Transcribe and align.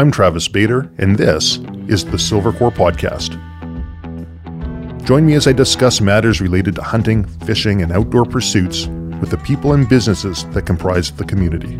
I'm 0.00 0.10
Travis 0.10 0.48
Bader, 0.48 0.90
and 0.96 1.18
this 1.18 1.58
is 1.86 2.06
the 2.06 2.16
Silvercore 2.16 2.72
Podcast. 2.72 3.36
Join 5.04 5.26
me 5.26 5.34
as 5.34 5.46
I 5.46 5.52
discuss 5.52 6.00
matters 6.00 6.40
related 6.40 6.74
to 6.76 6.82
hunting, 6.82 7.26
fishing, 7.40 7.82
and 7.82 7.92
outdoor 7.92 8.24
pursuits 8.24 8.86
with 9.20 9.28
the 9.28 9.36
people 9.36 9.74
and 9.74 9.86
businesses 9.86 10.46
that 10.52 10.64
comprise 10.64 11.10
the 11.10 11.26
community. 11.26 11.76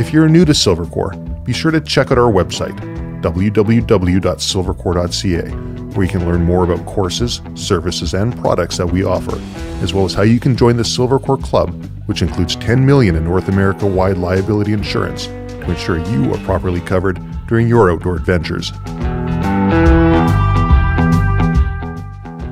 If 0.00 0.14
you're 0.14 0.30
new 0.30 0.46
to 0.46 0.52
Silvercore, 0.52 1.44
be 1.44 1.52
sure 1.52 1.70
to 1.70 1.82
check 1.82 2.10
out 2.10 2.16
our 2.16 2.32
website, 2.32 2.74
www.silvercore.ca, 3.20 5.50
where 5.94 6.06
you 6.06 6.10
can 6.10 6.26
learn 6.26 6.42
more 6.42 6.64
about 6.64 6.86
courses, 6.86 7.42
services, 7.54 8.14
and 8.14 8.34
products 8.38 8.78
that 8.78 8.86
we 8.86 9.04
offer, 9.04 9.38
as 9.82 9.92
well 9.92 10.06
as 10.06 10.14
how 10.14 10.22
you 10.22 10.40
can 10.40 10.56
join 10.56 10.78
the 10.78 10.82
Silvercore 10.82 11.44
Club, 11.44 11.74
which 12.06 12.22
includes 12.22 12.56
10 12.56 12.86
million 12.86 13.14
in 13.14 13.24
North 13.24 13.50
America 13.50 13.84
wide 13.84 14.16
liability 14.16 14.72
insurance 14.72 15.28
to 15.66 15.72
ensure 15.72 15.98
you 16.10 16.32
are 16.32 16.38
properly 16.44 16.80
covered 16.80 17.20
during 17.48 17.68
your 17.68 17.90
outdoor 17.90 18.16
adventures. 18.16 18.72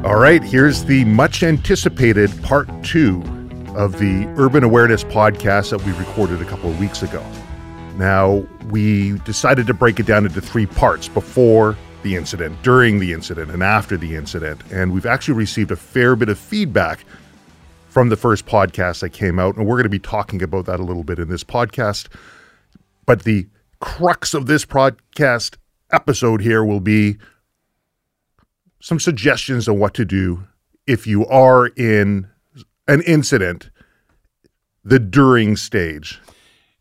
All 0.05 0.17
right, 0.17 0.43
here's 0.43 0.85
the 0.85 1.05
much 1.07 1.43
anticipated 1.43 2.31
part 2.43 2.69
two 2.85 3.23
of 3.75 3.99
the 3.99 4.27
Urban 4.37 4.63
Awareness 4.63 5.03
podcast 5.03 5.71
that 5.71 5.85
we 5.85 5.93
recorded 5.93 6.43
a 6.43 6.45
couple 6.45 6.71
of 6.71 6.79
weeks 6.79 7.03
ago. 7.03 7.25
Now, 7.97 8.47
we 8.71 9.19
decided 9.21 9.67
to 9.67 9.75
break 9.75 9.99
it 9.99 10.07
down 10.07 10.27
into 10.27 10.41
three 10.41 10.67
parts 10.67 11.09
before 11.09 11.77
the 12.03 12.17
incident, 12.17 12.63
during 12.63 12.99
the 12.99 13.13
incident, 13.13 13.51
and 13.51 13.63
after 13.63 13.97
the 13.97 14.15
incident. 14.15 14.63
And 14.71 14.93
we've 14.93 15.07
actually 15.07 15.35
received 15.35 15.71
a 15.71 15.77
fair 15.77 16.15
bit 16.17 16.29
of 16.29 16.39
feedback 16.39 17.05
from 17.89 18.11
the 18.11 18.17
first 18.17 18.47
podcast 18.47 19.01
that 19.01 19.11
came 19.11 19.39
out. 19.39 19.57
And 19.57 19.67
we're 19.67 19.77
going 19.77 19.85
to 19.85 19.89
be 19.89 19.99
talking 19.99 20.43
about 20.43 20.67
that 20.67 20.81
a 20.81 20.83
little 20.83 21.05
bit 21.05 21.19
in 21.19 21.29
this 21.29 21.45
podcast. 21.45 22.09
But 23.07 23.25
the 23.25 23.47
crux 23.85 24.33
of 24.33 24.47
this 24.47 24.65
podcast 24.65 25.59
episode 25.93 26.41
here 26.41 26.65
will 26.65 26.81
be 26.81 27.19
some 28.81 28.99
suggestions 28.99 29.69
on 29.69 29.79
what 29.79 29.93
to 29.93 30.07
do 30.07 30.43
if 30.87 31.07
you 31.07 31.27
are 31.27 31.67
in 31.67 32.27
an 32.89 33.03
incident, 33.03 33.69
the 34.85 34.99
during 34.99 35.55
stage. 35.55 36.19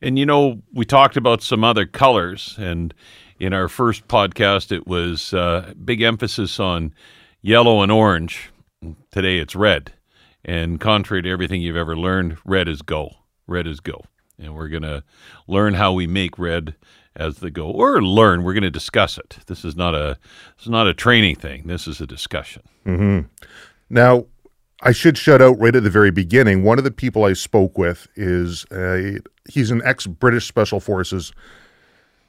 And 0.01 0.17
you 0.17 0.25
know, 0.25 0.61
we 0.73 0.85
talked 0.85 1.17
about 1.17 1.43
some 1.43 1.61
other 1.61 1.85
colors, 1.85 2.55
and 2.57 2.93
in 3.37 3.51
our 3.51 3.67
first 3.67 4.07
podcast, 4.07 4.71
it 4.71 4.87
was 4.87 5.33
uh, 5.33 5.73
big 5.83 6.01
emphasis 6.01 6.57
on 6.57 6.93
yellow 7.41 7.81
and 7.81 7.91
orange. 7.91 8.49
Today, 9.11 9.39
it's 9.39 9.57
red. 9.57 9.91
And 10.45 10.79
contrary 10.79 11.21
to 11.23 11.29
everything 11.29 11.61
you've 11.61 11.75
ever 11.75 11.97
learned, 11.97 12.37
red 12.45 12.69
is 12.69 12.81
go. 12.81 13.11
Red 13.45 13.67
is 13.67 13.81
go. 13.81 14.05
And 14.43 14.55
we're 14.55 14.69
going 14.69 14.83
to 14.83 15.03
learn 15.47 15.73
how 15.75 15.93
we 15.93 16.07
make 16.07 16.37
red 16.37 16.75
as 17.15 17.37
they 17.37 17.49
go, 17.49 17.69
or 17.69 18.01
learn. 18.01 18.43
We're 18.43 18.53
going 18.53 18.63
to 18.63 18.71
discuss 18.71 19.17
it. 19.17 19.37
This 19.47 19.63
is 19.63 19.75
not 19.75 19.93
a 19.93 20.17
this 20.57 20.65
is 20.65 20.69
not 20.69 20.87
a 20.87 20.93
training 20.93 21.35
thing. 21.35 21.67
This 21.67 21.87
is 21.87 22.01
a 22.01 22.07
discussion. 22.07 22.63
Mm-hmm. 22.85 23.27
Now, 23.89 24.25
I 24.81 24.91
should 24.91 25.17
shout 25.17 25.41
out 25.41 25.59
right 25.59 25.75
at 25.75 25.83
the 25.83 25.89
very 25.89 26.11
beginning. 26.11 26.63
One 26.63 26.77
of 26.77 26.83
the 26.83 26.91
people 26.91 27.23
I 27.23 27.33
spoke 27.33 27.77
with 27.77 28.07
is 28.15 28.65
a, 28.71 29.19
he's 29.47 29.71
an 29.71 29.81
ex 29.85 30.07
British 30.07 30.47
Special 30.47 30.79
Forces 30.79 31.31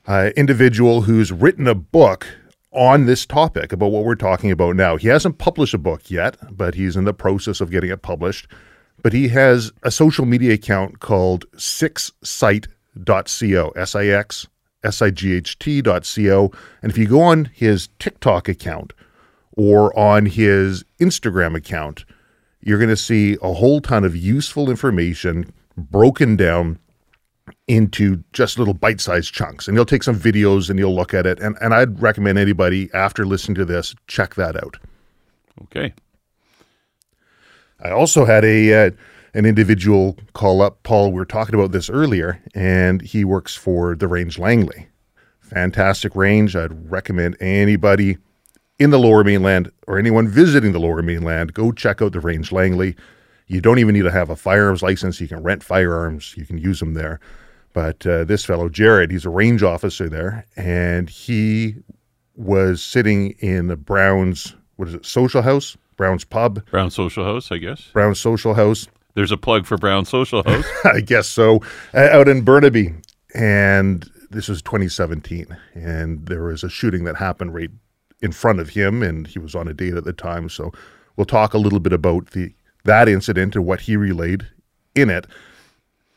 uh, 0.06 0.30
individual 0.36 1.02
who's 1.02 1.32
written 1.32 1.66
a 1.66 1.74
book 1.74 2.26
on 2.70 3.06
this 3.06 3.24
topic 3.24 3.72
about 3.72 3.90
what 3.90 4.04
we're 4.04 4.14
talking 4.14 4.50
about 4.50 4.76
now. 4.76 4.96
He 4.96 5.08
hasn't 5.08 5.38
published 5.38 5.74
a 5.74 5.78
book 5.78 6.10
yet, 6.10 6.36
but 6.50 6.74
he's 6.74 6.96
in 6.96 7.04
the 7.04 7.14
process 7.14 7.60
of 7.60 7.70
getting 7.70 7.90
it 7.90 8.02
published. 8.02 8.48
But 9.04 9.12
he 9.12 9.28
has 9.28 9.70
a 9.82 9.90
social 9.90 10.24
media 10.24 10.54
account 10.54 11.00
called 11.00 11.44
sixsight.co 11.56 13.68
S 13.76 13.94
I 13.94 14.06
X 14.06 14.46
S 14.82 15.02
I 15.02 15.10
G 15.10 15.34
H 15.34 15.58
T.co. 15.58 16.50
And 16.82 16.90
if 16.90 16.96
you 16.96 17.06
go 17.06 17.20
on 17.20 17.44
his 17.44 17.90
TikTok 17.98 18.48
account 18.48 18.94
or 19.52 19.94
on 19.96 20.24
his 20.24 20.86
Instagram 20.98 21.54
account, 21.54 22.06
you're 22.62 22.78
going 22.78 22.88
to 22.88 22.96
see 22.96 23.36
a 23.42 23.52
whole 23.52 23.82
ton 23.82 24.04
of 24.04 24.16
useful 24.16 24.70
information 24.70 25.52
broken 25.76 26.34
down 26.34 26.78
into 27.68 28.24
just 28.32 28.58
little 28.58 28.72
bite-sized 28.72 29.34
chunks 29.34 29.68
and 29.68 29.76
you'll 29.76 29.84
take 29.84 30.02
some 30.02 30.18
videos 30.18 30.70
and 30.70 30.78
you'll 30.78 30.94
look 30.94 31.12
at 31.12 31.26
it 31.26 31.38
and, 31.40 31.58
and 31.60 31.74
i'd 31.74 32.00
recommend 32.00 32.38
anybody 32.38 32.88
after 32.94 33.26
listening 33.26 33.54
to 33.54 33.66
this 33.66 33.94
check 34.06 34.34
that 34.34 34.56
out 34.56 34.78
Okay. 35.62 35.94
I 37.84 37.90
also 37.90 38.24
had 38.24 38.44
a 38.44 38.86
uh, 38.86 38.90
an 39.34 39.46
individual 39.46 40.16
call 40.32 40.62
up 40.62 40.82
paul 40.82 41.12
we 41.12 41.18
were 41.18 41.24
talking 41.24 41.54
about 41.54 41.72
this 41.72 41.88
earlier 41.90 42.40
and 42.54 43.02
he 43.02 43.24
works 43.24 43.54
for 43.54 43.94
the 43.96 44.08
range 44.08 44.38
langley. 44.38 44.88
Fantastic 45.40 46.16
range. 46.16 46.56
I'd 46.56 46.90
recommend 46.90 47.36
anybody 47.40 48.16
in 48.78 48.90
the 48.90 48.98
lower 48.98 49.22
mainland 49.22 49.70
or 49.86 49.98
anyone 49.98 50.26
visiting 50.26 50.72
the 50.72 50.80
lower 50.80 51.02
mainland 51.02 51.54
go 51.54 51.70
check 51.70 52.02
out 52.02 52.12
the 52.12 52.20
range 52.20 52.50
langley. 52.50 52.96
You 53.46 53.60
don't 53.60 53.78
even 53.78 53.94
need 53.94 54.02
to 54.02 54.10
have 54.10 54.30
a 54.30 54.36
firearms 54.36 54.82
license. 54.82 55.20
You 55.20 55.28
can 55.28 55.42
rent 55.42 55.62
firearms. 55.62 56.34
You 56.36 56.46
can 56.46 56.58
use 56.58 56.80
them 56.80 56.94
there. 56.94 57.20
But 57.72 58.06
uh, 58.06 58.24
this 58.24 58.44
fellow, 58.44 58.68
Jared, 58.68 59.10
he's 59.10 59.26
a 59.26 59.30
range 59.30 59.62
officer 59.62 60.08
there, 60.08 60.46
and 60.56 61.10
he 61.10 61.74
was 62.36 62.82
sitting 62.82 63.30
in 63.40 63.66
the 63.66 63.76
Browns, 63.76 64.54
what 64.76 64.88
is 64.88 64.94
it, 64.94 65.04
social 65.04 65.42
house? 65.42 65.76
Brown's 65.96 66.24
Pub? 66.24 66.64
Brown 66.70 66.90
Social 66.90 67.24
House, 67.24 67.50
I 67.50 67.58
guess. 67.58 67.90
Brown's 67.92 68.20
Social 68.20 68.54
House. 68.54 68.88
There's 69.14 69.32
a 69.32 69.36
plug 69.36 69.66
for 69.66 69.76
Brown 69.76 70.04
Social 70.04 70.42
House. 70.42 70.64
I 70.84 71.00
guess 71.00 71.28
so, 71.28 71.60
uh, 71.92 72.08
out 72.10 72.28
in 72.28 72.42
Burnaby. 72.42 72.94
And 73.34 74.08
this 74.30 74.48
was 74.48 74.60
2017. 74.62 75.56
And 75.74 76.26
there 76.26 76.44
was 76.44 76.64
a 76.64 76.68
shooting 76.68 77.04
that 77.04 77.16
happened 77.16 77.54
right 77.54 77.70
in 78.20 78.32
front 78.32 78.60
of 78.60 78.70
him, 78.70 79.02
and 79.02 79.26
he 79.26 79.38
was 79.38 79.54
on 79.54 79.68
a 79.68 79.74
date 79.74 79.94
at 79.94 80.04
the 80.04 80.12
time. 80.12 80.48
So 80.48 80.72
we'll 81.16 81.26
talk 81.26 81.54
a 81.54 81.58
little 81.58 81.80
bit 81.80 81.92
about 81.92 82.30
the 82.30 82.52
that 82.84 83.08
incident 83.08 83.56
and 83.56 83.64
what 83.64 83.80
he 83.80 83.96
relayed 83.96 84.46
in 84.94 85.10
it 85.10 85.26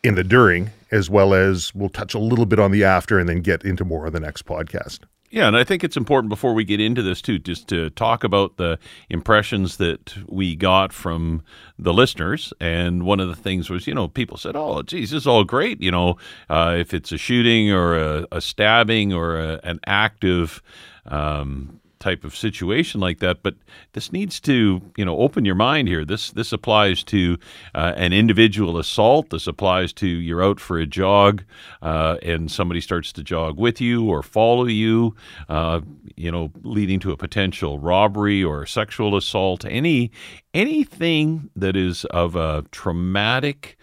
in 0.03 0.15
the 0.15 0.23
during, 0.23 0.71
as 0.91 1.09
well 1.09 1.33
as 1.33 1.73
we'll 1.73 1.89
touch 1.89 2.13
a 2.13 2.19
little 2.19 2.45
bit 2.45 2.59
on 2.59 2.71
the 2.71 2.83
after 2.83 3.17
and 3.19 3.27
then 3.27 3.41
get 3.41 3.63
into 3.63 3.85
more 3.85 4.05
of 4.05 4.13
the 4.13 4.19
next 4.19 4.45
podcast. 4.45 4.99
Yeah, 5.29 5.47
and 5.47 5.57
I 5.57 5.65
think 5.65 5.83
it's 5.83 5.97
important 5.97 6.29
before 6.29 6.53
we 6.53 6.63
get 6.63 6.79
into 6.79 7.01
this 7.01 7.21
too, 7.21 7.37
just 7.37 7.67
to 7.67 7.89
talk 7.91 8.23
about 8.23 8.55
the 8.55 8.79
impressions 9.09 9.75
that 9.75 10.15
we 10.25 10.55
got 10.55 10.93
from 10.93 11.43
the 11.77 11.93
listeners. 11.93 12.53
And 12.61 13.03
one 13.03 13.19
of 13.19 13.27
the 13.27 13.35
things 13.35 13.69
was, 13.69 13.87
you 13.87 13.93
know, 13.93 14.07
people 14.07 14.37
said, 14.37 14.55
"Oh, 14.55 14.81
geez, 14.83 15.11
this 15.11 15.23
is 15.23 15.27
all 15.27 15.43
great." 15.43 15.81
You 15.81 15.91
know, 15.91 16.17
uh, 16.49 16.75
if 16.79 16.93
it's 16.93 17.11
a 17.11 17.17
shooting 17.17 17.71
or 17.71 17.97
a, 17.97 18.27
a 18.31 18.39
stabbing 18.39 19.11
or 19.11 19.37
a, 19.37 19.59
an 19.63 19.81
active 19.85 20.61
um, 21.07 21.81
type 21.99 22.23
of 22.23 22.35
situation 22.35 22.99
like 22.99 23.19
that. 23.19 23.43
But 23.43 23.55
this 23.93 24.11
needs 24.11 24.39
to, 24.41 24.81
you 24.95 25.05
know, 25.05 25.17
open 25.17 25.45
your 25.45 25.55
mind 25.55 25.87
here. 25.87 26.05
This 26.05 26.31
this 26.31 26.51
applies 26.51 27.03
to 27.05 27.37
uh, 27.75 27.93
an 27.95 28.13
individual 28.13 28.77
assault. 28.77 29.29
This 29.29 29.47
applies 29.47 29.93
to 29.93 30.07
you're 30.07 30.43
out 30.43 30.59
for 30.59 30.77
a 30.77 30.85
jog 30.85 31.43
uh, 31.81 32.17
and 32.21 32.51
somebody 32.51 32.81
starts 32.81 33.11
to 33.13 33.23
jog 33.23 33.57
with 33.57 33.81
you 33.81 34.09
or 34.09 34.23
follow 34.23 34.65
you, 34.65 35.15
uh, 35.49 35.81
you 36.15 36.31
know, 36.31 36.51
leading 36.63 36.99
to 37.01 37.11
a 37.11 37.17
potential 37.17 37.79
robbery 37.79 38.43
or 38.43 38.65
sexual 38.65 39.15
assault. 39.15 39.65
Any 39.65 40.11
anything 40.53 41.49
that 41.55 41.75
is 41.75 42.05
of 42.05 42.35
a 42.35 42.63
traumatic 42.71 43.77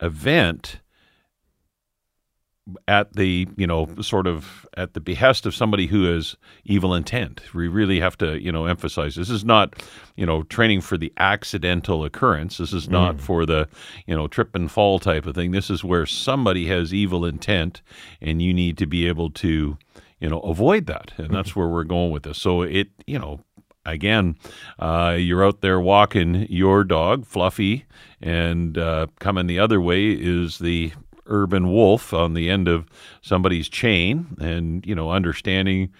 event 0.00 0.80
at 2.88 3.12
the 3.14 3.46
you 3.56 3.66
know 3.66 3.88
sort 4.00 4.26
of 4.26 4.66
at 4.76 4.94
the 4.94 5.00
behest 5.00 5.46
of 5.46 5.54
somebody 5.54 5.86
who 5.86 6.04
has 6.04 6.36
evil 6.64 6.94
intent. 6.94 7.40
We 7.54 7.68
really 7.68 8.00
have 8.00 8.16
to 8.18 8.40
you 8.42 8.52
know 8.52 8.66
emphasize 8.66 9.14
this 9.16 9.30
is 9.30 9.44
not 9.44 9.82
you 10.16 10.26
know 10.26 10.42
training 10.44 10.80
for 10.82 10.96
the 10.98 11.12
accidental 11.16 12.04
occurrence. 12.04 12.58
This 12.58 12.72
is 12.72 12.88
not 12.88 13.16
Mm. 13.16 13.20
for 13.20 13.46
the 13.46 13.68
you 14.06 14.14
know 14.14 14.28
trip 14.28 14.54
and 14.54 14.70
fall 14.70 14.98
type 14.98 15.26
of 15.26 15.34
thing. 15.34 15.50
This 15.52 15.70
is 15.70 15.82
where 15.84 16.06
somebody 16.06 16.66
has 16.66 16.92
evil 16.94 17.24
intent 17.24 17.82
and 18.20 18.40
you 18.42 18.52
need 18.54 18.76
to 18.78 18.86
be 18.86 19.06
able 19.08 19.30
to 19.30 19.78
you 20.20 20.28
know 20.28 20.40
avoid 20.40 20.86
that. 20.86 21.12
And 21.16 21.30
that's 21.34 21.56
where 21.56 21.68
we're 21.68 21.84
going 21.84 22.10
with 22.10 22.24
this. 22.24 22.38
So 22.38 22.62
it 22.62 22.88
you 23.06 23.18
know 23.18 23.40
again, 23.86 24.36
uh, 24.78 25.16
you're 25.18 25.44
out 25.44 25.62
there 25.62 25.80
walking 25.80 26.46
your 26.50 26.84
dog, 26.84 27.24
Fluffy, 27.24 27.86
and 28.20 28.76
uh, 28.76 29.06
coming 29.18 29.46
the 29.46 29.58
other 29.58 29.80
way 29.80 30.10
is 30.10 30.58
the 30.58 30.92
urban 31.30 31.72
wolf 31.72 32.12
on 32.12 32.34
the 32.34 32.50
end 32.50 32.68
of 32.68 32.86
somebody's 33.22 33.68
chain, 33.68 34.36
and 34.40 34.84
you 34.86 34.94
know, 34.94 35.10
understanding 35.10 35.90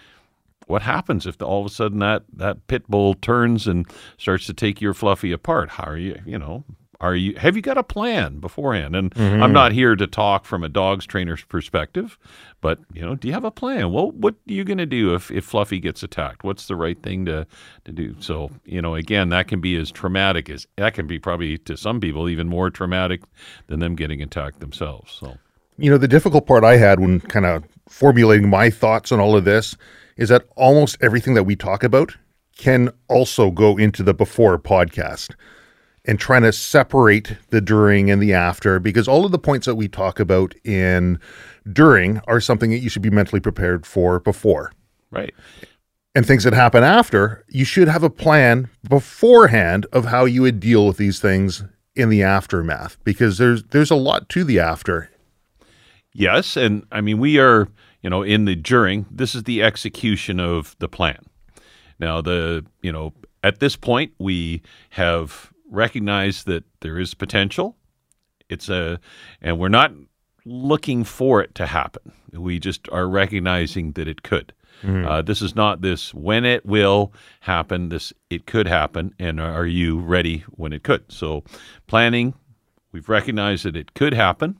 what 0.67 0.81
happens 0.83 1.25
if 1.25 1.41
all 1.41 1.61
of 1.61 1.65
a 1.65 1.73
sudden 1.73 1.99
that 1.99 2.23
that 2.33 2.67
pit 2.67 2.87
bull 2.87 3.15
turns 3.15 3.67
and 3.67 3.85
starts 4.17 4.45
to 4.45 4.53
take 4.53 4.79
your 4.79 4.93
Fluffy 4.93 5.31
apart. 5.31 5.69
How 5.69 5.83
are 5.83 5.97
you? 5.97 6.21
You 6.25 6.39
know. 6.39 6.63
Are 7.01 7.15
you 7.15 7.33
have 7.37 7.55
you 7.55 7.63
got 7.63 7.79
a 7.79 7.83
plan 7.83 8.39
beforehand? 8.39 8.95
And 8.95 9.11
I'm 9.15 9.41
mm-hmm. 9.41 9.53
not 9.53 9.71
here 9.71 9.95
to 9.95 10.05
talk 10.05 10.45
from 10.45 10.63
a 10.63 10.69
dog's 10.69 11.07
trainer's 11.07 11.43
perspective, 11.43 12.17
but 12.61 12.77
you 12.93 13.01
know, 13.01 13.15
do 13.15 13.27
you 13.27 13.33
have 13.33 13.43
a 13.43 13.49
plan? 13.49 13.91
Well, 13.91 14.11
what 14.11 14.35
are 14.35 14.53
you 14.53 14.63
going 14.63 14.77
to 14.77 14.85
do 14.85 15.15
if, 15.15 15.31
if 15.31 15.43
Fluffy 15.43 15.79
gets 15.79 16.03
attacked? 16.03 16.43
What's 16.43 16.67
the 16.67 16.75
right 16.75 17.01
thing 17.01 17.25
to, 17.25 17.47
to 17.85 17.91
do? 17.91 18.15
So, 18.19 18.51
you 18.65 18.83
know, 18.83 18.93
again, 18.93 19.29
that 19.29 19.47
can 19.47 19.59
be 19.59 19.75
as 19.77 19.91
traumatic 19.91 20.47
as 20.47 20.67
that 20.75 20.93
can 20.93 21.07
be 21.07 21.17
probably 21.17 21.57
to 21.57 21.75
some 21.75 21.99
people 21.99 22.29
even 22.29 22.47
more 22.47 22.69
traumatic 22.69 23.21
than 23.65 23.79
them 23.79 23.95
getting 23.95 24.21
attacked 24.21 24.59
themselves. 24.59 25.11
So, 25.11 25.39
You 25.79 25.89
know, 25.89 25.97
the 25.97 26.07
difficult 26.07 26.45
part 26.45 26.63
I 26.63 26.77
had 26.77 26.99
when 26.99 27.19
kind 27.21 27.47
of 27.47 27.63
formulating 27.89 28.47
my 28.47 28.69
thoughts 28.69 29.11
on 29.11 29.19
all 29.19 29.35
of 29.35 29.43
this 29.43 29.75
is 30.17 30.29
that 30.29 30.45
almost 30.55 30.97
everything 31.01 31.33
that 31.33 31.45
we 31.45 31.55
talk 31.55 31.83
about 31.83 32.15
can 32.55 32.91
also 33.07 33.49
go 33.49 33.75
into 33.75 34.03
the 34.03 34.13
before 34.13 34.59
podcast 34.59 35.33
and 36.05 36.19
trying 36.19 36.41
to 36.41 36.51
separate 36.51 37.37
the 37.49 37.61
during 37.61 38.09
and 38.09 38.21
the 38.21 38.33
after 38.33 38.79
because 38.79 39.07
all 39.07 39.25
of 39.25 39.31
the 39.31 39.39
points 39.39 39.65
that 39.65 39.75
we 39.75 39.87
talk 39.87 40.19
about 40.19 40.53
in 40.63 41.19
during 41.71 42.19
are 42.27 42.41
something 42.41 42.71
that 42.71 42.79
you 42.79 42.89
should 42.89 43.01
be 43.01 43.09
mentally 43.09 43.39
prepared 43.39 43.85
for 43.85 44.19
before. 44.19 44.71
Right. 45.11 45.33
And 46.15 46.25
things 46.25 46.43
that 46.43 46.53
happen 46.53 46.83
after, 46.83 47.45
you 47.47 47.63
should 47.63 47.87
have 47.87 48.03
a 48.03 48.09
plan 48.09 48.69
beforehand 48.87 49.85
of 49.93 50.05
how 50.05 50.25
you 50.25 50.41
would 50.41 50.59
deal 50.59 50.87
with 50.87 50.97
these 50.97 51.19
things 51.19 51.63
in 51.95 52.09
the 52.09 52.23
aftermath 52.23 52.97
because 53.03 53.37
there's 53.37 53.63
there's 53.65 53.91
a 53.91 53.95
lot 53.95 54.27
to 54.29 54.43
the 54.43 54.59
after. 54.59 55.09
Yes, 56.13 56.57
and 56.57 56.85
I 56.91 57.01
mean 57.01 57.19
we 57.19 57.39
are, 57.39 57.67
you 58.01 58.09
know, 58.09 58.23
in 58.23 58.45
the 58.45 58.55
during, 58.55 59.05
this 59.09 59.35
is 59.35 59.43
the 59.43 59.63
execution 59.63 60.39
of 60.39 60.75
the 60.79 60.89
plan. 60.89 61.23
Now 61.99 62.21
the, 62.21 62.65
you 62.81 62.91
know, 62.91 63.13
at 63.43 63.59
this 63.59 63.75
point 63.75 64.13
we 64.19 64.61
have 64.91 65.50
recognized 65.71 66.45
that 66.45 66.63
there 66.81 66.99
is 66.99 67.15
potential. 67.15 67.75
It's 68.49 68.69
a 68.69 68.99
and 69.41 69.57
we're 69.57 69.69
not 69.69 69.91
looking 70.45 71.03
for 71.03 71.41
it 71.41 71.55
to 71.55 71.65
happen. 71.65 72.11
We 72.31 72.59
just 72.59 72.87
are 72.91 73.07
recognizing 73.07 73.93
that 73.93 74.07
it 74.07 74.21
could. 74.21 74.53
Mm-hmm. 74.83 75.07
Uh, 75.07 75.21
this 75.21 75.41
is 75.41 75.55
not 75.55 75.81
this 75.81 76.13
when 76.13 76.43
it 76.45 76.65
will 76.65 77.13
happen. 77.41 77.89
This 77.89 78.13
it 78.29 78.45
could 78.45 78.67
happen, 78.67 79.13
and 79.19 79.39
are 79.39 79.65
you 79.65 79.99
ready 79.99 80.43
when 80.51 80.73
it 80.73 80.83
could? 80.83 81.11
So, 81.11 81.43
planning. 81.87 82.33
We've 82.91 83.07
recognized 83.07 83.63
that 83.63 83.77
it 83.77 83.93
could 83.93 84.13
happen. 84.13 84.59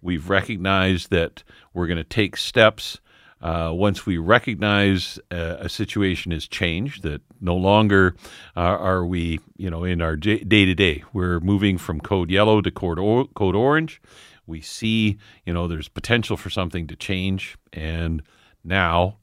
We've 0.00 0.30
recognized 0.30 1.10
that 1.10 1.42
we're 1.74 1.88
going 1.88 1.96
to 1.96 2.04
take 2.04 2.36
steps 2.36 3.00
uh, 3.40 3.70
once 3.72 4.04
we 4.04 4.18
recognize 4.18 5.18
a, 5.30 5.58
a, 5.60 5.68
situation 5.68 6.32
has 6.32 6.48
changed, 6.48 7.02
that 7.04 7.22
no 7.40 7.54
longer 7.54 8.16
uh, 8.56 8.60
are 8.60 9.06
we, 9.06 9.38
you 9.56 9.70
know, 9.70 9.84
in 9.84 10.02
our 10.02 10.16
day 10.16 10.38
to 10.38 10.74
day, 10.74 11.04
we're 11.12 11.38
moving 11.40 11.78
from 11.78 12.00
code 12.00 12.30
yellow 12.30 12.60
to 12.60 12.70
code, 12.70 12.98
or, 12.98 13.26
code 13.28 13.54
orange. 13.54 14.02
We 14.46 14.60
see, 14.60 15.18
you 15.44 15.52
know, 15.52 15.68
there's 15.68 15.88
potential 15.88 16.36
for 16.36 16.50
something 16.50 16.86
to 16.88 16.96
change, 16.96 17.56
and 17.72 18.22
now 18.64 19.18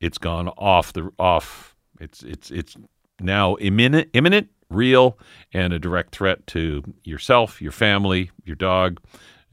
it's 0.00 0.18
gone 0.18 0.48
off 0.48 0.92
the 0.92 1.10
off. 1.18 1.76
It's 2.00 2.22
it's 2.24 2.50
it's 2.50 2.76
now 3.20 3.56
imminent, 3.60 4.10
imminent, 4.12 4.48
real, 4.68 5.16
and 5.54 5.72
a 5.72 5.78
direct 5.78 6.14
threat 6.14 6.46
to 6.48 6.82
yourself, 7.04 7.62
your 7.62 7.72
family, 7.72 8.30
your 8.44 8.56
dog, 8.56 9.00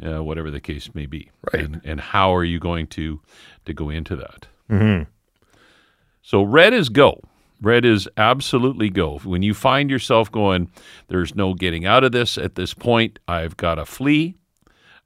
uh, 0.03 0.23
whatever 0.23 0.51
the 0.51 0.59
case 0.59 0.93
may 0.93 1.05
be. 1.05 1.29
Right. 1.53 1.63
And, 1.63 1.81
and 1.83 2.01
how 2.01 2.33
are 2.33 2.43
you 2.43 2.59
going 2.59 2.87
to 2.87 3.21
to 3.65 3.73
go 3.73 3.89
into 3.89 4.15
that? 4.15 4.47
Mm-hmm. 4.69 5.09
So 6.21 6.43
red 6.43 6.73
is 6.73 6.89
go. 6.89 7.21
Red 7.61 7.83
is 7.83 8.07
absolutely 8.15 8.89
go. 8.89 9.19
When 9.19 9.43
you 9.43 9.53
find 9.53 9.89
yourself 9.89 10.31
going, 10.31 10.71
there's 11.09 11.35
no 11.35 11.53
getting 11.53 11.85
out 11.85 12.03
of 12.03 12.11
this 12.11 12.37
at 12.37 12.55
this 12.55 12.73
point. 12.73 13.19
I've 13.27 13.57
got 13.57 13.75
to 13.75 13.85
flee, 13.85 14.35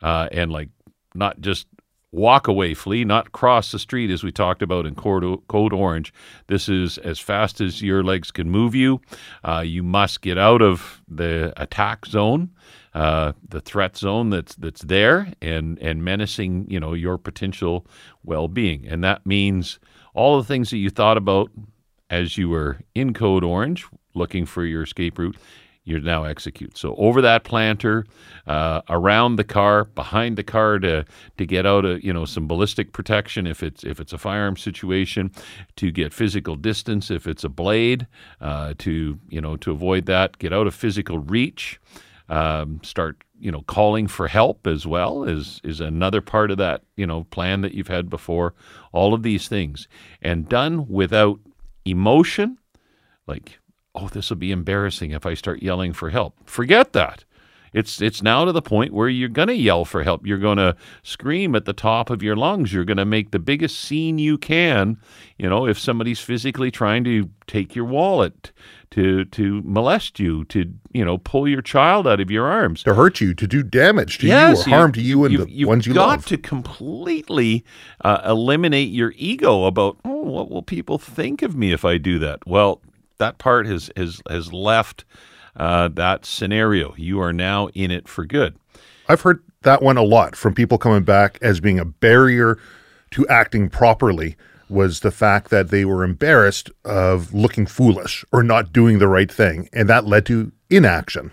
uh, 0.01 0.29
and 0.31 0.51
like 0.51 0.69
not 1.15 1.41
just 1.41 1.65
walk 2.11 2.47
away, 2.47 2.75
flee, 2.75 3.03
not 3.03 3.31
cross 3.31 3.71
the 3.71 3.79
street 3.79 4.11
as 4.11 4.23
we 4.23 4.31
talked 4.31 4.61
about 4.61 4.85
in 4.85 4.93
Code, 4.93 5.41
Code 5.47 5.73
Orange. 5.73 6.13
This 6.47 6.69
is 6.69 6.99
as 6.99 7.19
fast 7.19 7.59
as 7.59 7.81
your 7.81 8.03
legs 8.03 8.29
can 8.29 8.51
move 8.51 8.75
you. 8.75 9.01
Uh, 9.43 9.63
you 9.65 9.81
must 9.81 10.21
get 10.21 10.37
out 10.37 10.61
of 10.61 11.01
the 11.07 11.51
attack 11.57 12.05
zone, 12.05 12.51
uh, 12.93 13.33
the 13.47 13.61
threat 13.61 13.97
zone 13.97 14.29
that's 14.29 14.55
that's 14.55 14.81
there, 14.81 15.33
and 15.41 15.79
and 15.79 16.03
menacing 16.03 16.67
you 16.69 16.79
know 16.79 16.93
your 16.93 17.17
potential 17.17 17.85
well 18.23 18.47
being, 18.47 18.87
and 18.87 19.03
that 19.03 19.25
means 19.25 19.79
all 20.13 20.37
the 20.37 20.43
things 20.43 20.69
that 20.69 20.77
you 20.77 20.89
thought 20.89 21.17
about 21.17 21.49
as 22.09 22.37
you 22.37 22.49
were 22.49 22.79
in 22.93 23.13
Code 23.13 23.43
Orange 23.43 23.85
looking 24.13 24.45
for 24.45 24.63
your 24.63 24.83
escape 24.83 25.17
route 25.17 25.35
you 25.85 25.99
now 25.99 26.23
execute. 26.23 26.77
So 26.77 26.95
over 26.95 27.21
that 27.21 27.43
planter, 27.43 28.05
uh, 28.47 28.81
around 28.89 29.35
the 29.35 29.43
car, 29.43 29.85
behind 29.85 30.37
the 30.37 30.43
car 30.43 30.79
to 30.79 31.05
to 31.37 31.45
get 31.45 31.65
out 31.65 31.85
of 31.85 32.03
you 32.03 32.13
know 32.13 32.25
some 32.25 32.47
ballistic 32.47 32.93
protection 32.93 33.45
if 33.45 33.61
it's 33.61 33.83
if 33.83 33.99
it's 33.99 34.13
a 34.13 34.17
firearm 34.17 34.57
situation, 34.57 35.31
to 35.75 35.91
get 35.91 36.13
physical 36.13 36.55
distance 36.55 37.11
if 37.11 37.27
it's 37.27 37.43
a 37.43 37.49
blade, 37.49 38.07
uh, 38.39 38.73
to 38.79 39.19
you 39.29 39.41
know 39.41 39.57
to 39.57 39.71
avoid 39.71 40.05
that, 40.05 40.37
get 40.37 40.53
out 40.53 40.67
of 40.67 40.73
physical 40.73 41.19
reach. 41.19 41.79
Um, 42.29 42.79
start 42.83 43.23
you 43.39 43.51
know 43.51 43.61
calling 43.61 44.07
for 44.07 44.27
help 44.27 44.65
as 44.65 44.87
well 44.87 45.23
is 45.23 45.59
is 45.63 45.81
another 45.81 46.21
part 46.21 46.49
of 46.51 46.57
that 46.57 46.81
you 46.95 47.05
know 47.05 47.25
plan 47.25 47.61
that 47.61 47.73
you've 47.73 47.89
had 47.89 48.09
before. 48.09 48.53
All 48.91 49.13
of 49.13 49.23
these 49.23 49.47
things 49.47 49.87
and 50.21 50.47
done 50.47 50.87
without 50.87 51.39
emotion, 51.85 52.57
like 53.27 53.59
oh, 53.95 54.07
this 54.07 54.29
will 54.29 54.37
be 54.37 54.51
embarrassing 54.51 55.11
if 55.11 55.25
I 55.25 55.33
start 55.33 55.61
yelling 55.61 55.93
for 55.93 56.09
help. 56.09 56.35
Forget 56.45 56.93
that. 56.93 57.25
It's 57.73 58.01
it's 58.01 58.21
now 58.21 58.45
to 58.45 58.51
the 58.51 58.61
point 58.61 58.93
where 58.93 59.09
you're 59.09 59.29
going 59.29 59.47
to 59.47 59.55
yell 59.55 59.85
for 59.85 60.03
help. 60.03 60.25
You're 60.25 60.37
going 60.37 60.57
to 60.57 60.75
scream 61.01 61.55
at 61.55 61.65
the 61.65 61.73
top 61.73 62.09
of 62.09 62.21
your 62.21 62.35
lungs. 62.35 62.71
You're 62.71 62.85
going 62.85 62.97
to 62.97 63.05
make 63.05 63.31
the 63.31 63.39
biggest 63.39 63.79
scene 63.79 64.19
you 64.19 64.37
can. 64.37 64.97
You 65.37 65.49
know, 65.49 65.67
if 65.67 65.79
somebody's 65.79 66.19
physically 66.19 66.71
trying 66.71 67.03
to 67.05 67.29
take 67.47 67.75
your 67.75 67.85
wallet, 67.85 68.51
to 68.93 69.25
to 69.25 69.61
molest 69.65 70.19
you, 70.19 70.45
to 70.45 70.71
you 70.91 71.03
know 71.03 71.17
pull 71.17 71.47
your 71.47 71.63
child 71.63 72.07
out 72.07 72.19
of 72.19 72.29
your 72.29 72.45
arms, 72.45 72.83
to 72.83 72.93
hurt 72.93 73.19
you, 73.19 73.33
to 73.33 73.47
do 73.47 73.63
damage 73.63 74.19
to 74.19 74.27
yes, 74.27 74.67
you 74.67 74.73
or 74.73 74.77
harm 74.77 74.91
to 74.91 75.01
you 75.01 75.25
and 75.25 75.33
the 75.33 75.39
ones 75.39 75.49
you've, 75.49 75.59
you've 75.59 75.67
ones 75.67 75.87
you 75.87 75.93
got 75.95 76.23
to 76.27 76.37
completely 76.37 77.65
uh, 78.01 78.21
eliminate 78.23 78.89
your 78.89 79.11
ego 79.15 79.65
about 79.65 79.97
oh, 80.05 80.21
what 80.21 80.51
will 80.51 80.61
people 80.61 80.99
think 80.99 81.41
of 81.41 81.55
me 81.55 81.71
if 81.71 81.83
I 81.83 81.97
do 81.97 82.19
that? 82.19 82.45
Well, 82.45 82.81
that 83.17 83.39
part 83.39 83.65
has 83.65 83.89
has 83.97 84.21
has 84.29 84.53
left 84.53 85.05
uh, 85.55 85.87
that 85.89 86.25
scenario. 86.25 86.93
You 86.97 87.19
are 87.21 87.33
now 87.33 87.67
in 87.69 87.91
it 87.91 88.07
for 88.07 88.25
good. 88.25 88.55
I've 89.07 89.21
heard 89.21 89.43
that 89.61 89.81
one 89.81 89.97
a 89.97 90.03
lot 90.03 90.35
from 90.35 90.53
people 90.53 90.77
coming 90.77 91.03
back 91.03 91.37
as 91.41 91.59
being 91.59 91.79
a 91.79 91.85
barrier 91.85 92.57
to 93.11 93.27
acting 93.27 93.69
properly 93.69 94.35
was 94.69 95.01
the 95.01 95.11
fact 95.11 95.49
that 95.49 95.69
they 95.69 95.85
were 95.85 96.03
embarrassed 96.03 96.71
of 96.83 97.33
looking 97.33 97.65
foolish 97.65 98.25
or 98.31 98.41
not 98.41 98.73
doing 98.73 98.99
the 98.99 99.07
right 99.07 99.31
thing 99.31 99.69
and 99.71 99.87
that 99.87 100.05
led 100.05 100.25
to 100.25 100.51
inaction. 100.69 101.31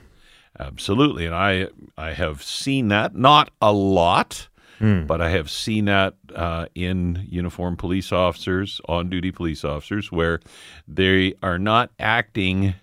Absolutely. 0.59 1.25
And 1.25 1.35
I 1.35 1.69
I 1.97 2.13
have 2.13 2.43
seen 2.43 2.89
that 2.89 3.15
not 3.15 3.51
a 3.63 3.73
lot 3.73 4.49
Mm. 4.81 5.07
But 5.07 5.21
I 5.21 5.29
have 5.31 5.51
seen 5.51 5.85
that 5.87 6.15
uh, 6.35 6.67
in 6.75 7.27
uniformed 7.29 7.79
police 7.79 8.13
officers, 8.13 8.81
on 8.89 9.11
duty 9.11 9.31
police 9.31 9.63
officers, 9.63 10.11
where 10.11 10.41
they 10.89 11.35
are 11.43 11.59
not 11.59 11.91
acting 11.99 12.75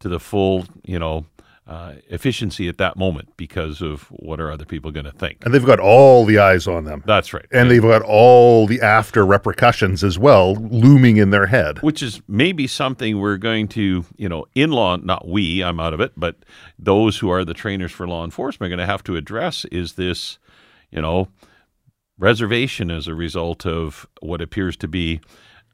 to 0.00 0.08
the 0.08 0.20
full, 0.20 0.66
you 0.84 0.98
know, 0.98 1.26
uh, 1.66 1.94
efficiency 2.10 2.68
at 2.68 2.78
that 2.78 2.96
moment 2.96 3.28
because 3.36 3.82
of 3.82 4.02
what 4.10 4.38
are 4.38 4.52
other 4.52 4.64
people 4.64 4.92
going 4.92 5.04
to 5.04 5.10
think. 5.10 5.44
And 5.44 5.52
they've 5.52 5.64
got 5.64 5.80
all 5.80 6.24
the 6.24 6.38
eyes 6.38 6.68
on 6.68 6.84
them. 6.84 7.02
That's 7.04 7.34
right. 7.34 7.44
And, 7.50 7.62
and 7.62 7.70
they've 7.72 7.82
got 7.82 8.02
all 8.02 8.68
the 8.68 8.80
after 8.80 9.26
repercussions 9.26 10.04
as 10.04 10.16
well 10.16 10.54
looming 10.54 11.16
in 11.16 11.30
their 11.30 11.46
head. 11.46 11.82
Which 11.82 12.04
is 12.04 12.22
maybe 12.28 12.68
something 12.68 13.18
we're 13.18 13.36
going 13.36 13.66
to, 13.68 14.04
you 14.16 14.28
know, 14.28 14.46
in 14.54 14.70
law, 14.70 14.94
not 14.94 15.26
we, 15.26 15.64
I'm 15.64 15.80
out 15.80 15.92
of 15.92 16.00
it, 16.00 16.12
but 16.16 16.36
those 16.78 17.18
who 17.18 17.30
are 17.30 17.44
the 17.44 17.54
trainers 17.54 17.90
for 17.90 18.06
law 18.06 18.24
enforcement 18.24 18.72
are 18.72 18.76
going 18.76 18.86
to 18.86 18.90
have 18.90 19.02
to 19.04 19.16
address 19.16 19.64
is 19.66 19.94
this 19.94 20.38
you 20.90 21.00
know, 21.00 21.28
reservation 22.18 22.90
as 22.90 23.06
a 23.06 23.14
result 23.14 23.66
of 23.66 24.06
what 24.20 24.40
appears 24.40 24.76
to 24.78 24.88
be 24.88 25.20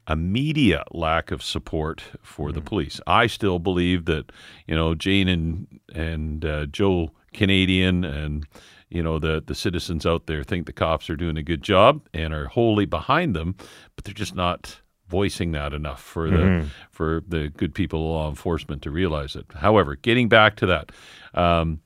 a 0.07 0.15
media 0.15 0.83
lack 0.91 1.31
of 1.31 1.41
support 1.41 2.03
for 2.21 2.47
mm-hmm. 2.47 2.55
the 2.55 2.61
police. 2.61 2.99
I 3.07 3.27
still 3.27 3.59
believe 3.59 4.05
that 4.05 4.31
you 4.67 4.75
know 4.75 4.95
Jane 4.95 5.27
and 5.27 5.79
and 5.93 6.45
uh, 6.45 6.65
Joe 6.67 7.11
Canadian 7.33 8.03
and 8.03 8.45
you 8.89 9.01
know 9.01 9.19
the 9.19 9.43
the 9.45 9.55
citizens 9.55 10.05
out 10.05 10.27
there 10.27 10.43
think 10.43 10.65
the 10.65 10.73
cops 10.73 11.09
are 11.09 11.15
doing 11.15 11.37
a 11.37 11.43
good 11.43 11.61
job 11.61 12.07
and 12.13 12.33
are 12.33 12.47
wholly 12.47 12.85
behind 12.85 13.35
them, 13.35 13.55
but 13.95 14.05
they're 14.05 14.13
just 14.13 14.35
not 14.35 14.79
voicing 15.07 15.51
that 15.51 15.73
enough 15.73 16.01
for 16.01 16.29
the 16.29 16.37
mm-hmm. 16.37 16.67
for 16.91 17.23
the 17.27 17.49
good 17.49 17.73
people 17.73 17.99
of 17.99 18.05
law 18.05 18.29
enforcement 18.29 18.81
to 18.81 18.91
realize 18.91 19.35
it. 19.35 19.45
However, 19.55 19.95
getting 19.95 20.27
back 20.29 20.55
to 20.57 20.65
that, 20.67 20.91
um, 21.33 21.81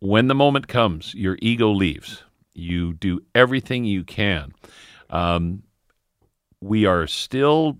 when 0.00 0.28
the 0.28 0.34
moment 0.34 0.68
comes, 0.68 1.14
your 1.14 1.38
ego 1.40 1.70
leaves. 1.70 2.22
You 2.52 2.94
do 2.94 3.20
everything 3.34 3.84
you 3.84 4.02
can. 4.02 4.52
Um, 5.08 5.62
we 6.60 6.86
are 6.86 7.06
still 7.06 7.78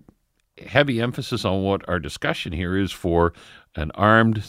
heavy 0.65 1.01
emphasis 1.01 1.45
on 1.45 1.63
what 1.63 1.87
our 1.87 1.99
discussion 1.99 2.51
here 2.51 2.77
is 2.77 2.91
for 2.91 3.33
an 3.75 3.91
armed 3.95 4.43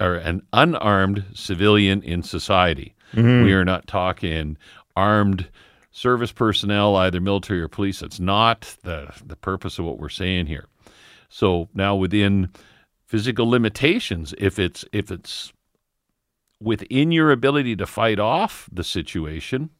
or 0.00 0.14
an 0.14 0.42
unarmed 0.52 1.24
civilian 1.34 2.02
in 2.02 2.22
society. 2.22 2.94
Mm-hmm. 3.12 3.44
We 3.44 3.52
are 3.52 3.64
not 3.64 3.86
talking 3.86 4.56
armed 4.96 5.48
service 5.90 6.32
personnel, 6.32 6.96
either 6.96 7.20
military 7.20 7.60
or 7.60 7.68
police. 7.68 8.00
That's 8.00 8.20
not 8.20 8.76
the 8.82 9.12
the 9.24 9.36
purpose 9.36 9.78
of 9.78 9.84
what 9.84 9.98
we're 9.98 10.08
saying 10.08 10.46
here. 10.46 10.66
So 11.28 11.68
now 11.74 11.94
within 11.94 12.50
physical 13.06 13.48
limitations, 13.48 14.34
if 14.38 14.58
it's 14.58 14.84
if 14.92 15.10
it's 15.10 15.52
within 16.60 17.12
your 17.12 17.30
ability 17.30 17.76
to 17.76 17.86
fight 17.86 18.18
off 18.18 18.68
the 18.72 18.84
situation, 18.84 19.70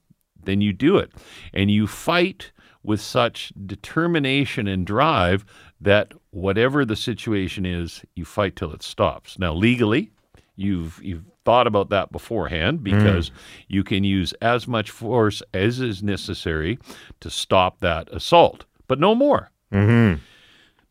then 0.44 0.61
you 0.61 0.73
do 0.73 0.99
it. 0.99 1.12
And 1.54 1.71
you 1.71 1.87
fight 1.87 2.52
with 2.83 3.01
such 3.01 3.53
determination 3.67 4.67
and 4.67 4.87
drive 4.87 5.45
that 5.81 6.12
whatever 6.31 6.85
the 6.85 6.97
situation 6.97 7.67
is, 7.67 8.03
you 8.15 8.25
fight 8.25 8.57
till 8.57 8.73
it 8.73 8.83
stops. 8.83 9.39
Now, 9.39 9.53
legally, 9.53 10.11
you've 10.57 11.01
you've 11.03 11.25
thought 11.45 11.67
about 11.67 11.91
that 11.91 12.12
beforehand 12.12 12.85
because 12.85 13.31
mm. 13.31 13.35
you 13.69 13.83
can 13.83 14.05
use 14.05 14.33
as 14.35 14.69
much 14.69 14.91
force 14.91 15.43
as 15.53 15.81
is 15.81 16.03
necessary 16.03 16.79
to 17.21 17.31
stop 17.31 17.81
that 17.81 18.09
assault, 18.12 18.65
but 18.87 19.01
no 19.01 19.15
more. 19.15 19.51
Mm-hmm. 19.73 20.21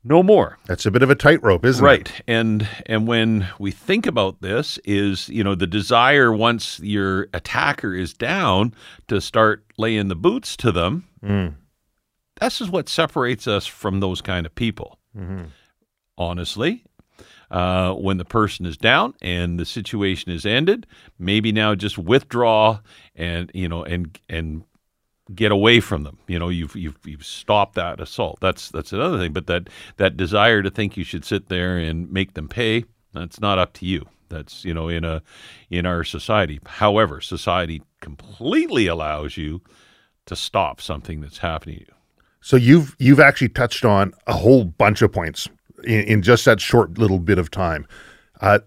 No 0.04 0.24
more. 0.24 0.58
That's 0.66 0.88
a 0.88 0.92
bit 0.92 1.04
of 1.04 1.12
a 1.12 1.16
tightrope, 1.16 1.64
isn't 1.64 1.84
right. 1.84 2.02
it? 2.02 2.12
Right. 2.12 2.22
And 2.28 2.68
and 2.88 3.08
when 3.08 3.48
we 3.60 3.70
think 3.70 4.08
about 4.08 4.42
this 4.42 4.80
is, 4.84 5.30
you 5.30 5.44
know, 5.44 5.54
the 5.54 5.68
desire 5.68 6.34
once 6.34 6.80
your 6.80 7.28
attacker 7.34 7.94
is 7.94 8.14
down 8.14 8.74
to 9.10 9.22
start 9.22 9.64
laying 9.78 10.08
the 10.08 10.16
boots 10.16 10.58
to 10.58 10.72
them. 10.72 11.08
Mm. 11.24 11.54
This 12.42 12.60
is 12.60 12.70
what 12.70 12.90
separates 12.90 13.48
us 13.48 13.68
from 13.68 14.00
those 14.00 14.22
kind 14.22 14.46
of 14.46 14.56
people. 14.56 14.98
Mm-hmm. 15.16 15.46
Honestly, 16.18 16.84
uh, 17.52 17.94
when 17.94 18.18
the 18.18 18.26
person 18.26 18.66
is 18.66 18.78
down 18.78 19.14
and 19.22 19.60
the 19.60 19.66
situation 19.66 20.32
is 20.32 20.46
ended, 20.46 20.88
maybe 21.20 21.52
now 21.52 21.76
just 21.76 21.98
withdraw 21.98 22.80
and 23.16 23.52
you 23.54 23.70
know 23.70 23.84
and 23.84 24.20
and 24.30 24.64
get 25.34 25.52
away 25.52 25.80
from 25.80 26.04
them. 26.04 26.18
You 26.28 26.40
know, 26.40 26.50
you've 26.50 26.76
you've 26.76 26.98
you've 27.06 27.26
stopped 27.26 27.76
that 27.76 28.00
assault. 28.00 28.40
That's 28.42 28.70
that's 28.70 28.94
another 28.94 29.18
thing. 29.18 29.34
But 29.34 29.48
that 29.48 29.70
that 29.98 30.18
desire 30.18 30.64
to 30.64 30.72
think 30.72 30.98
you 30.98 31.04
should 31.04 31.26
sit 31.26 31.50
there 31.50 31.78
and 31.78 32.12
make 32.12 32.34
them 32.34 32.48
pay, 32.48 32.86
that's 33.14 33.40
not 33.40 33.60
up 33.60 33.74
to 33.74 33.86
you. 33.86 34.08
That's 34.30 34.66
you 34.66 34.74
know 34.74 34.88
in 34.88 35.04
a 35.04 35.22
in 35.70 35.86
our 35.86 36.04
society. 36.04 36.60
However, 36.66 37.22
society 37.22 37.82
completely 38.00 38.88
allows 38.88 39.38
you 39.38 39.62
to 40.26 40.36
stop 40.36 40.82
something 40.82 41.22
that's 41.22 41.40
happening 41.40 41.80
to 41.80 41.82
you. 41.82 42.01
So 42.42 42.58
you've 42.58 42.96
you've 43.00 43.20
actually 43.20 43.50
touched 43.50 43.86
on 43.86 44.14
a 44.28 44.34
whole 44.34 44.66
bunch 44.66 45.02
of 45.02 45.12
points 45.12 45.48
in, 45.84 46.02
in 46.02 46.22
just 46.22 46.46
that 46.46 46.60
short 46.60 46.98
little 46.98 47.20
bit 47.20 47.38
of 47.38 47.52
time. 47.52 47.88
Uh, 48.42 48.60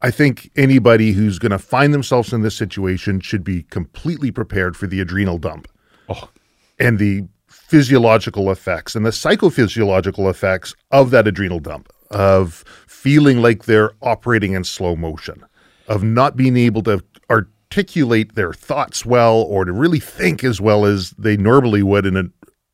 I 0.00 0.12
think 0.12 0.50
anybody 0.54 1.12
who's 1.12 1.40
going 1.40 1.50
to 1.50 1.58
find 1.58 1.92
themselves 1.92 2.32
in 2.32 2.42
this 2.42 2.56
situation 2.56 3.20
should 3.20 3.42
be 3.42 3.64
completely 3.64 4.30
prepared 4.30 4.76
for 4.76 4.86
the 4.86 5.00
adrenal 5.00 5.38
dump 5.38 5.66
oh. 6.08 6.30
and 6.78 7.00
the 7.00 7.24
physiological 7.48 8.50
effects 8.50 8.94
and 8.94 9.04
the 9.04 9.10
psychophysiological 9.10 10.30
effects 10.30 10.74
of 10.92 11.10
that 11.10 11.26
adrenal 11.26 11.58
dump, 11.58 11.92
of 12.12 12.64
feeling 12.86 13.42
like 13.42 13.64
they're 13.64 13.90
operating 14.00 14.52
in 14.52 14.62
slow 14.62 14.94
motion, 14.94 15.44
of 15.88 16.04
not 16.04 16.36
being 16.36 16.56
able 16.56 16.82
to 16.84 17.02
articulate 17.28 18.36
their 18.36 18.52
thoughts 18.52 19.04
well 19.04 19.36
or 19.42 19.64
to 19.64 19.72
really 19.72 20.00
think 20.00 20.44
as 20.44 20.60
well 20.60 20.84
as 20.84 21.10
they 21.18 21.36
normally 21.36 21.82
would 21.82 22.06
in 22.06 22.16
a, 22.16 22.24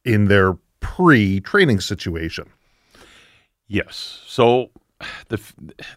in 0.05 0.27
their 0.27 0.57
pre-training 0.81 1.81
situation. 1.81 2.49
Yes. 3.67 4.23
So 4.27 4.71
the 5.29 5.41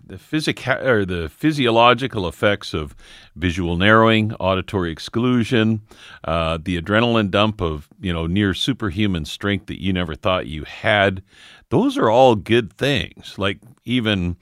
the 0.06 0.18
physical 0.18 0.74
or 0.74 1.06
the 1.06 1.30
physiological 1.30 2.28
effects 2.28 2.74
of 2.74 2.96
visual 3.36 3.78
narrowing, 3.78 4.34
auditory 4.36 4.92
exclusion, 4.92 5.82
uh, 6.24 6.58
the 6.62 6.82
adrenaline 6.82 7.30
dump 7.30 7.62
of 7.62 7.88
you 8.00 8.14
know 8.14 8.28
near 8.28 8.54
superhuman 8.54 9.26
strength 9.26 9.68
that 9.68 9.82
you 9.82 9.94
never 9.94 10.16
thought 10.16 10.48
you 10.48 10.64
had, 10.64 11.22
those 11.70 11.98
are 11.98 12.10
all 12.10 12.36
good 12.36 12.74
things. 12.74 13.36
Like 13.38 13.60
even 13.86 14.38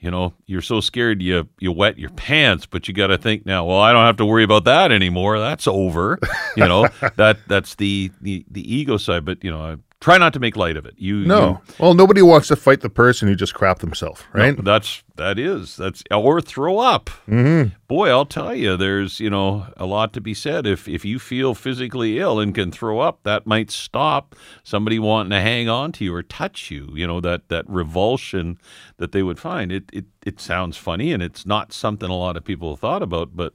you 0.00 0.10
know 0.10 0.32
you're 0.46 0.62
so 0.62 0.80
scared 0.80 1.22
you 1.22 1.48
you 1.58 1.72
wet 1.72 1.98
your 1.98 2.10
pants, 2.10 2.66
but 2.66 2.88
you 2.88 2.94
got 2.94 3.08
to 3.08 3.18
think 3.18 3.44
now. 3.44 3.64
Well, 3.64 3.80
I 3.80 3.92
don't 3.92 4.06
have 4.06 4.16
to 4.18 4.26
worry 4.26 4.44
about 4.44 4.64
that 4.64 4.92
anymore. 4.92 5.38
That's 5.38 5.66
over. 5.66 6.18
You 6.56 6.68
know 6.68 6.88
that 7.16 7.38
that's 7.48 7.74
the 7.76 8.10
the 8.20 8.44
the 8.50 8.74
ego 8.74 8.96
side. 8.96 9.24
But 9.24 9.42
you 9.42 9.50
know 9.50 9.78
try 10.00 10.16
not 10.18 10.32
to 10.32 10.40
make 10.40 10.56
light 10.56 10.76
of 10.76 10.86
it. 10.86 10.94
You 10.96 11.24
no. 11.24 11.60
You, 11.68 11.74
well, 11.78 11.94
nobody 11.94 12.22
wants 12.22 12.48
to 12.48 12.56
fight 12.56 12.80
the 12.80 12.90
person 12.90 13.28
who 13.28 13.34
just 13.34 13.54
crapped 13.54 13.78
themselves, 13.78 14.22
right? 14.32 14.56
No, 14.56 14.62
that's 14.62 15.02
that 15.16 15.38
is 15.38 15.76
that's 15.76 16.02
or 16.10 16.40
throw 16.40 16.78
up. 16.78 17.10
Mm-hmm. 17.28 17.74
Boy, 17.88 18.10
I'll 18.10 18.26
tell 18.26 18.54
you, 18.54 18.76
there's 18.76 19.20
you 19.20 19.30
know 19.30 19.66
a 19.76 19.86
lot 19.86 20.12
to 20.14 20.20
be 20.20 20.34
said. 20.34 20.66
If 20.66 20.88
if 20.88 21.04
you 21.04 21.18
feel 21.18 21.54
physically 21.54 22.18
ill 22.18 22.38
and 22.38 22.54
can 22.54 22.70
throw 22.70 23.00
up, 23.00 23.20
that 23.24 23.46
might 23.46 23.70
stop 23.70 24.34
somebody 24.62 24.98
wanting 24.98 25.30
to 25.30 25.40
hang 25.40 25.68
on 25.68 25.92
to 25.92 26.04
you 26.04 26.14
or 26.14 26.22
touch 26.22 26.70
you. 26.70 26.90
You 26.94 27.06
know 27.06 27.20
that 27.20 27.48
that 27.48 27.68
revulsion 27.68 28.58
that 28.98 29.12
they 29.12 29.22
would 29.22 29.38
find. 29.38 29.72
It 29.72 29.84
it 29.92 30.06
it 30.24 30.40
sounds 30.40 30.76
funny 30.76 31.12
and 31.12 31.22
it's 31.22 31.46
not 31.46 31.72
something 31.72 32.10
a 32.10 32.16
lot 32.16 32.36
of 32.36 32.44
people 32.44 32.72
have 32.72 32.80
thought 32.80 33.02
about, 33.02 33.34
but 33.34 33.52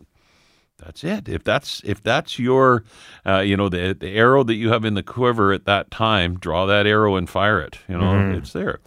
that's 0.83 1.03
it. 1.03 1.29
If 1.29 1.43
that's 1.43 1.81
if 1.85 2.01
that's 2.01 2.37
your, 2.39 2.83
uh, 3.25 3.39
you 3.39 3.55
know, 3.55 3.69
the 3.69 3.95
the 3.97 4.09
arrow 4.09 4.43
that 4.43 4.55
you 4.55 4.69
have 4.69 4.85
in 4.85 4.93
the 4.95 5.03
quiver 5.03 5.53
at 5.53 5.65
that 5.65 5.91
time, 5.91 6.37
draw 6.37 6.65
that 6.65 6.85
arrow 6.85 7.15
and 7.15 7.29
fire 7.29 7.61
it. 7.61 7.79
You 7.87 7.97
know, 7.97 8.13
mm-hmm. 8.13 8.37
it's 8.37 8.53
there. 8.53 8.79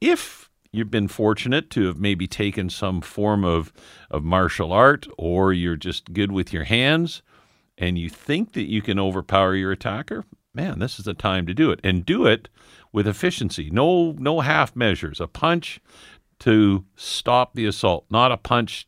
If 0.00 0.50
you've 0.72 0.90
been 0.90 1.08
fortunate 1.08 1.68
to 1.70 1.86
have 1.86 1.98
maybe 1.98 2.26
taken 2.26 2.70
some 2.70 3.00
form 3.00 3.44
of 3.44 3.72
of 4.10 4.22
martial 4.22 4.72
art, 4.72 5.06
or 5.18 5.52
you're 5.52 5.76
just 5.76 6.12
good 6.12 6.32
with 6.32 6.52
your 6.52 6.64
hands, 6.64 7.22
and 7.76 7.98
you 7.98 8.08
think 8.08 8.52
that 8.52 8.70
you 8.70 8.82
can 8.82 8.98
overpower 8.98 9.54
your 9.54 9.72
attacker, 9.72 10.24
man, 10.54 10.78
this 10.78 10.98
is 10.98 11.06
the 11.06 11.14
time 11.14 11.46
to 11.46 11.54
do 11.54 11.70
it, 11.70 11.80
and 11.82 12.06
do 12.06 12.26
it 12.26 12.48
with 12.92 13.06
efficiency. 13.06 13.68
No 13.70 14.12
no 14.12 14.40
half 14.40 14.76
measures. 14.76 15.20
A 15.20 15.26
punch 15.26 15.80
to 16.40 16.84
stop 16.96 17.54
the 17.54 17.66
assault, 17.66 18.04
not 18.10 18.32
a 18.32 18.36
punch 18.36 18.86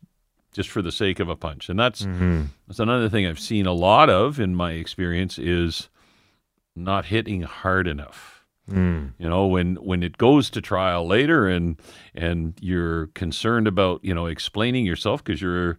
just 0.55 0.69
for 0.69 0.81
the 0.81 0.91
sake 0.91 1.19
of 1.19 1.27
a 1.27 1.35
punch. 1.35 1.67
And 1.69 1.77
that's 1.77 2.03
mm-hmm. 2.03 2.43
that's 2.65 2.79
another 2.79 3.09
thing 3.09 3.27
I've 3.27 3.39
seen 3.39 3.65
a 3.65 3.73
lot 3.73 4.09
of 4.09 4.39
in 4.39 4.55
my 4.55 4.71
experience 4.71 5.37
is 5.37 5.89
not 6.75 7.05
hitting 7.05 7.41
hard 7.41 7.87
enough. 7.87 8.45
Mm. 8.71 9.11
You 9.19 9.29
know, 9.29 9.47
when 9.47 9.75
when 9.75 10.01
it 10.01 10.17
goes 10.17 10.49
to 10.51 10.61
trial 10.61 11.05
later 11.05 11.47
and 11.47 11.79
and 12.15 12.53
you're 12.61 13.07
concerned 13.07 13.67
about, 13.67 14.03
you 14.03 14.15
know, 14.15 14.27
explaining 14.27 14.85
yourself 14.85 15.23
because 15.23 15.41
you're 15.41 15.77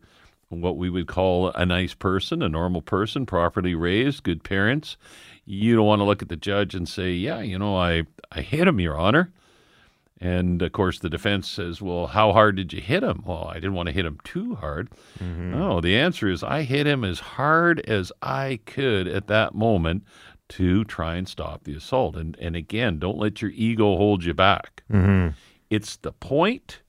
what 0.51 0.77
we 0.77 0.91
would 0.91 1.09
call 1.09 1.51
a 1.51 1.67
nice 1.67 1.95
person, 1.95 2.43
a 2.43 2.49
normal 2.49 2.83
person, 2.83 3.27
properly 3.27 3.75
raised, 3.75 4.23
good 4.23 4.45
parents, 4.45 4.97
you 5.45 5.75
don't 5.75 5.87
want 5.87 6.01
to 6.01 6.05
look 6.05 6.23
at 6.23 6.29
the 6.29 6.37
judge 6.37 6.75
and 6.75 6.89
say, 6.89 7.13
"Yeah, 7.13 7.41
you 7.41 7.59
know, 7.59 7.77
I 7.77 8.05
I 8.31 8.43
hit 8.43 8.69
him, 8.69 8.79
your 8.79 8.97
honor." 8.97 9.33
And 10.21 10.63
of 10.63 10.73
course, 10.73 10.99
the 10.99 11.11
defense 11.11 11.49
says, 11.49 11.83
Well, 11.83 12.07
how 12.07 12.33
hard 12.33 12.57
did 12.57 12.73
you 12.73 12.81
hit 12.81 13.03
him? 13.03 13.23
Well, 13.27 13.49
I 13.49 13.55
didn't 13.55 13.75
want 13.75 13.89
to 13.89 13.95
hit 13.95 14.07
him 14.07 14.19
too 14.25 14.55
hard. 14.55 14.91
Mm-hmm. 15.19 15.51
No, 15.51 15.81
the 15.81 15.97
answer 15.97 16.29
is 16.29 16.43
I 16.43 16.63
hit 16.63 16.87
him 16.87 17.05
as 17.05 17.21
hard 17.21 17.81
as 17.81 18.13
I 18.23 18.61
could 18.65 19.09
at 19.09 19.27
that 19.27 19.55
moment 19.55 20.05
to 20.49 20.85
try 20.85 21.17
and 21.17 21.29
stop 21.29 21.65
the 21.65 21.77
assault. 21.77 22.17
And, 22.17 22.37
and 22.39 22.57
again, 22.57 22.99
don't 22.99 23.19
let 23.19 23.43
your 23.43 23.51
ego 23.51 23.97
hold 23.97 24.25
you 24.25 24.33
back. 24.33 24.85
Mm-hmm. 24.91 25.35
It's 25.69 25.97
the 25.97 26.13
point, 26.13 26.81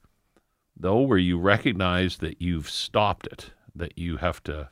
though, 0.75 1.01
where 1.01 1.17
you 1.17 1.39
recognize 1.39 2.17
that 2.17 2.41
you've 2.41 2.69
stopped 2.69 3.27
it, 3.27 3.51
that 3.75 3.97
you 3.97 4.17
have 4.17 4.41
to 4.43 4.69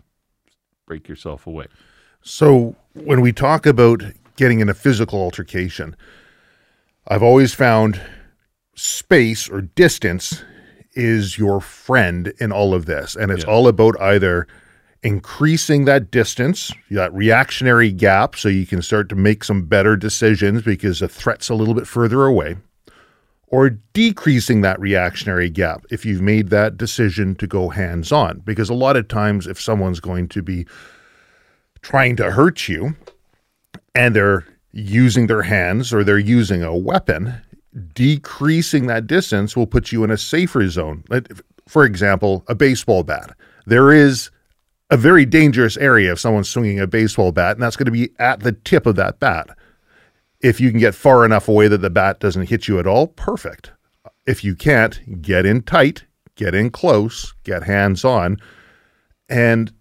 break 0.85 1.09
yourself 1.09 1.47
away. 1.47 1.65
So 2.21 2.75
when 2.93 3.21
we 3.21 3.33
talk 3.33 3.65
about 3.65 4.01
getting 4.37 4.59
in 4.59 4.69
a 4.69 4.73
physical 4.73 5.19
altercation, 5.19 5.95
I've 7.07 7.23
always 7.23 7.53
found 7.53 7.99
space 8.75 9.49
or 9.49 9.61
distance 9.61 10.43
is 10.93 11.37
your 11.37 11.59
friend 11.59 12.33
in 12.39 12.51
all 12.51 12.73
of 12.73 12.85
this. 12.85 13.15
And 13.15 13.31
it's 13.31 13.43
yeah. 13.43 13.49
all 13.49 13.67
about 13.67 13.99
either 13.99 14.47
increasing 15.03 15.85
that 15.85 16.09
distance, 16.09 16.71
that 16.89 17.13
reactionary 17.13 17.91
gap, 17.91 18.35
so 18.35 18.49
you 18.49 18.65
can 18.65 18.81
start 18.81 19.07
to 19.09 19.15
make 19.15 19.43
some 19.43 19.65
better 19.65 19.95
decisions 19.95 20.63
because 20.63 20.99
the 20.99 21.07
threat's 21.07 21.49
a 21.49 21.55
little 21.55 21.75
bit 21.75 21.87
further 21.87 22.25
away, 22.25 22.57
or 23.47 23.69
decreasing 23.69 24.61
that 24.61 24.79
reactionary 24.79 25.49
gap 25.49 25.85
if 25.91 26.05
you've 26.05 26.21
made 26.21 26.49
that 26.49 26.75
decision 26.77 27.35
to 27.35 27.45
go 27.45 27.69
hands 27.69 28.11
on. 28.11 28.39
Because 28.39 28.69
a 28.69 28.73
lot 28.73 28.97
of 28.97 29.07
times, 29.07 29.45
if 29.45 29.61
someone's 29.61 29.99
going 29.99 30.27
to 30.29 30.41
be 30.41 30.65
trying 31.81 32.15
to 32.15 32.31
hurt 32.31 32.67
you 32.67 32.95
and 33.93 34.15
they're 34.15 34.43
using 34.71 35.27
their 35.27 35.43
hands 35.43 35.93
or 35.93 36.03
they're 36.03 36.17
using 36.17 36.63
a 36.63 36.75
weapon, 36.75 37.41
decreasing 37.93 38.87
that 38.87 39.07
distance 39.07 39.55
will 39.55 39.67
put 39.67 39.91
you 39.91 40.03
in 40.03 40.11
a 40.11 40.17
safer 40.17 40.67
zone. 40.69 41.03
For 41.67 41.83
example, 41.83 42.43
a 42.47 42.55
baseball 42.55 43.03
bat. 43.03 43.35
There 43.65 43.91
is 43.91 44.29
a 44.89 44.97
very 44.97 45.25
dangerous 45.25 45.77
area 45.77 46.11
if 46.11 46.19
someone's 46.19 46.49
swinging 46.49 46.79
a 46.79 46.87
baseball 46.87 47.31
bat, 47.31 47.55
and 47.55 47.63
that's 47.63 47.75
going 47.75 47.85
to 47.85 47.91
be 47.91 48.11
at 48.19 48.41
the 48.41 48.51
tip 48.51 48.85
of 48.85 48.95
that 48.95 49.19
bat. 49.19 49.57
If 50.41 50.61
you 50.61 50.69
can 50.69 50.79
get 50.79 50.93
far 50.93 51.25
enough 51.25 51.47
away 51.47 51.67
that 51.67 51.81
the 51.81 51.89
bat 51.89 52.19
doesn't 52.19 52.49
hit 52.49 52.67
you 52.67 52.79
at 52.79 52.85
all, 52.85 53.07
perfect. 53.07 53.71
If 54.27 54.43
you 54.43 54.55
can't, 54.55 55.21
get 55.21 55.45
in 55.45 55.63
tight, 55.63 56.05
get 56.35 56.53
in 56.53 56.69
close, 56.69 57.33
get 57.43 57.63
hands 57.63 58.05
on, 58.05 58.37
and 59.27 59.71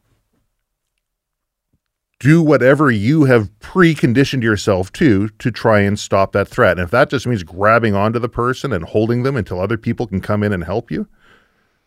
do 2.25 2.41
whatever 2.41 2.91
you 2.91 3.25
have 3.25 3.51
preconditioned 3.61 4.43
yourself 4.43 4.91
to 4.91 5.29
to 5.29 5.51
try 5.51 5.81
and 5.81 5.99
stop 5.99 6.33
that 6.33 6.49
threat. 6.49 6.79
And 6.79 6.87
if 6.87 6.91
that 6.91 7.11
just 7.11 7.27
means 7.27 7.43
grabbing 7.43 7.95
onto 7.95 8.19
the 8.19 8.31
person 8.31 8.73
and 8.73 8.83
holding 8.83 9.25
them 9.25 9.37
until 9.37 9.61
other 9.61 9.77
people 9.77 10.07
can 10.07 10.23
come 10.23 10.43
in 10.43 10.51
and 10.51 10.65
help 10.65 10.91
you, 10.91 11.07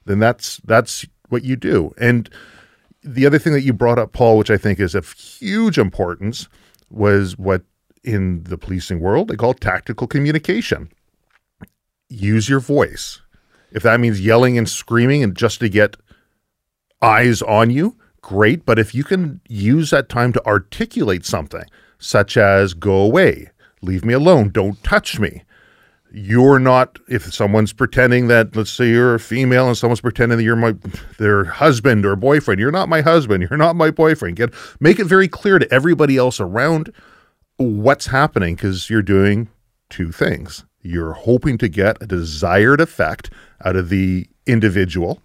then 0.06 0.20
that's 0.20 0.58
that's 0.58 1.08
what 1.30 1.44
you 1.44 1.56
do. 1.56 1.92
And 1.98 2.30
the 3.02 3.26
other 3.26 3.40
thing 3.40 3.54
that 3.54 3.64
you 3.64 3.74
brought 3.74 3.98
up, 3.98 4.14
Paul, 4.14 4.38
which 4.38 4.52
I 4.52 4.58
think 4.58 4.80
is 4.80 4.94
of 4.94 5.12
huge 5.14 5.80
importance, 5.80 6.48
was 6.92 7.36
what 7.36 7.64
in 8.04 8.44
the 8.44 8.60
policing 8.60 9.00
world 9.00 9.30
they 9.30 9.36
call 9.36 9.56
tactical 9.56 10.06
communication. 10.06 10.92
Use 12.10 12.48
your 12.48 12.60
voice. 12.60 13.22
If 13.72 13.82
that 13.82 14.00
means 14.00 14.22
yelling 14.22 14.56
and 14.56 14.70
screaming 14.70 15.24
and 15.24 15.36
just 15.36 15.62
to 15.62 15.68
get 15.68 15.98
eyes 17.02 17.42
on 17.42 17.72
you, 17.72 17.96
great. 18.28 18.66
But 18.66 18.78
if 18.78 18.94
you 18.94 19.04
can 19.06 19.40
use 19.48 19.90
that 19.92 20.10
time 20.10 20.34
to 20.34 20.46
articulate 20.46 21.26
something, 21.26 21.64
such 21.98 22.36
as 22.36 22.74
go 22.74 22.98
away, 22.98 23.50
leave 23.82 24.04
me 24.04 24.14
alone, 24.14 24.50
don't 24.50 24.84
touch 24.84 25.18
me, 25.18 25.44
you're 26.12 26.60
not 26.60 27.00
if 27.08 27.34
someone's 27.34 27.74
pretending 27.74 28.28
that 28.28 28.56
let's 28.56 28.72
say 28.72 28.90
you're 28.90 29.16
a 29.16 29.20
female 29.20 29.68
and 29.68 29.78
someone's 29.78 30.02
pretending 30.02 30.38
that 30.38 30.44
you're 30.44 30.56
my 30.56 30.74
their 31.18 31.44
husband 31.44 32.06
or 32.06 32.16
boyfriend 32.16 32.62
you're 32.62 32.72
not 32.72 32.88
my 32.88 33.02
husband 33.02 33.46
you're 33.48 33.58
not 33.58 33.76
my 33.76 33.92
boyfriend 33.92 34.38
get 34.38 34.54
make 34.80 35.00
it 35.00 35.04
very 35.04 35.28
clear 35.28 35.60
to 35.60 35.72
everybody 35.72 36.16
else 36.16 36.40
around 36.40 36.94
what's 37.58 38.08
happening 38.08 38.56
because 38.56 38.90
you're 38.90 39.02
doing 39.02 39.50
two 39.90 40.10
things 40.14 40.64
you're 40.82 41.12
hoping 41.12 41.58
to 41.58 41.68
get 41.68 42.02
a 42.02 42.08
desired 42.08 42.80
effect 42.80 43.30
out 43.66 43.76
of 43.76 43.90
the 43.90 44.26
individual 44.46 45.22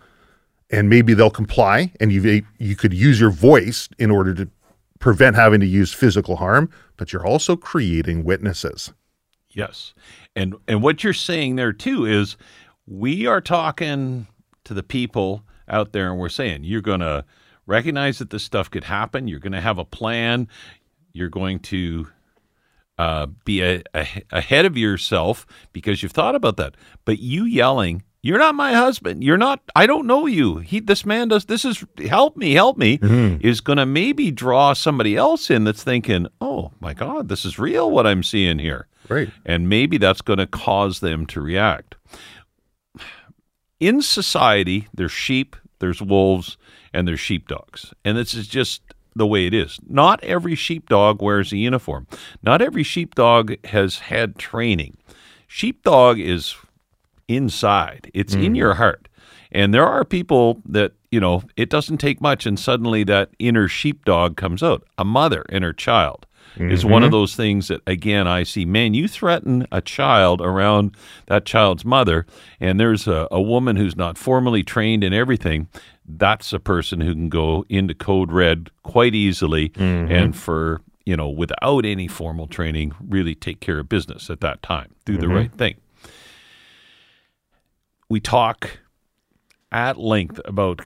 and 0.72 0.88
maybe 0.88 1.14
they'll 1.14 1.30
comply 1.30 1.92
and 2.00 2.12
you 2.12 2.42
you 2.58 2.74
could 2.74 2.92
use 2.92 3.20
your 3.20 3.30
voice 3.30 3.88
in 3.98 4.10
order 4.10 4.34
to 4.34 4.48
prevent 4.98 5.36
having 5.36 5.60
to 5.60 5.66
use 5.66 5.92
physical 5.92 6.36
harm 6.36 6.70
but 6.96 7.12
you're 7.12 7.26
also 7.26 7.56
creating 7.56 8.24
witnesses 8.24 8.92
Yes. 9.54 9.94
And 10.34 10.54
and 10.66 10.82
what 10.82 11.04
you're 11.04 11.12
saying 11.12 11.56
there 11.56 11.72
too 11.72 12.06
is 12.06 12.36
we 12.86 13.26
are 13.26 13.40
talking 13.40 14.26
to 14.64 14.74
the 14.74 14.82
people 14.82 15.44
out 15.68 15.92
there 15.92 16.10
and 16.10 16.18
we're 16.18 16.28
saying 16.28 16.64
you're 16.64 16.80
going 16.80 17.00
to 17.00 17.24
recognize 17.66 18.18
that 18.18 18.30
this 18.30 18.42
stuff 18.42 18.70
could 18.70 18.84
happen, 18.84 19.28
you're 19.28 19.38
going 19.38 19.52
to 19.52 19.60
have 19.60 19.78
a 19.78 19.84
plan, 19.84 20.48
you're 21.12 21.28
going 21.28 21.60
to 21.60 22.08
uh, 22.98 23.26
be 23.44 23.62
a, 23.62 23.82
a, 23.94 24.06
ahead 24.30 24.64
of 24.64 24.76
yourself 24.76 25.46
because 25.72 26.02
you've 26.02 26.12
thought 26.12 26.34
about 26.34 26.56
that. 26.56 26.76
But 27.04 27.18
you 27.18 27.44
yelling, 27.44 28.02
"You're 28.22 28.38
not 28.38 28.54
my 28.54 28.72
husband. 28.72 29.22
You're 29.22 29.36
not. 29.36 29.60
I 29.74 29.86
don't 29.86 30.06
know 30.06 30.26
you. 30.26 30.58
He, 30.58 30.80
this 30.80 31.04
man 31.04 31.28
does. 31.28 31.46
This 31.46 31.64
is 31.64 31.84
help 32.06 32.36
me, 32.36 32.52
help 32.52 32.78
me." 32.78 32.98
Mm-hmm. 32.98 33.46
Is 33.46 33.60
going 33.60 33.78
to 33.78 33.86
maybe 33.86 34.30
draw 34.30 34.72
somebody 34.72 35.16
else 35.16 35.50
in 35.50 35.64
that's 35.64 35.82
thinking, 35.82 36.28
"Oh 36.40 36.72
my 36.80 36.94
God, 36.94 37.28
this 37.28 37.44
is 37.44 37.58
real. 37.58 37.90
What 37.90 38.06
I'm 38.06 38.22
seeing 38.22 38.58
here." 38.58 38.86
right 39.08 39.30
And 39.44 39.68
maybe 39.68 39.98
that's 39.98 40.22
going 40.22 40.38
to 40.38 40.46
cause 40.46 41.00
them 41.00 41.26
to 41.26 41.40
react. 41.40 41.96
In 43.80 44.00
society, 44.00 44.86
there's 44.94 45.12
sheep, 45.12 45.56
there's 45.80 46.00
wolves, 46.00 46.56
and 46.92 47.06
there's 47.08 47.20
sheepdogs. 47.20 47.92
And 48.04 48.16
this 48.16 48.32
is 48.32 48.46
just 48.46 48.82
the 49.16 49.26
way 49.26 49.46
it 49.46 49.54
is. 49.54 49.78
Not 49.88 50.22
every 50.22 50.54
sheepdog 50.54 51.20
wears 51.20 51.52
a 51.52 51.56
uniform. 51.56 52.06
Not 52.42 52.62
every 52.62 52.84
sheepdog 52.84 53.54
has 53.66 53.98
had 53.98 54.38
training. 54.38 54.96
Sheepdog 55.48 56.18
is 56.18 56.54
inside, 57.32 58.10
it's 58.14 58.34
in 58.34 58.40
mm-hmm. 58.40 58.54
your 58.56 58.74
heart. 58.74 59.08
And 59.50 59.74
there 59.74 59.86
are 59.86 60.04
people 60.04 60.62
that, 60.66 60.92
you 61.10 61.20
know, 61.20 61.42
it 61.56 61.68
doesn't 61.68 61.98
take 61.98 62.20
much 62.20 62.46
and 62.46 62.58
suddenly 62.58 63.04
that 63.04 63.30
inner 63.38 63.68
sheepdog 63.68 64.36
comes 64.36 64.62
out. 64.62 64.86
A 64.96 65.04
mother 65.04 65.44
and 65.50 65.62
her 65.62 65.74
child 65.74 66.26
is 66.58 66.84
one 66.84 67.02
of 67.02 67.06
mm-hmm. 67.06 67.12
those 67.12 67.34
things 67.34 67.68
that, 67.68 67.80
again, 67.86 68.26
I 68.28 68.42
see, 68.42 68.66
man, 68.66 68.92
you 68.92 69.08
threaten 69.08 69.66
a 69.72 69.80
child 69.80 70.42
around 70.42 70.94
that 71.26 71.46
child's 71.46 71.84
mother, 71.84 72.26
and 72.60 72.78
there's 72.78 73.06
a, 73.06 73.26
a 73.30 73.40
woman 73.40 73.76
who's 73.76 73.96
not 73.96 74.18
formally 74.18 74.62
trained 74.62 75.02
in 75.02 75.14
everything. 75.14 75.68
That's 76.06 76.52
a 76.52 76.58
person 76.58 77.00
who 77.00 77.14
can 77.14 77.30
go 77.30 77.64
into 77.68 77.94
code 77.94 78.32
red 78.32 78.70
quite 78.82 79.14
easily 79.14 79.70
mm-hmm. 79.70 80.12
and 80.12 80.36
for, 80.36 80.82
you 81.06 81.16
know, 81.16 81.28
without 81.28 81.86
any 81.86 82.06
formal 82.06 82.46
training, 82.46 82.92
really 83.00 83.34
take 83.34 83.60
care 83.60 83.78
of 83.78 83.88
business 83.88 84.28
at 84.28 84.40
that 84.40 84.62
time, 84.62 84.94
do 85.06 85.16
the 85.16 85.28
right 85.28 85.52
thing. 85.52 85.76
We 88.12 88.20
talk 88.20 88.80
at 89.70 89.96
length 89.96 90.38
about 90.44 90.82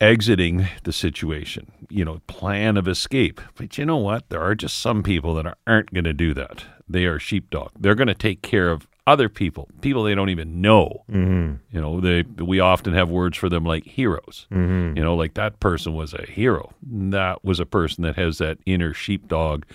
exiting 0.00 0.66
the 0.84 0.92
situation, 0.94 1.70
you 1.90 2.02
know, 2.02 2.22
plan 2.28 2.78
of 2.78 2.88
escape. 2.88 3.42
But 3.56 3.76
you 3.76 3.84
know 3.84 3.98
what? 3.98 4.30
There 4.30 4.40
are 4.40 4.54
just 4.54 4.78
some 4.78 5.02
people 5.02 5.34
that 5.34 5.44
are, 5.44 5.56
aren't 5.66 5.92
going 5.92 6.04
to 6.04 6.14
do 6.14 6.32
that. 6.32 6.64
They 6.88 7.04
are 7.04 7.18
sheepdog. 7.18 7.72
They're 7.78 7.94
going 7.94 8.08
to 8.08 8.14
take 8.14 8.40
care 8.40 8.70
of 8.70 8.88
other 9.06 9.28
people, 9.28 9.68
people 9.82 10.02
they 10.02 10.14
don't 10.14 10.30
even 10.30 10.62
know. 10.62 11.04
Mm-hmm. 11.12 11.56
You 11.76 11.80
know, 11.82 12.00
they 12.00 12.22
we 12.22 12.58
often 12.58 12.94
have 12.94 13.10
words 13.10 13.36
for 13.36 13.50
them 13.50 13.66
like 13.66 13.84
heroes. 13.84 14.46
Mm-hmm. 14.50 14.96
You 14.96 15.04
know, 15.04 15.14
like 15.14 15.34
that 15.34 15.60
person 15.60 15.92
was 15.92 16.14
a 16.14 16.24
hero. 16.24 16.72
That 16.82 17.44
was 17.44 17.60
a 17.60 17.66
person 17.66 18.02
that 18.04 18.16
has 18.16 18.38
that 18.38 18.56
inner 18.64 18.94
sheepdog, 18.94 19.66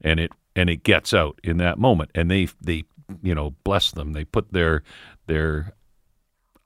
and 0.00 0.18
it 0.18 0.32
and 0.56 0.70
it 0.70 0.84
gets 0.84 1.12
out 1.12 1.38
in 1.44 1.58
that 1.58 1.78
moment. 1.78 2.12
And 2.14 2.30
they 2.30 2.48
they 2.62 2.84
you 3.22 3.34
know 3.34 3.54
bless 3.62 3.90
them. 3.90 4.14
They 4.14 4.24
put 4.24 4.54
their 4.54 4.82
their 5.26 5.74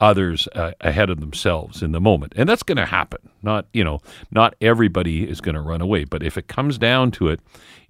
others 0.00 0.48
uh, 0.54 0.72
ahead 0.80 1.08
of 1.08 1.20
themselves 1.20 1.82
in 1.82 1.92
the 1.92 2.00
moment. 2.00 2.32
And 2.36 2.48
that's 2.48 2.62
going 2.62 2.76
to 2.76 2.84
happen. 2.86 3.30
Not 3.42 3.66
you 3.72 3.84
know 3.84 4.00
not 4.30 4.54
everybody 4.60 5.28
is 5.28 5.40
going 5.40 5.54
to 5.54 5.60
run 5.60 5.80
away. 5.80 6.04
But 6.04 6.22
if 6.22 6.36
it 6.36 6.48
comes 6.48 6.78
down 6.78 7.10
to 7.12 7.28
it 7.28 7.40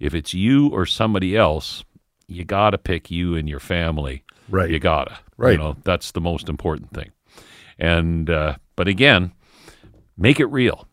if 0.00 0.14
it's 0.14 0.34
you 0.34 0.68
or 0.68 0.86
somebody 0.86 1.36
else 1.36 1.84
you 2.26 2.44
got 2.44 2.70
to 2.70 2.78
pick 2.78 3.10
you 3.10 3.36
and 3.36 3.48
your 3.48 3.60
family. 3.60 4.24
Right. 4.48 4.70
you 4.70 4.78
got 4.78 5.08
to 5.08 5.18
Right. 5.36 5.52
you 5.52 5.58
know 5.58 5.76
that's 5.84 6.12
the 6.12 6.20
most 6.20 6.48
important 6.48 6.92
thing. 6.92 7.10
And 7.78 8.28
uh, 8.30 8.56
but 8.76 8.86
again 8.88 9.32
make 10.16 10.38
it 10.40 10.46
real. 10.46 10.86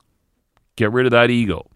Get 0.77 0.91
rid 0.91 1.05
of 1.05 1.11
that 1.11 1.29
ego. 1.29 1.69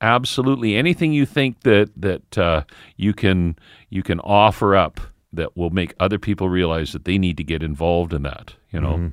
Absolutely 0.00 0.76
anything 0.76 1.12
you 1.14 1.24
think 1.24 1.60
that 1.62 1.90
that 1.96 2.36
uh, 2.38 2.64
you 2.96 3.14
can 3.14 3.56
you 3.88 4.02
can 4.02 4.20
offer 4.20 4.76
up 4.76 5.00
that 5.36 5.56
will 5.56 5.70
make 5.70 5.94
other 6.00 6.18
people 6.18 6.48
realize 6.48 6.92
that 6.92 7.04
they 7.04 7.18
need 7.18 7.36
to 7.36 7.44
get 7.44 7.62
involved 7.62 8.12
in 8.12 8.22
that 8.22 8.54
you 8.70 8.80
know 8.80 8.94
mm-hmm. 8.94 9.08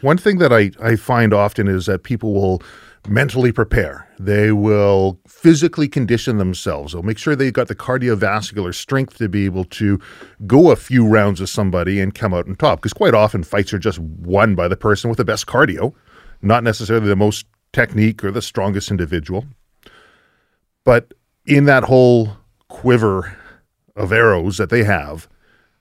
One 0.00 0.18
thing 0.18 0.38
that 0.38 0.52
I, 0.52 0.70
I 0.82 0.96
find 0.96 1.32
often 1.32 1.68
is 1.68 1.86
that 1.86 2.02
people 2.02 2.34
will 2.34 2.62
mentally 3.08 3.52
prepare. 3.52 4.08
They 4.18 4.52
will 4.52 5.18
physically 5.26 5.88
condition 5.88 6.38
themselves. 6.38 6.92
They'll 6.92 7.02
make 7.02 7.18
sure 7.18 7.36
they've 7.36 7.52
got 7.52 7.68
the 7.68 7.74
cardiovascular 7.74 8.74
strength 8.74 9.18
to 9.18 9.28
be 9.28 9.44
able 9.44 9.64
to 9.64 10.00
go 10.46 10.70
a 10.70 10.76
few 10.76 11.06
rounds 11.06 11.40
with 11.40 11.50
somebody 11.50 12.00
and 12.00 12.14
come 12.14 12.34
out 12.34 12.48
on 12.48 12.56
top. 12.56 12.80
Because 12.80 12.92
quite 12.92 13.14
often 13.14 13.42
fights 13.42 13.72
are 13.72 13.78
just 13.78 13.98
won 13.98 14.54
by 14.54 14.68
the 14.68 14.76
person 14.76 15.08
with 15.08 15.18
the 15.18 15.24
best 15.24 15.46
cardio, 15.46 15.94
not 16.42 16.64
necessarily 16.64 17.08
the 17.08 17.16
most 17.16 17.46
technique 17.72 18.22
or 18.24 18.30
the 18.30 18.42
strongest 18.42 18.90
individual. 18.90 19.44
But 20.84 21.14
in 21.46 21.64
that 21.64 21.84
whole 21.84 22.36
quiver 22.68 23.36
of 23.96 24.12
arrows 24.12 24.56
that 24.58 24.70
they 24.70 24.84
have, 24.84 25.28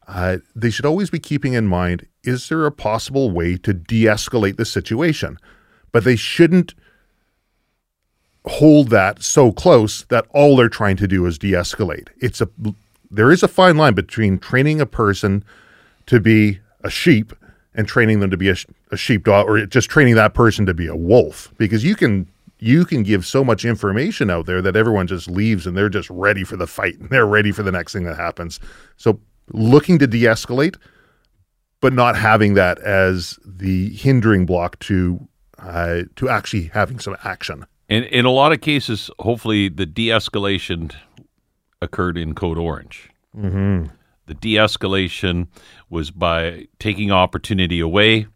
uh, 0.08 0.38
they 0.56 0.69
should 0.69 0.86
always 0.86 1.10
be 1.10 1.19
keeping 1.19 1.54
in 1.54 1.67
mind 1.67 2.06
is 2.23 2.47
there 2.49 2.65
a 2.65 2.71
possible 2.71 3.32
way 3.32 3.58
to 3.58 3.73
de 3.73 4.06
escalate 4.06 4.58
the 4.58 4.65
situation? 4.65 5.38
But 5.91 6.04
they 6.04 6.15
shouldn't 6.15 6.73
hold 8.45 8.89
that 8.89 9.23
so 9.23 9.52
close 9.52 10.04
that 10.06 10.26
all 10.32 10.56
they're 10.56 10.69
trying 10.69 10.97
to 10.97 11.08
do 11.08 11.26
is 11.26 11.38
de 11.38 11.52
escalate. 11.52 12.10
It's 12.17 12.41
a 12.41 12.49
there 13.12 13.32
is 13.32 13.43
a 13.43 13.47
fine 13.47 13.78
line 13.78 13.93
between 13.93 14.39
training 14.39 14.82
a 14.82 14.86
person 14.86 15.43
to 16.08 16.19
be 16.19 16.60
a 16.84 16.89
sheep 16.89 17.34
and 17.76 17.88
training 17.88 18.19
them 18.19 18.32
to 18.32 18.38
be 18.38 18.49
a, 18.49 18.56
a 18.91 18.97
sheepdog 18.97 19.47
or 19.47 19.65
just 19.65 19.89
training 19.89 20.15
that 20.15 20.34
person 20.34 20.65
to 20.65 20.73
be 20.73 20.88
a 20.88 20.95
wolf 20.95 21.54
because 21.58 21.84
you 21.84 21.95
can 21.95 22.28
you 22.63 22.86
can 22.86 23.04
give 23.04 23.26
so 23.26 23.43
much 23.43 23.65
information 23.65 24.30
out 24.30 24.45
there 24.45 24.62
that 24.62 24.78
everyone 24.78 25.06
just 25.06 25.30
leaves 25.30 25.67
and 25.67 25.76
they're 25.76 25.89
just 25.89 26.10
ready 26.10 26.45
for 26.45 26.56
the 26.56 26.65
fight. 26.65 26.97
And 26.97 27.10
they're 27.12 27.26
ready 27.26 27.52
for 27.52 27.62
the 27.62 27.71
next 27.71 27.91
thing 27.91 28.06
that 28.06 28.15
happens. 28.15 28.60
So 28.95 29.19
looking 29.52 29.99
to 29.99 30.08
de-escalate 30.08 30.78
but 31.82 31.91
not 31.91 32.15
having 32.15 32.54
that 32.54 32.80
as 32.80 33.38
the 33.45 33.89
hindering 33.89 34.45
block 34.45 34.80
to 34.80 35.28
uh, 35.60 36.04
to 36.15 36.30
actually 36.30 36.71
having 36.73 36.97
some 36.97 37.17
action. 37.26 37.65
And 37.89 38.06
in 38.06 38.23
a 38.23 38.32
lot 38.32 38.54
of 38.54 38.62
cases 38.62 39.12
hopefully 39.19 39.67
the 39.67 39.86
de-escalation 39.86 40.95
occurred 41.82 42.17
in 42.17 42.34
code 42.34 42.58
orange. 42.58 43.10
Mm-hmm. 43.38 43.88
the 44.28 44.36
de-escalation 44.36 45.47
was 45.89 46.12
by 46.12 46.67
taking 46.80 47.12
opportunity 47.12 47.80
away 47.80 48.28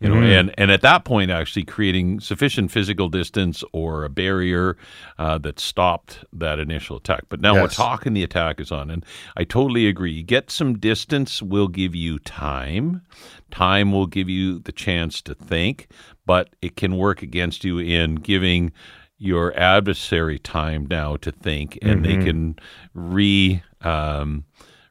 you 0.00 0.08
know 0.08 0.16
and 0.16 0.54
and 0.58 0.70
at 0.70 0.82
that 0.82 1.04
point 1.04 1.30
actually 1.30 1.64
creating 1.64 2.20
sufficient 2.20 2.70
physical 2.70 3.08
distance 3.08 3.64
or 3.72 4.04
a 4.04 4.10
barrier 4.10 4.76
uh, 5.18 5.38
that 5.38 5.58
stopped 5.58 6.24
that 6.32 6.58
initial 6.58 6.98
attack. 6.98 7.24
But 7.28 7.40
now 7.40 7.54
we're 7.54 7.68
talking 7.68 8.12
the 8.12 8.22
attack 8.22 8.60
is 8.60 8.70
on 8.70 8.90
and 8.90 9.04
i 9.36 9.44
totally 9.44 9.86
agree. 9.86 10.22
Get 10.22 10.50
some 10.50 10.78
distance 10.78 11.42
will 11.42 11.68
give 11.68 11.94
you 11.94 12.18
time. 12.18 13.02
Time 13.50 13.92
will 13.92 14.06
give 14.06 14.28
you 14.28 14.58
the 14.58 14.72
chance 14.72 15.22
to 15.22 15.34
think 15.34 15.88
but 16.26 16.50
it 16.60 16.76
can 16.76 16.96
work 16.96 17.22
against 17.22 17.64
you 17.64 17.78
in 17.78 18.16
giving 18.16 18.72
your 19.18 19.56
adversary 19.58 20.38
time 20.38 20.86
now 20.90 21.16
to 21.16 21.32
think 21.32 21.78
and 21.80 22.04
they 22.04 22.16
can 22.18 22.56
re 22.92 23.62
um, 23.80 24.44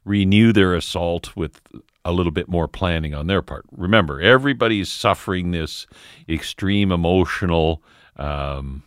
renew 0.04 0.52
their 0.52 0.74
assault 0.74 1.36
with 1.36 1.60
a 2.06 2.12
little 2.12 2.32
bit 2.32 2.48
more 2.48 2.68
planning 2.68 3.14
on 3.14 3.26
their 3.26 3.42
part. 3.42 3.64
Remember, 3.72 4.20
everybody's 4.20 4.90
suffering 4.90 5.50
this 5.50 5.86
extreme 6.28 6.92
emotional 6.92 7.82
um, 8.16 8.84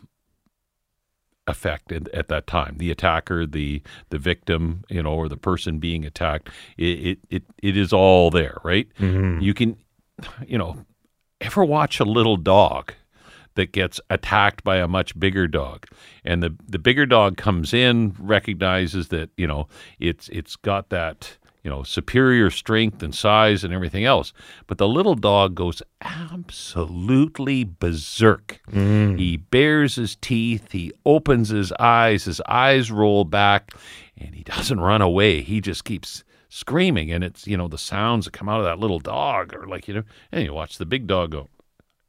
effect 1.46 1.92
at, 1.92 2.08
at, 2.10 2.30
that 2.30 2.48
time. 2.48 2.78
The 2.78 2.92
attacker, 2.92 3.46
the 3.46 3.82
the 4.10 4.18
victim, 4.18 4.86
you 4.90 5.04
know, 5.04 5.14
or 5.14 5.28
the 5.28 5.38
person 5.38 5.80
being 5.80 6.06
attacked. 6.06 6.50
It 6.78 6.84
it 6.84 7.20
it, 7.30 7.44
it 7.62 7.78
is 7.78 7.92
all 7.92 8.32
there, 8.32 8.58
right? 8.64 8.88
Mm-hmm. 9.00 9.42
You 9.42 9.54
can, 9.54 9.78
you 10.48 10.58
know, 10.58 10.86
ever 11.42 11.66
watch 11.66 12.00
a 12.00 12.06
little 12.06 12.38
dog 12.38 12.94
that 13.56 13.74
gets 13.74 14.00
attacked 14.10 14.64
by 14.64 14.78
a 14.78 14.88
much 14.88 15.20
bigger 15.20 15.46
dog, 15.46 15.86
and 16.24 16.42
the 16.42 16.56
the 16.66 16.80
bigger 16.80 17.06
dog 17.06 17.36
comes 17.36 17.74
in, 17.74 18.16
recognizes 18.18 19.10
that 19.10 19.30
you 19.36 19.46
know 19.46 19.68
it's 20.00 20.30
it's 20.30 20.56
got 20.56 20.88
that 20.90 21.38
you 21.63 21.69
know, 21.69 21.84
superior 21.84 22.50
strength 22.50 23.04
and 23.04 23.13
size 23.13 23.63
and 23.63 23.74
everything 23.74 24.06
else. 24.06 24.32
But 24.67 24.78
the 24.78 24.88
little 24.88 25.15
dog 25.15 25.56
goes 25.56 25.82
absolutely 26.02 27.63
berserk. 27.63 28.62
Mm. 28.72 29.19
He 29.19 29.38
bares 29.38 29.95
his 29.95 30.15
teeth, 30.15 30.72
he 30.72 30.91
opens 31.06 31.50
his 31.50 31.72
eyes, 31.74 32.26
his 32.26 32.41
eyes 32.48 32.91
roll 32.91 33.26
back, 33.26 33.74
and 34.17 34.34
he 34.34 34.43
doesn't 34.56 34.80
run 34.80 35.02
away. 35.02 35.41
He 35.41 35.60
just 35.62 35.84
keeps 35.84 36.24
screaming. 36.50 37.12
And 37.12 37.24
it's, 37.24 37.45
you 37.45 37.58
know, 37.58 37.67
the 37.67 37.78
sounds 37.78 38.26
that 38.26 38.32
come 38.32 38.50
out 38.50 38.60
of 38.60 38.65
that 38.65 38.80
little 38.80 39.00
dog 39.00 39.54
are 39.54 39.67
like, 39.67 39.88
you 39.88 39.93
know, 39.95 40.04
and 40.32 40.43
you 40.43 40.54
watch 40.54 40.78
the 40.78 40.86
big 40.86 41.08
dog 41.08 41.32
go, 41.32 41.50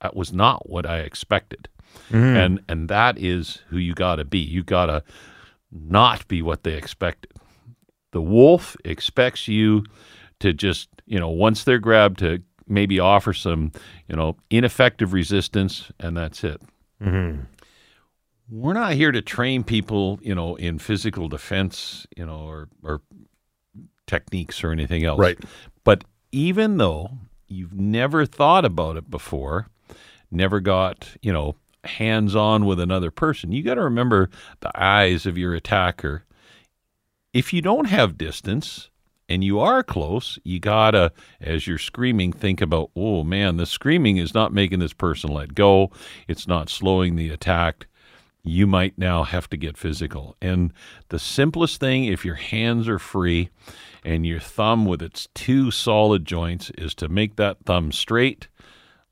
that 0.01 0.17
was 0.17 0.33
not 0.33 0.69
what 0.69 0.87
I 0.87 1.01
expected. 1.01 1.69
Mm. 2.11 2.37
And 2.37 2.61
and 2.69 2.89
that 2.89 3.19
is 3.19 3.63
who 3.69 3.77
you 3.77 3.95
gotta 3.95 4.25
be. 4.25 4.39
You 4.39 4.63
gotta 4.63 5.03
not 5.73 6.27
be 6.29 6.41
what 6.41 6.63
they 6.63 6.75
expected. 6.75 7.33
The 8.13 8.23
wolf 8.23 8.77
expects 8.85 9.49
you 9.49 9.85
to 10.41 10.53
just, 10.53 10.89
you 11.07 11.19
know, 11.19 11.29
once 11.29 11.65
they're 11.65 11.79
grabbed, 11.79 12.19
to 12.21 12.43
maybe 12.67 12.99
offer 12.99 13.33
some, 13.33 13.73
you 14.09 14.17
know, 14.17 14.37
ineffective 14.49 15.13
resistance, 15.13 15.91
and 15.99 16.17
that's 16.17 16.43
it. 16.45 16.61
Mm-hmm. 17.03 17.43
We're 18.51 18.73
not 18.73 18.95
here 18.95 19.13
to 19.13 19.23
train 19.23 19.63
people, 19.63 20.19
you 20.23 20.35
know, 20.35 20.57
in 20.57 20.79
physical 20.79 21.29
defense, 21.29 22.07
you 22.17 22.27
know, 22.27 22.41
or, 22.41 22.69
or 22.83 23.01
techniques 24.07 24.65
or 24.65 24.73
anything 24.73 25.05
else. 25.05 25.21
Right. 25.21 25.39
But 25.85 26.05
even 26.33 26.79
though 26.79 27.11
you've 27.47 27.75
never 27.75 28.27
thought 28.27 28.65
about 28.65 28.97
it 28.97 29.11
before, 29.11 29.69
never 30.31 30.61
got, 30.61 31.09
you 31.23 31.33
know, 31.33 31.55
hands 31.85 32.35
on 32.35 32.67
with 32.67 32.81
another 32.81 33.11
person, 33.11 33.53
you 33.53 33.63
got 33.63 33.75
to 33.75 33.83
remember 33.83 34.31
the 34.61 34.71
eyes 34.81 35.27
of 35.27 35.39
your 35.39 35.55
attacker 35.55 36.25
if 37.33 37.53
you 37.53 37.63
don't 37.63 37.87
have 37.87 38.19
distance 38.19 38.91
and 39.29 39.45
you 39.45 39.61
are 39.61 39.83
close, 39.83 40.39
you 40.43 40.59
gotta, 40.59 41.13
as 41.41 41.67
you're 41.67 41.79
screaming, 41.79 42.33
think 42.33 42.61
about, 42.61 42.91
oh 42.97 43.23
man, 43.23 43.57
the 43.57 43.67
screaming 43.67 44.17
is 44.17 44.35
not 44.35 44.53
making 44.53 44.81
this 44.81 44.93
person 44.93 45.31
let 45.31 45.55
go. 45.55 45.91
It's 46.27 46.49
not 46.49 46.69
slowing 46.69 47.15
the 47.15 47.31
attack. 47.31 47.87
You 48.43 48.67
might 48.67 48.99
now 48.99 49.23
have 49.23 49.49
to 49.51 49.57
get 49.57 49.77
physical. 49.77 50.37
And 50.41 50.73
the 51.11 51.19
simplest 51.19 51.79
thing, 51.79 52.05
if 52.07 52.25
your 52.25 52.37
hands 52.37 52.89
are 52.89 52.99
free 52.99 53.51
and 54.03 54.27
your 54.27 54.41
thumb 54.41 54.87
with 54.87 55.03
its 55.03 55.29
two 55.35 55.71
solid 55.71 56.25
joints, 56.25 56.71
is 56.71 56.95
to 56.97 57.09
make 57.09 57.37
that 57.37 57.59
thumb 57.65 57.93
straight. 57.93 58.49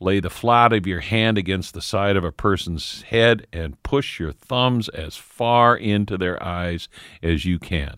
Lay 0.00 0.18
the 0.18 0.30
flat 0.30 0.72
of 0.72 0.86
your 0.86 1.00
hand 1.00 1.36
against 1.36 1.74
the 1.74 1.82
side 1.82 2.16
of 2.16 2.24
a 2.24 2.32
person's 2.32 3.02
head 3.02 3.46
and 3.52 3.82
push 3.82 4.18
your 4.18 4.32
thumbs 4.32 4.88
as 4.88 5.16
far 5.16 5.76
into 5.76 6.16
their 6.16 6.42
eyes 6.42 6.88
as 7.22 7.44
you 7.44 7.58
can. 7.58 7.96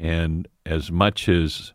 And 0.00 0.48
as 0.64 0.90
much 0.90 1.28
as 1.28 1.74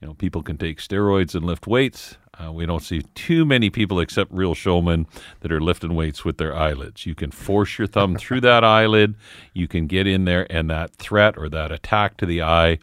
you 0.00 0.06
know, 0.06 0.14
people 0.14 0.42
can 0.42 0.58
take 0.58 0.78
steroids 0.78 1.34
and 1.34 1.44
lift 1.44 1.66
weights. 1.66 2.18
Uh, 2.38 2.52
we 2.52 2.66
don't 2.66 2.82
see 2.84 3.02
too 3.16 3.44
many 3.44 3.68
people, 3.70 3.98
except 3.98 4.30
real 4.32 4.54
showmen, 4.54 5.06
that 5.40 5.50
are 5.50 5.60
lifting 5.60 5.94
weights 5.96 6.24
with 6.24 6.36
their 6.38 6.54
eyelids. 6.54 7.04
You 7.06 7.16
can 7.16 7.32
force 7.32 7.78
your 7.78 7.88
thumb 7.88 8.14
through 8.18 8.42
that 8.42 8.62
eyelid. 8.62 9.16
You 9.54 9.66
can 9.66 9.86
get 9.88 10.06
in 10.06 10.24
there, 10.24 10.46
and 10.52 10.70
that 10.70 10.94
threat 10.96 11.36
or 11.36 11.48
that 11.48 11.72
attack 11.72 12.16
to 12.18 12.26
the 12.26 12.42
eye 12.42 12.78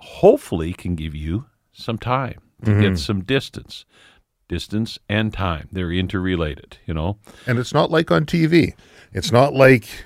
hopefully 0.00 0.72
can 0.72 0.94
give 0.94 1.14
you 1.14 1.46
some 1.72 1.98
time 1.98 2.40
to 2.64 2.70
Mm-hmm. 2.70 2.80
get 2.80 2.98
some 2.98 3.24
distance. 3.24 3.84
Distance 4.48 4.98
and 5.08 5.32
time, 5.32 5.68
they're 5.72 5.90
interrelated, 5.90 6.78
you 6.86 6.94
know? 6.94 7.18
And 7.46 7.58
it's 7.58 7.74
not 7.74 7.90
like 7.90 8.10
on 8.12 8.24
TV. 8.24 8.74
It's 9.12 9.32
not 9.32 9.52
like 9.52 10.04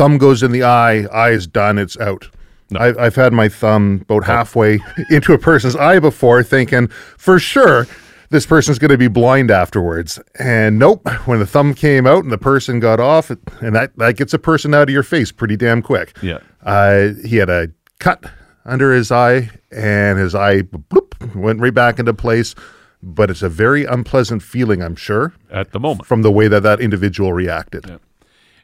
thumb 0.00 0.16
goes 0.16 0.42
in 0.42 0.50
the 0.50 0.62
eye, 0.62 1.02
eye 1.12 1.28
is 1.28 1.46
done, 1.46 1.76
it's 1.76 1.98
out. 1.98 2.30
I've, 2.74 2.96
I've 2.96 3.14
had 3.16 3.34
my 3.34 3.50
thumb 3.50 4.00
about 4.00 4.24
halfway 4.24 4.78
into 5.10 5.34
a 5.34 5.38
person's 5.38 5.76
eye 5.76 5.98
before, 5.98 6.42
thinking 6.42 6.88
for 7.18 7.38
sure 7.38 7.86
this 8.30 8.46
person's 8.46 8.78
going 8.78 8.92
to 8.92 8.96
be 8.96 9.08
blind 9.08 9.50
afterwards. 9.50 10.18
And 10.38 10.78
nope, 10.78 11.06
when 11.26 11.38
the 11.38 11.44
thumb 11.44 11.74
came 11.74 12.06
out 12.06 12.22
and 12.22 12.32
the 12.32 12.38
person 12.38 12.80
got 12.80 12.98
off, 12.98 13.28
and 13.28 13.76
that, 13.76 13.94
that 13.98 14.16
gets 14.16 14.32
a 14.32 14.38
person 14.38 14.72
out 14.72 14.84
of 14.84 14.90
your 14.90 15.02
face 15.02 15.32
pretty 15.32 15.58
damn 15.58 15.82
quick. 15.82 16.16
Yeah. 16.22 16.38
Uh, 16.62 17.08
he 17.26 17.36
had 17.36 17.50
a 17.50 17.68
cut 17.98 18.24
under 18.64 18.94
his 18.94 19.12
eye, 19.12 19.50
and 19.70 20.18
his 20.18 20.34
eye 20.34 20.62
bloop, 20.62 21.34
went 21.34 21.60
right 21.60 21.74
back 21.74 21.98
into 21.98 22.14
place. 22.14 22.54
But 23.02 23.28
it's 23.28 23.42
a 23.42 23.50
very 23.50 23.84
unpleasant 23.84 24.42
feeling, 24.42 24.82
I'm 24.82 24.96
sure, 24.96 25.34
At 25.50 25.72
the 25.72 25.80
moment. 25.80 26.06
from 26.06 26.22
the 26.22 26.32
way 26.32 26.48
that 26.48 26.62
that 26.62 26.80
individual 26.80 27.34
reacted. 27.34 28.00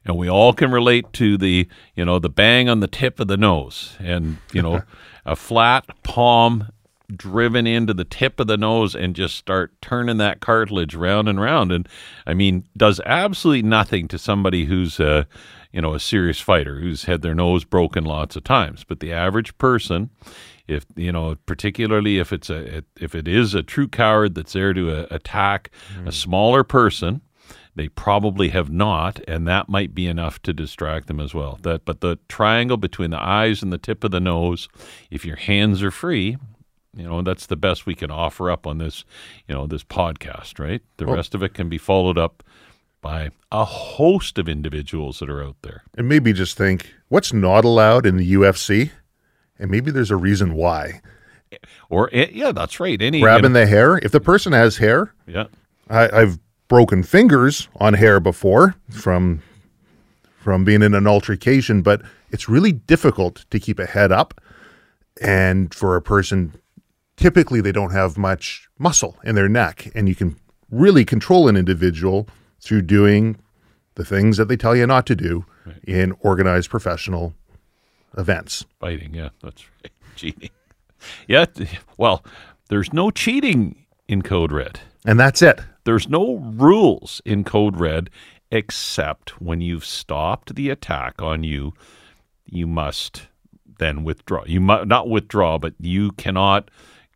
And 0.09 0.17
we 0.17 0.29
all 0.29 0.53
can 0.53 0.71
relate 0.71 1.13
to 1.15 1.37
the 1.37 1.69
you 1.95 2.05
know 2.05 2.19
the 2.19 2.29
bang 2.29 2.69
on 2.69 2.81
the 2.81 2.87
tip 2.87 3.21
of 3.21 3.29
the 3.29 3.37
nose. 3.37 3.97
And 3.99 4.39
you 4.53 4.63
know 4.63 4.83
a 5.27 5.37
flat 5.37 5.87
palm 6.03 6.69
driven 7.15 7.67
into 7.67 7.95
the 7.95 8.05
tip 8.05 8.41
of 8.41 8.49
the 8.49 8.57
nose 8.57 8.97
and 8.97 9.15
just 9.15 9.37
start 9.37 9.73
turning 9.81 10.17
that 10.17 10.41
cartilage 10.41 10.95
round 10.95 11.29
and 11.29 11.41
round. 11.41 11.73
And 11.73 11.89
i 12.27 12.35
mean 12.35 12.65
does 12.77 13.01
absolutely 13.07 13.63
nothing 13.63 14.09
to 14.09 14.19
somebody 14.19 14.65
who's 14.65 14.99
a 15.01 15.27
you 15.73 15.81
know 15.81 15.95
a 15.95 16.01
serious 16.01 16.41
fighter 16.41 16.81
who's 16.81 17.05
had 17.05 17.23
their 17.23 17.35
nose 17.35 17.65
broken 17.65 18.05
lots 18.05 18.37
of 18.37 18.45
times. 18.45 18.85
But 18.85 19.01
the 19.01 19.13
average 19.13 19.57
person 19.59 20.11
if 20.69 20.85
you 20.97 21.13
know 21.13 21.37
particularly 21.47 22.19
if 22.19 22.33
it's 22.33 22.51
a 22.51 22.83
if 23.01 23.15
it 23.15 23.29
is 23.29 23.55
a 23.55 23.63
true 23.63 23.89
coward 23.89 24.35
that's 24.35 24.53
there 24.53 24.73
to 24.73 24.91
uh, 24.91 25.07
attack 25.11 25.71
a 26.05 26.13
smaller 26.13 26.65
person 26.65 27.21
they 27.77 27.89
probably 27.89 28.49
have 28.49 28.71
not, 28.71 29.21
and 29.29 29.47
that 29.47 29.69
might 29.69 29.95
be 29.95 30.07
enough 30.07 30.41
to 30.43 30.53
distract 30.53 31.07
them 31.07 31.21
as 31.21 31.35
well. 31.35 31.59
That, 31.63 31.85
but 31.85 32.01
the 32.01 32.19
triangle 32.29 32.79
between 32.79 33.11
the 33.11 33.23
eyes 33.23 33.63
and 33.63 33.73
the 33.73 33.79
tip 33.79 34.03
of 34.03 34.11
the 34.11 34.21
nose, 34.21 34.69
if 35.11 35.25
your 35.25 35.37
hands 35.37 35.83
are 35.83 35.91
free, 35.91 36.39
you 36.95 37.05
know 37.05 37.21
that's 37.21 37.47
the 37.47 37.57
best 37.57 37.85
we 37.85 37.95
can 37.95 38.11
offer 38.11 38.51
up 38.51 38.67
on 38.67 38.79
this, 38.79 39.05
you 39.47 39.55
know, 39.55 39.67
this 39.67 39.85
podcast. 39.85 40.59
Right. 40.59 40.83
The 40.97 41.07
rest 41.07 41.35
of 41.35 41.43
it 41.43 41.53
can 41.53 41.69
be 41.69 41.77
followed 41.77 42.17
up 42.17 42.43
by 43.03 43.31
a 43.53 43.65
host 43.65 44.39
of 44.39 44.49
individuals 44.49 45.19
that 45.19 45.29
are 45.29 45.45
out 45.45 45.57
there. 45.61 45.83
And 45.97 46.09
maybe 46.09 46.33
just 46.33 46.57
think 46.57 46.95
what's 47.09 47.33
not 47.33 47.65
allowed 47.65 48.07
in 48.07 48.17
the 48.17 48.33
UFC? 48.33 48.91
And 49.59 49.71
maybe 49.71 49.91
there's 49.91 50.11
a 50.11 50.17
reason 50.17 50.55
why. 50.55 51.03
Or 51.91 52.09
eh, 52.13 52.29
yeah, 52.33 52.53
that's 52.53 52.81
right. 52.81 53.01
Any 53.01 53.21
Grabbing 53.21 53.53
the 53.53 53.67
hair. 53.67 53.99
If 53.99 54.13
the 54.13 54.21
person 54.21 54.53
has 54.53 54.79
hair, 54.79 55.15
yeah, 55.27 55.47
I, 55.89 56.09
I've 56.23 56.39
broken 56.69 57.03
fingers 57.03 57.69
on 57.77 57.95
hair 57.95 58.21
before 58.21 58.75
from 58.91 59.43
from 60.39 60.65
being 60.65 60.83
in 60.83 60.95
an 60.95 61.07
altercation, 61.09 61.83
but 61.83 62.03
it's 62.31 62.49
really 62.49 62.71
difficult 62.71 63.45
to 63.51 63.59
keep 63.59 63.81
a 63.81 63.87
head 63.87 64.13
up. 64.13 64.41
And 65.21 65.75
for 65.75 65.97
a 65.97 66.03
person, 66.03 66.53
typically 67.17 67.61
they 67.61 67.73
don't 67.73 67.91
have 67.91 68.17
much 68.17 68.69
muscle 68.79 69.17
in 69.25 69.35
their 69.35 69.49
neck, 69.49 69.91
and 69.95 70.09
you 70.09 70.15
can 70.15 70.37
really 70.71 71.05
control 71.05 71.49
an 71.49 71.57
individual 71.57 72.29
through 72.61 72.83
doing 72.83 73.39
the 73.97 74.05
things 74.05 74.37
that 74.37 74.47
they 74.47 74.57
tell 74.57 74.77
you 74.77 74.87
not 74.87 75.07
to 75.07 75.17
do 75.17 75.45
in 75.85 76.15
organized 76.21 76.71
professional 76.71 77.35
events. 78.17 78.65
fighting. 78.79 79.15
Yeah, 79.15 79.31
that's 79.43 79.65
right. 79.83 79.93
Cheating. 80.17 80.51
Yeah. 81.27 81.47
Well, 81.97 82.25
there's 82.69 82.93
no 82.93 83.11
cheating 83.11 83.85
in 84.09 84.23
Code 84.23 84.53
Red. 84.53 84.81
And 85.05 85.19
that's 85.19 85.43
it. 85.43 85.61
There's 85.87 86.09
no 86.09 86.37
rules 86.37 87.23
in 87.25 87.45
Code 87.45 87.79
Red 87.81 88.11
except 88.51 89.41
when 89.41 89.61
you've 89.61 89.85
stopped 89.85 90.55
the 90.55 90.69
attack 90.69 91.23
on 91.23 91.43
you, 91.45 91.73
you 92.45 92.67
must 92.67 93.29
then 93.79 94.05
withdraw. 94.05 94.45
You 94.47 94.61
must 94.61 94.87
not 94.87 95.09
withdraw, 95.09 95.59
but 95.59 95.75
you 95.81 96.13
cannot 96.13 96.71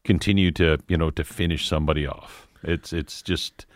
continue 0.04 0.50
to 0.52 0.78
you 0.88 0.96
know 0.96 1.10
to 1.10 1.24
finish 1.24 1.66
somebody 1.68 2.06
off. 2.06 2.46
It's 2.62 2.92
it's 2.92 3.22
just 3.22 3.66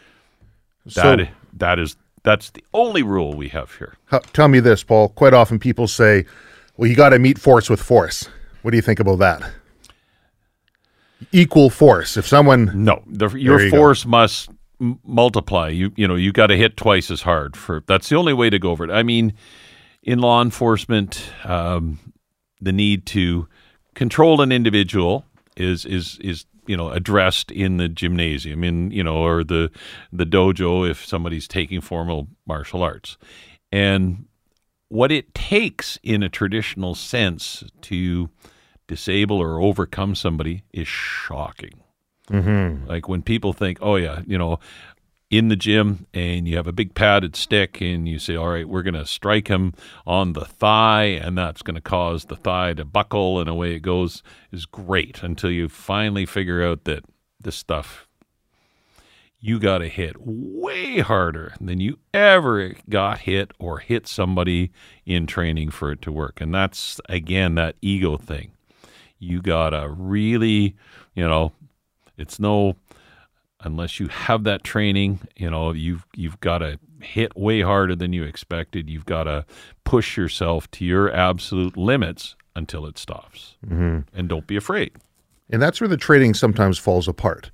that 0.87 1.19
So- 1.21 1.27
that 1.55 1.79
is 1.79 1.97
that's 2.23 2.51
the 2.51 2.65
only 2.73 3.03
rule 3.03 3.35
we 3.35 3.49
have 3.49 3.75
here. 3.77 3.95
Tell 4.33 4.49
me 4.49 4.59
this, 4.61 4.83
Paul. 4.83 5.11
Quite 5.11 5.35
often 5.35 5.59
people 5.59 5.87
say, 5.87 6.25
well, 6.77 6.89
you 6.89 6.97
got 6.97 7.11
to 7.11 7.19
meet 7.19 7.39
force 7.39 7.69
with 7.69 7.83
force. 7.83 8.29
What 8.63 8.71
do 8.71 8.77
you 8.79 8.83
think 8.83 8.99
about 9.01 9.19
that? 9.19 9.43
Equal 11.33 11.69
force. 11.69 12.17
If 12.17 12.27
someone, 12.27 12.71
No, 12.85 13.03
the, 13.07 13.29
your 13.31 13.61
you 13.61 13.71
go. 13.71 13.77
force 13.77 14.07
must 14.07 14.51
multiply. 15.05 15.69
You 15.69 15.93
you 15.97 16.09
know 16.09 16.15
you 16.15 16.33
got 16.33 16.49
to 16.49 16.57
hit 16.57 16.77
twice 16.77 17.11
as 17.11 17.23
hard 17.23 17.57
for. 17.57 17.83
That's 17.87 18.09
the 18.09 18.17
only 18.17 18.33
way 18.33 18.51
to 18.51 18.59
go 18.59 18.71
over 18.71 18.85
it. 18.85 18.91
I 18.91 19.03
mean, 19.03 19.35
in 20.03 20.19
law 20.19 20.43
enforcement, 20.43 21.31
um, 21.45 21.99
the 22.61 22.73
need 22.73 23.07
to 23.07 23.49
control 23.95 24.41
an 24.41 24.53
individual 24.53 25.25
is 25.57 25.85
is 25.85 26.19
is 26.21 26.47
you 26.67 26.77
know 26.77 26.91
addressed 26.91 27.51
in 27.51 27.77
the 27.77 27.89
gymnasium 27.89 28.65
in 28.65 28.91
you 28.91 29.05
know 29.05 29.17
or 29.17 29.45
the 29.45 29.71
the 30.13 30.25
dojo 30.25 30.89
if 30.89 31.05
somebody's 31.05 31.47
taking 31.47 31.81
formal 31.81 32.29
martial 32.47 32.83
arts 32.83 33.17
and 33.71 34.27
what 34.89 35.13
it 35.13 35.35
takes 35.35 35.99
in 36.03 36.23
a 36.23 36.29
traditional 36.29 36.95
sense 36.95 37.65
to 37.83 38.31
disable 38.87 39.39
or 39.39 39.61
overcome 39.61 40.15
somebody 40.15 40.63
is 40.73 40.89
shocking 40.89 41.84
Mm-hmm. 42.31 42.89
like 42.89 43.07
when 43.07 43.21
people 43.21 43.53
think 43.53 43.79
oh 43.83 43.97
yeah 43.97 44.23
you 44.27 44.39
know 44.39 44.59
in 45.31 45.49
the 45.49 45.57
gym 45.57 46.07
and 46.15 46.47
you 46.47 46.57
have 46.57 46.67
a 46.67 46.73
big 46.73 46.95
padded 46.95 47.35
stick 47.37 47.81
and 47.81 48.09
you 48.09 48.19
say 48.19 48.37
all 48.37 48.49
right 48.49 48.69
we're 48.69 48.83
going 48.83 48.95
to 48.95 49.05
strike 49.05 49.49
him 49.49 49.75
on 50.07 50.33
the 50.33 50.45
thigh 50.45 51.05
and 51.05 51.37
that's 51.37 51.61
going 51.61 51.75
to 51.75 51.81
cause 51.81 52.27
the 52.27 52.37
thigh 52.37 52.73
to 52.73 52.85
buckle 52.85 53.41
and 53.41 53.49
away 53.49 53.75
it 53.75 53.81
goes 53.81 54.23
is 54.53 54.65
great 54.65 55.23
until 55.23 55.51
you 55.51 55.69
finally 55.69 56.25
figure 56.25 56.65
out 56.65 56.85
that 56.85 57.05
this 57.41 57.57
stuff 57.57 58.07
you 59.41 59.59
got 59.59 59.79
to 59.79 59.89
hit 59.89 60.17
way 60.19 61.01
harder 61.01 61.53
than 61.61 61.81
you 61.81 61.99
ever 62.15 62.75
got 62.89 63.19
hit 63.21 63.51
or 63.59 63.81
hit 63.81 64.07
somebody 64.07 64.71
in 65.05 65.27
training 65.27 65.69
for 65.71 65.93
it 65.93 66.01
to 66.01 66.13
work 66.13 66.41
and 66.41 66.55
that's 66.55 67.01
again 67.09 67.55
that 67.55 67.77
ego 67.83 68.17
thing 68.17 68.53
you 69.19 69.43
got 69.43 69.71
to 69.71 69.89
really 69.89 70.75
you 71.15 71.27
know 71.27 71.53
it's 72.17 72.39
no 72.39 72.77
unless 73.65 73.99
you 73.99 74.09
have 74.09 74.45
that 74.45 74.63
training, 74.63 75.21
you 75.37 75.51
know, 75.51 75.73
you've 75.73 76.07
you've 76.15 76.39
got 76.41 76.59
to 76.59 76.79
hit 77.01 77.37
way 77.37 77.63
harder 77.63 77.97
than 77.97 78.13
you 78.13 78.25
expected. 78.25 78.89
You've 78.89 79.07
got 79.07 79.25
to 79.25 79.45
push 79.85 80.17
yourself 80.17 80.71
to 80.73 80.85
your 80.85 81.13
absolute 81.13 81.77
limits 81.77 82.37
until 82.57 82.87
it 82.87 82.99
stops. 82.99 83.57
Mm-hmm. 83.67 84.01
And 84.19 84.29
don't 84.29 84.47
be 84.47 84.57
afraid. 84.57 84.93
And 85.51 85.61
that's 85.61 85.81
where 85.81 85.89
the 85.89 85.97
training 85.97 86.35
sometimes 86.35 86.79
falls 86.79 87.09
apart. 87.09 87.51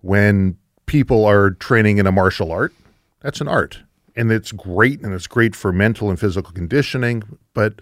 When 0.00 0.56
people 0.86 1.24
are 1.24 1.50
training 1.50 1.98
in 1.98 2.06
a 2.06 2.12
martial 2.12 2.50
art, 2.50 2.72
that's 3.20 3.40
an 3.40 3.48
art. 3.48 3.80
And 4.16 4.32
it's 4.32 4.52
great 4.52 5.00
and 5.02 5.14
it's 5.14 5.26
great 5.26 5.54
for 5.54 5.72
mental 5.72 6.10
and 6.10 6.18
physical 6.18 6.52
conditioning. 6.52 7.22
But 7.54 7.74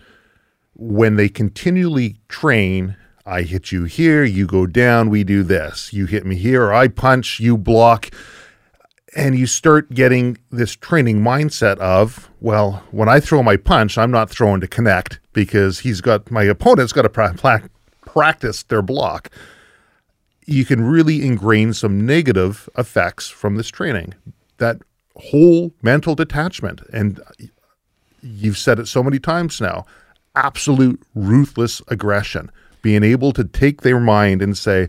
when 0.75 1.17
they 1.17 1.29
continually 1.29 2.17
train, 2.29 2.97
I 3.27 3.43
hit 3.43 3.73
you 3.73 3.85
here, 3.85 4.25
you 4.25 4.47
go 4.47 4.67
down, 4.67 5.11
we 5.11 5.25
do 5.25 5.43
this. 5.43 5.93
You 5.93 6.07
hit 6.07 6.25
me 6.25 6.37
here, 6.37 6.73
I 6.73 6.89
punch, 6.89 7.41
you 7.41 7.59
block. 7.59 8.11
And 9.17 9.39
you 9.39 9.47
start 9.47 9.93
getting 9.93 10.39
this 10.51 10.77
training 10.77 11.21
mindset 11.21 11.79
of, 11.79 12.31
well, 12.41 12.85
when 12.91 13.09
I 13.09 13.19
throw 13.19 13.43
my 13.43 13.57
punch, 13.57 13.99
I'm 13.99 14.11
not 14.11 14.31
throwing 14.31 14.61
to 14.61 14.69
connect 14.69 15.21
because 15.33 15.81
he's 15.81 16.01
got 16.01 16.31
my 16.31 16.45
opponent's 16.45 16.93
got 16.93 17.03
to 17.03 17.09
pra- 17.09 17.35
pra- 17.35 17.69
practice 18.05 18.63
their 18.63 18.83
block 18.83 19.31
you 20.47 20.65
can 20.65 20.85
really 20.85 21.27
ingrain 21.27 21.73
some 21.73 22.07
negative 22.07 22.69
effects 22.79 23.29
from 23.29 23.57
this 23.57 23.69
training. 23.69 24.15
That 24.59 24.79
whole 25.17 25.73
mental 25.83 26.15
detachment, 26.15 26.81
and 26.93 27.21
you've 28.23 28.59
said 28.59 28.79
it 28.79 28.87
so 28.87 29.03
many 29.03 29.19
times 29.19 29.61
now 29.61 29.85
absolute 30.35 31.03
ruthless 31.15 31.83
aggression, 31.89 32.51
being 32.83 33.03
able 33.03 33.33
to 33.33 33.45
take 33.45 33.83
their 33.83 34.01
mind 34.01 34.43
and 34.43 34.57
say, 34.57 34.89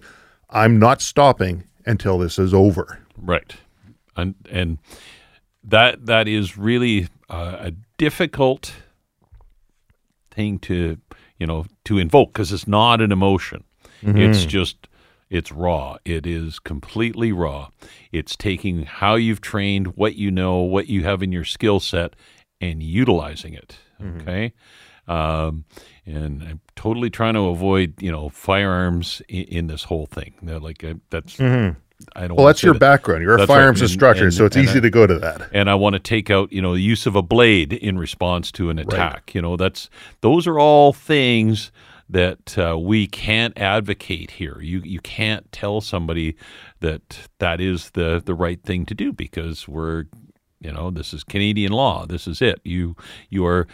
I'm 0.50 0.80
not 0.80 1.02
stopping 1.02 1.64
until 1.86 2.18
this 2.18 2.38
is 2.40 2.54
over. 2.54 3.00
Right. 3.18 3.56
And 4.16 4.36
and 4.50 4.78
that 5.64 6.06
that 6.06 6.28
is 6.28 6.58
really 6.58 7.08
uh, 7.30 7.58
a 7.60 7.72
difficult 7.98 8.74
thing 10.32 10.60
to, 10.60 10.98
you 11.40 11.48
know, 11.48 11.66
to 11.86 11.98
invoke 11.98 12.34
because 12.34 12.52
it's 12.52 12.68
not 12.68 13.02
an 13.02 13.12
emotion. 13.12 13.64
It's 14.02 14.46
just 14.46 14.88
it's 15.30 15.52
raw. 15.52 15.98
It 16.06 16.26
is 16.26 16.60
completely 16.60 17.32
raw. 17.32 17.70
It's 18.12 18.36
taking 18.36 18.84
how 18.84 19.16
you've 19.16 19.42
trained, 19.42 19.98
what 19.98 20.16
you 20.16 20.32
know, 20.32 20.60
what 20.60 20.88
you 20.88 21.04
have 21.04 21.22
in 21.22 21.32
your 21.32 21.44
skill 21.44 21.80
set, 21.80 22.16
and 22.62 22.82
utilizing 22.82 23.54
it. 23.54 23.78
Okay. 24.22 24.54
Um, 25.08 25.66
and 26.06 26.44
I'm 26.44 26.60
totally 26.76 27.10
trying 27.10 27.34
to 27.36 27.42
avoid, 27.48 28.02
you 28.02 28.12
know, 28.12 28.30
firearms 28.30 29.22
in, 29.28 29.44
in 29.46 29.68
this 29.68 29.84
whole 29.84 30.06
thing. 30.06 30.34
They're 30.42 30.60
like 30.60 30.84
uh, 30.84 30.96
that's. 31.10 31.40
I 32.16 32.28
don't. 32.28 32.38
Well, 32.38 32.46
that's 32.46 32.62
your 32.62 32.74
that- 32.74 32.80
background. 32.80 33.24
You're 33.24 33.36
a 33.36 33.38
That's 33.38 33.50
right. 33.50 33.56
firearms 33.56 33.82
And- 33.82 33.90
instructor, 33.90 34.24
and- 34.26 34.34
so 34.34 34.46
it's 34.46 34.56
easy 34.58 34.78
I- 34.78 34.82
to 34.82 34.90
go 34.90 35.08
to 35.08 35.18
that. 35.20 35.50
and 35.52 35.70
I 35.70 35.76
want 35.76 35.94
to 35.94 36.00
take 36.00 36.30
out, 36.30 36.54
you 36.54 36.62
know, 36.62 36.74
the 36.76 36.82
use 36.82 37.06
of 37.08 37.16
a 37.16 37.22
blade 37.24 37.74
in 37.74 37.98
response 37.98 38.52
to 38.54 38.70
an 38.70 38.78
attack. 38.80 39.34
You 39.34 39.42
know, 39.42 39.58
that's 39.58 39.90
those 40.22 40.46
are 40.46 40.60
all 40.60 40.94
things 40.94 41.72
that 42.10 42.58
uh, 42.58 42.78
we 42.80 43.08
can't 43.08 43.58
advocate 43.58 44.32
here. 44.32 44.60
You 44.62 44.82
you 44.86 45.00
can't 45.02 45.52
tell 45.52 45.82
somebody 45.82 46.36
that 46.82 47.28
that 47.40 47.60
is 47.60 47.90
the 47.92 48.22
the 48.24 48.36
right 48.36 48.62
thing 48.62 48.86
to 48.86 48.94
do 48.94 49.12
because 49.12 49.68
we're, 49.68 50.06
you 50.62 50.72
know, 50.72 50.92
this 50.92 51.14
is 51.14 51.24
Canadian 51.24 51.72
law. 51.74 52.06
This 52.06 52.28
is 52.28 52.42
it. 52.44 52.62
You 52.64 52.96
you 53.30 53.44
are 53.46 53.68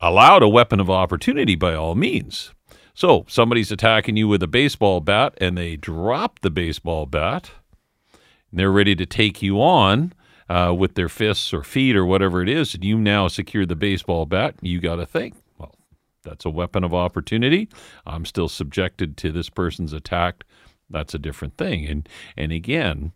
allowed 0.00 0.42
a 0.42 0.48
weapon 0.48 0.80
of 0.80 0.90
opportunity 0.90 1.54
by 1.54 1.74
all 1.74 1.94
means. 1.94 2.52
So 2.94 3.24
somebody's 3.28 3.70
attacking 3.72 4.16
you 4.16 4.28
with 4.28 4.42
a 4.42 4.46
baseball 4.48 5.00
bat 5.00 5.34
and 5.40 5.56
they 5.56 5.76
drop 5.76 6.40
the 6.40 6.50
baseball 6.50 7.06
bat 7.06 7.50
and 8.50 8.58
they're 8.58 8.70
ready 8.72 8.94
to 8.96 9.06
take 9.06 9.42
you 9.42 9.60
on 9.62 10.12
uh, 10.48 10.74
with 10.76 10.94
their 10.94 11.08
fists 11.08 11.54
or 11.54 11.62
feet 11.62 11.94
or 11.96 12.04
whatever 12.04 12.42
it 12.42 12.48
is, 12.48 12.74
and 12.74 12.84
you 12.84 12.98
now 12.98 13.28
secure 13.28 13.64
the 13.64 13.76
baseball 13.76 14.26
bat, 14.26 14.56
you 14.60 14.80
got 14.80 14.96
to 14.96 15.06
think, 15.06 15.34
well, 15.58 15.76
that's 16.24 16.44
a 16.44 16.50
weapon 16.50 16.82
of 16.82 16.92
opportunity. 16.92 17.68
I'm 18.04 18.24
still 18.24 18.48
subjected 18.48 19.16
to 19.18 19.30
this 19.30 19.48
person's 19.48 19.92
attack. 19.92 20.42
That's 20.90 21.14
a 21.14 21.18
different 21.20 21.56
thing. 21.56 21.86
And 21.86 22.08
and 22.36 22.50
again, 22.50 23.12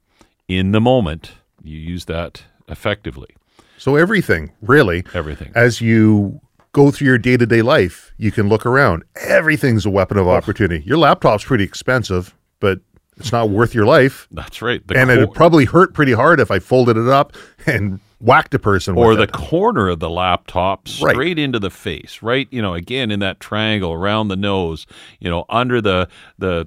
in 0.47 0.71
the 0.71 0.81
moment, 0.81 1.33
you 1.61 1.77
use 1.77 2.05
that 2.05 2.45
effectively. 2.69 3.35
So 3.79 3.97
everything, 3.97 4.53
really, 4.63 5.05
Everything. 5.13 5.51
as 5.57 5.81
you 5.81 6.41
go 6.75 6.91
through 6.91 7.07
your 7.07 7.17
day 7.19 7.39
to 7.39 7.47
day 7.47 7.63
life, 7.63 8.13
you 8.19 8.31
can 8.31 8.51
look 8.51 8.67
around. 8.67 9.05
Everything's 9.23 9.87
a 9.87 9.91
weapon 9.91 10.19
of 10.19 10.29
opportunity. 10.29 10.85
Your 10.85 10.99
laptop's 10.99 11.45
pretty 11.45 11.65
expensive, 11.65 12.35
but 12.61 12.81
it's 13.17 13.33
not 13.33 13.49
worth 13.49 13.75
your 13.75 13.87
life. 13.87 14.29
That's 14.31 14.61
right. 14.61 14.87
The 14.87 14.99
and 14.99 15.09
cor- 15.09 15.17
it'd 15.17 15.33
probably 15.35 15.65
hurt 15.65 15.95
pretty 15.95 16.13
hard 16.13 16.39
if 16.41 16.51
I 16.51 16.59
folded 16.59 16.99
it 16.99 17.09
up 17.09 17.35
and 17.67 18.01
whacked 18.21 18.53
a 18.55 18.59
person 18.59 18.97
or 18.97 19.09
with 19.11 19.17
the 19.19 19.23
it. 19.25 19.33
corner 19.33 19.89
of 19.89 20.01
the 20.01 20.11
laptop 20.11 20.87
Right. 21.03 21.13
straight 21.15 21.39
into 21.39 21.59
the 21.59 21.69
face 21.71 22.21
right 22.23 22.49
you 22.51 22.63
know 22.63 22.73
again 22.73 23.11
in 23.11 23.21
that 23.21 23.39
triangle 23.39 23.93
around 23.93 24.29
the 24.29 24.37
nose 24.37 24.87
you 25.21 25.29
know 25.29 25.45
under 25.51 25.83
the 25.83 26.09
the 26.39 26.67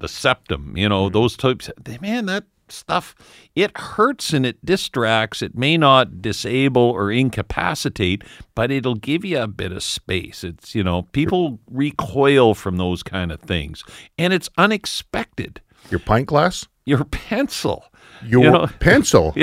the 0.00 0.08
septum 0.08 0.74
you 0.78 0.84
Mm-hmm. 0.84 0.88
know 0.90 1.08
those 1.10 1.36
types 1.36 1.68
man 2.00 2.24
that 2.26 2.44
stuff. 2.72 3.14
It 3.54 3.76
hurts 3.76 4.32
and 4.32 4.44
it 4.46 4.64
distracts. 4.64 5.42
It 5.42 5.56
may 5.56 5.76
not 5.76 6.20
disable 6.22 6.82
or 6.82 7.10
incapacitate 7.10 8.22
but 8.54 8.70
it'll 8.72 8.94
give 8.96 9.24
you 9.24 9.38
a 9.40 9.46
bit 9.46 9.70
of 9.72 9.82
space. 9.82 10.42
It's 10.44 10.74
you 10.74 10.82
know 10.82 11.02
people 11.12 11.60
recoil 11.70 12.54
from 12.54 12.76
those 12.76 13.02
kind 13.02 13.30
of 13.32 13.40
things 13.40 13.84
and 14.18 14.32
it's 14.32 14.48
unexpected. 14.58 15.60
Your 15.90 16.00
pint 16.00 16.26
glass, 16.26 16.66
your 16.86 17.04
pencil. 17.04 17.84
Your 18.24 18.42
You 18.44 18.50
know- 18.50 18.66
pencil, 18.80 19.34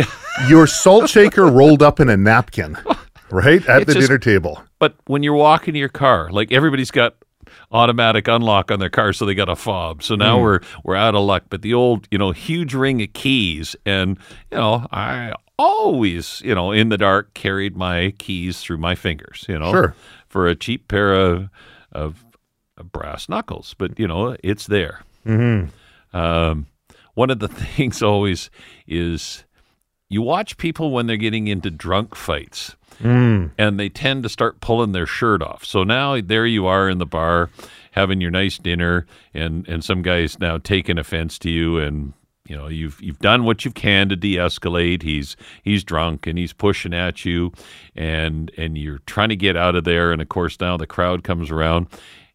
your 0.50 0.68
salt 0.68 1.10
shaker 1.10 1.46
rolled 1.46 1.82
up 1.82 2.00
in 2.02 2.10
a 2.10 2.18
napkin, 2.18 2.78
right 3.32 3.66
at 3.68 3.84
It's 3.84 3.88
the 3.88 3.94
just- 3.94 4.08
dinner 4.08 4.18
table. 4.20 4.62
But 4.80 4.96
when 5.06 5.24
you're 5.24 5.34
walking 5.36 5.74
to 5.74 5.80
your 5.80 5.88
car, 5.90 6.30
like 6.30 6.52
everybody's 6.52 6.92
got 6.92 7.16
automatic 7.72 8.28
unlock 8.28 8.72
on 8.72 8.80
their 8.80 8.90
car, 8.90 9.14
so 9.14 9.26
they 9.26 9.36
got 9.36 9.50
a 9.50 9.56
fob. 9.56 10.04
So 10.04 10.16
now 10.16 10.40
we're 10.42 10.60
we're 10.84 10.96
out 10.96 11.16
of 11.16 11.24
luck. 11.24 11.44
But 11.50 11.62
the 11.62 11.74
old, 11.74 12.08
you 12.12 12.18
know, 12.18 12.32
huge 12.32 12.74
ring 12.74 13.02
of 13.02 13.14
keys, 13.14 13.76
and 13.86 14.18
you 14.52 14.58
know, 14.58 14.88
I 14.92 15.34
always, 15.58 16.42
you 16.44 16.54
know, 16.54 16.72
in 16.72 16.90
the 16.90 16.98
dark 16.98 17.34
carried 17.34 17.76
my 17.78 18.14
keys 18.18 18.60
through 18.62 18.78
my 18.78 18.94
fingers, 18.96 19.46
you 19.48 19.58
know, 19.58 19.72
Sure. 19.72 19.96
for 20.28 20.48
a 20.48 20.56
cheap 20.56 20.88
pair 20.88 21.14
of 21.14 21.50
of, 21.92 22.26
of 22.78 22.92
brass 22.92 23.30
knuckles. 23.30 23.74
But 23.78 23.98
you 24.00 24.08
know, 24.08 24.36
it's 24.44 24.68
there. 24.68 25.02
Mm-hmm. 25.26 26.18
Um, 26.18 26.68
one 27.14 27.30
of 27.30 27.40
the 27.40 27.48
things 27.76 28.02
always 28.02 28.50
is 28.88 29.46
you 30.10 30.22
watch 30.22 30.58
people 30.58 30.92
when 30.92 31.08
they're 31.08 31.18
getting 31.18 31.48
into 31.48 31.72
drunk 31.72 32.16
fights 32.16 32.76
mm. 33.02 33.52
and 33.58 33.80
they 33.80 33.90
tend 33.90 34.24
to 34.24 34.30
start 34.30 34.60
pulling 34.60 34.92
their 34.92 35.06
shirt 35.06 35.42
off. 35.42 35.66
So 35.66 35.84
now 35.84 36.22
there 36.22 36.46
you 36.46 36.66
are 36.68 36.90
in 36.90 37.00
the 37.00 37.06
bar 37.06 37.50
having 37.92 38.22
your 38.22 38.32
nice 38.32 38.58
dinner 38.58 39.06
and 39.34 39.68
and 39.68 39.84
some 39.84 40.02
guy's 40.02 40.40
now 40.40 40.58
taking 40.58 40.98
offense 40.98 41.40
to 41.40 41.50
you 41.50 41.78
and 41.78 42.14
you 42.46 42.56
know 42.56 42.68
you've 42.68 43.02
you've 43.02 43.20
done 43.20 43.46
what 43.46 43.66
you 43.66 43.72
can 43.72 44.10
to 44.10 44.16
de-escalate. 44.16 45.02
He's 45.02 45.36
he's 45.64 45.84
drunk 45.84 46.28
and 46.28 46.38
he's 46.38 46.54
pushing 46.54 46.94
at 46.94 47.26
you 47.26 47.52
and 47.96 48.52
and 48.58 48.78
you're 48.78 49.00
trying 49.06 49.30
to 49.30 49.36
get 49.36 49.58
out 49.58 49.76
of 49.76 49.86
there 49.86 50.12
and 50.12 50.22
of 50.22 50.30
course 50.30 50.60
now 50.60 50.78
the 50.78 50.88
crowd 50.88 51.24
comes 51.24 51.50
around. 51.50 51.88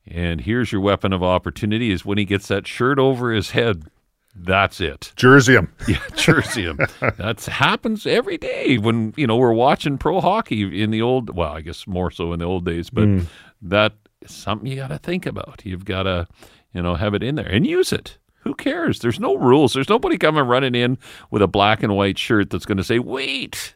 And 0.07 0.41
here's 0.41 0.73
your 0.73 0.81
weapon 0.81 1.13
of 1.13 1.23
opportunity 1.23 1.93
is 1.93 2.05
when 2.05 2.19
he 2.19 2.25
gets 2.25 2.49
that 2.49 2.67
shirt 2.67 2.99
over 2.99 3.33
his 3.33 3.51
head 3.51 3.85
that's 4.35 4.81
it 4.81 5.13
Jersey 5.17 5.57
'em. 5.57 5.73
yeah, 5.89 6.01
Jersey 6.15 6.67
'em. 6.67 6.79
That 7.01 7.45
happens 7.45 8.07
every 8.07 8.39
day 8.39 8.79
when 8.79 9.13
you 9.17 9.27
know 9.27 9.37
we're 9.37 9.53
watching 9.53 9.99
pro 9.99 10.21
hockey 10.21 10.83
in 10.83 10.91
the 10.91 11.03
old. 11.03 11.37
Well, 11.37 11.53
I 11.53 11.61
guess 11.61 11.87
more 11.87 12.11
so 12.11 12.33
in 12.33 12.39
the 12.39 12.45
old 12.45 12.65
days, 12.65 12.91
but 12.91 13.05
mm. 13.05 13.27
that 13.63 13.95
is 14.23 14.33
something 14.33 14.67
you 14.67 14.77
got 14.77 14.89
to 14.89 14.99
think 14.99 15.27
about. 15.27 15.63
You've 15.65 15.85
got 15.85 16.05
to, 16.05 16.29
you 16.73 16.83
know, 16.83 16.95
have 16.95 17.15
it 17.15 17.23
in 17.23 17.35
there 17.35 17.47
and 17.47 17.67
use 17.67 17.93
it. 17.93 18.19
Who 18.41 18.55
cares? 18.55 19.01
There's 19.01 19.21
no 19.21 19.37
rules. 19.37 19.75
There's 19.75 19.89
nobody 19.89 20.17
coming 20.17 20.45
running 20.45 20.75
in 20.75 20.99
with 21.31 21.43
a 21.43 21.49
black 21.49 21.83
and 21.83 21.95
white 21.95 22.19
shirt 22.19 22.51
that's 22.51 22.65
going 22.65 22.79
to 22.79 22.85
say, 22.85 22.99
"Wait, 22.99 23.75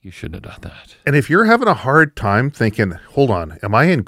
you 0.00 0.10
shouldn't 0.10 0.44
have 0.44 0.62
done 0.62 0.72
that." 0.72 0.96
And 1.06 1.14
if 1.14 1.30
you're 1.30 1.44
having 1.44 1.68
a 1.68 1.74
hard 1.74 2.16
time 2.16 2.50
thinking, 2.50 2.92
hold 3.10 3.30
on, 3.30 3.58
am 3.62 3.74
I 3.74 3.84
in 3.84 4.06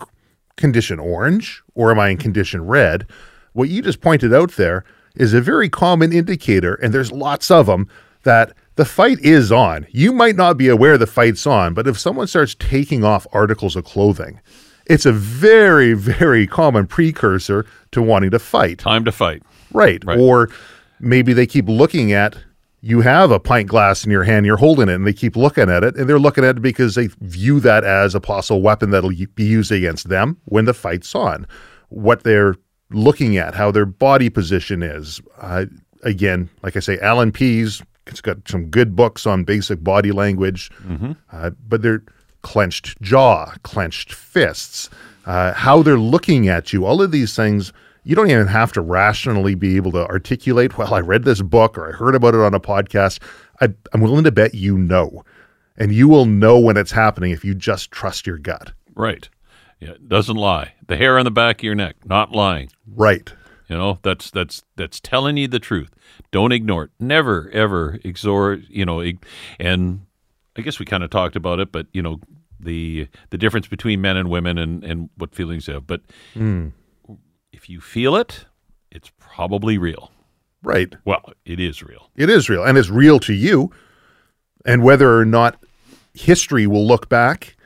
condition 0.57 0.99
orange 0.99 1.62
or 1.75 1.91
am 1.91 2.01
I 2.01 2.09
in 2.09 2.19
condition 2.19 2.67
red? 2.67 3.07
What 3.53 3.69
you 3.69 3.83
just 3.83 4.01
pointed 4.01 4.35
out 4.35 4.53
there 4.53 4.85
is 5.14 5.35
a 5.35 5.40
very 5.40 5.68
common 5.68 6.12
indicator, 6.12 6.75
and 6.75 6.92
there's 6.92 7.12
lots 7.12 7.51
of 7.51 7.66
them, 7.66 7.88
that 8.25 8.53
the 8.77 8.85
fight 8.85 9.18
is 9.20 9.53
on. 9.53 9.87
You 9.90 10.12
might 10.12 10.37
not 10.37 10.57
be 10.57 10.68
aware 10.68 10.96
the 10.96 11.07
fight's 11.07 11.46
on, 11.46 11.75
but 11.75 11.87
if 11.87 11.98
someone 11.98 12.27
starts 12.27 12.55
taking 12.59 13.05
off 13.05 13.27
articles 13.33 13.77
of 13.77 13.85
clothing, 13.85 14.40
it's 14.87 15.07
a 15.07 15.12
very, 15.12 15.94
very 15.94 16.46
common 16.46 16.87
precursor 16.87 17.66
to 17.92 18.03
wanting 18.03 18.31
to 18.31 18.38
fight. 18.38 18.79
Time 18.79 19.05
to 19.05 19.12
fight. 19.12 19.42
Right. 19.72 20.03
Right. 20.05 20.18
Or 20.18 20.48
maybe 21.01 21.33
they 21.33 21.46
keep 21.46 21.68
looking 21.68 22.12
at 22.12 22.37
you 22.85 23.01
have 23.01 23.31
a 23.31 23.38
pint 23.38 23.68
glass 23.68 24.05
in 24.05 24.11
your 24.11 24.25
hand, 24.25 24.44
you're 24.44 24.57
holding 24.57 24.88
it, 24.88 24.94
and 24.94 25.07
they 25.07 25.12
keep 25.12 25.37
looking 25.37 25.70
at 25.70 25.85
it, 25.85 25.94
and 25.96 26.09
they're 26.09 26.18
looking 26.18 26.44
at 26.44 26.57
it 26.57 26.62
because 26.62 26.96
they 26.96 27.09
view 27.20 27.61
that 27.61 27.85
as 27.85 28.14
a 28.14 28.20
possible 28.20 28.61
weapon 28.61 28.90
that'll 28.90 29.12
be 29.35 29.44
used 29.44 29.70
against 29.70 30.09
them 30.09 30.37
when 30.46 30.64
the 30.64 30.75
fight's 30.75 31.14
on. 31.14 31.46
What 31.90 32.25
they're 32.25 32.57
looking 32.92 33.37
at, 33.37 33.55
how 33.55 33.70
their 33.70 33.87
body 33.87 34.31
position 34.31 34.83
is. 34.83 35.20
Uh, 35.38 35.66
again, 36.02 36.48
like 36.62 36.76
I 36.76 36.81
say, 36.81 36.98
Allan 37.00 37.33
Pease, 37.33 37.83
it's 38.07 38.20
got 38.20 38.48
some 38.48 38.66
good 38.66 38.96
books 38.96 39.26
on 39.26 39.44
basic 39.44 39.83
body 39.83 40.12
language, 40.12 40.70
uh, 41.33 41.50
but 41.68 41.83
they're 41.83 42.02
clenched 42.42 43.00
jaw, 43.00 43.52
clenched 43.62 44.12
fists, 44.12 44.90
uh, 45.26 45.52
how 45.52 45.83
they're 45.83 45.98
looking 45.98 46.48
at 46.48 46.72
you, 46.72 46.85
all 46.85 47.00
of 47.00 47.12
these 47.12 47.37
things. 47.37 47.72
You 48.05 48.16
don't 48.16 48.28
even 48.31 48.48
have 48.48 48.72
to 48.72 48.81
rationally 48.81 49.55
be 49.55 49.76
able 49.76 49.92
to 49.92 50.05
articulate, 50.07 50.76
well, 50.76 50.92
I 50.92 50.98
read 50.98 51.22
this 51.22 51.40
book 51.40 51.78
or 51.78 51.88
I 51.88 51.92
heard 51.92 52.16
about 52.16 52.35
it 52.35 52.40
on 52.40 52.52
a 52.52 52.59
podcast. 52.59 53.20
I, 53.61 53.68
I'm 53.92 54.00
willing 54.00 54.24
to 54.24 54.33
bet 54.33 54.55
you 54.55 54.76
know. 54.76 55.24
And 55.76 55.92
you 55.92 56.09
will 56.09 56.26
know 56.26 56.59
when 56.59 56.76
it's 56.76 56.90
happening 56.90 57.31
if 57.31 57.44
you 57.44 57.55
just 57.55 57.92
trust 57.92 58.26
your 58.26 58.38
gut. 58.38 58.72
Right. 58.96 59.28
Yeah, 59.83 59.95
it 59.95 60.09
doesn't 60.09 60.37
lie. 60.37 60.75
The 60.87 60.97
hair 60.97 61.18
on 61.18 61.25
the 61.25 61.33
back 61.33 61.59
of 61.59 61.64
your 61.64 61.75
neck, 61.75 61.97
not 62.05 62.31
lying. 62.31 62.71
Right. 62.87 63.33
You 63.68 63.77
know, 63.77 63.99
that's 64.03 64.31
that's 64.31 64.62
that's 64.77 65.01
telling 65.01 65.37
you 65.37 65.49
the 65.49 65.59
truth. 65.59 65.90
Don't 66.31 66.53
ignore 66.53 66.85
it. 66.85 66.90
Never 67.01 67.51
ever 67.51 67.99
ignore, 68.05 68.61
you 68.68 68.85
know, 68.87 69.01
and 69.59 70.07
I 70.57 70.61
guess 70.61 70.79
we 70.79 70.87
kind 70.87 71.03
of 71.03 71.11
talked 71.11 71.35
about 71.35 71.59
it, 71.59 71.73
but 71.73 71.88
you 71.92 72.01
know, 72.01 72.21
the 72.61 73.09
the 73.31 73.38
difference 73.38 73.66
between 73.66 74.01
men 74.01 74.16
and 74.16 74.31
women 74.31 74.57
and 74.57 74.85
and 74.85 75.11
what 75.16 75.35
feelings 75.35 75.66
they 75.66 75.73
have. 75.73 75.88
But 75.88 76.03
hmm. 76.33 76.68
if 77.53 77.68
you 77.68 77.81
feel 77.81 78.14
it, 78.14 78.45
it's 78.92 79.11
probably 79.18 79.79
real. 79.79 80.12
Right. 80.62 80.95
Well, 81.05 81.33
it 81.45 81.59
is 81.59 81.83
real. 81.83 82.09
It 82.14 82.31
is 82.31 82.49
real 82.49 82.62
and 82.62 82.79
it's 82.79 82.88
real 82.88 83.18
to 83.18 83.33
you. 83.33 83.73
And 84.64 84.85
whether 84.85 85.18
or 85.18 85.25
not 85.25 85.61
history 86.14 86.68
will 86.68 86.87
look 86.87 87.09
back 87.09 87.57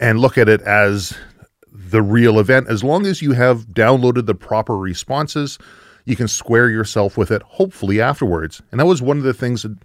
and 0.00 0.18
look 0.18 0.36
at 0.36 0.48
it 0.48 0.60
as 0.62 1.16
the 1.72 2.02
real 2.02 2.38
event, 2.38 2.68
as 2.68 2.84
long 2.84 3.06
as 3.06 3.22
you 3.22 3.32
have 3.32 3.66
downloaded 3.68 4.26
the 4.26 4.34
proper 4.34 4.76
responses, 4.76 5.58
you 6.04 6.16
can 6.16 6.28
square 6.28 6.68
yourself 6.68 7.16
with 7.16 7.30
it, 7.30 7.42
hopefully 7.42 8.00
afterwards. 8.00 8.62
And 8.70 8.78
that 8.78 8.86
was 8.86 9.00
one 9.00 9.16
of 9.16 9.22
the 9.22 9.34
things 9.34 9.62
that 9.62 9.76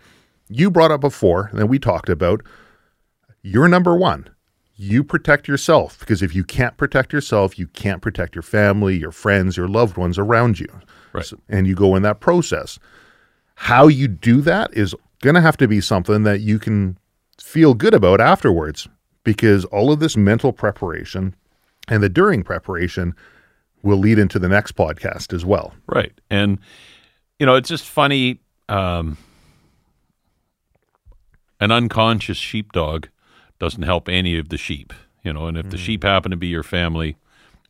you 0.49 0.69
brought 0.69 0.91
up 0.91 1.01
before 1.01 1.47
and 1.51 1.59
that 1.59 1.67
we 1.67 1.79
talked 1.79 2.09
about. 2.09 2.41
You're 3.41 3.67
number 3.67 3.95
one. 3.95 4.29
You 4.75 5.03
protect 5.03 5.47
yourself 5.47 5.97
because 5.99 6.21
if 6.21 6.35
you 6.35 6.43
can't 6.43 6.77
protect 6.77 7.11
yourself, 7.11 7.57
you 7.57 7.67
can't 7.67 8.01
protect 8.01 8.35
your 8.35 8.43
family, 8.43 8.97
your 8.97 9.11
friends, 9.11 9.57
your 9.57 9.67
loved 9.67 9.97
ones 9.97 10.19
around 10.19 10.59
you. 10.59 10.67
Right. 11.13 11.25
So- 11.25 11.39
and 11.49 11.65
you 11.65 11.73
go 11.73 11.95
in 11.95 12.03
that 12.03 12.19
process. 12.19 12.77
How 13.55 13.87
you 13.87 14.07
do 14.07 14.41
that 14.41 14.71
is 14.73 14.93
going 15.21 15.33
to 15.35 15.41
have 15.41 15.57
to 15.57 15.67
be 15.67 15.81
something 15.81 16.23
that 16.23 16.41
you 16.41 16.59
can 16.59 16.97
feel 17.39 17.73
good 17.73 17.93
about 17.93 18.21
afterwards 18.21 18.87
because 19.23 19.65
all 19.65 19.91
of 19.91 19.99
this 19.99 20.15
mental 20.15 20.53
preparation 20.53 21.33
and 21.87 22.03
the 22.03 22.09
during 22.09 22.43
preparation 22.43 23.15
will 23.83 23.97
lead 23.97 24.19
into 24.19 24.39
the 24.39 24.49
next 24.49 24.75
podcast 24.75 25.33
as 25.33 25.45
well. 25.45 25.73
Right. 25.87 26.11
And, 26.29 26.59
you 27.39 27.45
know, 27.45 27.55
it's 27.55 27.69
just 27.69 27.85
funny. 27.85 28.41
Um, 28.69 29.17
an 31.59 31.71
unconscious 31.71 32.37
sheepdog 32.37 33.07
doesn't 33.59 33.83
help 33.83 34.09
any 34.09 34.37
of 34.37 34.49
the 34.49 34.57
sheep, 34.57 34.93
you 35.23 35.31
know, 35.33 35.47
and 35.47 35.57
if 35.57 35.69
the 35.69 35.77
sheep 35.77 36.03
happen 36.03 36.31
to 36.31 36.37
be 36.37 36.47
your 36.47 36.63
family, 36.63 37.17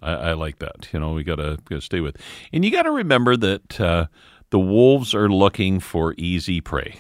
I, 0.02 0.12
I 0.12 0.34
like 0.34 0.60
that. 0.60 0.88
You 0.92 1.00
know, 1.00 1.14
we 1.14 1.24
got 1.24 1.36
to 1.36 1.58
stay 1.82 2.02
with. 2.02 2.18
And 2.52 2.66
you 2.66 2.72
got 2.72 2.84
to 2.84 2.92
remember 2.92 3.38
that 3.38 3.80
uh, 3.80 4.08
the 4.50 4.60
wolves 4.60 5.14
are 5.14 5.30
looking 5.30 5.80
for 5.80 6.14
easy 6.18 6.60
prey. 6.62 7.00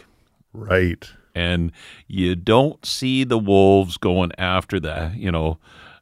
Right. 0.53 1.09
and 1.35 1.71
you 2.07 2.35
don't 2.35 2.83
see 2.83 3.23
the 3.23 3.37
wolves 3.37 3.97
going 3.97 4.31
after 4.39 4.79
the 4.79 5.13
you 5.15 5.31
know 5.31 5.59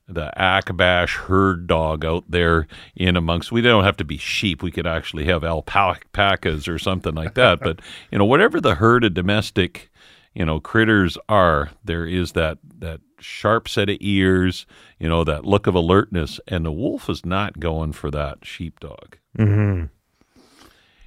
the 0.07 0.31
Akabash 0.37 1.15
herd 1.15 1.67
dog 1.67 2.05
out 2.05 2.23
there 2.29 2.67
in 2.95 3.15
amongst. 3.15 3.51
We 3.51 3.61
don't 3.61 3.83
have 3.83 3.97
to 3.97 4.03
be 4.03 4.17
sheep. 4.17 4.61
We 4.61 4.71
could 4.71 4.85
actually 4.87 5.25
have 5.25 5.43
alpacas 5.43 6.67
or 6.67 6.77
something 6.77 7.15
like 7.15 7.33
that. 7.35 7.59
but 7.59 7.79
you 8.11 8.19
know, 8.19 8.25
whatever 8.25 8.61
the 8.61 8.75
herd 8.75 9.03
of 9.03 9.13
domestic 9.13 9.89
you 10.33 10.45
know 10.45 10.59
critters 10.59 11.17
are, 11.29 11.71
there 11.83 12.05
is 12.05 12.33
that 12.33 12.57
that 12.79 12.99
sharp 13.19 13.67
set 13.67 13.89
of 13.89 13.97
ears. 13.99 14.65
You 14.99 15.09
know 15.09 15.23
that 15.23 15.45
look 15.45 15.65
of 15.65 15.75
alertness, 15.75 16.39
and 16.47 16.65
the 16.65 16.71
wolf 16.71 17.09
is 17.09 17.25
not 17.25 17.59
going 17.59 17.93
for 17.93 18.11
that 18.11 18.39
sheepdog 18.45 19.17
Mm-hmm. 19.37 19.85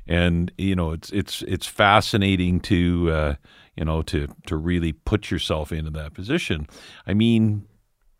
and 0.06 0.52
you 0.58 0.74
know 0.76 0.92
it's 0.92 1.10
it's 1.10 1.42
it's 1.42 1.66
fascinating 1.66 2.60
to 2.60 3.10
uh, 3.10 3.34
you 3.76 3.84
know 3.84 4.02
to 4.02 4.28
to 4.46 4.56
really 4.56 4.92
put 4.92 5.30
yourself 5.30 5.72
into 5.72 5.90
that 5.92 6.14
position. 6.14 6.66
I 7.06 7.14
mean, 7.14 7.66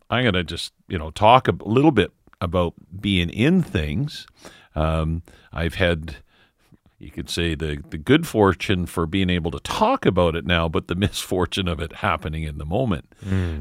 I'm 0.09 0.25
gonna 0.25 0.43
just 0.43 0.73
you 0.87 0.97
know 0.97 1.11
talk 1.11 1.47
a 1.47 1.55
little 1.63 1.91
bit 1.91 2.11
about 2.41 2.73
being 2.99 3.29
in 3.29 3.61
things. 3.61 4.25
Um, 4.75 5.23
I've 5.51 5.75
had 5.75 6.17
you 6.99 7.11
could 7.11 7.29
say 7.29 7.55
the 7.55 7.81
the 7.89 7.97
good 7.97 8.27
fortune 8.27 8.85
for 8.85 9.05
being 9.05 9.29
able 9.29 9.51
to 9.51 9.59
talk 9.59 10.05
about 10.05 10.35
it 10.35 10.45
now, 10.45 10.67
but 10.67 10.87
the 10.87 10.95
misfortune 11.05 11.67
of 11.67 11.79
it 11.79 11.93
happening 11.97 12.43
in 12.43 12.57
the 12.57 12.65
moment. 12.65 13.13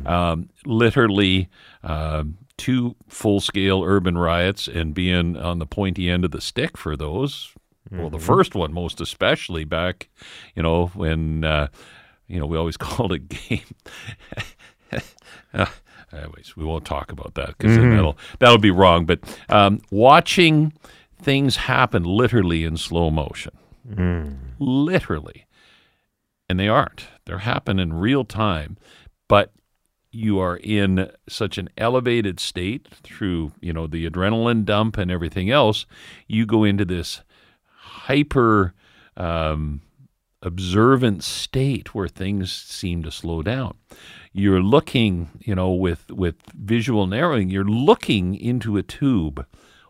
Um, 0.07 0.49
literally, 0.65 1.49
um, 1.83 2.39
two 2.57 2.97
full 3.09 3.41
scale 3.41 3.83
urban 3.85 4.19
riots 4.19 4.67
and 4.69 4.93
being 4.95 5.37
on 5.37 5.59
the 5.59 5.67
pointy 5.67 6.11
end 6.11 6.25
of 6.25 6.33
the 6.33 6.41
stick 6.41 6.77
for 6.77 6.97
those. 6.97 7.53
Well, 7.91 8.11
the 8.11 8.19
first 8.19 8.55
one 8.55 8.73
most 8.75 9.01
especially 9.01 9.65
back, 9.65 10.09
you 10.55 10.63
know, 10.63 10.89
when 10.89 11.45
uh, 11.45 11.69
you 12.27 12.39
know 12.39 12.47
we 12.47 12.57
always 12.59 12.77
called 12.87 13.13
it 13.13 13.29
game. 13.29 13.63
Uh, 15.55 15.67
anyways, 16.13 16.57
we 16.57 16.65
won't 16.65 16.85
talk 16.85 17.13
about 17.13 17.35
that 17.35 17.57
because 17.59 17.77
that'll 17.91 18.19
that'll 18.39 18.59
be 18.59 18.71
wrong. 18.71 19.05
But 19.07 19.21
um, 19.49 19.81
watching 19.91 20.73
things 21.21 21.57
happen 21.57 22.05
literally 22.05 22.65
in 22.65 22.77
slow 22.77 23.11
motion, 23.11 23.53
literally, 24.59 25.47
and 26.49 26.59
they 26.59 26.69
aren't. 26.69 27.07
They're 27.27 27.39
happening 27.39 27.83
in 27.83 27.93
real 27.95 28.25
time, 28.25 28.77
but 29.29 29.53
you 30.11 30.39
are 30.39 30.57
in 30.57 31.11
such 31.29 31.59
an 31.59 31.69
elevated 31.77 32.41
state 32.41 32.89
through 33.03 33.53
you 33.61 33.73
know 33.73 33.87
the 33.87 34.09
adrenaline 34.09 34.65
dump 34.65 34.97
and 34.97 35.11
everything 35.11 35.51
else. 35.51 35.85
You 36.27 36.47
go 36.47 36.65
into 36.65 36.85
this 36.85 37.23
hyper 37.71 38.73
um, 39.17 39.83
observant 40.43 41.25
state 41.25 41.95
where 41.95 42.09
things 42.09 42.53
seem 42.53 43.03
to 43.03 43.11
slow 43.11 43.43
down. 43.43 43.77
You're 44.33 44.63
looking, 44.63 45.31
you 45.41 45.55
know, 45.55 45.73
with 45.73 46.11
with 46.11 46.37
visual 46.55 47.07
narrowing. 47.07 47.51
You're 47.51 47.65
looking 47.65 48.35
into 48.35 48.77
a 48.77 48.83
tube. 48.83 49.45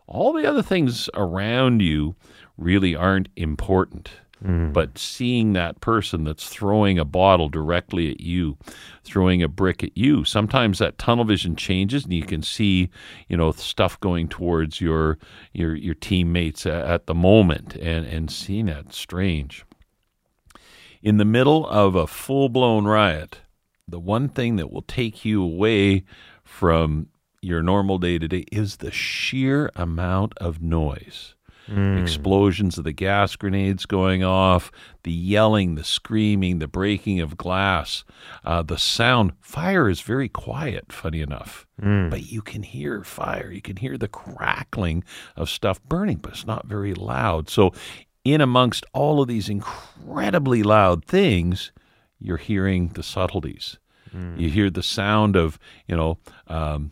All 0.07 0.33
the 0.33 0.45
other 0.45 0.63
things 0.63 1.09
around 1.13 1.81
you 1.81 2.15
really 2.57 2.95
aren't 2.95 3.29
important. 3.35 4.09
Mm. 4.43 4.71
But 4.71 4.97
seeing 4.97 5.53
that 5.53 5.81
person 5.81 6.23
that's 6.23 6.47
throwing 6.47 6.97
a 6.97 7.05
bottle 7.05 7.49
directly 7.49 8.09
at 8.09 8.21
you, 8.21 8.57
throwing 9.03 9.43
a 9.43 9.49
brick 9.49 9.83
at 9.83 9.97
you, 9.97 10.23
sometimes 10.23 10.79
that 10.79 10.97
tunnel 10.97 11.25
vision 11.25 11.55
changes 11.55 12.05
and 12.05 12.13
you 12.13 12.23
can 12.23 12.41
see, 12.41 12.89
you 13.27 13.35
know, 13.35 13.51
stuff 13.51 13.99
going 13.99 14.29
towards 14.29 14.79
your 14.79 15.17
your 15.53 15.75
your 15.75 15.95
teammates 15.95 16.65
at 16.65 17.05
the 17.05 17.13
moment 17.15 17.75
and 17.75 18.05
and 18.05 18.31
seeing 18.31 18.67
that 18.67 18.93
strange. 18.93 19.65
In 21.01 21.17
the 21.17 21.25
middle 21.25 21.65
of 21.67 21.95
a 21.95 22.07
full-blown 22.07 22.85
riot, 22.85 23.39
the 23.87 23.99
one 23.99 24.27
thing 24.29 24.57
that 24.57 24.71
will 24.71 24.81
take 24.81 25.23
you 25.23 25.41
away 25.41 26.03
from 26.43 27.07
your 27.41 27.63
normal 27.63 27.97
day 27.99 28.19
to 28.19 28.27
day 28.27 28.43
is 28.51 28.77
the 28.77 28.91
sheer 28.91 29.71
amount 29.75 30.33
of 30.37 30.61
noise 30.61 31.35
explosions 31.99 32.79
of 32.79 32.83
the 32.83 32.91
gas 32.91 33.35
grenades 33.35 33.85
going 33.85 34.23
off, 34.23 34.71
the 35.03 35.11
yelling, 35.11 35.75
the 35.75 35.83
screaming, 35.83 36.57
the 36.57 36.67
breaking 36.67 37.19
of 37.19 37.37
glass, 37.37 38.03
uh, 38.43 38.63
the 38.63 38.77
sound. 38.77 39.33
Fire 39.39 39.87
is 39.87 40.01
very 40.01 40.27
quiet, 40.27 40.91
funny 40.91 41.21
enough, 41.21 41.67
but 42.09 42.31
you 42.31 42.41
can 42.41 42.63
hear 42.63 43.03
fire. 43.03 43.51
You 43.51 43.61
can 43.61 43.75
hear 43.77 43.99
the 43.99 44.07
crackling 44.07 45.03
of 45.35 45.47
stuff 45.47 45.79
burning, 45.83 46.17
but 46.17 46.31
it's 46.31 46.47
not 46.47 46.65
very 46.65 46.95
loud. 46.95 47.49
So, 47.49 47.71
in 48.33 48.41
amongst 48.41 48.85
all 48.93 49.21
of 49.21 49.27
these 49.27 49.49
incredibly 49.49 50.63
loud 50.63 51.05
things, 51.05 51.71
you're 52.19 52.37
hearing 52.37 52.89
the 52.89 53.03
subtleties. 53.03 53.77
You 54.39 54.49
hear 54.49 54.69
the 54.69 54.83
sound 54.83 55.35
of, 55.35 55.59
you 55.87 55.95
know, 55.95 56.17
um, 56.47 56.91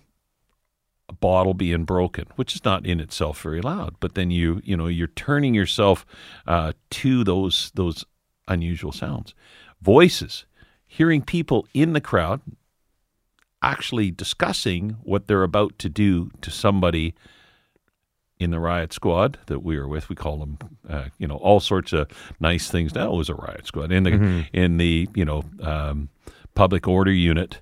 a 1.10 1.14
bottle 1.14 1.54
being 1.54 1.84
broken, 1.84 2.26
which 2.36 2.56
is 2.56 2.64
not 2.64 2.86
in 2.86 3.00
itself 3.00 3.42
very 3.42 3.62
loud. 3.62 3.96
But 4.00 4.14
then 4.14 4.30
you, 4.30 4.62
you 4.64 4.78
know, 4.78 4.88
you're 4.88 5.08
turning 5.08 5.56
yourself 5.56 6.06
uh, 6.46 6.74
to 6.92 7.24
those 7.24 7.72
those 7.74 8.06
unusual 8.48 8.92
sounds, 8.92 9.34
voices, 9.82 10.46
hearing 10.86 11.22
people 11.22 11.68
in 11.74 11.94
the 11.94 12.02
crowd 12.02 12.42
actually 13.62 14.12
discussing 14.12 14.98
what 15.04 15.28
they're 15.28 15.44
about 15.44 15.80
to 15.80 15.90
do 15.90 16.30
to 16.42 16.52
somebody 16.52 17.16
in 18.40 18.52
the 18.52 18.60
riot 18.60 18.94
squad 18.94 19.40
that 19.48 19.64
we 19.64 19.78
were 19.80 19.88
with. 19.88 20.10
We 20.10 20.16
call 20.16 20.38
them, 20.38 20.58
uh, 20.88 21.06
you 21.18 21.28
know, 21.28 21.38
all 21.38 21.60
sorts 21.60 21.94
of 21.94 22.08
nice 22.40 22.70
things. 22.70 22.94
Now 22.94 23.14
it 23.14 23.18
was 23.18 23.30
a 23.30 23.36
riot 23.36 23.66
squad 23.66 23.92
in 23.92 24.04
the 24.04 24.46
in 24.54 24.78
the 24.78 25.08
you 25.16 25.26
know 25.26 25.44
um, 25.62 26.10
public 26.56 26.88
order 26.88 27.12
unit. 27.12 27.62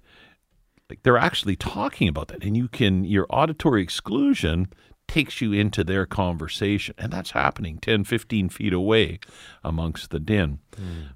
Like 0.89 1.01
they're 1.03 1.17
actually 1.17 1.55
talking 1.55 2.07
about 2.07 2.27
that, 2.27 2.43
and 2.43 2.55
you 2.55 2.67
can 2.67 3.03
your 3.05 3.25
auditory 3.29 3.81
exclusion 3.81 4.67
takes 5.07 5.39
you 5.39 5.53
into 5.53 5.83
their 5.83 6.05
conversation, 6.05 6.95
and 6.97 7.13
that's 7.13 7.31
happening 7.31 7.77
10, 7.77 8.05
15 8.05 8.49
feet 8.49 8.73
away 8.73 9.19
amongst 9.63 10.09
the 10.09 10.19
din. 10.19 10.59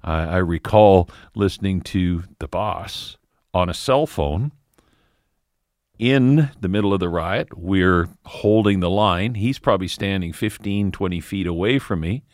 I 0.02 0.22
I 0.22 0.36
recall 0.38 1.08
listening 1.34 1.80
to 1.82 2.24
the 2.38 2.48
boss 2.48 3.16
on 3.52 3.68
a 3.68 3.74
cell 3.74 4.06
phone 4.06 4.52
in 6.00 6.50
the 6.58 6.68
middle 6.68 6.94
of 6.94 6.98
the 6.98 7.10
riot. 7.10 7.56
We're 7.56 8.08
holding 8.24 8.80
the 8.80 8.88
line. 8.88 9.34
He's 9.34 9.58
probably 9.58 9.86
standing 9.86 10.32
15, 10.32 10.90
20 10.90 11.20
feet 11.20 11.46
away 11.46 11.78
from 11.78 12.00
me. 12.00 12.24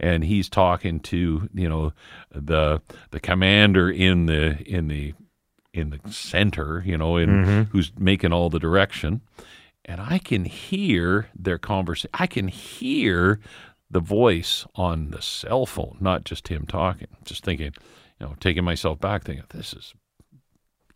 And 0.00 0.24
he's 0.24 0.48
talking 0.48 1.00
to, 1.00 1.48
you 1.52 1.68
know, 1.68 1.92
the 2.34 2.80
the 3.10 3.20
commander 3.20 3.90
in 3.90 4.24
the 4.24 4.56
in 4.66 4.88
the 4.88 5.12
in 5.74 5.90
the 5.90 6.00
center, 6.10 6.82
you 6.86 6.96
know, 6.96 7.18
in 7.18 7.28
mm-hmm. 7.28 7.62
who's 7.70 7.92
making 7.98 8.32
all 8.32 8.48
the 8.48 8.58
direction. 8.58 9.20
And 9.84 10.00
I 10.00 10.18
can 10.18 10.46
hear 10.46 11.28
their 11.38 11.58
conversation. 11.58 12.10
I 12.14 12.26
can 12.26 12.48
hear 12.48 13.40
the 13.90 14.00
voice 14.00 14.64
on 14.74 15.10
the 15.10 15.20
cell 15.20 15.66
phone, 15.66 15.98
not 16.00 16.24
just 16.24 16.48
him 16.48 16.64
talking. 16.66 17.08
Just 17.24 17.44
thinking, 17.44 17.74
you 18.18 18.26
know, 18.26 18.36
taking 18.40 18.64
myself 18.64 18.98
back, 18.98 19.24
thinking, 19.24 19.44
this 19.50 19.74
is 19.74 19.92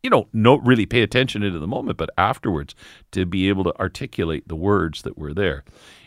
you 0.04 0.10
don't 0.10 0.32
know, 0.34 0.56
really 0.56 0.84
pay 0.84 1.02
attention 1.02 1.42
into 1.42 1.58
the 1.58 1.66
moment, 1.66 1.96
but 1.96 2.10
afterwards 2.18 2.74
to 3.12 3.24
be 3.24 3.48
able 3.48 3.64
to 3.64 3.76
articulate 3.80 4.46
the 4.46 4.54
words 4.54 5.02
that 5.02 5.16
were 5.16 5.32
there. 5.32 5.64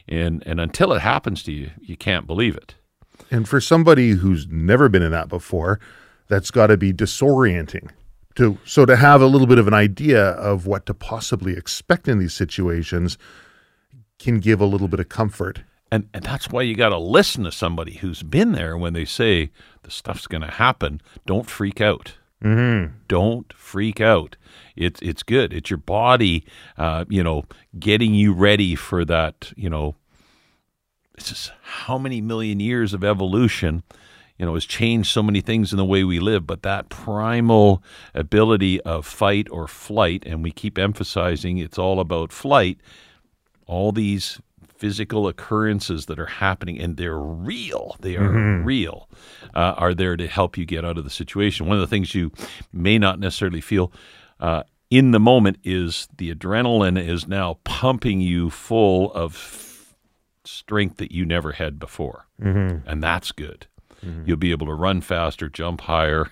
And 0.08 0.44
and 0.46 0.62
until 0.62 0.94
it 0.94 1.02
happens 1.02 1.42
to 1.44 1.52
you, 1.52 1.72
you 1.82 1.98
can't 1.98 2.28
believe 2.28 2.56
it. 2.56 2.76
And 3.32 3.50
for 3.50 3.60
somebody 3.60 4.12
who's 4.12 4.48
never 4.48 4.88
been 4.88 5.02
in 5.02 5.12
that 5.12 5.28
before, 5.28 5.80
that's 6.28 6.52
got 6.52 6.68
to 6.68 6.78
be 6.78 6.94
disorienting. 6.94 7.90
To 8.36 8.60
so 8.64 8.86
to 8.86 8.96
have 8.96 9.20
a 9.20 9.26
little 9.26 9.48
bit 9.48 9.58
of 9.58 9.68
an 9.68 9.74
idea 9.74 10.24
of 10.24 10.68
what 10.68 10.86
to 10.86 10.94
possibly 10.94 11.54
expect 11.54 12.08
in 12.08 12.20
these 12.20 12.34
situations 12.34 13.18
can 14.20 14.40
give 14.40 14.62
a 14.62 14.66
little 14.66 14.88
bit 14.88 15.00
of 15.00 15.10
comfort. 15.10 15.64
And 15.92 16.08
and 16.14 16.24
that's 16.24 16.52
why 16.52 16.62
you 16.62 16.76
got 16.76 16.90
to 16.90 17.00
listen 17.00 17.44
to 17.46 17.52
somebody 17.52 17.96
who's 17.96 18.22
been 18.22 18.52
there 18.52 18.78
when 18.78 18.94
they 18.94 19.06
say 19.06 19.50
the 19.82 19.92
stuff's 19.92 20.28
going 20.28 20.44
to 20.44 20.52
happen. 20.52 21.02
Don't 21.26 21.50
freak 21.50 21.82
out. 21.82 22.14
Mm-hmm. 22.44 22.94
Don't 23.08 23.52
freak 23.54 24.00
out. 24.00 24.36
It's 24.76 25.02
it's 25.02 25.24
good. 25.24 25.54
It's 25.54 25.70
your 25.70 25.78
body, 25.78 26.46
uh, 26.78 27.06
you 27.10 27.24
know, 27.24 27.46
getting 27.80 28.14
you 28.14 28.34
ready 28.34 28.76
for 28.76 29.04
that. 29.06 29.52
You 29.56 29.70
know, 29.70 29.96
this 31.16 31.32
is 31.32 31.52
how 31.62 31.98
many 31.98 32.22
million 32.22 32.60
years 32.60 32.94
of 32.94 33.04
evolution, 33.04 33.82
you 34.38 34.46
know, 34.46 34.54
has 34.54 34.66
changed 34.66 35.12
so 35.12 35.24
many 35.24 35.42
things 35.42 35.72
in 35.72 35.78
the 35.78 35.86
way 35.86 36.04
we 36.04 36.20
live. 36.20 36.46
But 36.46 36.62
that 36.62 36.90
primal 36.90 37.82
ability 38.14 38.82
of 38.82 39.08
fight 39.08 39.48
or 39.50 39.68
flight, 39.68 40.24
and 40.26 40.44
we 40.44 40.52
keep 40.52 40.78
emphasizing 40.78 41.58
it's 41.58 41.80
all 41.80 42.00
about 42.00 42.32
flight. 42.32 42.80
All 43.66 43.92
these 43.92 44.40
physical 44.78 45.28
occurrences 45.28 46.06
that 46.06 46.20
are 46.20 46.28
happening 46.28 46.80
and 46.80 46.98
they're 46.98 47.18
real. 47.20 47.96
They 48.00 48.16
are 48.16 48.62
real 48.64 49.10
uh, 49.54 49.74
are 49.78 49.94
there 49.94 50.16
to 50.18 50.28
help 50.28 50.58
you 50.58 50.66
get 50.66 50.86
out 50.86 50.98
of 50.98 51.04
the 51.04 51.10
situation. 51.10 51.66
One 51.66 51.78
of 51.78 51.82
the 51.82 51.88
things 51.88 52.14
you 52.14 52.32
may 52.72 52.98
not 52.98 53.20
necessarily 53.20 53.62
feel 53.62 53.92
uh, 54.40 54.64
in 54.90 55.12
the 55.12 55.20
moment 55.20 55.58
is 55.64 56.08
the 56.18 56.34
adrenaline 56.34 57.04
is 57.04 57.28
now 57.28 57.58
pumping 57.64 58.22
you 58.22 58.50
full 58.50 59.12
of 59.14 59.96
strength 60.46 60.98
that 60.98 61.12
you 61.12 61.26
never 61.26 61.54
had 61.54 61.80
before. 61.80 62.28
And 62.86 63.04
that's 63.04 63.32
good. 63.32 63.68
You'll 64.26 64.38
be 64.38 64.52
able 64.52 64.68
to 64.68 64.74
run 64.74 65.02
faster 65.02 65.50
jump 65.50 65.82
higher 65.82 66.32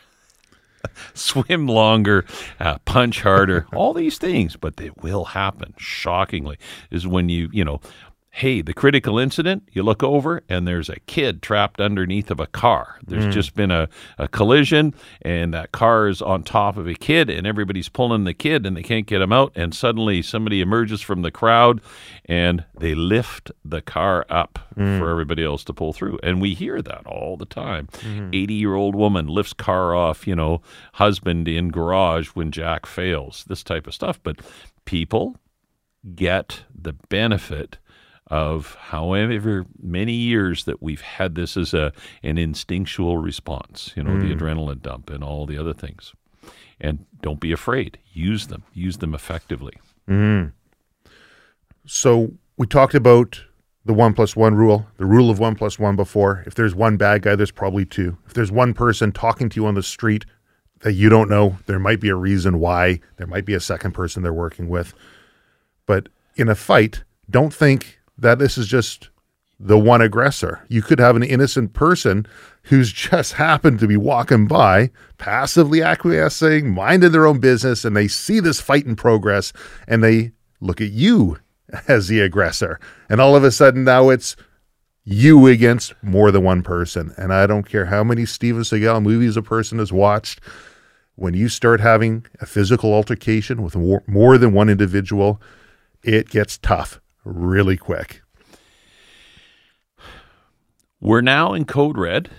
swim 1.13 1.67
longer, 1.67 2.25
uh, 2.59 2.77
punch 2.85 3.21
harder, 3.21 3.67
all 3.73 3.93
these 3.93 4.17
things, 4.17 4.55
but 4.55 4.77
they 4.77 4.91
will 5.01 5.25
happen. 5.25 5.73
Shockingly, 5.77 6.57
is 6.91 7.07
when 7.07 7.29
you, 7.29 7.49
you 7.51 7.65
know, 7.65 7.81
hey, 8.35 8.61
the 8.61 8.73
critical 8.73 9.17
incident, 9.17 9.63
you 9.71 9.81
look 9.81 10.03
over 10.03 10.43
and 10.49 10.67
there's 10.67 10.89
a 10.89 10.99
kid 11.07 11.41
trapped 11.41 11.79
underneath 11.79 12.29
of 12.29 12.37
a 12.37 12.47
car. 12.47 12.99
There's 13.07 13.23
hmm. 13.23 13.31
just 13.31 13.55
been 13.55 13.71
a, 13.71 13.87
a 14.17 14.27
collision 14.27 14.93
and 15.21 15.53
that 15.53 15.71
car 15.71 16.09
is 16.09 16.21
on 16.21 16.43
top 16.43 16.75
of 16.75 16.85
a 16.85 16.95
kid 16.95 17.29
and 17.29 17.47
everybody's 17.47 17.87
pulling 17.87 18.25
the 18.25 18.33
kid 18.33 18.65
and 18.65 18.75
they 18.75 18.83
can't 18.83 19.07
get 19.07 19.21
him 19.21 19.31
out. 19.31 19.53
And 19.55 19.73
suddenly 19.73 20.21
somebody 20.21 20.59
emerges 20.59 20.99
from 20.99 21.21
the 21.21 21.31
crowd 21.31 21.79
and 22.25 22.65
they 22.77 22.93
lift 22.93 23.51
the 23.63 23.81
car 23.81 24.25
up 24.29 24.59
hmm. 24.75 24.99
for 24.99 25.09
everybody 25.09 25.45
else 25.45 25.63
to 25.63 25.73
pull 25.73 25.93
through. 25.93 26.19
And 26.21 26.41
we 26.41 26.55
hear 26.55 26.81
that 26.81 27.07
all 27.07 27.37
the 27.37 27.45
time. 27.45 27.87
Hmm. 28.01 28.31
80 28.33 28.53
year 28.53 28.75
old 28.75 28.95
woman 28.95 29.27
lifts 29.27 29.53
car 29.53 29.95
off, 29.95 30.27
you 30.27 30.35
know, 30.35 30.61
husband 30.95 31.47
in 31.47 31.69
garage 31.69 32.27
when 32.33 32.51
Jack 32.51 32.85
fails, 32.85 33.45
this 33.47 33.63
type 33.63 33.87
of 33.87 33.93
stuff. 33.93 34.19
But 34.21 34.41
people 34.83 35.37
get 36.13 36.65
the 36.77 36.93
benefit 37.07 37.77
of 38.27 38.75
however 38.75 39.65
many 39.79 40.13
years 40.13 40.65
that 40.65 40.81
we've 40.81 41.01
had 41.01 41.35
this 41.35 41.55
as 41.55 41.73
a 41.73 41.93
an 42.23 42.37
instinctual 42.37 43.17
response, 43.17 43.91
you 43.95 44.03
know, 44.03 44.19
the 44.19 44.33
hmm. 44.33 44.39
adrenaline 44.39 44.81
dump 44.81 45.09
and 45.09 45.23
all 45.23 45.45
the 45.45 45.57
other 45.57 45.73
things. 45.73 46.13
And 46.81 47.05
don't 47.21 47.39
be 47.39 47.51
afraid. 47.51 47.97
Use 48.13 48.47
them. 48.47 48.63
Use 48.73 48.97
them 48.97 49.13
effectively. 49.13 49.73
Hmm. 50.07 50.45
So 51.85 52.33
we 52.57 52.67
talked 52.67 52.95
about 52.95 53.43
the 53.85 53.93
one 53.93 54.13
plus 54.13 54.35
one 54.35 54.55
rule, 54.55 54.87
the 54.97 55.05
rule 55.05 55.29
of 55.29 55.39
one 55.39 55.55
plus 55.55 55.77
one 55.77 55.95
before. 55.95 56.43
If 56.47 56.55
there's 56.55 56.73
one 56.73 56.97
bad 56.97 57.21
guy, 57.21 57.35
there's 57.35 57.51
probably 57.51 57.85
two. 57.85 58.17
If 58.25 58.33
there's 58.33 58.51
one 58.51 58.73
person 58.73 59.11
talking 59.11 59.47
to 59.49 59.61
you 59.61 59.67
on 59.67 59.75
the 59.75 59.83
street 59.83 60.25
that 60.81 60.93
you 60.93 61.07
don't 61.07 61.29
know, 61.29 61.57
there 61.67 61.79
might 61.79 61.99
be 61.99 62.09
a 62.09 62.15
reason 62.15 62.59
why. 62.59 62.99
There 63.17 63.27
might 63.27 63.45
be 63.45 63.53
a 63.53 63.59
second 63.59 63.91
person 63.91 64.23
they're 64.23 64.33
working 64.33 64.67
with. 64.67 64.93
But 65.85 66.09
in 66.35 66.49
a 66.49 66.55
fight, 66.55 67.03
don't 67.29 67.53
think 67.53 67.99
that 68.17 68.39
this 68.39 68.57
is 68.57 68.67
just 68.67 69.09
the 69.59 69.77
one 69.77 70.01
aggressor. 70.01 70.65
You 70.67 70.81
could 70.81 70.99
have 70.99 71.15
an 71.15 71.23
innocent 71.23 71.73
person 71.73 72.25
who's 72.63 72.91
just 72.93 73.33
happened 73.33 73.79
to 73.79 73.87
be 73.87 73.97
walking 73.97 74.47
by, 74.47 74.91
passively 75.17 75.81
acquiescing, 75.81 76.73
minding 76.73 77.11
their 77.11 77.25
own 77.25 77.39
business, 77.39 77.85
and 77.85 77.95
they 77.95 78.07
see 78.07 78.39
this 78.39 78.61
fight 78.61 78.85
in 78.85 78.95
progress 78.95 79.53
and 79.87 80.03
they 80.03 80.31
look 80.59 80.81
at 80.81 80.91
you 80.91 81.39
as 81.87 82.07
the 82.07 82.19
aggressor. 82.21 82.79
And 83.09 83.21
all 83.21 83.35
of 83.35 83.43
a 83.43 83.51
sudden 83.51 83.83
now 83.83 84.09
it's 84.09 84.35
you 85.03 85.45
against 85.45 85.93
more 86.01 86.31
than 86.31 86.43
one 86.43 86.63
person. 86.63 87.13
And 87.17 87.31
I 87.31 87.45
don't 87.45 87.69
care 87.69 87.85
how 87.85 88.03
many 88.03 88.25
Steven 88.25 88.63
Seagal 88.63 89.03
movies 89.03 89.37
a 89.37 89.41
person 89.41 89.77
has 89.77 89.93
watched. 89.93 90.41
When 91.13 91.33
you 91.33 91.47
start 91.47 91.79
having 91.79 92.25
a 92.41 92.45
physical 92.45 92.93
altercation 92.93 93.61
with 93.61 93.75
more, 93.75 94.37
than 94.37 94.51
one 94.51 94.67
individual, 94.67 95.41
it 96.03 96.27
gets 96.29 96.57
tough 96.57 96.99
really 97.25 97.77
quick. 97.77 98.21
We're 101.01 101.21
now 101.21 101.53
in 101.53 101.65
code 101.65 101.97
red. 101.97 102.29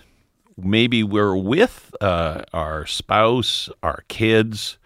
Maybe 0.56 1.02
we're 1.02 1.36
with 1.36 1.94
uh, 2.00 2.44
our 2.52 2.86
spouse, 2.86 3.68
our 3.82 4.04
kids, 4.08 4.78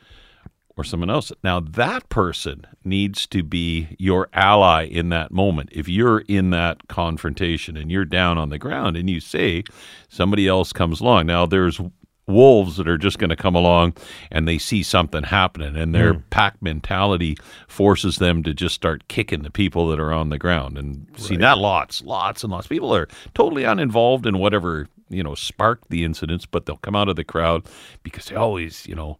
or 0.76 0.84
someone 0.84 1.10
else. 1.10 1.30
Now, 1.44 1.60
that 1.60 2.08
person 2.08 2.66
needs 2.84 3.26
to 3.28 3.42
be 3.42 3.94
your 3.98 4.28
ally 4.32 4.84
in 4.84 5.10
that 5.10 5.30
moment. 5.30 5.68
If 5.72 5.88
you're 5.88 6.20
in 6.20 6.50
that 6.50 6.88
confrontation 6.88 7.76
and 7.76 7.90
you're 7.90 8.04
down 8.04 8.38
on 8.38 8.48
the 8.48 8.58
ground 8.58 8.96
and 8.96 9.08
you 9.08 9.20
say 9.20 9.62
somebody 10.08 10.48
else 10.48 10.72
comes 10.72 11.00
along, 11.00 11.26
now 11.26 11.46
there's 11.46 11.80
wolves 12.26 12.76
that 12.76 12.88
are 12.88 12.98
just 12.98 13.18
going 13.18 13.30
to 13.30 13.36
come 13.36 13.54
along 13.54 13.94
and 14.30 14.46
they 14.46 14.58
see 14.58 14.82
something 14.82 15.24
happening 15.24 15.76
and 15.76 15.94
their 15.94 16.14
hmm. 16.14 16.20
pack 16.30 16.60
mentality 16.62 17.36
forces 17.66 18.16
them 18.18 18.42
to 18.42 18.54
just 18.54 18.74
start 18.74 19.06
kicking 19.08 19.42
the 19.42 19.50
people 19.50 19.88
that 19.88 19.98
are 19.98 20.12
on 20.12 20.28
the 20.28 20.38
ground. 20.38 20.78
And 20.78 21.06
see 21.16 21.36
that 21.36 21.58
lots 21.58 22.02
lots 22.02 22.42
and 22.42 22.52
lots. 22.52 22.66
Of 22.66 22.70
people 22.70 22.94
are 22.94 23.08
totally 23.34 23.64
uninvolved 23.64 24.26
in 24.26 24.38
whatever 24.38 24.88
you 25.08 25.22
know 25.22 25.34
sparked 25.34 25.90
the 25.90 26.04
incidents 26.04 26.46
but 26.46 26.66
they'll 26.66 26.76
come 26.76 26.94
out 26.94 27.08
of 27.08 27.16
the 27.16 27.24
crowd 27.24 27.66
because 28.04 28.26
they 28.26 28.36
always 28.36 28.86
you 28.86 28.94
know 28.94 29.18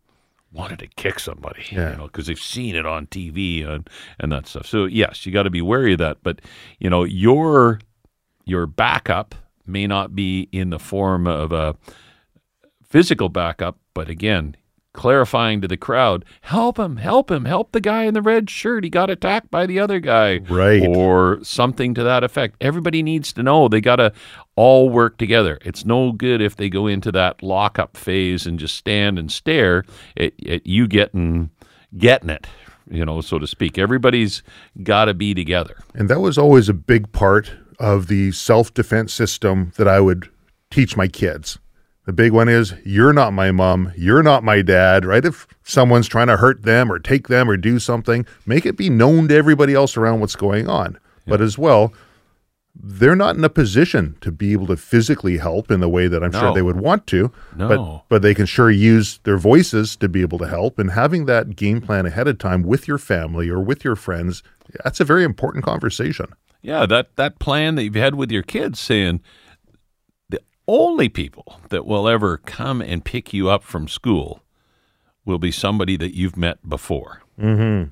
wanted 0.52 0.78
to 0.78 0.86
kick 0.86 1.18
somebody 1.18 1.64
Yeah. 1.70 1.90
you 1.90 1.96
know 1.96 2.04
because 2.04 2.26
they've 2.26 2.40
seen 2.40 2.76
it 2.76 2.86
on 2.86 3.06
tv 3.08 3.66
and 3.66 3.88
and 4.18 4.32
that 4.32 4.46
stuff. 4.46 4.66
So 4.66 4.84
yes 4.84 5.26
you 5.26 5.32
got 5.32 5.44
to 5.44 5.50
be 5.50 5.62
wary 5.62 5.92
of 5.92 5.98
that. 5.98 6.18
But 6.22 6.40
you 6.78 6.90
know 6.90 7.04
your 7.04 7.80
your 8.44 8.66
backup 8.66 9.34
may 9.66 9.86
not 9.86 10.14
be 10.14 10.48
in 10.52 10.70
the 10.70 10.78
form 10.78 11.26
of 11.26 11.52
a 11.52 11.76
physical 12.90 13.28
backup, 13.28 13.78
but 13.94 14.08
again, 14.08 14.56
clarifying 14.92 15.60
to 15.60 15.68
the 15.68 15.76
crowd, 15.76 16.24
help 16.42 16.78
him, 16.78 16.96
help 16.96 17.30
him, 17.30 17.44
help 17.44 17.72
the 17.72 17.80
guy 17.80 18.04
in 18.04 18.14
the 18.14 18.22
red 18.22 18.50
shirt. 18.50 18.84
He 18.84 18.90
got 18.90 19.10
attacked 19.10 19.50
by 19.50 19.66
the 19.66 19.78
other 19.78 20.00
guy. 20.00 20.38
Right. 20.38 20.84
Or 20.86 21.38
something 21.42 21.94
to 21.94 22.02
that 22.02 22.24
effect. 22.24 22.56
Everybody 22.60 23.02
needs 23.02 23.32
to 23.34 23.42
know 23.42 23.68
they 23.68 23.80
got 23.80 23.96
to 23.96 24.12
all 24.56 24.90
work 24.90 25.16
together. 25.18 25.58
It's 25.62 25.84
no 25.84 26.12
good 26.12 26.40
if 26.40 26.56
they 26.56 26.68
go 26.68 26.86
into 26.86 27.12
that 27.12 27.42
lockup 27.42 27.96
phase 27.96 28.46
and 28.46 28.58
just 28.58 28.76
stand 28.76 29.18
and 29.18 29.30
stare 29.30 29.84
at, 30.16 30.32
at 30.46 30.66
you 30.66 30.88
getting 30.88 31.50
getting 31.96 32.30
it, 32.30 32.46
you 32.90 33.04
know, 33.04 33.20
so 33.20 33.38
to 33.38 33.46
speak. 33.46 33.78
Everybody's 33.78 34.42
got 34.82 35.06
to 35.06 35.14
be 35.14 35.34
together. 35.34 35.76
And 35.94 36.08
that 36.08 36.20
was 36.20 36.36
always 36.36 36.68
a 36.68 36.74
big 36.74 37.10
part 37.12 37.52
of 37.78 38.08
the 38.08 38.32
self 38.32 38.74
defense 38.74 39.12
system 39.12 39.72
that 39.76 39.88
I 39.88 40.00
would 40.00 40.28
teach 40.70 40.96
my 40.96 41.08
kids. 41.08 41.58
The 42.10 42.14
big 42.14 42.32
one 42.32 42.48
is 42.48 42.74
you're 42.84 43.12
not 43.12 43.32
my 43.32 43.52
mom, 43.52 43.92
you're 43.96 44.24
not 44.24 44.42
my 44.42 44.62
dad, 44.62 45.04
right? 45.04 45.24
If 45.24 45.46
someone's 45.62 46.08
trying 46.08 46.26
to 46.26 46.38
hurt 46.38 46.64
them 46.64 46.90
or 46.90 46.98
take 46.98 47.28
them 47.28 47.48
or 47.48 47.56
do 47.56 47.78
something, 47.78 48.26
make 48.44 48.66
it 48.66 48.76
be 48.76 48.90
known 48.90 49.28
to 49.28 49.36
everybody 49.36 49.74
else 49.74 49.96
around 49.96 50.18
what's 50.18 50.34
going 50.34 50.68
on. 50.68 50.98
But 51.24 51.40
as 51.40 51.56
well, 51.56 51.92
they're 52.74 53.14
not 53.14 53.36
in 53.36 53.44
a 53.44 53.48
position 53.48 54.16
to 54.22 54.32
be 54.32 54.50
able 54.50 54.66
to 54.66 54.76
physically 54.76 55.38
help 55.38 55.70
in 55.70 55.78
the 55.78 55.88
way 55.88 56.08
that 56.08 56.24
I'm 56.24 56.32
sure 56.32 56.52
they 56.52 56.62
would 56.62 56.80
want 56.80 57.06
to. 57.06 57.30
No. 57.54 57.68
But 57.68 58.02
but 58.08 58.22
they 58.22 58.34
can 58.34 58.46
sure 58.46 58.72
use 58.72 59.18
their 59.22 59.38
voices 59.38 59.94
to 59.94 60.08
be 60.08 60.20
able 60.20 60.38
to 60.38 60.48
help 60.48 60.80
and 60.80 60.90
having 60.90 61.26
that 61.26 61.54
game 61.54 61.80
plan 61.80 62.06
ahead 62.06 62.26
of 62.26 62.38
time 62.38 62.64
with 62.64 62.88
your 62.88 62.98
family 62.98 63.48
or 63.48 63.60
with 63.60 63.84
your 63.84 63.94
friends, 63.94 64.42
that's 64.82 64.98
a 64.98 65.04
very 65.04 65.22
important 65.22 65.64
conversation. 65.64 66.26
Yeah, 66.60 66.86
that 66.86 67.14
that 67.14 67.38
plan 67.38 67.76
that 67.76 67.84
you've 67.84 67.94
had 67.94 68.16
with 68.16 68.32
your 68.32 68.42
kids 68.42 68.80
saying 68.80 69.20
only 70.70 71.08
people 71.08 71.60
that 71.70 71.84
will 71.84 72.08
ever 72.08 72.38
come 72.38 72.80
and 72.80 73.04
pick 73.04 73.32
you 73.32 73.50
up 73.50 73.64
from 73.64 73.88
school 73.88 74.40
will 75.24 75.38
be 75.38 75.50
somebody 75.50 75.96
that 75.96 76.16
you've 76.16 76.36
met 76.36 76.66
before. 76.68 77.22
Mm-hmm. 77.38 77.90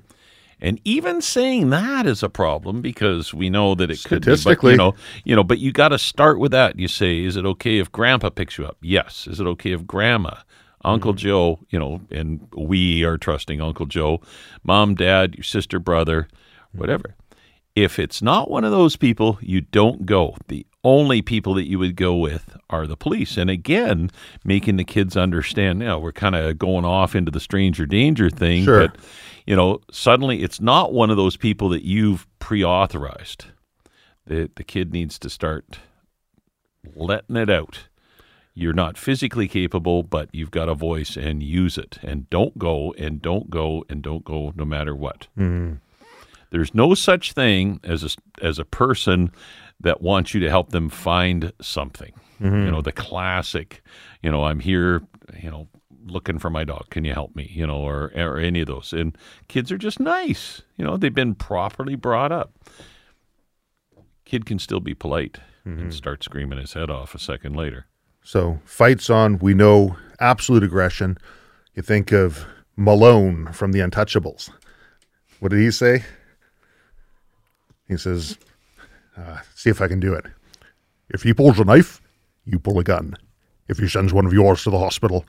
And 0.61 0.81
even 0.85 1.21
saying 1.21 1.69
that 1.71 2.05
is 2.05 2.23
a 2.23 2.29
problem 2.29 2.81
because 2.81 3.33
we 3.33 3.49
know 3.49 3.75
that 3.75 3.91
it 3.91 4.03
could 4.03 4.21
be, 4.21 4.31
but, 4.31 4.37
Statistically. 4.37 4.71
you 4.71 4.77
know, 4.77 4.95
you 5.25 5.35
know, 5.35 5.43
but 5.43 5.59
you 5.59 5.71
got 5.71 5.89
to 5.89 5.99
start 5.99 6.39
with 6.39 6.51
that. 6.51 6.79
You 6.79 6.87
say, 6.87 7.23
is 7.23 7.35
it 7.35 7.45
okay 7.45 7.79
if 7.79 7.91
Grandpa 7.91 8.29
picks 8.29 8.57
you 8.57 8.65
up? 8.65 8.77
Yes. 8.81 9.27
Is 9.27 9.39
it 9.39 9.47
okay 9.47 9.71
if 9.73 9.85
Grandma, 9.85 10.35
Uncle 10.85 11.13
Joe, 11.13 11.59
you 11.69 11.79
know, 11.79 12.01
and 12.11 12.47
we 12.55 13.03
are 13.03 13.17
trusting 13.17 13.61
Uncle 13.61 13.85
Joe, 13.87 14.21
Mom, 14.63 14.95
Dad, 14.95 15.35
your 15.35 15.43
sister, 15.43 15.79
brother, 15.79 16.29
whatever. 16.71 17.15
If 17.75 17.99
it's 17.99 18.21
not 18.21 18.49
one 18.49 18.63
of 18.63 18.71
those 18.71 18.95
people, 18.95 19.37
you 19.41 19.61
don't 19.61 20.05
go. 20.05 20.35
The 20.47 20.65
only 20.83 21.21
people 21.21 21.53
that 21.55 21.67
you 21.67 21.77
would 21.79 21.95
go 21.95 22.15
with 22.15 22.55
are 22.69 22.87
the 22.87 22.95
police. 22.95 23.35
And 23.37 23.49
again, 23.49 24.09
making 24.45 24.77
the 24.77 24.83
kids 24.85 25.17
understand, 25.17 25.79
now 25.79 25.99
we're 25.99 26.11
kind 26.13 26.35
of 26.35 26.57
going 26.57 26.85
off 26.85 27.15
into 27.15 27.31
the 27.31 27.39
stranger 27.39 27.85
danger 27.85 28.29
thing, 28.29 28.63
Sure. 28.63 28.87
but 28.87 28.97
you 29.45 29.55
know, 29.55 29.81
suddenly 29.91 30.43
it's 30.43 30.61
not 30.61 30.93
one 30.93 31.09
of 31.09 31.17
those 31.17 31.35
people 31.35 31.69
that 31.69 31.83
you've 31.83 32.27
pre-authorized. 32.39 33.45
The 34.25 34.49
the 34.55 34.63
kid 34.63 34.93
needs 34.93 35.17
to 35.19 35.29
start 35.29 35.79
letting 36.95 37.35
it 37.35 37.49
out. 37.49 37.87
You're 38.53 38.73
not 38.73 38.97
physically 38.97 39.47
capable, 39.47 40.03
but 40.03 40.29
you've 40.33 40.51
got 40.51 40.69
a 40.69 40.75
voice 40.75 41.15
and 41.15 41.41
use 41.41 41.77
it. 41.77 41.97
And 42.03 42.29
don't 42.29 42.57
go 42.57 42.93
and 42.97 43.21
don't 43.21 43.49
go 43.49 43.85
and 43.89 44.01
don't 44.01 44.23
go 44.23 44.53
no 44.55 44.65
matter 44.65 44.95
what. 44.95 45.27
Mm-hmm. 45.37 45.75
There's 46.51 46.73
no 46.73 46.93
such 46.93 47.33
thing 47.33 47.79
as 47.83 48.03
a, 48.03 48.09
as 48.45 48.59
a 48.59 48.65
person 48.65 49.31
that 49.81 50.01
wants 50.01 50.33
you 50.33 50.39
to 50.41 50.49
help 50.49 50.69
them 50.69 50.89
find 50.89 51.51
something. 51.61 52.13
You 52.39 52.47
mm-hmm. 52.47 52.71
know, 52.71 52.81
the 52.81 52.91
classic, 52.91 53.83
you 54.21 54.31
know, 54.31 54.45
I'm 54.45 54.59
here, 54.59 55.01
you 55.41 55.49
know, 55.49 55.67
looking 56.05 56.39
for 56.39 56.49
my 56.49 56.63
dog. 56.63 56.89
Can 56.89 57.03
you 57.03 57.13
help 57.13 57.35
me? 57.35 57.51
You 57.53 57.67
know, 57.67 57.77
or, 57.77 58.11
or 58.15 58.37
any 58.37 58.61
of 58.61 58.67
those. 58.67 58.93
And 58.93 59.17
kids 59.47 59.71
are 59.71 59.77
just 59.77 59.99
nice. 59.99 60.61
You 60.77 60.85
know, 60.85 60.97
they've 60.97 61.13
been 61.13 61.35
properly 61.35 61.95
brought 61.95 62.31
up. 62.31 62.53
Kid 64.25 64.45
can 64.45 64.59
still 64.59 64.79
be 64.79 64.93
polite 64.93 65.39
and 65.65 65.79
mm-hmm. 65.79 65.89
start 65.89 66.23
screaming 66.23 66.59
his 66.59 66.73
head 66.73 66.89
off 66.89 67.13
a 67.15 67.19
second 67.19 67.55
later. 67.55 67.87
So 68.23 68.59
fights 68.63 69.09
on, 69.09 69.39
we 69.39 69.53
know 69.53 69.97
absolute 70.19 70.63
aggression. 70.63 71.17
You 71.73 71.81
think 71.81 72.11
of 72.11 72.45
Malone 72.75 73.51
from 73.51 73.71
the 73.71 73.79
Untouchables. 73.79 74.49
What 75.39 75.49
did 75.49 75.59
he 75.59 75.71
say? 75.71 76.03
He 77.87 77.97
says, 77.97 78.37
uh, 79.19 79.37
"See 79.55 79.69
if 79.69 79.81
I 79.81 79.87
can 79.87 79.99
do 79.99 80.13
it. 80.13 80.25
If 81.09 81.23
he 81.23 81.33
pulls 81.33 81.59
a 81.59 81.65
knife, 81.65 82.01
you 82.45 82.59
pull 82.59 82.79
a 82.79 82.83
gun. 82.83 83.15
If 83.67 83.77
he 83.77 83.87
sends 83.87 84.13
one 84.13 84.25
of 84.25 84.33
yours 84.33 84.63
to 84.63 84.69
the 84.69 84.79
hospital, 84.79 85.25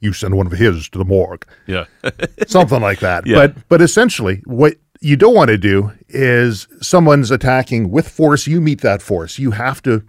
you 0.00 0.12
send 0.12 0.36
one 0.36 0.46
of 0.46 0.52
his 0.52 0.88
to 0.90 0.98
the 0.98 1.04
morgue." 1.04 1.44
Yeah. 1.66 1.84
something 2.46 2.80
like 2.80 3.00
that. 3.00 3.26
Yeah. 3.26 3.36
But 3.36 3.68
but 3.68 3.80
essentially, 3.82 4.42
what 4.46 4.74
you 5.00 5.16
don't 5.16 5.34
want 5.34 5.48
to 5.48 5.58
do 5.58 5.92
is 6.08 6.66
someone's 6.80 7.30
attacking 7.30 7.90
with 7.90 8.08
force. 8.08 8.46
You 8.46 8.60
meet 8.60 8.80
that 8.80 9.02
force. 9.02 9.38
You 9.38 9.50
have 9.50 9.82
to 9.82 10.02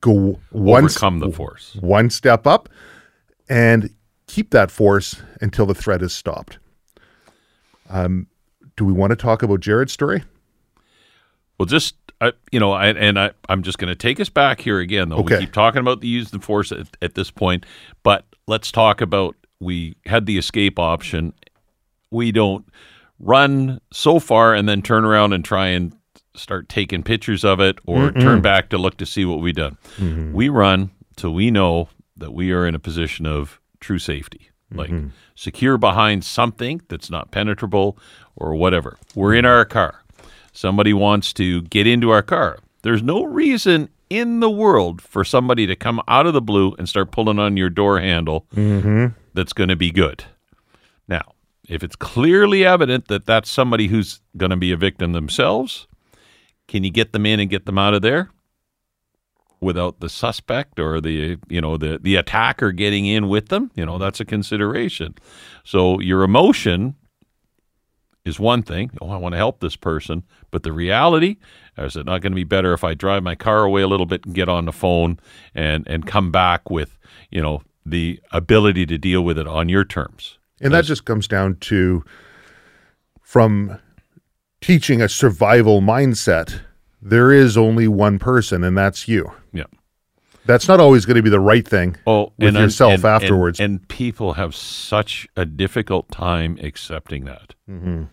go 0.00 0.40
one 0.50 0.84
Overcome 0.84 1.18
the 1.20 1.30
force. 1.30 1.76
one 1.80 2.10
step 2.10 2.46
up 2.46 2.68
and 3.48 3.90
keep 4.26 4.50
that 4.50 4.70
force 4.70 5.20
until 5.40 5.66
the 5.66 5.74
threat 5.74 6.02
is 6.02 6.12
stopped. 6.12 6.58
Um, 7.90 8.26
do 8.76 8.84
we 8.84 8.92
want 8.92 9.10
to 9.10 9.16
talk 9.16 9.42
about 9.42 9.60
Jared's 9.60 9.92
story? 9.92 10.24
Well, 11.62 11.66
just 11.68 11.94
I, 12.20 12.32
you 12.50 12.58
know, 12.58 12.72
I, 12.72 12.88
and 12.88 13.18
I, 13.18 13.30
I'm 13.48 13.62
just 13.62 13.78
going 13.78 13.88
to 13.88 13.94
take 13.96 14.18
us 14.18 14.28
back 14.28 14.60
here 14.60 14.80
again. 14.80 15.10
Though 15.10 15.18
Okay. 15.18 15.36
we 15.36 15.40
keep 15.42 15.52
talking 15.52 15.80
about 15.80 16.00
the 16.00 16.08
use 16.08 16.32
of 16.32 16.42
force 16.42 16.72
at, 16.72 16.88
at 17.00 17.14
this 17.14 17.30
point, 17.30 17.64
but 18.02 18.24
let's 18.48 18.72
talk 18.72 19.00
about 19.00 19.36
we 19.60 19.96
had 20.06 20.26
the 20.26 20.38
escape 20.38 20.78
option. 20.78 21.34
We 22.10 22.32
don't 22.32 22.64
run 23.20 23.80
so 23.92 24.18
far 24.18 24.54
and 24.54 24.68
then 24.68 24.82
turn 24.82 25.04
around 25.04 25.32
and 25.34 25.44
try 25.44 25.68
and 25.68 25.92
start 26.34 26.68
taking 26.68 27.04
pictures 27.04 27.44
of 27.44 27.60
it 27.60 27.78
or 27.86 28.10
turn 28.10 28.40
back 28.40 28.70
to 28.70 28.78
look 28.78 28.96
to 28.96 29.06
see 29.06 29.24
what 29.24 29.40
we've 29.40 29.54
done. 29.54 29.78
Mm-hmm. 29.98 30.32
We 30.32 30.48
run 30.48 30.90
till 31.16 31.32
we 31.32 31.50
know 31.50 31.88
that 32.16 32.32
we 32.32 32.50
are 32.50 32.66
in 32.66 32.74
a 32.74 32.80
position 32.80 33.24
of 33.26 33.60
true 33.80 33.98
safety, 33.98 34.50
mm-hmm. 34.72 34.78
like 34.78 35.12
secure 35.36 35.78
behind 35.78 36.24
something 36.24 36.80
that's 36.88 37.10
not 37.10 37.30
penetrable 37.30 37.98
or 38.34 38.54
whatever. 38.54 38.96
We're 39.14 39.34
in 39.34 39.44
our 39.44 39.64
car. 39.64 40.01
Somebody 40.52 40.92
wants 40.92 41.32
to 41.34 41.62
get 41.62 41.86
into 41.86 42.10
our 42.10 42.22
car. 42.22 42.58
There's 42.82 43.02
no 43.02 43.24
reason 43.24 43.88
in 44.10 44.40
the 44.40 44.50
world 44.50 45.00
for 45.00 45.24
somebody 45.24 45.66
to 45.66 45.74
come 45.74 46.00
out 46.06 46.26
of 46.26 46.34
the 46.34 46.42
blue 46.42 46.74
and 46.78 46.88
start 46.88 47.10
pulling 47.10 47.38
on 47.38 47.56
your 47.56 47.70
door 47.70 47.98
handle 47.98 48.46
mm-hmm. 48.54 49.06
that's 49.32 49.54
going 49.54 49.70
to 49.70 49.76
be 49.76 49.90
good. 49.90 50.24
Now, 51.08 51.32
if 51.66 51.82
it's 51.82 51.96
clearly 51.96 52.64
evident 52.64 53.08
that 53.08 53.24
that's 53.24 53.50
somebody 53.50 53.86
who's 53.86 54.20
going 54.36 54.50
to 54.50 54.56
be 54.56 54.72
a 54.72 54.76
victim 54.76 55.12
themselves, 55.12 55.86
can 56.68 56.84
you 56.84 56.90
get 56.90 57.12
them 57.12 57.24
in 57.24 57.40
and 57.40 57.48
get 57.48 57.64
them 57.64 57.78
out 57.78 57.94
of 57.94 58.02
there 58.02 58.30
without 59.60 60.00
the 60.00 60.08
suspect 60.08 60.80
or 60.80 61.00
the 61.00 61.38
you 61.48 61.60
know 61.60 61.76
the 61.76 61.98
the 62.02 62.16
attacker 62.16 62.72
getting 62.72 63.06
in 63.06 63.28
with 63.28 63.48
them? 63.48 63.70
You 63.74 63.86
know, 63.86 63.96
that's 63.96 64.20
a 64.20 64.24
consideration. 64.24 65.14
So 65.64 66.00
your 66.00 66.22
emotion 66.22 66.96
is 68.24 68.38
one 68.38 68.62
thing. 68.62 68.90
Oh, 69.00 69.10
I 69.10 69.16
want 69.16 69.32
to 69.32 69.38
help 69.38 69.60
this 69.60 69.76
person, 69.76 70.22
but 70.50 70.62
the 70.62 70.72
reality 70.72 71.36
is 71.78 71.96
it 71.96 72.06
not 72.06 72.20
going 72.20 72.32
to 72.32 72.36
be 72.36 72.44
better 72.44 72.72
if 72.72 72.84
I 72.84 72.94
drive 72.94 73.22
my 73.22 73.34
car 73.34 73.64
away 73.64 73.82
a 73.82 73.88
little 73.88 74.06
bit 74.06 74.24
and 74.24 74.34
get 74.34 74.48
on 74.48 74.64
the 74.64 74.72
phone 74.72 75.18
and 75.54 75.86
and 75.88 76.06
come 76.06 76.30
back 76.30 76.70
with 76.70 76.98
you 77.30 77.42
know 77.42 77.62
the 77.84 78.20
ability 78.30 78.86
to 78.86 78.98
deal 78.98 79.22
with 79.22 79.38
it 79.38 79.48
on 79.48 79.68
your 79.68 79.84
terms. 79.84 80.38
And 80.60 80.72
that 80.72 80.84
just 80.84 81.04
comes 81.04 81.26
down 81.26 81.56
to 81.56 82.04
from 83.20 83.78
teaching 84.60 85.02
a 85.02 85.08
survival 85.08 85.80
mindset. 85.80 86.60
There 87.00 87.32
is 87.32 87.56
only 87.56 87.88
one 87.88 88.20
person, 88.20 88.62
and 88.62 88.78
that's 88.78 89.08
you. 89.08 89.32
That's 90.44 90.66
not 90.66 90.80
always 90.80 91.04
going 91.06 91.16
to 91.16 91.22
be 91.22 91.30
the 91.30 91.40
right 91.40 91.66
thing. 91.66 91.96
Oh, 92.06 92.32
with 92.38 92.54
yourself 92.54 93.04
afterwards. 93.04 93.60
And, 93.60 93.78
and 93.78 93.88
people 93.88 94.34
have 94.34 94.54
such 94.54 95.28
a 95.36 95.44
difficult 95.44 96.10
time 96.10 96.58
accepting 96.60 97.24
that. 97.26 97.54
Mm-hmm. 97.68 98.04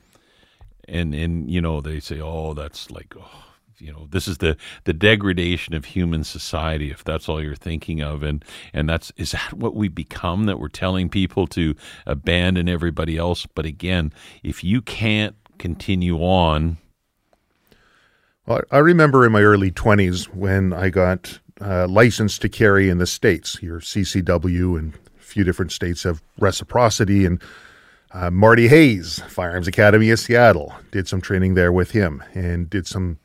And 0.88 1.15
and 1.15 1.49
you 1.49 1.61
know 1.61 1.82
they 1.82 1.99
say, 1.99 2.19
oh, 2.19 2.53
that's 2.53 2.91
like 2.91 3.13
oh, 3.19 3.43
you 3.77 3.91
know 3.91 4.07
this 4.09 4.27
is 4.27 4.39
the 4.39 4.57
the 4.84 4.93
degradation 4.93 5.73
of 5.73 5.86
human 5.86 6.23
society 6.23 6.91
if 6.91 7.03
that's 7.03 7.30
all 7.30 7.41
you're 7.41 7.55
thinking 7.55 8.01
of 8.01 8.23
and 8.23 8.43
and 8.73 8.89
that's 8.89 9.11
is 9.15 9.32
that 9.32 9.53
what 9.53 9.75
we 9.75 9.88
become 9.88 10.45
that 10.45 10.59
we're 10.59 10.67
telling 10.67 11.09
people 11.09 11.47
to 11.47 11.75
abandon 12.05 12.67
everybody 12.67 13.17
else 13.17 13.45
but 13.45 13.65
again 13.65 14.11
if 14.43 14.63
you 14.63 14.82
can't 14.82 15.36
continue 15.57 16.17
on 16.17 16.77
well, 18.45 18.61
I 18.71 18.80
remember 18.80 19.27
in 19.27 19.32
my 19.32 19.43
early 19.43 19.69
20s 19.69 20.34
when 20.34 20.73
I 20.73 20.89
got 20.89 21.39
uh, 21.62 21.88
licensed 21.88 22.41
to 22.41 22.49
carry 22.49 22.89
in 22.89 22.97
the 22.97 23.07
states 23.07 23.62
your 23.62 23.80
CCW 23.80 24.78
and 24.78 24.93
a 24.93 25.24
few 25.24 25.43
different 25.43 25.72
states 25.72 26.03
have 26.03 26.22
reciprocity 26.39 27.26
and 27.26 27.41
uh, 28.12 28.32
Marty 28.32 28.68
Hayes, 28.68 29.20
Firearms 29.28 29.68
Academy 29.68 30.10
of 30.10 30.20
Seattle, 30.20 30.74
did 30.91 31.07
some 31.07 31.22
training 31.22 31.53
there 31.53 31.72
with 31.72 31.91
him 31.91 32.24
and 32.34 32.70
did 32.70 32.88
some 32.88 33.20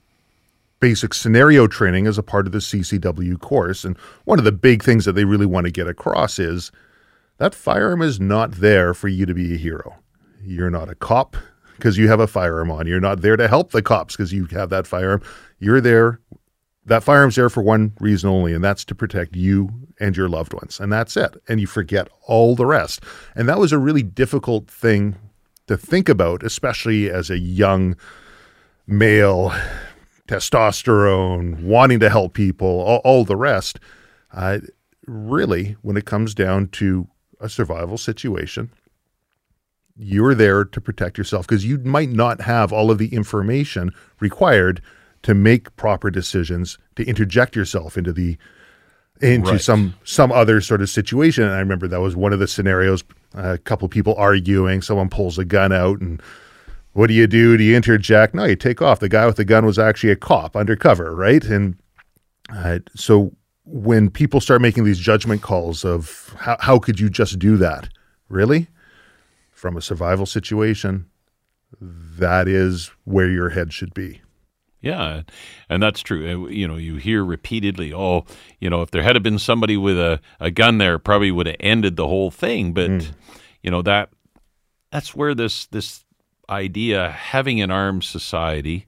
basic 0.78 1.14
scenario 1.14 1.66
training 1.66 2.07
as 2.07 2.18
a 2.18 2.22
part 2.22 2.47
of 2.47 2.53
the 2.53 2.59
CCW 2.59 3.41
course. 3.41 3.85
And 3.85 3.97
one 4.24 4.39
of 4.39 4.45
the 4.45 4.53
big 4.53 4.82
things 4.82 5.07
that 5.07 5.12
they 5.12 5.24
really 5.24 5.47
want 5.47 5.64
to 5.64 5.72
get 5.72 5.89
across 5.89 6.39
is 6.39 6.70
that 7.39 7.55
firearm 7.55 8.03
is 8.03 8.20
not 8.20 8.53
there 8.53 8.93
for 8.93 9.09
you 9.09 9.24
to 9.24 9.32
be 9.32 9.55
a 9.55 9.59
hero. 9.59 9.97
You're 10.43 10.70
not 10.70 10.91
a 10.91 10.95
cop 10.95 11.37
because 11.76 11.97
you 11.97 12.09
have 12.09 12.20
a 12.20 12.26
firearm 12.26 12.70
on. 12.70 12.87
You're 12.87 13.01
not 13.01 13.22
there 13.22 13.37
to 13.37 13.49
help 13.49 13.70
the 13.70 13.80
cops 13.80 14.14
because 14.14 14.32
you 14.32 14.45
have 14.47 14.68
that 14.70 14.87
firearm. 14.87 15.22
You're 15.59 15.80
there. 15.80 16.20
That 16.87 17.03
firearm's 17.03 17.37
there 17.37 17.49
for 17.49 17.62
one 17.62 17.93
reason 17.99 18.28
only, 18.28 18.53
and 18.53 18.62
that's 18.62 18.85
to 18.87 18.95
protect 18.95 19.35
you 19.37 19.70
and 19.99 20.16
your 20.16 20.28
loved 20.28 20.53
ones. 20.53 20.78
And 20.78 20.93
that's 20.93 21.16
it. 21.16 21.35
And 21.49 21.61
you 21.61 21.66
forget 21.66 22.09
all 22.26 22.55
the 22.55 22.66
rest. 22.66 23.03
And 23.35 23.49
that 23.49 23.59
was 23.59 23.72
a 23.72 23.78
really 23.78 24.03
difficult 24.03 24.68
thing 24.70 25.16
to 25.66 25.76
think 25.76 26.09
about, 26.09 26.43
especially 26.43 27.11
as 27.11 27.30
a 27.30 27.39
young 27.39 27.97
male 28.87 29.55
testosterone, 30.28 31.62
wanting 31.62 32.01
to 32.01 32.11
help 32.11 32.35
people, 32.35 32.66
all, 32.66 33.01
all 33.05 33.24
the 33.24 33.37
rest. 33.37 33.80
Uh, 34.32 34.59
really, 35.07 35.76
when 35.82 35.97
it 35.97 36.05
comes 36.05 36.35
down 36.35 36.68
to 36.68 37.09
a 37.41 37.49
survival 37.49 37.99
situation, 37.99 38.70
you're 39.97 40.35
there 40.35 40.64
to 40.64 40.80
protect 40.80 41.16
yourself 41.16 41.47
because 41.47 41.64
you 41.64 41.78
might 41.78 42.11
not 42.11 42.41
have 42.43 42.72
all 42.72 42.91
of 42.91 42.99
the 42.99 43.14
information 43.14 43.93
required 44.20 44.82
to 45.24 45.34
make 45.34 45.74
proper 45.76 46.10
decisions 46.10 46.78
to 46.96 47.04
interject 47.04 47.56
yourself 47.56 47.98
into 47.98 48.12
the 48.12 48.38
into 49.20 49.52
right. 49.52 49.60
some 49.60 49.94
some 50.04 50.32
other 50.32 50.60
sort 50.60 50.82
of 50.82 50.90
situation 50.90 51.44
and 51.44 51.52
i 51.52 51.58
remember 51.58 51.86
that 51.86 52.00
was 52.00 52.16
one 52.16 52.32
of 52.32 52.40
the 52.40 52.48
scenarios 52.48 53.04
uh, 53.36 53.54
a 53.54 53.58
couple 53.58 53.88
people 53.88 54.14
arguing 54.16 54.82
someone 54.82 55.08
pulls 55.08 55.38
a 55.38 55.44
gun 55.44 55.72
out 55.72 56.00
and 56.00 56.20
what 56.94 57.08
do 57.08 57.14
you 57.14 57.26
do? 57.26 57.56
Do 57.56 57.64
you 57.64 57.76
interject? 57.76 58.34
No, 58.34 58.44
you 58.44 58.56
take 58.56 58.80
off. 58.80 59.00
The 59.00 59.08
guy 59.08 59.26
with 59.26 59.36
the 59.36 59.44
gun 59.44 59.66
was 59.66 59.78
actually 59.78 60.10
a 60.10 60.16
cop 60.16 60.56
undercover, 60.56 61.14
right? 61.14 61.44
And 61.44 61.76
uh, 62.50 62.78
so 62.94 63.32
when 63.64 64.10
people 64.10 64.40
start 64.40 64.62
making 64.62 64.84
these 64.84 65.00
judgment 65.00 65.42
calls 65.42 65.84
of 65.84 66.34
how, 66.38 66.56
how 66.60 66.78
could 66.78 67.00
you 67.00 67.10
just 67.10 67.38
do 67.38 67.56
that? 67.56 67.88
Really? 68.28 68.68
From 69.50 69.76
a 69.76 69.82
survival 69.82 70.24
situation, 70.24 71.06
that 71.80 72.46
is 72.46 72.92
where 73.04 73.28
your 73.28 73.50
head 73.50 73.72
should 73.72 73.92
be. 73.92 74.20
Yeah, 74.85 75.22
and 75.70 75.82
that's 75.82 76.03
true. 76.03 76.47
You 76.51 76.68
know, 76.68 76.76
you 76.76 76.97
hear 76.97 77.24
repeatedly, 77.24 77.95
oh, 77.95 78.26
you 78.61 78.68
know, 78.68 78.82
if 78.82 78.91
there 78.91 79.03
had 79.03 79.20
been 79.22 79.39
somebody 79.39 79.78
with 79.78 79.99
a, 79.99 80.20
a 80.41 80.51
gun 80.51 80.76
there, 80.76 80.99
probably 80.99 81.30
would 81.30 81.47
have 81.47 81.57
ended 81.59 81.97
the 81.97 82.07
whole 82.07 82.30
thing. 82.30 82.74
But 82.74 82.91
mm. 82.91 83.12
you 83.62 83.70
know 83.70 83.80
that 83.80 84.11
that's 84.93 85.14
where 85.14 85.35
this 85.35 85.64
this 85.66 86.05
idea 86.51 87.11
having 87.11 87.62
an 87.62 87.70
armed 87.70 88.05
society, 88.05 88.85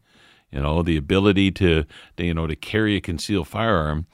you 0.53 0.61
know, 0.61 0.83
the 0.83 0.99
ability 0.99 1.51
to, 1.53 1.87
to, 2.19 2.25
you 2.25 2.35
know 2.35 2.47
to 2.47 2.57
carry 2.57 2.97
a 2.97 3.01
concealed 3.01 3.49
firearm, 3.49 4.07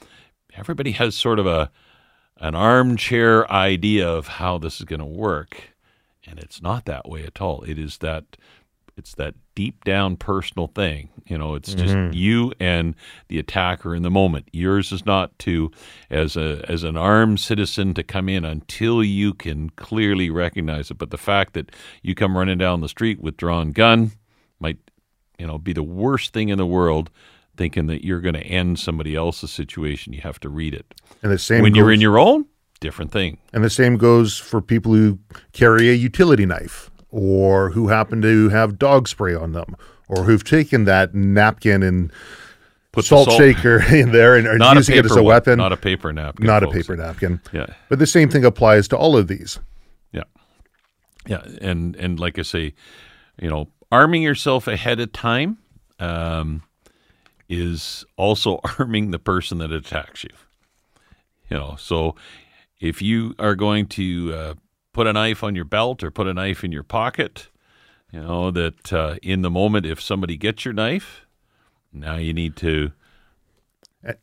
everybody 0.55 0.93
has 0.93 1.17
sort 1.17 1.41
of 1.41 1.49
a 1.49 1.69
an 2.37 2.55
armchair 2.55 3.51
idea 3.51 4.09
of 4.09 4.29
how 4.29 4.57
this 4.57 4.79
is 4.79 4.85
going 4.85 5.01
to 5.01 5.05
work, 5.05 5.75
and 6.29 6.39
it's 6.39 6.63
not 6.63 6.85
that 6.85 7.09
way 7.09 7.25
at 7.25 7.41
all. 7.41 7.63
It 7.63 7.77
is 7.77 7.99
that 7.99 8.37
it's 9.03 9.17
that 9.17 9.35
deep 9.57 9.83
down 9.83 10.17
personal 10.17 10.69
thing. 10.69 11.09
You 11.27 11.37
know, 11.37 11.57
it's 11.57 11.75
just 11.75 11.93
mm-hmm. 11.93 12.13
you 12.15 12.53
and 12.61 12.95
the 13.27 13.41
attacker 13.41 13.97
in 13.97 14.03
the 14.05 14.13
moment. 14.13 14.49
Yours 14.53 14.93
is 14.93 15.05
not 15.05 15.37
to, 15.41 15.73
as 16.09 16.37
a 16.37 16.65
as 16.69 16.85
an 16.85 16.97
armed 16.97 17.41
citizen, 17.41 17.95
to 17.95 18.05
come 18.05 18.29
in 18.29 18.45
until 18.45 19.03
you 19.03 19.35
can 19.35 19.71
clearly 19.71 20.31
recognize 20.31 20.93
it. 20.93 20.99
But 20.99 21.11
the 21.11 21.19
fact 21.19 21.55
that 21.55 21.73
you 22.03 22.15
come 22.15 22.39
running 22.39 22.59
down 22.59 22.81
the 22.81 22.89
street 22.89 23.21
with 23.21 23.37
drawn 23.37 23.73
gun 23.73 24.13
might, 24.61 24.79
you 25.37 25.49
know, 25.49 25.59
be 25.59 25.73
the 25.73 25.83
worst 25.83 26.33
thing 26.33 26.49
in 26.49 26.59
the 26.59 26.67
world. 26.67 27.11
Thinking 27.55 27.87
that 27.89 28.03
you're 28.03 28.21
going 28.21 28.35
to 28.35 28.41
end 28.41 28.79
somebody 28.79 29.15
else's 29.15 29.51
situation, 29.51 30.15
you 30.15 30.23
have 30.23 30.41
to 30.41 30.49
read 30.49 30.75
it. 30.75 30.95
And 31.23 31.31
the 31.31 31.39
same 31.39 31.61
when 31.63 31.73
goes, 31.73 31.77
you're 31.77 31.93
in 31.93 32.01
your 32.01 32.19
own, 32.19 32.47
different 32.81 33.13
thing. 33.13 33.37
And 33.53 33.63
the 33.63 33.69
same 33.69 33.99
goes 33.99 34.39
for 34.39 34.63
people 34.63 34.95
who 34.95 35.19
carry 35.53 35.91
a 35.91 35.93
utility 35.93 36.47
knife 36.47 36.92
or 37.13 37.71
who 37.71 37.89
happen 37.89 38.21
to 38.23 38.49
have 38.49 38.79
dog 38.79 39.07
spray 39.07 39.35
on 39.35 39.53
them, 39.53 39.77
or 40.09 40.25
who've 40.25 40.43
taken 40.43 40.85
that 40.87 41.15
napkin 41.15 41.85
and 41.85 42.11
Put 42.93 43.07
salt, 43.07 43.29
salt, 43.29 43.39
shaker 43.39 43.83
in 43.95 44.13
there 44.13 44.37
and 44.37 44.47
are 44.47 44.59
not 44.59 44.77
using 44.77 44.99
it 44.99 45.07
as 45.07 45.17
a 45.17 45.23
weapon. 45.23 45.57
Not 45.57 45.73
a 45.73 45.79
paper 45.79 46.13
napkin. 46.13 46.47
Not 46.47 46.63
folks. 46.63 46.75
a 46.75 46.79
paper 46.79 46.97
napkin. 46.97 47.41
Yeah. 47.51 47.67
But 47.89 47.99
the 47.99 48.07
same 48.07 48.29
thing 48.29 48.45
applies 48.45 48.87
to 48.89 48.99
all 48.99 49.17
of 49.17 49.29
these. 49.29 49.59
Yeah. 50.13 50.25
Yeah. 51.27 51.43
And 51.63 51.97
and 51.97 52.21
like 52.21 52.39
I 52.39 52.43
say, 52.43 52.75
you 53.41 53.49
know, 53.49 53.69
arming 53.91 54.23
yourself 54.23 54.69
ahead 54.69 55.01
of 55.01 55.11
time 55.13 55.57
um, 55.99 56.63
is 57.49 58.05
also 58.19 58.61
arming 58.79 59.11
the 59.11 59.19
person 59.19 59.57
that 59.59 59.73
attacks 59.73 60.23
you. 60.25 60.31
You 61.49 61.57
know, 61.57 61.77
so 61.79 62.15
if 62.79 63.01
you 63.01 63.35
are 63.39 63.55
going 63.55 63.87
to 63.87 64.35
uh, 64.35 64.55
put 64.93 65.07
a 65.07 65.13
knife 65.13 65.43
on 65.43 65.55
your 65.55 65.65
belt 65.65 66.03
or 66.03 66.11
put 66.11 66.27
a 66.27 66.35
knife 66.35 66.65
in 66.65 66.73
your 66.73 66.83
pocket. 66.83 67.49
You 68.11 68.21
know, 68.21 68.51
that 68.51 68.93
uh, 68.93 69.17
in 69.23 69.41
the 69.43 69.51
moment, 69.51 69.87
if 69.87 70.01
somebody 70.01 70.37
gets 70.37 70.65
your 70.65 70.75
knife, 70.75 71.25
now 71.93 72.17
you 72.17 72.35
need 72.35 72.57
to 72.57 72.93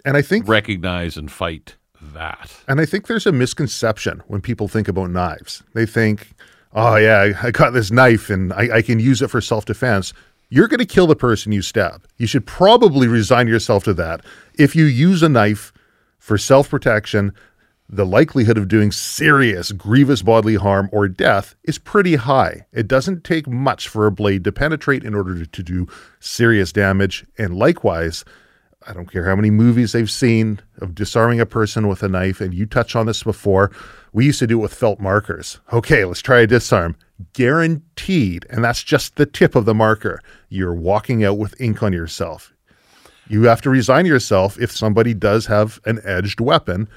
and 0.06 0.18
I 0.18 0.22
think 0.22 0.48
recognize 0.48 1.18
and 1.18 1.32
fight 1.32 1.76
that. 2.02 2.56
And 2.68 2.80
I 2.80 2.86
think 2.86 3.08
there's 3.08 3.28
a 3.28 3.32
misconception 3.32 4.22
when 4.28 4.42
people 4.42 4.68
think 4.68 4.88
about 4.88 5.10
knives. 5.10 5.64
They 5.74 5.86
think, 5.86 6.32
oh, 6.74 6.96
yeah, 6.96 7.34
I 7.42 7.52
got 7.52 7.72
this 7.72 7.92
knife 7.92 8.30
and 8.30 8.54
I, 8.54 8.78
I 8.78 8.82
can 8.82 9.00
use 9.00 9.22
it 9.22 9.30
for 9.30 9.42
self 9.42 9.66
defense. 9.66 10.14
You're 10.50 10.68
going 10.68 10.80
to 10.80 10.86
kill 10.86 11.08
the 11.08 11.16
person 11.16 11.52
you 11.52 11.62
stab. 11.62 12.08
You 12.18 12.26
should 12.26 12.46
probably 12.46 13.08
resign 13.08 13.48
yourself 13.48 13.84
to 13.84 13.94
that. 13.96 14.26
If 14.58 14.76
you 14.76 14.86
use 14.86 15.22
a 15.22 15.30
knife 15.30 15.72
for 16.18 16.38
self 16.38 16.70
protection, 16.70 17.34
the 17.90 18.06
likelihood 18.06 18.58
of 18.58 18.68
doing 18.68 18.92
serious, 18.92 19.72
grievous 19.72 20.22
bodily 20.22 20.56
harm 20.56 20.90
or 20.92 21.08
death 21.08 21.56
is 21.64 21.80
pretty 21.80 22.16
high. 22.16 22.68
It 22.72 22.88
doesn't 22.88 23.24
take 23.24 23.48
much 23.48 23.88
for 23.88 24.06
a 24.06 24.12
blade 24.12 24.44
to 24.44 24.52
penetrate 24.52 25.04
in 25.04 25.16
order 25.16 25.44
to, 25.44 25.64
do 25.64 25.88
serious 26.20 26.72
damage. 26.72 27.26
And 27.38 27.58
likewise, 27.58 28.24
I 28.88 28.94
don't 28.94 29.12
care 29.12 29.26
how 29.26 29.36
many 29.36 29.50
movies 29.50 29.92
they've 29.92 30.10
seen 30.10 30.60
of 30.80 30.94
disarming 30.94 31.40
a 31.40 31.46
person 31.46 31.88
with 31.88 32.04
a 32.04 32.08
knife, 32.08 32.40
and 32.40 32.54
you 32.54 32.66
touched 32.66 32.96
on 32.96 33.08
this 33.08 33.24
before. 33.24 33.72
We 34.14 34.26
used 34.26 34.40
to 34.40 34.48
do 34.48 34.60
it 34.60 34.62
with 34.62 34.74
felt 34.74 35.00
markers. 35.00 35.60
Okay, 35.74 36.06
let's 36.06 36.22
try 36.22 36.42
a 36.42 36.48
disarm. 36.48 36.96
Guaranteed, 37.34 38.46
and 38.50 38.64
that's 38.64 38.84
just 38.84 39.16
the 39.16 39.26
tip 39.26 39.56
of 39.56 39.66
the 39.66 39.76
marker. 39.76 40.22
You're 40.48 40.76
walking 40.76 41.24
out 41.24 41.38
with 41.38 41.60
ink 41.60 41.84
on 41.84 41.92
yourself. 41.92 42.54
You 43.28 43.44
have 43.44 43.62
to 43.62 43.70
resign 43.70 44.06
yourself 44.06 44.60
if 44.60 44.72
somebody 44.72 45.14
does 45.14 45.48
have 45.48 45.80
an 45.86 46.00
edged 46.04 46.40
weapon 46.40 46.88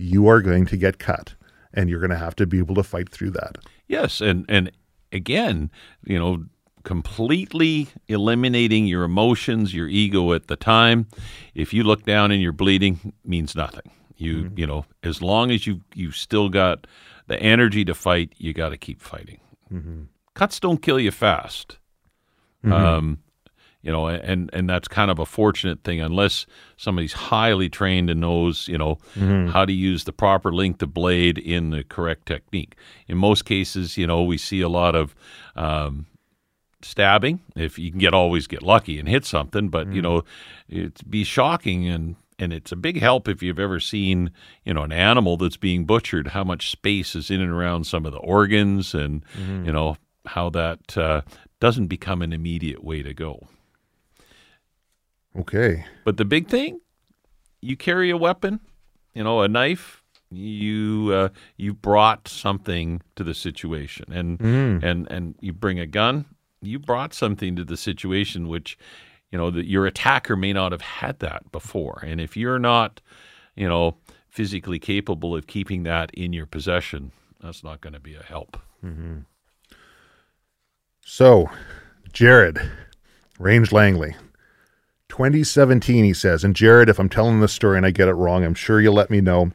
you 0.00 0.28
are 0.28 0.40
going 0.40 0.66
to 0.66 0.76
get 0.76 0.98
cut 0.98 1.34
and 1.74 1.88
you're 1.88 2.00
going 2.00 2.10
to 2.10 2.16
have 2.16 2.36
to 2.36 2.46
be 2.46 2.58
able 2.58 2.74
to 2.74 2.82
fight 2.82 3.08
through 3.10 3.30
that. 3.30 3.58
Yes, 3.86 4.20
and 4.20 4.44
and 4.48 4.70
again, 5.12 5.70
you 6.04 6.18
know, 6.18 6.44
completely 6.84 7.88
eliminating 8.08 8.86
your 8.86 9.04
emotions, 9.04 9.74
your 9.74 9.88
ego 9.88 10.32
at 10.32 10.46
the 10.46 10.56
time. 10.56 11.06
If 11.54 11.72
you 11.72 11.82
look 11.84 12.04
down 12.04 12.30
and 12.30 12.42
you're 12.42 12.52
bleeding, 12.52 13.12
means 13.24 13.54
nothing. 13.54 13.90
You 14.16 14.44
mm-hmm. 14.44 14.58
you 14.58 14.66
know, 14.66 14.86
as 15.02 15.22
long 15.22 15.50
as 15.50 15.66
you 15.66 15.80
you've 15.94 16.16
still 16.16 16.48
got 16.48 16.86
the 17.26 17.40
energy 17.40 17.84
to 17.84 17.94
fight, 17.94 18.32
you 18.38 18.52
got 18.52 18.70
to 18.70 18.76
keep 18.76 19.00
fighting. 19.00 19.40
Mm-hmm. 19.72 20.02
Cuts 20.34 20.60
don't 20.60 20.82
kill 20.82 20.98
you 20.98 21.10
fast. 21.10 21.78
Mm-hmm. 22.64 22.72
Um, 22.72 23.18
you 23.82 23.90
know, 23.90 24.08
and 24.08 24.50
and 24.52 24.68
that's 24.68 24.88
kind 24.88 25.10
of 25.10 25.18
a 25.18 25.26
fortunate 25.26 25.82
thing 25.84 26.00
unless 26.00 26.46
somebody's 26.76 27.14
highly 27.14 27.68
trained 27.68 28.10
and 28.10 28.20
knows, 28.20 28.68
you 28.68 28.76
know, 28.76 28.96
mm-hmm. 29.14 29.48
how 29.48 29.64
to 29.64 29.72
use 29.72 30.04
the 30.04 30.12
proper 30.12 30.52
length 30.52 30.82
of 30.82 30.92
blade 30.92 31.38
in 31.38 31.70
the 31.70 31.84
correct 31.84 32.26
technique. 32.26 32.76
In 33.08 33.16
most 33.16 33.44
cases, 33.44 33.96
you 33.96 34.06
know, 34.06 34.22
we 34.22 34.36
see 34.36 34.60
a 34.60 34.68
lot 34.68 34.94
of 34.94 35.14
um, 35.56 36.06
stabbing. 36.82 37.40
If 37.56 37.78
you 37.78 37.90
can 37.90 37.98
get 37.98 38.12
always 38.12 38.46
get 38.46 38.62
lucky 38.62 38.98
and 38.98 39.08
hit 39.08 39.24
something, 39.24 39.68
but 39.68 39.86
mm-hmm. 39.86 39.96
you 39.96 40.02
know, 40.02 40.24
it'd 40.68 41.10
be 41.10 41.24
shocking 41.24 41.88
and 41.88 42.16
and 42.38 42.52
it's 42.52 42.72
a 42.72 42.76
big 42.76 43.00
help 43.00 43.28
if 43.28 43.42
you've 43.42 43.58
ever 43.58 43.78
seen, 43.78 44.30
you 44.64 44.72
know, 44.72 44.82
an 44.82 44.92
animal 44.92 45.36
that's 45.36 45.58
being 45.58 45.84
butchered, 45.84 46.28
how 46.28 46.42
much 46.42 46.70
space 46.70 47.14
is 47.14 47.30
in 47.30 47.40
and 47.40 47.52
around 47.52 47.84
some 47.84 48.06
of 48.06 48.12
the 48.12 48.18
organs, 48.18 48.94
and 48.94 49.24
mm-hmm. 49.34 49.66
you 49.66 49.72
know 49.72 49.96
how 50.26 50.50
that 50.50 50.98
uh, 50.98 51.22
doesn't 51.60 51.86
become 51.86 52.22
an 52.22 52.32
immediate 52.32 52.82
way 52.84 53.02
to 53.02 53.14
go. 53.14 53.46
Okay. 55.38 55.84
But 56.04 56.16
the 56.16 56.24
big 56.24 56.48
thing, 56.48 56.80
you 57.60 57.76
carry 57.76 58.10
a 58.10 58.16
weapon, 58.16 58.60
you 59.14 59.22
know, 59.24 59.42
a 59.42 59.48
knife. 59.48 60.02
You 60.32 61.10
uh, 61.12 61.28
you 61.56 61.74
brought 61.74 62.28
something 62.28 63.02
to 63.16 63.24
the 63.24 63.34
situation, 63.34 64.12
and 64.12 64.38
Mm. 64.38 64.82
and 64.84 65.10
and 65.10 65.34
you 65.40 65.52
bring 65.52 65.80
a 65.80 65.86
gun. 65.86 66.24
You 66.62 66.78
brought 66.78 67.12
something 67.12 67.56
to 67.56 67.64
the 67.64 67.76
situation, 67.76 68.46
which 68.46 68.78
you 69.32 69.38
know 69.38 69.50
that 69.50 69.66
your 69.66 69.86
attacker 69.86 70.36
may 70.36 70.52
not 70.52 70.70
have 70.70 70.82
had 70.82 71.18
that 71.18 71.50
before. 71.50 72.04
And 72.06 72.20
if 72.20 72.36
you're 72.36 72.60
not, 72.60 73.00
you 73.56 73.68
know, 73.68 73.96
physically 74.28 74.78
capable 74.78 75.34
of 75.34 75.48
keeping 75.48 75.82
that 75.82 76.12
in 76.14 76.32
your 76.32 76.46
possession, 76.46 77.10
that's 77.40 77.64
not 77.64 77.80
going 77.80 77.94
to 77.94 78.00
be 78.00 78.14
a 78.14 78.22
help. 78.22 78.56
So, 81.04 81.50
Jared, 82.12 82.60
Range 83.38 83.72
Langley, 83.72 84.14
2017, 85.10 86.04
he 86.04 86.14
says. 86.14 86.42
And 86.42 86.56
Jared, 86.56 86.88
if 86.88 86.98
I'm 86.98 87.10
telling 87.10 87.40
this 87.40 87.52
story 87.52 87.76
and 87.76 87.84
I 87.84 87.90
get 87.90 88.08
it 88.08 88.14
wrong, 88.14 88.44
I'm 88.44 88.54
sure 88.54 88.80
you'll 88.80 88.94
let 88.94 89.10
me 89.10 89.20
know. 89.20 89.52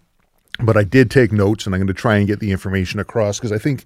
But 0.60 0.78
I 0.78 0.84
did 0.84 1.10
take 1.10 1.32
notes, 1.32 1.66
and 1.66 1.74
I'm 1.74 1.80
going 1.80 1.88
to 1.88 1.94
try 1.94 2.18
and 2.18 2.28
get 2.28 2.40
the 2.40 2.52
information 2.52 3.00
across 3.00 3.40
because 3.40 3.52
I 3.52 3.58
think, 3.58 3.84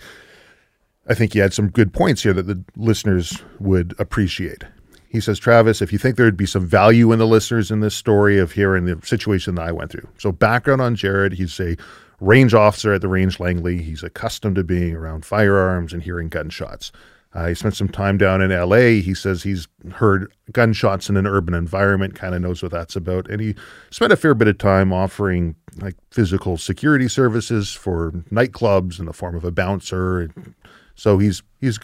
I 1.07 1.13
think 1.13 1.33
you 1.33 1.41
had 1.41 1.53
some 1.53 1.69
good 1.69 1.93
points 1.93 2.21
here 2.21 2.33
that 2.33 2.45
the 2.45 2.63
listeners 2.75 3.41
would 3.59 3.95
appreciate. 3.97 4.63
He 5.07 5.19
says, 5.19 5.39
Travis, 5.39 5.81
if 5.81 5.91
you 5.91 5.97
think 5.97 6.15
there 6.15 6.27
would 6.27 6.37
be 6.37 6.45
some 6.45 6.67
value 6.67 7.11
in 7.11 7.17
the 7.17 7.25
listeners 7.25 7.71
in 7.71 7.79
this 7.79 7.95
story 7.95 8.37
of 8.37 8.51
hearing 8.51 8.85
the 8.85 8.99
situation 9.03 9.55
that 9.55 9.67
I 9.67 9.71
went 9.71 9.89
through. 9.89 10.07
So, 10.19 10.31
background 10.31 10.81
on 10.81 10.95
Jared, 10.95 11.33
he's 11.33 11.59
a 11.59 11.75
range 12.19 12.53
officer 12.53 12.93
at 12.93 13.01
the 13.01 13.07
Range 13.07 13.39
Langley. 13.39 13.81
He's 13.81 14.03
accustomed 14.03 14.57
to 14.57 14.63
being 14.63 14.95
around 14.95 15.25
firearms 15.25 15.93
and 15.93 16.03
hearing 16.03 16.29
gunshots. 16.29 16.91
Uh, 17.33 17.47
he 17.47 17.53
spent 17.53 17.75
some 17.75 17.87
time 17.87 18.17
down 18.17 18.41
in 18.41 18.49
LA. 18.49 19.01
He 19.01 19.13
says 19.13 19.43
he's 19.43 19.67
heard 19.93 20.31
gunshots 20.51 21.09
in 21.09 21.17
an 21.17 21.27
urban 21.27 21.53
environment, 21.53 22.15
kind 22.15 22.33
of 22.33 22.41
knows 22.41 22.63
what 22.63 22.71
that's 22.71 22.95
about. 22.95 23.29
And 23.29 23.39
he 23.39 23.55
spent 23.91 24.11
a 24.11 24.17
fair 24.17 24.33
bit 24.33 24.47
of 24.47 24.57
time 24.57 24.91
offering 24.91 25.55
like 25.79 25.95
physical 26.09 26.57
security 26.57 27.07
services 27.07 27.71
for 27.71 28.11
nightclubs 28.31 28.99
in 28.99 29.05
the 29.05 29.13
form 29.13 29.35
of 29.35 29.43
a 29.43 29.51
bouncer. 29.51 30.21
And 30.21 30.55
So 30.95 31.19
he's 31.19 31.43
he's 31.61 31.79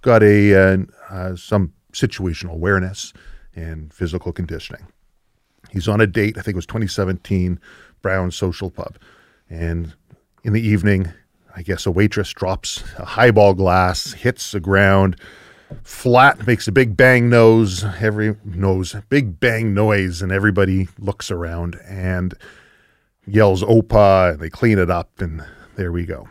got 0.00 0.22
a 0.22 0.54
uh, 0.54 0.78
uh, 1.10 1.36
some 1.36 1.74
situational 1.92 2.52
awareness 2.52 3.12
and 3.54 3.92
physical 3.92 4.32
conditioning. 4.32 4.86
He's 5.70 5.88
on 5.88 6.00
a 6.00 6.06
date, 6.06 6.38
I 6.38 6.40
think 6.40 6.54
it 6.54 6.56
was 6.56 6.66
2017, 6.66 7.60
Brown 8.00 8.30
Social 8.30 8.70
Pub. 8.70 8.96
And 9.50 9.94
in 10.44 10.54
the 10.54 10.66
evening, 10.66 11.12
I 11.58 11.62
guess 11.62 11.86
a 11.86 11.90
waitress 11.90 12.32
drops 12.32 12.84
a 12.98 13.04
highball 13.04 13.52
glass, 13.52 14.12
hits 14.12 14.52
the 14.52 14.60
ground, 14.60 15.16
flat, 15.82 16.46
makes 16.46 16.68
a 16.68 16.72
big 16.72 16.96
bang 16.96 17.28
nose, 17.28 17.82
every 17.98 18.36
nose, 18.44 18.94
big 19.08 19.40
bang 19.40 19.74
noise, 19.74 20.22
and 20.22 20.30
everybody 20.30 20.86
looks 21.00 21.32
around 21.32 21.76
and 21.84 22.32
yells 23.26 23.64
Opa, 23.64 24.34
and 24.34 24.40
they 24.40 24.48
clean 24.48 24.78
it 24.78 24.88
up, 24.88 25.20
and 25.20 25.44
there 25.74 25.90
we 25.90 26.06
go. 26.06 26.28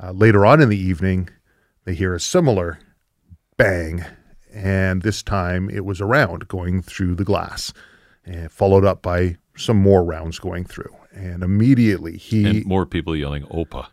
Uh, 0.00 0.12
later 0.12 0.46
on 0.46 0.60
in 0.60 0.68
the 0.68 0.78
evening, 0.78 1.28
they 1.84 1.94
hear 1.94 2.14
a 2.14 2.20
similar 2.20 2.78
bang, 3.56 4.04
and 4.54 5.02
this 5.02 5.20
time 5.20 5.68
it 5.68 5.84
was 5.84 6.00
a 6.00 6.06
round 6.06 6.46
going 6.46 6.80
through 6.80 7.16
the 7.16 7.24
glass, 7.24 7.72
and 8.24 8.52
followed 8.52 8.84
up 8.84 9.02
by 9.02 9.36
some 9.56 9.78
more 9.78 10.04
rounds 10.04 10.38
going 10.38 10.64
through. 10.64 10.94
And 11.12 11.42
immediately 11.42 12.16
he 12.16 12.46
And 12.46 12.66
more 12.66 12.86
people 12.86 13.16
yelling 13.16 13.42
"Opa." 13.46 13.88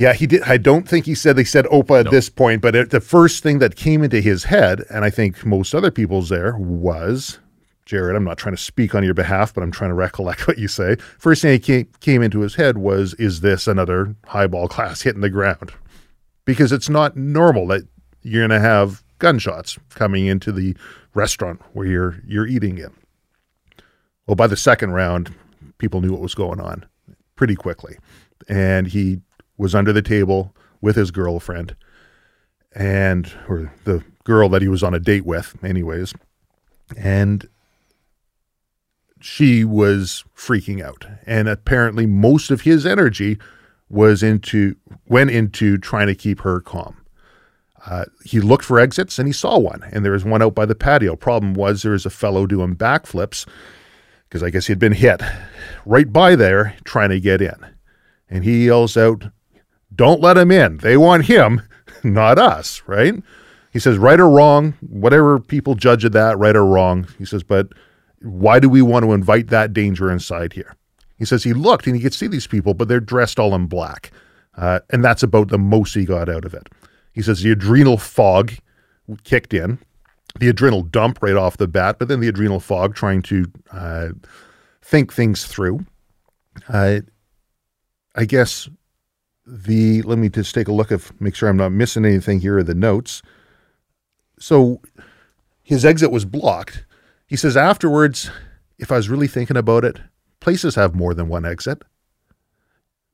Yeah, 0.00 0.14
he 0.14 0.26
did. 0.26 0.42
I 0.44 0.56
don't 0.56 0.88
think 0.88 1.04
he 1.04 1.14
said 1.14 1.36
they 1.36 1.44
said 1.44 1.66
Opa 1.66 2.00
at 2.00 2.10
this 2.10 2.30
point, 2.30 2.62
but 2.62 2.74
it, 2.74 2.88
the 2.88 3.02
first 3.02 3.42
thing 3.42 3.58
that 3.58 3.76
came 3.76 4.02
into 4.02 4.22
his 4.22 4.44
head, 4.44 4.82
and 4.88 5.04
I 5.04 5.10
think 5.10 5.44
most 5.44 5.74
other 5.74 5.90
people's 5.90 6.30
there, 6.30 6.56
was 6.56 7.38
Jared. 7.84 8.16
I'm 8.16 8.24
not 8.24 8.38
trying 8.38 8.56
to 8.56 8.62
speak 8.62 8.94
on 8.94 9.04
your 9.04 9.12
behalf, 9.12 9.52
but 9.52 9.62
I'm 9.62 9.70
trying 9.70 9.90
to 9.90 9.94
recollect 9.94 10.48
what 10.48 10.56
you 10.56 10.68
say. 10.68 10.96
First 11.18 11.42
thing 11.42 11.52
that 11.52 11.62
came, 11.62 11.86
came 12.00 12.22
into 12.22 12.40
his 12.40 12.54
head 12.54 12.78
was, 12.78 13.12
"Is 13.14 13.42
this 13.42 13.66
another 13.68 14.16
highball 14.24 14.68
class 14.68 15.02
hitting 15.02 15.20
the 15.20 15.28
ground?" 15.28 15.70
Because 16.46 16.72
it's 16.72 16.88
not 16.88 17.14
normal 17.14 17.66
that 17.66 17.86
you're 18.22 18.48
going 18.48 18.58
to 18.58 18.66
have 18.66 19.02
gunshots 19.18 19.78
coming 19.90 20.24
into 20.24 20.50
the 20.50 20.74
restaurant 21.12 21.60
where 21.74 21.86
you're 21.86 22.22
you're 22.26 22.46
eating 22.46 22.78
in. 22.78 22.90
Well, 24.26 24.34
by 24.34 24.46
the 24.46 24.56
second 24.56 24.92
round, 24.92 25.34
people 25.76 26.00
knew 26.00 26.12
what 26.12 26.22
was 26.22 26.34
going 26.34 26.58
on 26.58 26.86
pretty 27.36 27.54
quickly, 27.54 27.98
and 28.48 28.86
he 28.86 29.20
was 29.60 29.74
under 29.74 29.92
the 29.92 30.02
table 30.02 30.54
with 30.80 30.96
his 30.96 31.10
girlfriend 31.10 31.76
and 32.72 33.32
or 33.46 33.72
the 33.84 34.02
girl 34.24 34.48
that 34.48 34.62
he 34.62 34.68
was 34.68 34.82
on 34.82 34.94
a 34.94 34.98
date 34.98 35.26
with 35.26 35.62
anyways. 35.62 36.14
And 36.96 37.46
she 39.20 39.64
was 39.64 40.24
freaking 40.34 40.82
out. 40.82 41.06
And 41.26 41.46
apparently 41.46 42.06
most 42.06 42.50
of 42.50 42.62
his 42.62 42.86
energy 42.86 43.38
was 43.90 44.22
into 44.22 44.76
went 45.06 45.30
into 45.30 45.76
trying 45.76 46.06
to 46.06 46.14
keep 46.14 46.40
her 46.40 46.60
calm. 46.60 46.96
Uh, 47.86 48.06
he 48.24 48.40
looked 48.40 48.64
for 48.64 48.78
exits 48.78 49.18
and 49.18 49.28
he 49.28 49.32
saw 49.32 49.58
one. 49.58 49.82
And 49.92 50.04
there 50.04 50.12
was 50.12 50.24
one 50.24 50.42
out 50.42 50.54
by 50.54 50.64
the 50.64 50.74
patio. 50.74 51.16
Problem 51.16 51.52
was 51.52 51.82
there 51.82 51.92
was 51.92 52.06
a 52.06 52.10
fellow 52.10 52.46
doing 52.46 52.76
backflips 52.76 53.46
because 54.28 54.42
i 54.42 54.50
guess 54.50 54.68
he'd 54.68 54.78
been 54.78 54.92
hit 54.92 55.20
right 55.84 56.12
by 56.12 56.34
there 56.36 56.76
trying 56.84 57.10
to 57.10 57.20
get 57.20 57.42
in. 57.42 57.56
And 58.30 58.44
he 58.44 58.66
yells 58.66 58.96
out 58.96 59.24
don't 60.00 60.22
let 60.22 60.38
him 60.38 60.50
in. 60.50 60.78
They 60.78 60.96
want 60.96 61.26
him, 61.26 61.60
not 62.02 62.38
us, 62.38 62.82
right? 62.86 63.22
He 63.70 63.78
says, 63.78 63.98
right 63.98 64.18
or 64.18 64.30
wrong, 64.30 64.72
whatever 64.80 65.38
people 65.38 65.74
judge 65.74 66.06
of 66.06 66.12
that, 66.12 66.38
right 66.38 66.56
or 66.56 66.64
wrong. 66.64 67.06
He 67.18 67.26
says, 67.26 67.42
but 67.42 67.68
why 68.22 68.60
do 68.60 68.70
we 68.70 68.80
want 68.80 69.04
to 69.04 69.12
invite 69.12 69.48
that 69.48 69.74
danger 69.74 70.10
inside 70.10 70.54
here? 70.54 70.74
He 71.18 71.26
says 71.26 71.44
he 71.44 71.52
looked 71.52 71.86
and 71.86 71.94
he 71.94 72.00
could 72.00 72.14
see 72.14 72.28
these 72.28 72.46
people, 72.46 72.72
but 72.72 72.88
they're 72.88 72.98
dressed 72.98 73.38
all 73.38 73.54
in 73.54 73.66
black. 73.66 74.10
Uh, 74.56 74.80
and 74.88 75.04
that's 75.04 75.22
about 75.22 75.48
the 75.48 75.58
most 75.58 75.92
he 75.92 76.06
got 76.06 76.30
out 76.30 76.46
of 76.46 76.54
it. 76.54 76.70
He 77.12 77.20
says 77.20 77.42
the 77.42 77.50
adrenal 77.50 77.98
fog 77.98 78.54
kicked 79.24 79.52
in, 79.52 79.80
the 80.38 80.48
adrenal 80.48 80.80
dump 80.80 81.18
right 81.20 81.36
off 81.36 81.58
the 81.58 81.68
bat, 81.68 81.98
but 81.98 82.08
then 82.08 82.20
the 82.20 82.28
adrenal 82.28 82.58
fog 82.58 82.94
trying 82.94 83.20
to 83.20 83.44
uh, 83.70 84.08
think 84.80 85.12
things 85.12 85.46
through. 85.46 85.84
Uh, 86.70 87.00
I 88.14 88.24
guess 88.24 88.66
the 89.50 90.02
let 90.02 90.18
me 90.18 90.28
just 90.28 90.54
take 90.54 90.68
a 90.68 90.72
look 90.72 90.92
if 90.92 91.12
make 91.20 91.34
sure 91.34 91.48
I'm 91.48 91.56
not 91.56 91.72
missing 91.72 92.04
anything 92.04 92.40
here 92.40 92.58
in 92.58 92.66
the 92.66 92.74
notes. 92.74 93.22
So 94.38 94.80
his 95.62 95.84
exit 95.84 96.10
was 96.10 96.24
blocked. 96.24 96.84
He 97.26 97.36
says 97.36 97.56
afterwards, 97.56 98.30
if 98.78 98.90
I 98.90 98.96
was 98.96 99.08
really 99.08 99.28
thinking 99.28 99.56
about 99.56 99.84
it, 99.84 99.98
places 100.40 100.74
have 100.76 100.94
more 100.94 101.14
than 101.14 101.28
one 101.28 101.44
exit. 101.44 101.82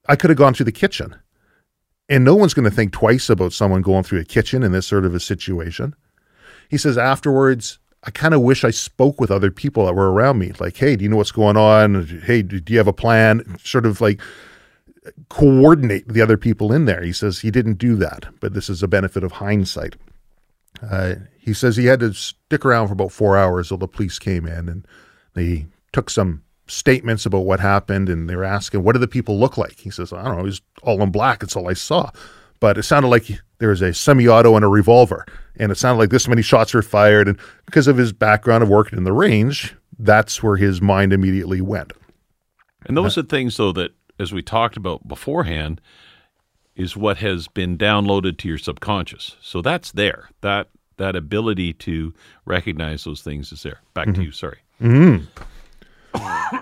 I 0.09 0.17
could 0.17 0.31
have 0.31 0.39
gone 0.39 0.55
through 0.55 0.65
the 0.65 0.73
kitchen. 0.73 1.17
And 2.09 2.25
no 2.25 2.37
one's 2.37 2.55
going 2.55 2.71
to 2.71 2.75
think 2.75 2.93
twice 2.93 3.29
about 3.29 3.53
someone 3.53 3.83
going 3.83 4.05
through 4.05 4.21
a 4.21 4.25
kitchen 4.25 4.63
in 4.63 4.71
this 4.71 4.87
sort 4.87 5.05
of 5.05 5.15
a 5.15 5.21
situation. 5.21 5.95
He 6.69 6.79
says 6.79 6.97
afterwards, 6.97 7.81
I 8.05 8.11
kind 8.13 8.35
of 8.35 8.43
wish 8.43 8.63
I 8.63 8.71
spoke 8.71 9.21
with 9.21 9.33
other 9.33 9.51
people 9.51 9.87
that 9.87 9.95
were 9.95 10.13
around 10.13 10.39
me. 10.39 10.53
Like, 10.61 10.77
hey, 10.77 10.95
do 10.95 11.03
you 11.03 11.11
know 11.11 11.17
what's 11.17 11.33
going 11.33 11.57
on? 11.57 12.23
Hey, 12.25 12.43
do 12.43 12.63
you 12.69 12.79
have 12.79 12.87
a 12.87 12.93
plan? 12.93 13.59
Sort 13.65 13.87
of 13.87 14.01
like 14.01 14.21
coordinate 15.29 16.09
the 16.09 16.23
other 16.23 16.37
people 16.37 16.73
in 16.73 16.85
there. 16.85 17.03
He 17.03 17.13
says 17.13 17.41
he 17.41 17.51
didn't 17.51 17.79
do 17.79 17.97
that, 17.97 18.27
but 18.41 18.55
this 18.55 18.69
is 18.69 18.83
a 18.83 18.89
benefit 18.89 19.25
of 19.25 19.33
hindsight. 19.33 19.97
Uh, 20.83 21.15
he 21.39 21.55
says 21.55 21.77
he 21.77 21.87
had 21.87 22.01
to 22.01 22.13
stick 22.13 22.65
around 22.65 22.89
for 22.89 22.93
about 22.93 23.13
four 23.13 23.37
hours 23.37 23.69
till 23.69 23.79
the 23.79 23.89
police 23.89 24.19
came 24.19 24.47
in 24.47 24.69
and 24.69 24.87
they 25.35 25.67
took 25.93 26.11
some 26.11 26.43
statements 26.67 27.25
about 27.25 27.41
what 27.45 27.61
happened 27.61 28.09
and 28.09 28.29
they 28.29 28.37
were 28.37 28.45
asking, 28.45 28.83
what 28.83 28.93
do 28.93 28.99
the 28.99 29.09
people 29.09 29.39
look 29.39 29.57
like? 29.57 29.79
He 29.79 29.91
says, 29.91 30.13
I 30.13 30.25
don't 30.25 30.39
know, 30.39 30.45
he's 30.45 30.61
all 30.83 31.03
in 31.03 31.11
black. 31.11 31.43
It's 31.43 31.57
all 31.57 31.69
I 31.69 31.75
saw. 31.75 32.11
But 32.59 32.79
it 32.79 32.83
sounded 32.85 33.09
like 33.09 33.31
there 33.59 33.69
was 33.69 33.83
a 33.83 33.95
semi-auto 33.95 34.57
and 34.57 34.65
a 34.65 34.69
revolver. 34.69 35.27
And 35.57 35.71
it 35.71 35.77
sounded 35.77 35.99
like 35.99 36.11
this 36.11 36.29
many 36.29 36.43
shots 36.43 36.75
were 36.75 36.83
fired. 36.83 37.29
And 37.29 37.39
because 37.67 37.87
of 37.87 37.97
his 37.97 38.13
background 38.13 38.63
of 38.63 38.69
working 38.69 38.99
in 38.99 39.05
the 39.05 39.13
range, 39.13 39.75
that's 39.99 40.43
where 40.43 40.57
his 40.57 40.81
mind 40.83 41.13
immediately 41.13 41.61
went. 41.61 41.93
And 42.87 42.97
those 42.97 43.19
are 43.19 43.23
things, 43.23 43.57
though, 43.57 43.73
that 43.73 43.93
as 44.19 44.33
we 44.33 44.43
talked 44.43 44.77
about 44.77 45.07
beforehand, 45.07 45.81
is 46.75 46.97
what 46.97 47.19
has 47.19 47.49
been 47.49 47.79
downloaded 47.79 48.37
to 48.39 48.49
your 48.49 48.59
subconscious. 48.59 49.37
So 49.41 49.63
that's 49.63 49.93
there. 49.93 50.29
That 50.43 50.69
that 50.99 51.17
ability 51.17 51.75
to 51.75 52.15
recognize 52.45 53.05
those 53.05 53.23
things 53.23 53.53
is 53.53 53.63
there. 53.63 53.81
Back 53.95 54.15
to 54.15 54.23
you. 54.23 54.33
Sorry. 54.33 54.59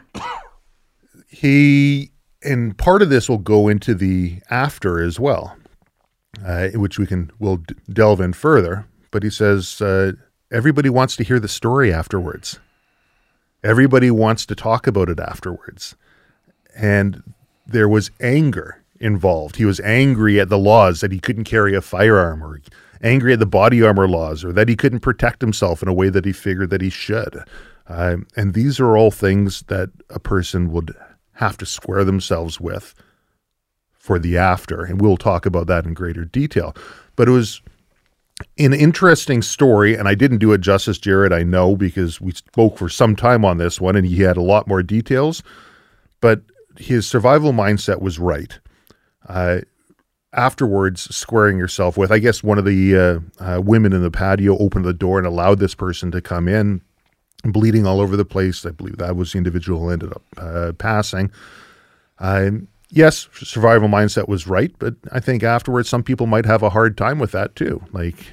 he 1.29 2.11
and 2.43 2.77
part 2.77 3.03
of 3.03 3.11
this 3.11 3.29
will 3.29 3.39
go 3.39 3.69
into 3.69 3.95
the 3.95 4.39
after 4.51 5.03
as 5.03 5.19
well, 5.19 5.57
uh, 6.45 6.69
which 6.69 6.99
we 6.99 7.07
can 7.07 7.31
we'll 7.39 7.59
d- 7.59 7.75
delve 7.93 8.21
in 8.21 8.33
further. 8.33 8.87
But 9.11 9.23
he 9.23 9.31
says 9.31 9.81
uh, 9.81 10.13
everybody 10.53 10.91
wants 10.91 11.17
to 11.17 11.25
hear 11.25 11.41
the 11.41 11.49
story 11.49 11.93
afterwards. 11.93 12.59
Everybody 13.63 14.11
wants 14.11 14.45
to 14.47 14.55
talk 14.55 14.87
about 14.87 15.09
it 15.09 15.19
afterwards, 15.19 15.97
and 16.77 17.23
there 17.67 17.89
was 17.89 18.11
anger 18.21 18.83
involved. 19.01 19.57
He 19.57 19.65
was 19.65 19.81
angry 19.81 20.41
at 20.41 20.49
the 20.49 20.59
laws 20.59 21.01
that 21.01 21.13
he 21.13 21.19
couldn't 21.19 21.45
carry 21.45 21.75
a 21.75 21.81
firearm, 21.81 22.43
or 22.43 22.61
angry 23.03 23.33
at 23.33 23.39
the 23.39 23.47
body 23.47 23.83
armor 23.83 24.09
laws, 24.09 24.45
or 24.45 24.53
that 24.53 24.69
he 24.69 24.77
couldn't 24.77 25.01
protect 25.01 25.41
himself 25.41 25.83
in 25.83 25.89
a 25.89 25.95
way 25.95 26.09
that 26.09 26.25
he 26.25 26.33
figured 26.33 26.71
that 26.71 26.81
he 26.81 26.91
should. 26.91 27.45
Um, 27.87 28.27
and 28.37 28.55
these 28.55 28.81
are 28.81 28.97
all 28.97 29.11
things 29.11 29.63
that 29.69 29.91
a 30.11 30.19
person 30.19 30.73
would 30.73 30.95
have 31.35 31.59
to 31.59 31.67
square 31.67 32.05
themselves 32.05 32.61
with 32.61 32.95
for 33.93 34.19
the 34.19 34.39
after. 34.39 34.85
And 34.85 35.01
we'll 35.01 35.17
talk 35.17 35.47
about 35.47 35.67
that 35.67 35.85
in 35.85 35.95
greater 35.95 36.25
detail. 36.25 36.75
But 37.17 37.29
it 37.29 37.33
was 37.33 37.61
an 38.59 38.73
interesting 38.73 39.43
story, 39.43 39.97
and 39.97 40.09
I 40.09 40.15
didn't 40.15 40.39
do 40.39 40.53
it 40.53 40.61
justice, 40.61 40.99
Jared. 40.99 41.33
I 41.33 41.43
know 41.43 41.77
because 41.77 42.21
we 42.21 42.33
spoke 42.33 42.79
for 42.79 42.89
some 42.89 43.17
time 43.17 43.45
on 43.45 43.59
this 43.59 43.81
one, 43.81 43.97
and 43.97 44.07
he 44.07 44.23
had 44.23 44.37
a 44.37 44.43
lot 44.43 44.67
more 44.67 44.83
details. 44.83 45.43
But 46.21 46.43
his 46.79 47.07
survival 47.07 47.53
mindset 47.53 48.01
was 48.01 48.19
right. 48.19 48.59
Uh, 49.29 49.61
afterwards, 50.33 51.15
squaring 51.15 51.59
yourself 51.59 51.97
with, 51.97 52.11
I 52.11 52.19
guess, 52.19 52.43
one 52.43 52.59
of 52.59 52.65
the 52.65 52.97
uh, 52.97 53.21
uh, 53.43 53.61
women 53.61 53.93
in 53.93 54.03
the 54.03 54.11
patio 54.11 54.59
opened 54.59 54.85
the 54.85 54.93
door 54.93 55.19
and 55.19 55.27
allowed 55.27 55.59
this 55.59 55.75
person 55.75 56.11
to 56.11 56.21
come 56.21 56.49
in, 56.49 56.81
bleeding 57.45 57.87
all 57.87 58.01
over 58.01 58.17
the 58.17 58.25
place. 58.25 58.67
I 58.67 58.71
believe 58.71 58.99
that 58.99 59.17
was 59.17 59.33
the 59.33 59.39
individual 59.39 59.81
who 59.81 59.91
ended 59.91 60.13
up 60.13 60.23
uh, 60.37 60.73
passing. 60.77 61.31
Um, 62.19 62.69
yes, 62.91 63.29
survival 63.35 63.89
mindset 63.89 64.29
was 64.29 64.47
right, 64.47 64.73
but 64.79 64.95
I 65.13 65.21
think 65.21 65.43
afterwards 65.43 65.89
some 65.89 66.03
people 66.03 66.27
might 66.27 66.47
have 66.47 66.63
a 66.63 66.71
hard 66.71 66.97
time 66.97 67.19
with 67.19 67.33
that 67.33 67.57
too. 67.57 67.83
Like 67.93 68.27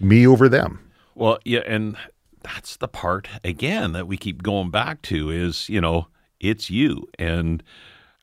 me 0.00 0.26
over 0.26 0.48
them. 0.48 0.80
Well, 1.14 1.38
yeah, 1.44 1.62
and 1.66 1.96
that's 2.42 2.76
the 2.76 2.88
part 2.88 3.28
again 3.42 3.92
that 3.92 4.06
we 4.06 4.16
keep 4.16 4.42
going 4.42 4.70
back 4.70 5.02
to 5.02 5.30
is, 5.30 5.68
you 5.68 5.80
know, 5.80 6.08
it's 6.40 6.70
you. 6.70 7.08
And 7.18 7.62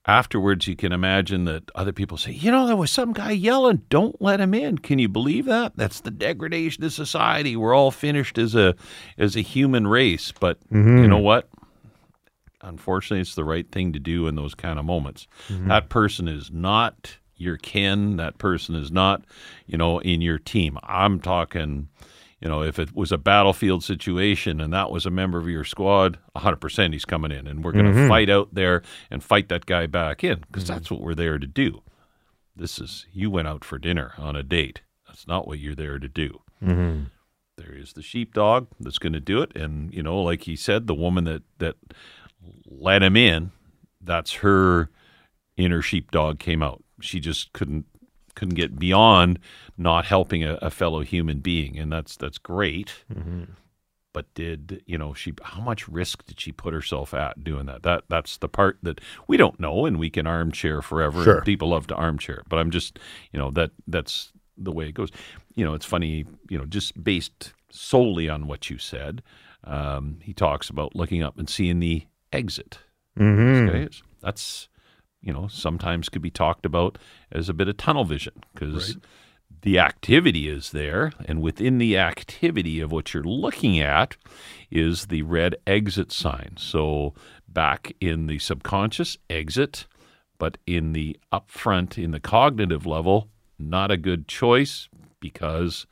afterwards 0.05 0.68
you 0.68 0.76
can 0.76 0.91
imagine 0.91 1.45
that 1.45 1.70
other 1.76 1.93
people 1.93 2.18
say, 2.18 2.32
you 2.32 2.51
know, 2.51 2.68
there 2.68 2.76
was 2.76 2.91
some 2.91 3.13
guy 3.13 3.32
yelling, 3.32 3.84
don't 3.89 4.22
let 4.22 4.39
him 4.39 4.53
in. 4.53 4.78
Can 4.78 4.99
you 4.99 5.09
believe 5.09 5.45
that? 5.45 5.74
That's 5.76 6.01
the 6.01 6.11
degradation 6.11 6.84
of 6.84 6.93
society. 6.93 7.55
We're 7.55 7.76
all 7.76 7.91
finished 7.91 8.38
as 8.38 8.55
a 8.55 8.76
as 9.18 9.36
a 9.36 9.41
human 9.41 9.88
race. 9.88 10.32
But 10.32 10.59
mm-hmm. 10.70 10.99
you 10.99 11.07
know 11.07 11.20
what? 11.20 11.49
unfortunately, 12.66 13.22
it's 13.22 13.36
the 13.36 13.43
right 13.43 13.70
thing 13.72 13.93
to 13.93 13.99
do 13.99 14.28
in 14.28 14.36
those 14.36 14.55
kind 14.55 14.80
of 14.80 14.86
moments. 14.86 15.28
Mm-hmm. 15.47 15.68
That 15.70 15.89
person 15.89 16.28
is 16.28 16.51
not 16.51 17.18
your 17.38 17.57
kin. 17.57 18.18
That 18.18 18.38
person 18.38 18.76
is 18.76 18.91
not, 18.91 19.24
you 19.68 19.78
know, 19.78 19.99
in 19.99 20.22
your 20.22 20.39
team. 20.39 20.78
I'm 20.84 21.20
talking, 21.20 21.89
you 22.46 22.52
know, 22.52 22.62
if 22.62 22.78
it 22.78 22.96
was 22.96 23.12
a 23.12 23.18
battlefield 23.18 23.84
situation 23.84 24.62
and 24.62 24.72
that 24.72 24.91
was 24.91 25.08
a 25.08 25.10
member 25.10 25.39
of 25.39 25.50
your 25.50 25.64
squad, 25.64 26.20
100% 26.36 26.93
he's 26.93 27.04
coming 27.04 27.32
in 27.32 27.48
and 27.48 27.64
we're 27.64 27.72
going 27.72 27.86
to 27.86 27.91
mm-hmm. 27.91 28.08
fight 28.08 28.30
out 28.30 28.54
there 28.54 28.84
and 29.10 29.24
fight 29.24 29.50
that 29.50 29.66
guy 29.66 29.88
back 29.88 30.24
in 30.24 30.41
because 30.41 30.66
mm-hmm. 30.66 30.74
that's 30.74 30.91
what 30.91 31.02
we're 31.02 31.16
there 31.16 31.39
to 31.39 31.48
do. 31.48 31.82
This 32.56 32.78
is, 32.78 33.08
you 33.12 33.32
went 33.32 33.48
out 33.48 33.66
for 33.66 33.80
dinner 33.80 34.14
on 34.20 34.36
a 34.36 34.43
date. 34.43 34.82
That's 35.08 35.28
not 35.28 35.48
what 35.48 35.58
you're 35.58 35.74
there 35.74 35.98
to 35.98 36.08
do. 36.08 36.43
Mm-hmm. 36.64 37.06
There 37.58 37.74
is 37.74 37.93
the 37.93 38.04
sheepdog 38.04 38.68
that's 38.80 39.00
going 39.00 39.14
to 39.14 39.20
do 39.20 39.41
it. 39.41 39.56
And, 39.56 39.91
you 39.91 40.04
know, 40.04 40.22
like 40.22 40.43
he 40.43 40.56
said, 40.56 40.86
the 40.86 40.93
woman 40.93 41.24
that, 41.24 41.41
that, 41.58 41.78
let 42.68 43.02
him 43.02 43.18
in, 43.18 43.54
that's 44.00 44.34
her 44.34 44.91
inner 45.58 45.82
sheepdog 45.82 46.38
came 46.38 46.62
out. 46.62 46.84
She 47.02 47.20
just 47.20 47.54
couldn't 47.54 47.88
couldn't 48.36 48.55
get 48.55 48.77
beyond 48.77 49.39
not 49.77 50.05
helping 50.05 50.43
a, 50.43 50.55
a 50.61 50.69
fellow 50.69 51.01
human 51.01 51.39
being, 51.39 51.77
and 51.77 51.91
that's 51.91 52.15
that's 52.17 52.38
great. 52.38 52.93
Mm-hmm. 53.13 53.43
But 54.13 54.33
did 54.33 54.81
you 54.86 54.97
know 54.97 55.13
she? 55.13 55.33
How 55.43 55.61
much 55.61 55.88
risk 55.88 56.25
did 56.25 56.39
she 56.39 56.51
put 56.51 56.73
herself 56.73 57.13
at 57.13 57.43
doing 57.43 57.65
that? 57.65 57.83
That 57.83 58.03
that's 58.07 58.38
the 58.38 58.47
part 58.47 58.77
that 58.83 59.01
we 59.27 59.38
don't 59.38 59.59
know, 59.59 59.86
and 59.86 59.97
we 59.97 60.09
can 60.09 60.27
armchair 60.27 60.81
forever. 60.81 61.23
Sure. 61.23 61.41
People 61.41 61.69
love 61.69 61.88
to 61.88 61.95
armchair, 61.95 62.43
but 62.47 62.57
I'm 62.57 62.71
just 62.71 62.99
you 63.33 63.39
know 63.39 63.51
that 63.51 63.71
that's 63.88 64.31
the 64.57 64.71
way 64.71 64.88
it 64.88 64.93
goes. 64.93 65.11
You 65.55 65.65
know, 65.65 65.73
it's 65.73 65.86
funny. 65.86 66.25
You 66.49 66.57
know, 66.57 66.65
just 66.65 67.03
based 67.03 67.53
solely 67.71 68.29
on 68.29 68.47
what 68.47 68.69
you 68.69 68.77
said, 68.77 69.21
um, 69.65 70.19
he 70.21 70.33
talks 70.33 70.69
about 70.69 70.95
looking 70.95 71.21
up 71.21 71.38
and 71.38 71.49
seeing 71.49 71.79
the 71.79 72.05
exit. 72.31 72.79
Mm-hmm. 73.19 73.69
Okay? 73.69 73.89
That's, 74.21 74.69
you 75.26 75.34
know, 75.34 75.47
sometimes 75.47 76.07
could 76.07 76.21
be 76.21 76.30
talked 76.30 76.65
about 76.65 76.97
as 77.32 77.49
a 77.49 77.53
bit 77.53 77.67
of 77.67 77.76
tunnel 77.76 78.05
vision 78.05 78.34
because 78.53 78.93
right. 78.93 79.03
the 79.63 79.80
activity 79.80 80.47
is 80.47 80.71
there. 80.71 81.11
And 81.26 81.41
within 81.41 81.80
the 81.80 81.97
activity 81.97 82.80
of 82.80 82.91
what 82.91 83.13
you're 83.13 83.23
looking 83.23 83.80
at 83.80 84.15
is 84.69 85.07
the 85.07 85.23
red 85.23 85.55
exit 85.65 86.11
sign. 86.11 86.55
So 86.57 87.15
back 87.47 87.93
in 87.99 88.28
the 88.28 88.38
subconscious, 88.38 89.17
exit, 89.30 89.88
but 90.38 90.59
in 90.67 90.93
the 90.93 91.17
upfront, 91.34 92.01
in 92.01 92.11
the 92.11 92.19
cognitive 92.19 92.86
level, 92.86 93.30
not 93.57 93.89
a 93.89 93.97
good 93.97 94.28
choice 94.28 94.88
because 95.19 95.88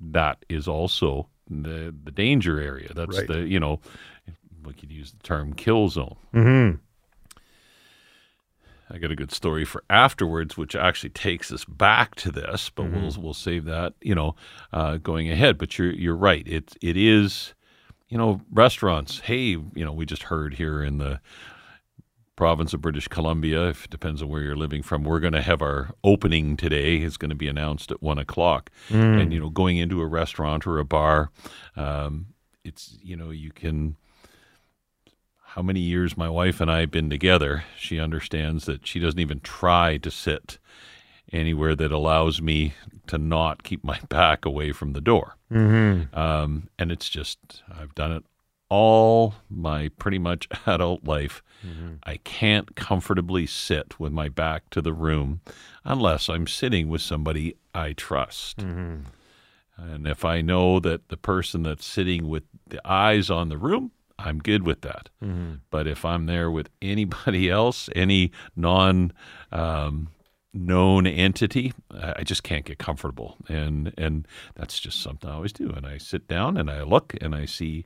that 0.00 0.44
is 0.48 0.66
also 0.66 1.28
the 1.50 1.94
the 2.04 2.12
danger 2.12 2.60
area. 2.60 2.92
That's 2.94 3.18
right. 3.18 3.28
the 3.28 3.40
you 3.40 3.60
know 3.60 3.80
we 4.64 4.72
could 4.72 4.92
use 4.92 5.12
the 5.12 5.22
term 5.22 5.52
kill 5.52 5.88
zone. 5.88 6.16
Mm-hmm. 6.32 6.76
I 8.90 8.98
got 8.98 9.10
a 9.10 9.16
good 9.16 9.32
story 9.32 9.64
for 9.64 9.84
afterwards, 9.90 10.56
which 10.56 10.74
actually 10.74 11.10
takes 11.10 11.52
us 11.52 11.64
back 11.64 12.14
to 12.16 12.32
this, 12.32 12.70
but 12.70 12.86
mm-hmm. 12.86 13.02
we'll 13.02 13.22
we'll 13.22 13.34
save 13.34 13.64
that, 13.66 13.94
you 14.00 14.14
know, 14.14 14.34
uh, 14.72 14.96
going 14.96 15.30
ahead. 15.30 15.58
But 15.58 15.78
you're 15.78 15.92
you're 15.92 16.16
right. 16.16 16.46
It 16.46 16.76
it 16.80 16.96
is, 16.96 17.54
you 18.08 18.16
know, 18.16 18.40
restaurants. 18.50 19.20
Hey, 19.20 19.50
you 19.50 19.84
know, 19.84 19.92
we 19.92 20.06
just 20.06 20.24
heard 20.24 20.54
here 20.54 20.82
in 20.82 20.98
the 20.98 21.20
province 22.36 22.72
of 22.72 22.80
British 22.80 23.08
Columbia. 23.08 23.68
If 23.68 23.86
it 23.86 23.90
depends 23.90 24.22
on 24.22 24.28
where 24.28 24.42
you're 24.42 24.56
living 24.56 24.82
from, 24.82 25.02
we're 25.02 25.20
going 25.20 25.32
to 25.32 25.42
have 25.42 25.60
our 25.60 25.90
opening 26.02 26.56
today. 26.56 26.98
Is 27.02 27.16
going 27.16 27.30
to 27.30 27.36
be 27.36 27.48
announced 27.48 27.90
at 27.90 28.02
one 28.02 28.18
o'clock, 28.18 28.70
mm. 28.88 29.20
and 29.20 29.32
you 29.32 29.40
know, 29.40 29.50
going 29.50 29.76
into 29.76 30.00
a 30.00 30.06
restaurant 30.06 30.66
or 30.66 30.78
a 30.78 30.84
bar, 30.84 31.30
um, 31.76 32.28
it's 32.64 32.96
you 33.02 33.16
know, 33.16 33.30
you 33.30 33.50
can 33.50 33.96
how 35.58 35.62
many 35.62 35.80
years 35.80 36.16
my 36.16 36.30
wife 36.30 36.60
and 36.60 36.70
I 36.70 36.78
have 36.78 36.92
been 36.92 37.10
together, 37.10 37.64
she 37.76 37.98
understands 37.98 38.66
that 38.66 38.86
she 38.86 39.00
doesn't 39.00 39.18
even 39.18 39.40
try 39.40 39.96
to 39.96 40.08
sit 40.08 40.56
anywhere 41.32 41.74
that 41.74 41.90
allows 41.90 42.40
me 42.40 42.74
to 43.08 43.18
not 43.18 43.64
keep 43.64 43.82
my 43.82 43.98
back 44.08 44.44
away 44.44 44.70
from 44.70 44.92
the 44.92 45.00
door. 45.00 45.34
Mm-hmm. 45.52 46.16
Um, 46.16 46.68
and 46.78 46.92
it's 46.92 47.08
just, 47.08 47.64
I've 47.76 47.92
done 47.96 48.12
it 48.12 48.24
all 48.68 49.34
my 49.50 49.88
pretty 49.98 50.20
much 50.20 50.46
adult 50.66 51.02
life. 51.02 51.42
Mm-hmm. 51.66 51.94
I 52.04 52.18
can't 52.18 52.76
comfortably 52.76 53.44
sit 53.44 53.98
with 53.98 54.12
my 54.12 54.28
back 54.28 54.70
to 54.70 54.80
the 54.80 54.92
room 54.92 55.40
unless 55.84 56.28
I'm 56.28 56.46
sitting 56.46 56.88
with 56.88 57.02
somebody 57.02 57.56
I 57.74 57.94
trust. 57.94 58.58
Mm-hmm. 58.58 59.00
And 59.76 60.06
if 60.06 60.24
I 60.24 60.40
know 60.40 60.78
that 60.78 61.08
the 61.08 61.16
person 61.16 61.64
that's 61.64 61.84
sitting 61.84 62.28
with 62.28 62.44
the 62.68 62.80
eyes 62.88 63.28
on 63.28 63.48
the 63.48 63.58
room 63.58 63.90
I'm 64.18 64.38
good 64.38 64.64
with 64.64 64.80
that. 64.82 65.10
Mm-hmm. 65.22 65.54
But 65.70 65.86
if 65.86 66.04
I'm 66.04 66.26
there 66.26 66.50
with 66.50 66.70
anybody 66.82 67.50
else, 67.50 67.88
any 67.94 68.32
non 68.56 69.12
um, 69.52 70.08
known 70.52 71.06
entity, 71.06 71.72
I 71.90 72.22
just 72.24 72.42
can't 72.42 72.64
get 72.64 72.78
comfortable, 72.78 73.36
and 73.48 73.92
and 73.96 74.26
that's 74.54 74.80
just 74.80 75.02
something 75.02 75.28
I 75.30 75.34
always 75.34 75.52
do. 75.52 75.70
And 75.70 75.86
I 75.86 75.98
sit 75.98 76.26
down 76.26 76.56
and 76.56 76.70
I 76.70 76.82
look 76.82 77.14
and 77.20 77.34
I 77.34 77.44
see 77.44 77.84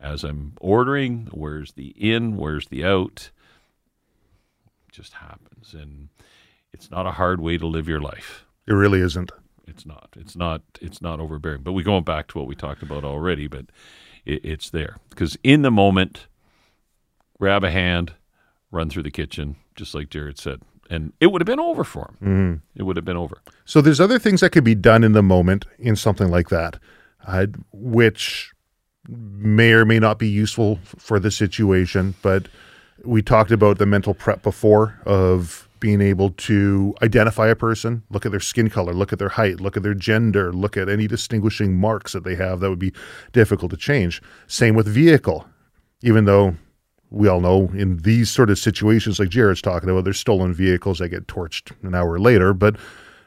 as 0.00 0.24
I'm 0.24 0.54
ordering, 0.60 1.28
where's 1.30 1.72
the 1.72 1.88
in, 1.90 2.36
where's 2.36 2.68
the 2.68 2.84
out. 2.84 3.30
It 4.88 4.92
just 4.92 5.14
happens, 5.14 5.74
and 5.74 6.08
it's 6.72 6.90
not 6.90 7.06
a 7.06 7.12
hard 7.12 7.40
way 7.40 7.56
to 7.56 7.66
live 7.66 7.88
your 7.88 8.00
life. 8.00 8.44
It 8.66 8.72
really 8.72 9.00
isn't. 9.00 9.32
It's 9.66 9.86
not. 9.86 10.10
It's 10.16 10.36
not. 10.36 10.62
It's 10.80 11.00
not 11.00 11.20
overbearing. 11.20 11.62
But 11.62 11.72
we 11.72 11.82
going 11.82 12.04
back 12.04 12.28
to 12.28 12.38
what 12.38 12.46
we 12.46 12.54
talked 12.54 12.82
about 12.82 13.04
already. 13.04 13.46
But 13.46 13.66
it, 14.24 14.44
it's 14.44 14.70
there 14.70 14.98
because 15.10 15.36
in 15.42 15.62
the 15.62 15.70
moment, 15.70 16.26
grab 17.38 17.64
a 17.64 17.70
hand, 17.70 18.12
run 18.70 18.90
through 18.90 19.02
the 19.02 19.10
kitchen, 19.10 19.56
just 19.74 19.94
like 19.94 20.10
Jared 20.10 20.38
said, 20.38 20.60
and 20.90 21.12
it 21.20 21.28
would 21.28 21.40
have 21.40 21.46
been 21.46 21.60
over 21.60 21.84
for 21.84 22.10
him. 22.10 22.16
Mm-hmm. 22.28 22.80
It 22.80 22.82
would 22.84 22.96
have 22.96 23.04
been 23.04 23.16
over. 23.16 23.38
So 23.64 23.80
there's 23.80 24.00
other 24.00 24.18
things 24.18 24.40
that 24.40 24.50
could 24.50 24.64
be 24.64 24.74
done 24.74 25.04
in 25.04 25.12
the 25.12 25.22
moment 25.22 25.64
in 25.78 25.96
something 25.96 26.30
like 26.30 26.48
that, 26.50 26.78
uh, 27.26 27.46
which 27.72 28.52
may 29.08 29.72
or 29.72 29.84
may 29.84 29.98
not 29.98 30.18
be 30.18 30.28
useful 30.28 30.78
for 30.84 31.18
the 31.18 31.30
situation. 31.30 32.14
But 32.22 32.46
we 33.04 33.22
talked 33.22 33.50
about 33.50 33.78
the 33.78 33.86
mental 33.86 34.14
prep 34.14 34.42
before 34.42 35.00
of 35.04 35.68
being 35.82 36.00
able 36.00 36.30
to 36.30 36.94
identify 37.02 37.48
a 37.48 37.56
person, 37.56 38.04
look 38.08 38.24
at 38.24 38.30
their 38.30 38.40
skin 38.40 38.70
color, 38.70 38.94
look 38.94 39.12
at 39.12 39.18
their 39.18 39.30
height, 39.30 39.60
look 39.60 39.76
at 39.76 39.82
their 39.82 39.94
gender, 39.94 40.52
look 40.52 40.76
at 40.76 40.88
any 40.88 41.08
distinguishing 41.08 41.76
marks 41.76 42.12
that 42.12 42.22
they 42.22 42.36
have 42.36 42.60
that 42.60 42.70
would 42.70 42.78
be 42.78 42.92
difficult 43.32 43.72
to 43.72 43.76
change. 43.76 44.22
Same 44.46 44.76
with 44.76 44.86
vehicle, 44.86 45.44
even 46.00 46.24
though 46.24 46.54
we 47.10 47.26
all 47.26 47.40
know 47.40 47.68
in 47.74 47.96
these 47.98 48.30
sort 48.30 48.48
of 48.48 48.60
situations, 48.60 49.18
like 49.18 49.28
Jared's 49.28 49.60
talking 49.60 49.90
about, 49.90 50.04
there's 50.04 50.20
stolen 50.20 50.54
vehicles 50.54 51.00
that 51.00 51.08
get 51.08 51.26
torched 51.26 51.72
an 51.82 51.96
hour 51.96 52.16
later, 52.20 52.54
but 52.54 52.76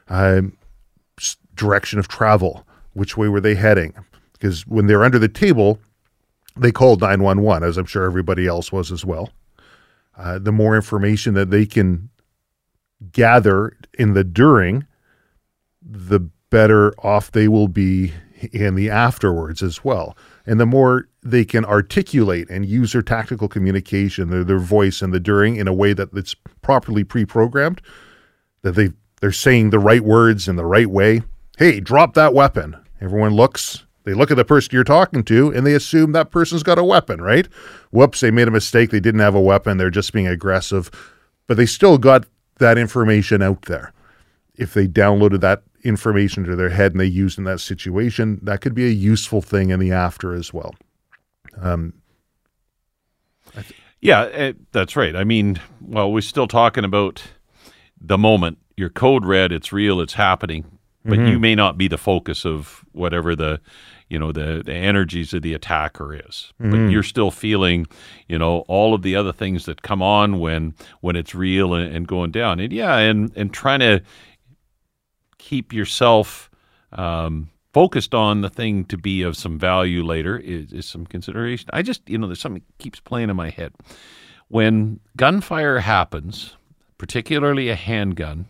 um, 0.08 0.56
direction 1.56 1.98
of 1.98 2.08
travel, 2.08 2.66
which 2.94 3.18
way 3.18 3.28
were 3.28 3.40
they 3.40 3.54
heading? 3.54 3.92
Because 4.32 4.66
when 4.66 4.86
they're 4.86 5.04
under 5.04 5.18
the 5.18 5.28
table, 5.28 5.78
they 6.56 6.72
called 6.72 7.02
911, 7.02 7.68
as 7.68 7.76
I'm 7.76 7.84
sure 7.84 8.06
everybody 8.06 8.46
else 8.46 8.72
was 8.72 8.90
as 8.90 9.04
well. 9.04 9.28
Uh, 10.16 10.38
the 10.38 10.52
more 10.52 10.74
information 10.74 11.34
that 11.34 11.50
they 11.50 11.66
can 11.66 12.08
gather 13.12 13.76
in 13.98 14.14
the 14.14 14.24
during, 14.24 14.86
the 15.82 16.20
better 16.50 16.92
off 17.04 17.32
they 17.32 17.48
will 17.48 17.68
be 17.68 18.12
in 18.52 18.74
the 18.74 18.90
afterwards 18.90 19.62
as 19.62 19.84
well. 19.84 20.16
And 20.44 20.60
the 20.60 20.66
more 20.66 21.08
they 21.22 21.44
can 21.44 21.64
articulate 21.64 22.48
and 22.50 22.66
use 22.66 22.92
their 22.92 23.02
tactical 23.02 23.48
communication, 23.48 24.30
their, 24.30 24.44
their 24.44 24.58
voice 24.58 25.02
and 25.02 25.12
the 25.12 25.20
during 25.20 25.56
in 25.56 25.68
a 25.68 25.74
way 25.74 25.92
that 25.92 26.10
it's 26.14 26.34
properly 26.62 27.04
pre-programmed, 27.04 27.80
that 28.62 28.72
they 28.72 28.90
they're 29.20 29.32
saying 29.32 29.70
the 29.70 29.78
right 29.78 30.02
words 30.02 30.46
in 30.46 30.56
the 30.56 30.66
right 30.66 30.88
way. 30.88 31.22
Hey, 31.58 31.80
drop 31.80 32.14
that 32.14 32.34
weapon. 32.34 32.76
Everyone 33.00 33.32
looks, 33.32 33.86
they 34.04 34.12
look 34.12 34.30
at 34.30 34.36
the 34.36 34.44
person 34.44 34.70
you're 34.72 34.84
talking 34.84 35.24
to 35.24 35.50
and 35.50 35.66
they 35.66 35.72
assume 35.72 36.12
that 36.12 36.30
person's 36.30 36.62
got 36.62 36.78
a 36.78 36.84
weapon, 36.84 37.22
right? 37.22 37.48
Whoops, 37.90 38.20
they 38.20 38.30
made 38.30 38.46
a 38.46 38.52
mistake. 38.52 38.90
They 38.90 39.00
didn't 39.00 39.20
have 39.20 39.34
a 39.34 39.40
weapon. 39.40 39.78
They're 39.78 39.90
just 39.90 40.12
being 40.12 40.26
aggressive. 40.26 40.90
But 41.46 41.56
they 41.56 41.64
still 41.64 41.96
got 41.96 42.26
that 42.58 42.78
information 42.78 43.42
out 43.42 43.62
there. 43.62 43.92
If 44.54 44.74
they 44.74 44.86
downloaded 44.88 45.40
that 45.40 45.62
information 45.82 46.44
to 46.44 46.56
their 46.56 46.70
head 46.70 46.92
and 46.92 47.00
they 47.00 47.04
used 47.06 47.38
in 47.38 47.44
that 47.44 47.60
situation, 47.60 48.40
that 48.42 48.60
could 48.60 48.74
be 48.74 48.86
a 48.86 48.90
useful 48.90 49.42
thing 49.42 49.70
in 49.70 49.78
the 49.80 49.92
after 49.92 50.32
as 50.34 50.52
well. 50.52 50.74
Um, 51.60 51.94
yeah, 54.00 54.24
eh, 54.32 54.52
that's 54.72 54.96
right. 54.96 55.14
I 55.16 55.24
mean, 55.24 55.60
well, 55.80 56.12
we're 56.12 56.20
still 56.20 56.46
talking 56.48 56.84
about 56.84 57.22
the 58.00 58.18
moment. 58.18 58.58
Your 58.76 58.90
code 58.90 59.24
red, 59.24 59.52
it's 59.52 59.72
real, 59.72 60.00
it's 60.00 60.14
happening, 60.14 60.64
but 61.04 61.18
Mm-hmm. 61.18 61.28
you 61.28 61.38
may 61.38 61.54
not 61.54 61.78
be 61.78 61.88
the 61.88 61.98
focus 61.98 62.44
of 62.44 62.84
whatever 62.92 63.34
the 63.34 63.60
you 64.08 64.18
know 64.18 64.32
the, 64.32 64.62
the 64.64 64.74
energies 64.74 65.32
of 65.34 65.42
the 65.42 65.54
attacker 65.54 66.14
is 66.14 66.52
Mm-hmm. 66.60 66.70
but 66.70 66.90
you're 66.92 67.02
still 67.02 67.30
feeling 67.30 67.86
you 68.28 68.38
know 68.38 68.60
all 68.68 68.94
of 68.94 69.02
the 69.02 69.16
other 69.16 69.32
things 69.32 69.64
that 69.66 69.82
come 69.82 70.02
on 70.02 70.38
when 70.38 70.74
when 71.00 71.16
it's 71.16 71.34
real 71.34 71.74
and, 71.74 71.94
and 71.94 72.06
going 72.08 72.30
down 72.30 72.60
and 72.60 72.72
yeah 72.72 72.96
and 72.96 73.32
and 73.36 73.52
trying 73.52 73.80
to 73.80 74.02
keep 75.38 75.72
yourself 75.72 76.50
um, 76.92 77.50
focused 77.72 78.14
on 78.14 78.40
the 78.40 78.48
thing 78.50 78.84
to 78.86 78.96
be 78.96 79.22
of 79.22 79.36
some 79.36 79.58
value 79.58 80.02
later 80.02 80.38
is, 80.38 80.72
is 80.72 80.86
some 80.86 81.06
consideration. 81.06 81.68
I 81.72 81.82
just, 81.82 82.08
you 82.08 82.16
know, 82.18 82.26
there's 82.26 82.40
something 82.40 82.62
that 82.66 82.82
keeps 82.82 83.00
playing 83.00 83.28
in 83.30 83.36
my 83.36 83.50
head. 83.50 83.72
When 84.48 84.98
gunfire 85.16 85.80
happens, 85.80 86.56
particularly 86.98 87.68
a 87.68 87.74
handgun, 87.74 88.46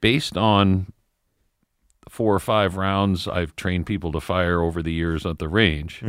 based 0.00 0.36
on 0.36 0.92
four 2.16 2.34
or 2.34 2.40
five 2.40 2.78
rounds 2.78 3.28
I've 3.28 3.54
trained 3.56 3.84
people 3.84 4.10
to 4.12 4.22
fire 4.22 4.62
over 4.62 4.82
the 4.82 4.92
years 4.92 5.26
at 5.26 5.38
the 5.38 5.50
range, 5.50 6.00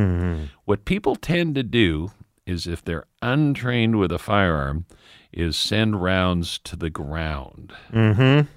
what 0.63 0.85
people 0.85 1.17
tend 1.17 1.55
to 1.55 1.63
do 1.63 2.11
is 2.45 2.65
if 2.65 2.81
they're 2.81 3.07
untrained 3.21 3.99
with 3.99 4.13
a 4.13 4.17
firearm, 4.17 4.85
is 5.33 5.57
send 5.57 6.01
rounds 6.01 6.59
to 6.59 6.77
the 6.77 6.89
ground. 6.89 7.73
Mm-hmm. 7.91 8.47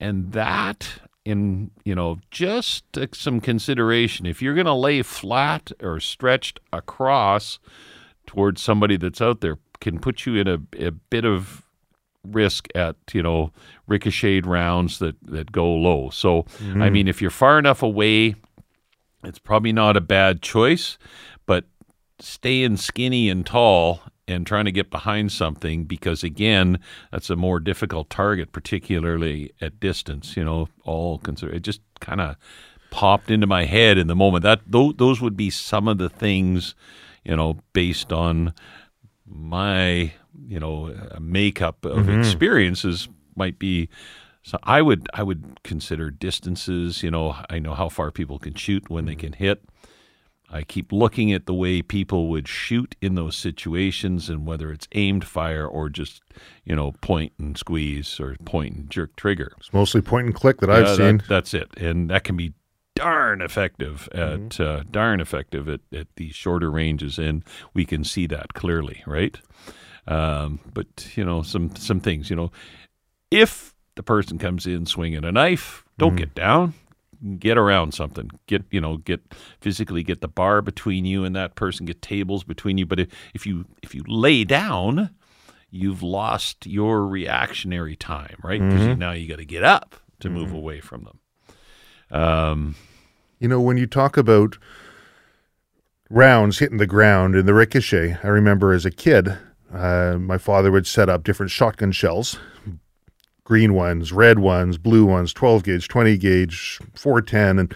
and 0.00 0.32
that 0.32 0.88
in 1.24 1.70
you 1.84 1.94
know 1.94 2.18
just 2.32 2.86
some 3.14 3.40
consideration. 3.40 4.26
If 4.26 4.42
you're 4.42 4.56
going 4.56 4.66
to 4.66 4.74
lay 4.74 5.02
flat 5.02 5.70
or 5.80 6.00
stretched 6.00 6.58
across 6.72 7.60
towards 8.26 8.60
somebody 8.60 8.96
that's 8.96 9.20
out 9.20 9.42
there 9.42 9.58
can 9.80 10.00
put 10.00 10.26
you 10.26 10.34
in 10.34 10.48
a, 10.48 10.58
a 10.76 10.90
bit 10.90 11.24
of 11.24 11.61
risk 12.24 12.68
at 12.74 12.96
you 13.12 13.22
know 13.22 13.52
ricocheted 13.86 14.46
rounds 14.46 14.98
that 14.98 15.16
that 15.22 15.52
go 15.52 15.72
low. 15.72 16.10
So 16.10 16.40
i 16.40 16.42
mm-hmm. 16.62 16.92
mean 16.92 17.08
if 17.08 17.20
you're 17.20 17.30
far 17.30 17.58
enough 17.58 17.82
away 17.82 18.34
it's 19.24 19.38
probably 19.38 19.72
not 19.72 19.96
a 19.96 20.00
bad 20.00 20.42
choice 20.42 20.98
but 21.46 21.64
staying 22.18 22.76
skinny 22.76 23.28
and 23.28 23.46
tall 23.46 24.00
and 24.28 24.46
trying 24.46 24.64
to 24.64 24.72
get 24.72 24.90
behind 24.90 25.32
something 25.32 25.84
because 25.84 26.22
again 26.22 26.78
that's 27.10 27.30
a 27.30 27.36
more 27.36 27.58
difficult 27.58 28.08
target 28.08 28.52
particularly 28.52 29.52
at 29.60 29.80
distance 29.80 30.36
you 30.36 30.44
know 30.44 30.68
all 30.84 31.18
consider 31.18 31.52
it 31.52 31.62
just 31.62 31.80
kind 32.00 32.20
of 32.20 32.36
popped 32.90 33.30
into 33.30 33.46
my 33.46 33.64
head 33.64 33.96
in 33.98 34.06
the 34.06 34.14
moment 34.14 34.42
that 34.42 34.60
those 34.66 35.20
would 35.20 35.36
be 35.36 35.50
some 35.50 35.88
of 35.88 35.98
the 35.98 36.08
things 36.08 36.74
you 37.24 37.34
know 37.34 37.58
based 37.72 38.12
on 38.12 38.52
my 39.26 40.12
you 40.46 40.58
know 40.58 40.94
makeup 41.20 41.84
of 41.84 42.06
mm-hmm. 42.06 42.20
experiences 42.20 43.08
might 43.36 43.58
be 43.58 43.88
so 44.42 44.58
I 44.62 44.82
would 44.82 45.08
I 45.14 45.22
would 45.22 45.60
consider 45.62 46.10
distances 46.10 47.02
you 47.02 47.10
know 47.10 47.36
I 47.50 47.58
know 47.58 47.74
how 47.74 47.88
far 47.88 48.10
people 48.10 48.38
can 48.38 48.54
shoot 48.54 48.90
when 48.90 49.04
they 49.04 49.14
mm. 49.14 49.20
can 49.20 49.32
hit 49.34 49.62
I 50.52 50.62
keep 50.62 50.92
looking 50.92 51.32
at 51.32 51.46
the 51.46 51.54
way 51.54 51.80
people 51.80 52.28
would 52.28 52.46
shoot 52.46 52.94
in 53.00 53.14
those 53.14 53.36
situations 53.36 54.28
and 54.28 54.46
whether 54.46 54.70
it's 54.70 54.86
aimed 54.92 55.24
fire 55.24 55.66
or 55.66 55.88
just, 55.88 56.22
you 56.64 56.76
know, 56.76 56.92
point 57.00 57.32
and 57.38 57.56
squeeze 57.56 58.20
or 58.20 58.36
point 58.44 58.76
and 58.76 58.90
jerk 58.90 59.16
trigger. 59.16 59.54
It's 59.56 59.72
mostly 59.72 60.02
point 60.02 60.26
and 60.26 60.34
click 60.34 60.58
that 60.58 60.70
I've 60.70 60.94
seen. 60.96 61.18
That, 61.18 61.28
that's 61.28 61.54
it. 61.54 61.70
And 61.78 62.10
that 62.10 62.24
can 62.24 62.36
be 62.36 62.52
darn 62.94 63.40
effective 63.40 64.10
at 64.12 64.40
mm-hmm. 64.40 64.62
uh, 64.62 64.82
darn 64.90 65.20
effective 65.20 65.68
at, 65.70 65.80
at 65.90 66.08
these 66.16 66.34
shorter 66.34 66.70
ranges 66.70 67.18
and 67.18 67.42
we 67.72 67.86
can 67.86 68.04
see 68.04 68.26
that 68.26 68.52
clearly, 68.52 69.02
right? 69.06 69.40
Um, 70.06 70.58
but 70.74 71.16
you 71.16 71.24
know, 71.24 71.42
some 71.42 71.74
some 71.76 72.00
things, 72.00 72.28
you 72.30 72.36
know, 72.36 72.50
if 73.30 73.74
the 73.94 74.02
person 74.02 74.38
comes 74.38 74.66
in 74.66 74.86
swinging 74.86 75.24
a 75.24 75.32
knife, 75.32 75.84
don't 75.98 76.16
get 76.16 76.34
down. 76.34 76.74
Get 77.38 77.56
around 77.56 77.94
something. 77.94 78.30
Get 78.46 78.64
you 78.70 78.80
know. 78.80 78.96
Get 78.96 79.20
physically 79.60 80.02
get 80.02 80.20
the 80.22 80.28
bar 80.28 80.60
between 80.60 81.04
you 81.04 81.24
and 81.24 81.36
that 81.36 81.54
person. 81.54 81.86
Get 81.86 82.02
tables 82.02 82.42
between 82.42 82.78
you. 82.78 82.86
But 82.86 82.98
if, 82.98 83.08
if 83.32 83.46
you 83.46 83.64
if 83.80 83.94
you 83.94 84.02
lay 84.08 84.42
down, 84.42 85.10
you've 85.70 86.02
lost 86.02 86.66
your 86.66 87.06
reactionary 87.06 87.94
time, 87.94 88.36
right? 88.42 88.60
Because 88.60 88.98
now 88.98 89.12
you 89.12 89.28
got 89.28 89.38
to 89.38 89.44
get 89.44 89.62
up 89.62 89.94
to 90.18 90.30
move 90.30 90.52
away 90.52 90.80
from 90.80 91.04
them. 91.04 92.20
Um, 92.20 92.74
You 93.38 93.48
know, 93.48 93.60
when 93.60 93.76
you 93.76 93.86
talk 93.86 94.16
about 94.16 94.58
rounds 96.10 96.58
hitting 96.58 96.78
the 96.78 96.86
ground 96.86 97.34
and 97.34 97.46
the 97.46 97.54
ricochet, 97.54 98.18
I 98.22 98.26
remember 98.26 98.72
as 98.72 98.84
a 98.84 98.90
kid, 98.90 99.38
uh, 99.72 100.16
my 100.18 100.38
father 100.38 100.70
would 100.70 100.86
set 100.86 101.08
up 101.08 101.24
different 101.24 101.50
shotgun 101.50 101.92
shells 101.92 102.38
green 103.44 103.74
ones, 103.74 104.12
red 104.12 104.38
ones, 104.38 104.78
blue 104.78 105.04
ones, 105.04 105.32
12 105.32 105.64
gauge, 105.64 105.88
20 105.88 106.16
gauge, 106.16 106.78
410, 106.94 107.58
and 107.58 107.74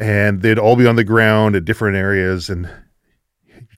and 0.00 0.42
they'd 0.42 0.58
all 0.58 0.76
be 0.76 0.86
on 0.86 0.96
the 0.96 1.04
ground 1.04 1.56
at 1.56 1.64
different 1.64 1.96
areas 1.96 2.48
and 2.48 2.70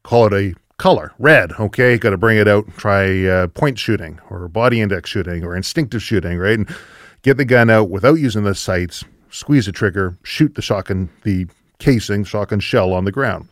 call 0.03 0.27
it 0.27 0.33
a 0.33 0.55
color 0.77 1.13
red 1.19 1.53
okay? 1.59 1.99
Got 1.99 2.11
to 2.11 2.19
bring 2.19 2.39
it 2.39 2.49
out 2.49 2.67
and 2.67 2.75
try 2.75 3.27
uh, 3.27 3.47
point 3.49 3.79
shooting 3.79 4.19
or 4.31 4.49
body 4.49 4.81
index 4.81 5.11
shooting 5.11 5.45
or 5.45 5.57
instinctive 5.57 6.03
shooting 6.03 6.39
right? 6.39 6.59
And 6.59 6.75
get 7.23 7.37
the 7.37 7.45
gun 7.45 7.71
out 7.71 7.91
without 7.91 8.15
using 8.15 8.45
the 8.45 8.55
sights 8.55 9.05
squeeze 9.31 9.67
the 9.67 9.73
trigger 9.73 10.19
shoot 10.23 10.55
the 10.55 10.63
shotgun 10.63 11.09
the 11.23 11.47
casing 11.79 12.25
shotgun 12.25 12.61
shell 12.61 12.93
on 12.93 13.05
the 13.05 13.13
ground. 13.13 13.49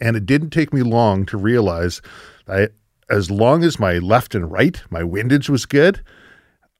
And 0.00 0.16
it 0.16 0.26
didn't 0.26 0.50
take 0.50 0.72
me 0.72 0.82
long 0.82 1.26
to 1.26 1.36
realize 1.36 2.00
that 2.46 2.72
as 3.12 3.30
long 3.30 3.62
as 3.62 3.78
my 3.78 3.98
left 3.98 4.34
and 4.34 4.50
right 4.50 4.82
my 4.90 5.02
windage 5.02 5.48
was 5.48 5.66
good 5.66 6.02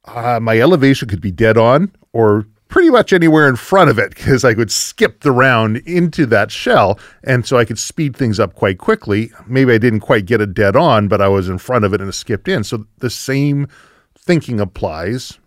uh, 0.06 0.40
my 0.40 0.58
elevation 0.58 1.08
could 1.08 1.20
be 1.20 1.30
dead 1.30 1.56
on 1.56 1.92
or 2.12 2.46
pretty 2.72 2.88
much 2.88 3.12
anywhere 3.12 3.48
in 3.48 3.54
front 3.54 3.90
of 3.90 3.98
it 3.98 4.14
because 4.14 4.44
I 4.44 4.54
could 4.54 4.72
skip 4.72 5.20
the 5.20 5.30
round 5.30 5.76
into 5.78 6.24
that 6.26 6.50
shell. 6.50 6.98
And 7.22 7.46
so 7.46 7.58
I 7.58 7.66
could 7.66 7.78
speed 7.78 8.16
things 8.16 8.40
up 8.40 8.54
quite 8.54 8.78
quickly. 8.78 9.30
Maybe 9.46 9.74
I 9.74 9.78
didn't 9.78 10.00
quite 10.00 10.24
get 10.24 10.40
it 10.40 10.54
dead 10.54 10.74
on, 10.74 11.06
but 11.06 11.20
I 11.20 11.28
was 11.28 11.50
in 11.50 11.58
front 11.58 11.84
of 11.84 11.92
it 11.92 12.00
and 12.00 12.08
it 12.08 12.14
skipped 12.14 12.48
in. 12.48 12.64
So 12.64 12.86
the 12.98 13.10
same 13.10 13.68
thinking 14.16 14.58
applies 14.58 15.38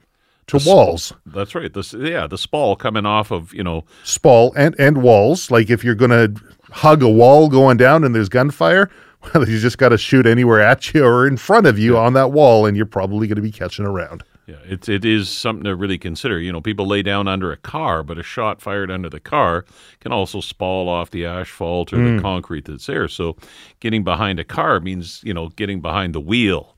to 0.48 0.60
walls, 0.64 1.12
that's 1.26 1.56
right. 1.56 1.74
This 1.74 1.92
yeah, 1.94 2.28
the 2.28 2.38
spall 2.38 2.76
coming 2.76 3.08
off 3.08 3.32
of 3.32 3.52
you 3.52 3.64
know 3.64 3.84
spall 4.04 4.54
and, 4.56 4.76
and 4.78 5.02
walls. 5.02 5.50
Like 5.50 5.72
if 5.72 5.84
you're 5.84 5.96
going 5.96 6.12
to 6.12 6.40
hug 6.70 7.02
a 7.02 7.10
wall 7.10 7.50
going 7.50 7.78
down 7.78 8.04
and 8.04 8.14
there's 8.14 8.30
gunfire, 8.30 8.92
well, 9.34 9.48
you 9.50 9.60
just 9.60 9.78
got 9.78 9.90
to 9.90 9.98
shoot 9.98 10.26
anywhere 10.26 10.62
at 10.62 10.94
you 10.94 11.04
or 11.04 11.28
in 11.28 11.38
front 11.38 11.68
of 11.68 11.80
you 11.80 11.98
on 11.98 12.14
that 12.14 12.32
wall, 12.32 12.66
and 12.66 12.76
you're 12.78 12.86
probably 12.86 13.28
going 13.28 13.38
to 13.38 13.42
be 13.42 13.52
catching 13.52 13.86
around. 13.86 14.24
Yeah, 14.48 14.58
it's 14.64 14.88
it 14.88 15.04
is 15.04 15.28
something 15.28 15.64
to 15.64 15.76
really 15.76 15.98
consider. 15.98 16.40
You 16.40 16.52
know, 16.52 16.62
people 16.62 16.86
lay 16.86 17.02
down 17.02 17.28
under 17.28 17.52
a 17.52 17.58
car, 17.58 18.04
but 18.04 18.20
a 18.20 18.24
shot 18.24 18.62
fired 18.62 18.92
under 18.92 19.10
the 19.10 19.20
car 19.20 19.66
can 20.02 20.12
also 20.12 20.40
spall 20.40 20.88
off 20.88 21.10
the 21.10 21.26
asphalt 21.26 21.92
or 21.92 21.98
the 21.98 22.20
mm. 22.20 22.22
concrete 22.22 22.66
that's 22.66 22.86
there. 22.86 23.08
So, 23.08 23.38
getting 23.80 24.04
behind 24.04 24.40
a 24.40 24.44
car 24.44 24.80
means 24.80 25.22
you 25.24 25.34
know 25.34 25.50
getting 25.50 25.82
behind 25.82 26.14
the 26.14 26.20
wheel. 26.20 26.76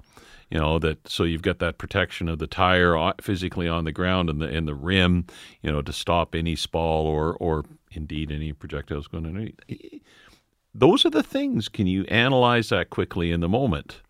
You 0.50 0.60
know 0.60 0.80
that 0.80 1.10
so 1.10 1.26
you've 1.26 1.42
got 1.42 1.60
that 1.60 1.78
protection 1.78 2.30
of 2.30 2.40
the 2.40 2.48
tire 2.48 3.14
physically 3.20 3.68
on 3.68 3.84
the 3.84 3.92
ground 3.92 4.30
and 4.30 4.42
the 4.42 4.48
and 4.48 4.66
the 4.66 4.76
rim. 4.76 5.26
You 5.62 5.70
know 5.70 5.82
to 5.82 5.92
stop 5.92 6.36
any 6.36 6.56
spall 6.56 7.06
or 7.06 7.36
or 7.36 7.66
indeed 7.92 8.32
any 8.32 8.54
projectiles 8.54 9.08
going 9.08 9.26
underneath. 9.26 9.60
Those 10.80 11.06
are 11.06 11.10
the 11.10 11.24
things. 11.24 11.70
Can 11.70 11.88
you 11.88 12.04
analyze 12.04 12.70
that 12.70 12.92
quickly 12.92 13.32
in 13.32 13.40
the 13.40 13.50
moment? 13.50 14.02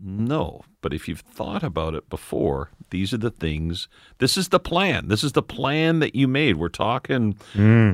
No, 0.00 0.62
but 0.80 0.94
if 0.94 1.08
you've 1.08 1.20
thought 1.20 1.62
about 1.62 1.94
it 1.94 2.08
before, 2.08 2.70
these 2.88 3.12
are 3.12 3.18
the 3.18 3.30
things. 3.30 3.86
This 4.18 4.38
is 4.38 4.48
the 4.48 4.58
plan. 4.58 5.08
This 5.08 5.22
is 5.22 5.32
the 5.32 5.42
plan 5.42 5.98
that 5.98 6.14
you 6.14 6.26
made. 6.26 6.56
We're 6.56 6.68
talking 6.68 7.36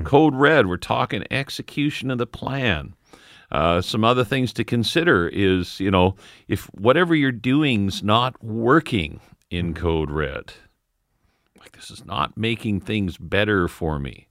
code 0.04 0.36
red. 0.36 0.68
We're 0.68 0.76
talking 0.76 1.24
execution 1.32 2.12
of 2.12 2.18
the 2.18 2.26
plan. 2.26 2.94
Uh, 3.50 3.80
some 3.80 4.04
other 4.04 4.24
things 4.24 4.52
to 4.52 4.64
consider 4.64 5.28
is, 5.28 5.80
you 5.80 5.90
know, 5.90 6.14
if 6.46 6.66
whatever 6.74 7.14
you're 7.14 7.32
doing's 7.32 8.02
not 8.02 8.42
working 8.42 9.20
in 9.50 9.74
code 9.74 10.10
red, 10.10 10.52
like 11.58 11.72
this 11.72 11.90
is 11.90 12.04
not 12.04 12.36
making 12.36 12.80
things 12.80 13.18
better 13.18 13.68
for 13.68 13.98
me. 13.98 14.28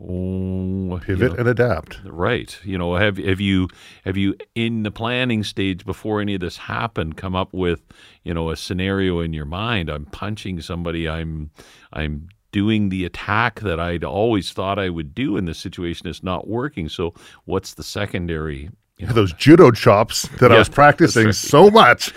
Oh, 0.00 1.00
you 1.08 1.16
know, 1.16 1.34
and 1.34 1.48
adapt. 1.48 2.00
Right. 2.04 2.58
You 2.64 2.78
know, 2.78 2.94
have 2.94 3.16
have 3.18 3.40
you 3.40 3.68
have 4.04 4.16
you 4.16 4.36
in 4.54 4.84
the 4.84 4.90
planning 4.90 5.42
stage 5.42 5.84
before 5.84 6.20
any 6.20 6.34
of 6.34 6.40
this 6.40 6.56
happened 6.56 7.16
come 7.16 7.34
up 7.34 7.52
with, 7.52 7.82
you 8.22 8.32
know, 8.32 8.50
a 8.50 8.56
scenario 8.56 9.20
in 9.20 9.32
your 9.32 9.44
mind? 9.44 9.90
I'm 9.90 10.06
punching 10.06 10.60
somebody. 10.60 11.08
I'm 11.08 11.50
I'm 11.92 12.28
doing 12.52 12.88
the 12.88 13.04
attack 13.04 13.60
that 13.60 13.78
I'd 13.80 14.04
always 14.04 14.52
thought 14.52 14.78
I 14.78 14.88
would 14.88 15.14
do 15.14 15.36
in 15.36 15.44
this 15.46 15.58
situation. 15.58 16.06
It's 16.06 16.22
not 16.22 16.46
working. 16.48 16.88
So 16.88 17.12
what's 17.44 17.74
the 17.74 17.82
secondary? 17.82 18.70
You 18.98 19.06
know, 19.08 19.12
Those 19.12 19.32
judo 19.32 19.70
chops 19.70 20.22
that 20.40 20.52
I 20.52 20.58
was 20.58 20.68
practicing 20.68 21.26
right. 21.26 21.34
so 21.34 21.70
much, 21.70 22.12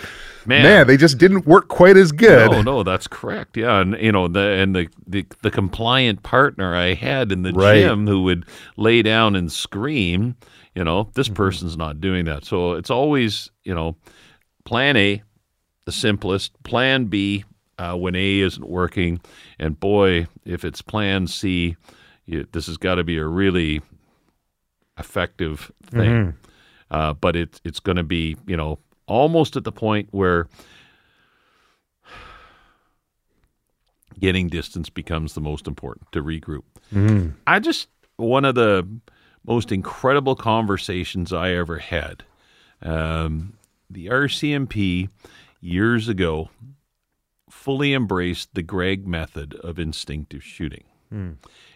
Man. 0.46 0.62
man. 0.62 0.86
they 0.86 0.96
just 0.96 1.18
didn't 1.18 1.46
work 1.46 1.68
quite 1.68 1.96
as 1.96 2.10
good. 2.12 2.50
No, 2.50 2.62
no, 2.62 2.82
that's 2.82 3.06
correct. 3.06 3.56
Yeah, 3.56 3.80
and 3.80 3.96
you 4.00 4.10
know 4.12 4.28
the 4.28 4.40
and 4.40 4.74
the 4.74 4.88
the, 5.06 5.24
the 5.42 5.50
compliant 5.50 6.22
partner 6.22 6.74
I 6.74 6.94
had 6.94 7.30
in 7.32 7.42
the 7.42 7.52
Right. 7.52 7.80
gym 7.82 8.06
who 8.06 8.22
would 8.24 8.44
lay 8.76 9.02
down 9.02 9.36
and 9.36 9.50
scream. 9.52 10.36
You 10.74 10.84
know, 10.84 11.10
this 11.14 11.28
Mm-hmm. 11.28 11.34
person's 11.36 11.76
not 11.76 12.00
doing 12.00 12.24
that. 12.24 12.44
So 12.44 12.72
it's 12.72 12.90
always 12.90 13.50
you 13.64 13.74
know, 13.74 13.96
plan 14.64 14.96
A, 14.96 15.22
the 15.84 15.92
simplest. 15.92 16.60
Plan 16.64 17.04
B, 17.06 17.44
uh, 17.78 17.94
when 17.96 18.14
A 18.16 18.40
isn't 18.40 18.68
working, 18.68 19.20
and 19.58 19.78
boy, 19.78 20.26
if 20.44 20.64
it's 20.64 20.82
Plan 20.82 21.26
C, 21.26 21.76
you, 22.26 22.46
this 22.52 22.66
has 22.66 22.76
got 22.78 22.96
to 22.96 23.04
be 23.04 23.18
a 23.18 23.26
really 23.26 23.80
effective 24.98 25.70
thing. 25.84 26.00
Mm-hmm. 26.10 26.30
Uh, 26.90 27.12
but 27.14 27.36
it's 27.36 27.60
it's 27.64 27.80
going 27.80 27.96
to 27.96 28.02
be 28.02 28.36
you 28.46 28.56
know 28.56 28.78
almost 29.06 29.56
at 29.56 29.64
the 29.64 29.72
point 29.72 30.08
where 30.10 30.48
getting 34.18 34.48
distance 34.48 34.88
becomes 34.88 35.34
the 35.34 35.40
most 35.40 35.66
important 35.66 36.10
to 36.12 36.22
regroup. 36.22 36.62
I 37.46 37.58
just 37.58 37.88
one 38.16 38.44
of 38.44 38.54
the 38.54 38.86
most 39.44 39.72
incredible 39.72 40.36
conversations 40.36 41.32
I 41.32 41.52
ever 41.54 41.78
had. 41.78 42.22
Um, 42.80 43.54
the 43.90 44.06
RCMP 44.06 45.08
years 45.60 46.08
ago 46.08 46.50
fully 47.50 47.94
embraced 47.94 48.54
the 48.54 48.62
Gregg 48.62 49.06
method 49.06 49.54
of 49.56 49.78
instinctive 49.78 50.42
shooting. 50.42 50.84
Hmm. 51.12 51.32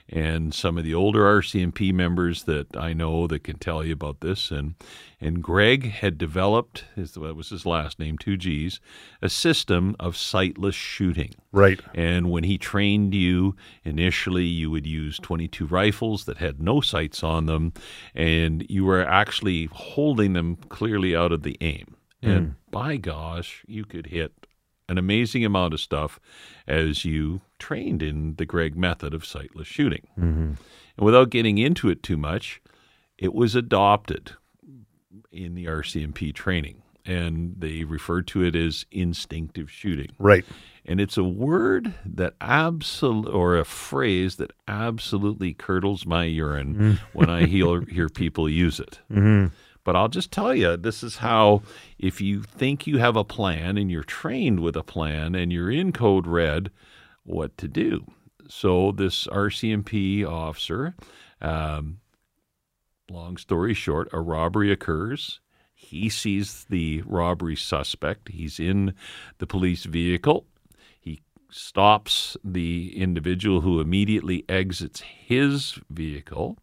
And 0.08 0.54
some 0.54 0.78
of 0.78 0.84
the 0.84 0.94
older 0.94 1.24
RCMP 1.24 1.92
members 1.92 2.44
that 2.44 2.74
I 2.74 2.94
know 2.94 3.26
that 3.26 3.44
can 3.44 3.58
tell 3.58 3.84
you 3.84 3.92
about 3.92 4.20
this, 4.20 4.50
and 4.50 4.76
and 5.20 5.42
Gregg 5.42 5.90
had 5.90 6.16
developed 6.16 6.84
his 6.94 7.12
that 7.14 7.36
was 7.36 7.50
his 7.50 7.66
last 7.66 7.98
name, 7.98 8.16
two 8.16 8.38
G's, 8.38 8.80
a 9.20 9.28
system 9.28 9.94
of 10.00 10.16
sightless 10.16 10.74
shooting. 10.74 11.34
Right. 11.52 11.80
And 11.92 12.30
when 12.30 12.44
he 12.44 12.56
trained 12.56 13.14
you, 13.14 13.56
initially 13.84 14.46
you 14.46 14.70
would 14.70 14.86
use 14.86 15.18
22 15.18 15.66
rifles 15.66 16.24
that 16.24 16.38
had 16.38 16.60
no 16.62 16.80
sights 16.80 17.22
on 17.22 17.44
them, 17.44 17.74
and 18.14 18.64
you 18.70 18.86
were 18.86 19.06
actually 19.06 19.68
holding 19.72 20.32
them 20.32 20.56
clearly 20.56 21.14
out 21.14 21.32
of 21.32 21.42
the 21.42 21.58
aim. 21.60 21.94
Hmm. 22.22 22.30
And 22.30 22.54
by 22.70 22.96
gosh, 22.96 23.64
you 23.66 23.84
could 23.84 24.06
hit 24.06 24.45
an 24.88 24.98
amazing 24.98 25.44
amount 25.44 25.74
of 25.74 25.80
stuff 25.80 26.20
as 26.66 27.04
you 27.04 27.40
trained 27.58 28.02
in 28.02 28.36
the 28.36 28.46
Gregg 28.46 28.76
method 28.76 29.14
of 29.14 29.26
sightless 29.26 29.66
shooting. 29.66 30.06
Mm-hmm. 30.18 30.52
And 30.96 31.04
without 31.06 31.30
getting 31.30 31.58
into 31.58 31.88
it 31.88 32.02
too 32.02 32.16
much, 32.16 32.60
it 33.18 33.34
was 33.34 33.54
adopted 33.54 34.32
in 35.32 35.54
the 35.54 35.66
RCMP 35.66 36.34
training, 36.34 36.82
and 37.04 37.54
they 37.58 37.84
referred 37.84 38.26
to 38.28 38.42
it 38.42 38.54
as 38.54 38.86
instinctive 38.90 39.70
shooting. 39.70 40.10
Right. 40.18 40.44
And 40.84 41.00
it's 41.00 41.16
a 41.16 41.24
word 41.24 41.94
that 42.04 42.34
absolute 42.40 43.28
or 43.28 43.56
a 43.56 43.64
phrase 43.64 44.36
that 44.36 44.52
absolutely 44.68 45.52
curdles 45.52 46.06
my 46.06 46.24
urine 46.24 46.74
mm. 46.74 46.98
when 47.12 47.28
I 47.28 47.44
hear, 47.46 47.82
hear 47.82 48.08
people 48.08 48.48
use 48.48 48.78
it. 48.80 49.00
Mm-hmm. 49.10 49.46
But 49.86 49.94
I'll 49.94 50.08
just 50.08 50.32
tell 50.32 50.52
you, 50.52 50.76
this 50.76 51.04
is 51.04 51.18
how 51.18 51.62
if 51.96 52.20
you 52.20 52.42
think 52.42 52.88
you 52.88 52.98
have 52.98 53.14
a 53.14 53.22
plan 53.22 53.78
and 53.78 53.88
you're 53.88 54.02
trained 54.02 54.58
with 54.58 54.74
a 54.74 54.82
plan 54.82 55.36
and 55.36 55.52
you're 55.52 55.70
in 55.70 55.92
code 55.92 56.26
red, 56.26 56.72
what 57.22 57.56
to 57.58 57.68
do. 57.68 58.04
So 58.48 58.90
this 58.90 59.28
RCMP 59.28 60.26
officer, 60.26 60.96
um, 61.40 62.00
long 63.08 63.36
story 63.36 63.74
short, 63.74 64.08
a 64.12 64.20
robbery 64.20 64.72
occurs. 64.72 65.38
He 65.72 66.08
sees 66.08 66.66
the 66.68 67.02
robbery 67.06 67.54
suspect. 67.54 68.30
He's 68.30 68.58
in 68.58 68.92
the 69.38 69.46
police 69.46 69.84
vehicle. 69.84 70.46
He 70.98 71.20
stops 71.48 72.36
the 72.42 72.92
individual 73.00 73.60
who 73.60 73.78
immediately 73.80 74.44
exits 74.48 75.02
his 75.02 75.78
vehicle. 75.88 76.58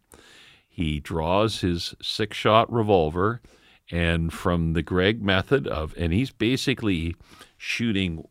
He 0.74 0.98
draws 0.98 1.60
his 1.60 1.94
six 2.02 2.36
shot 2.36 2.70
revolver, 2.72 3.40
and 3.92 4.32
from 4.32 4.72
the 4.72 4.82
Gregg 4.82 5.22
method 5.22 5.68
of, 5.68 5.94
and 5.96 6.12
he's 6.12 6.32
basically 6.32 7.14
shooting 7.56 8.26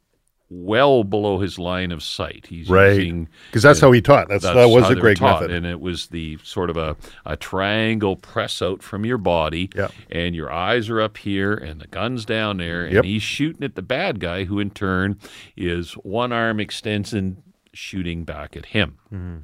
well 0.50 1.04
below 1.04 1.40
his 1.40 1.58
line 1.58 1.92
of 1.92 2.04
sight. 2.04 2.46
He's 2.48 2.70
Right. 2.70 3.26
Because 3.48 3.64
that's 3.64 3.80
how 3.80 3.92
he 3.92 4.02
taught. 4.02 4.28
That's, 4.28 4.44
that's 4.44 4.56
that 4.56 4.68
was 4.70 4.88
the 4.88 4.96
Gregg 4.96 5.18
taught, 5.18 5.42
method. 5.42 5.56
and 5.56 5.66
it 5.66 5.80
was 5.80 6.08
the 6.08 6.38
sort 6.44 6.70
of 6.70 6.78
a, 6.78 6.96
a 7.26 7.38
triangle 7.38 8.18
press 8.18 8.62
out 8.62 8.84
from 8.84 9.06
your 9.06 9.18
body, 9.18 9.70
Yeah. 9.76 9.88
and 10.12 10.36
your 10.36 10.52
eyes 10.52 10.90
are 10.90 11.02
up 11.02 11.18
here, 11.18 11.54
and 11.54 11.80
the 11.82 11.88
gun's 11.88 12.26
down 12.26 12.58
there, 12.58 12.84
and 12.86 12.94
Yep. 12.96 13.06
he's 13.06 13.24
shooting 13.24 13.64
at 13.64 13.76
the 13.76 13.82
bad 13.82 14.20
guy, 14.20 14.44
who 14.44 14.60
in 14.60 14.70
turn 14.70 15.18
is 15.58 15.94
one 15.94 16.32
arm 16.34 16.60
extension 16.60 17.42
shooting 17.74 18.24
back 18.26 18.56
at 18.58 18.68
him. 18.68 18.98
Mm-hmm. 19.12 19.38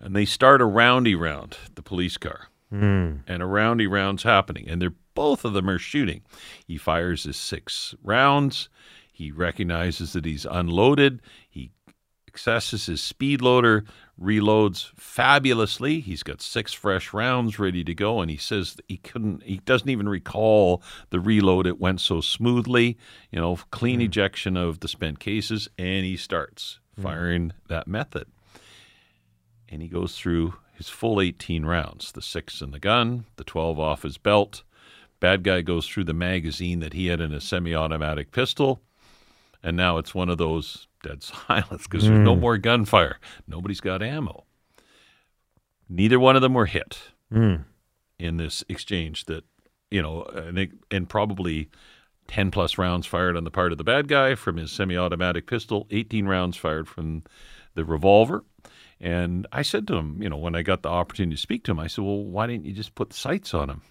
And 0.00 0.14
they 0.14 0.24
start 0.24 0.60
a 0.60 0.64
roundy 0.66 1.14
round, 1.14 1.56
the 1.74 1.82
police 1.82 2.16
car, 2.16 2.48
Mm. 2.72 3.20
and 3.26 3.42
a 3.42 3.46
roundy 3.46 3.86
round's 3.86 4.22
happening, 4.22 4.68
and 4.68 4.80
they're 4.80 4.94
both 5.14 5.44
of 5.44 5.52
them 5.54 5.68
are 5.68 5.78
shooting. 5.78 6.22
He 6.66 6.76
fires 6.78 7.24
his 7.24 7.36
six 7.36 7.94
rounds. 8.04 8.68
He 9.12 9.32
recognizes 9.32 10.12
that 10.12 10.24
he's 10.24 10.44
unloaded. 10.44 11.20
He 11.48 11.72
accesses 12.28 12.86
his 12.86 13.00
speed 13.00 13.40
loader, 13.42 13.84
reloads 14.20 14.92
fabulously. 14.94 15.98
He's 16.00 16.22
got 16.22 16.40
six 16.40 16.72
fresh 16.72 17.12
rounds 17.12 17.58
ready 17.58 17.82
to 17.82 17.94
go, 17.94 18.20
and 18.20 18.30
he 18.30 18.36
says 18.36 18.76
he 18.86 18.98
couldn't. 18.98 19.42
He 19.42 19.56
doesn't 19.64 19.88
even 19.88 20.08
recall 20.08 20.80
the 21.10 21.18
reload. 21.18 21.66
It 21.66 21.80
went 21.80 22.00
so 22.00 22.20
smoothly, 22.20 22.96
you 23.32 23.40
know, 23.40 23.56
clean 23.72 24.00
ejection 24.00 24.56
of 24.56 24.78
the 24.78 24.86
spent 24.88 25.18
cases, 25.18 25.68
and 25.76 26.04
he 26.04 26.16
starts 26.16 26.78
firing 27.00 27.52
that 27.68 27.88
method. 27.88 28.26
And 29.68 29.82
he 29.82 29.88
goes 29.88 30.16
through 30.16 30.54
his 30.74 30.88
full 30.88 31.20
18 31.20 31.64
rounds, 31.66 32.12
the 32.12 32.22
six 32.22 32.60
in 32.62 32.70
the 32.70 32.78
gun, 32.78 33.24
the 33.36 33.44
12 33.44 33.78
off 33.78 34.02
his 34.02 34.16
belt. 34.18 34.62
Bad 35.20 35.42
guy 35.42 35.60
goes 35.62 35.86
through 35.86 36.04
the 36.04 36.14
magazine 36.14 36.78
that 36.80 36.92
he 36.92 37.08
had 37.08 37.20
in 37.20 37.32
a 37.32 37.40
semi-automatic 37.40 38.30
pistol, 38.30 38.80
and 39.62 39.76
now 39.76 39.98
it's 39.98 40.14
one 40.14 40.28
of 40.28 40.38
those 40.38 40.86
dead 41.02 41.22
silence 41.48 41.84
because 41.88 42.06
there's 42.06 42.20
no 42.20 42.36
more 42.36 42.56
gunfire. 42.56 43.18
Nobody's 43.46 43.80
got 43.80 44.02
ammo. 44.02 44.44
Neither 45.88 46.20
one 46.20 46.36
of 46.36 46.42
them 46.42 46.54
were 46.54 46.66
hit 46.66 47.00
Mm. 47.32 47.64
in 48.18 48.36
this 48.38 48.64
exchange. 48.70 49.26
That 49.26 49.44
you 49.90 50.00
know, 50.00 50.22
and, 50.22 50.72
and 50.90 51.08
probably 51.08 51.68
ten 52.26 52.50
plus 52.50 52.78
rounds 52.78 53.06
fired 53.06 53.36
on 53.36 53.44
the 53.44 53.50
part 53.50 53.70
of 53.72 53.76
the 53.78 53.84
bad 53.84 54.08
guy 54.08 54.34
from 54.34 54.56
his 54.56 54.70
semi-automatic 54.72 55.46
pistol, 55.46 55.86
eighteen 55.90 56.26
rounds 56.26 56.56
fired 56.56 56.88
from 56.88 57.24
the 57.74 57.84
revolver. 57.84 58.44
And 59.00 59.46
I 59.52 59.62
said 59.62 59.86
to 59.88 59.94
him, 59.96 60.20
you 60.22 60.28
know, 60.28 60.36
when 60.36 60.54
I 60.56 60.62
got 60.62 60.82
the 60.82 60.88
opportunity 60.88 61.36
to 61.36 61.40
speak 61.40 61.62
to 61.64 61.70
him, 61.70 61.78
I 61.78 61.86
said, 61.86 62.04
"Well, 62.04 62.24
why 62.24 62.46
didn't 62.48 62.66
you 62.66 62.72
just 62.72 62.94
put 62.94 63.12
sights 63.12 63.54
on 63.54 63.70
him?" 63.70 63.82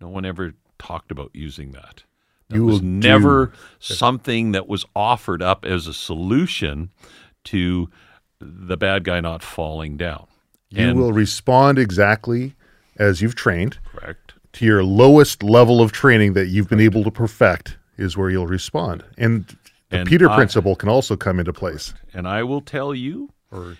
No 0.00 0.08
one 0.08 0.24
ever 0.24 0.52
talked 0.78 1.10
about 1.10 1.30
using 1.34 1.72
that. 1.72 2.04
That 2.48 2.56
You 2.56 2.64
was 2.66 2.74
will 2.74 2.80
do- 2.80 2.86
never 2.86 3.52
something 3.78 4.52
that 4.52 4.68
was 4.68 4.84
offered 4.94 5.42
up 5.42 5.64
as 5.64 5.86
a 5.86 5.94
solution 5.94 6.90
to 7.44 7.88
the 8.40 8.76
bad 8.76 9.04
guy 9.04 9.20
not 9.20 9.42
falling 9.42 9.96
down. 9.96 10.26
You 10.70 10.88
And- 10.88 10.98
will 10.98 11.12
respond 11.12 11.78
exactly 11.78 12.54
as 12.98 13.20
you've 13.22 13.34
trained 13.34 13.78
correct. 13.84 14.34
to 14.54 14.64
your 14.66 14.82
lowest 14.84 15.42
level 15.42 15.80
of 15.80 15.92
training 15.92 16.32
that 16.34 16.48
you've 16.48 16.68
been 16.68 16.80
able 16.80 17.02
to 17.04 17.10
perfect 17.10 17.76
is 17.96 18.16
where 18.16 18.30
you'll 18.30 18.46
respond. 18.46 19.04
And 19.18 19.46
the 19.90 19.98
And 20.00 20.08
Peter 20.08 20.28
I- 20.28 20.36
principle 20.36 20.76
can 20.76 20.88
also 20.88 21.16
come 21.16 21.38
into 21.38 21.52
place. 21.52 21.92
And 22.14 22.26
I 22.28 22.42
will 22.42 22.60
tell 22.60 22.94
you 22.94 23.30
Or 23.50 23.76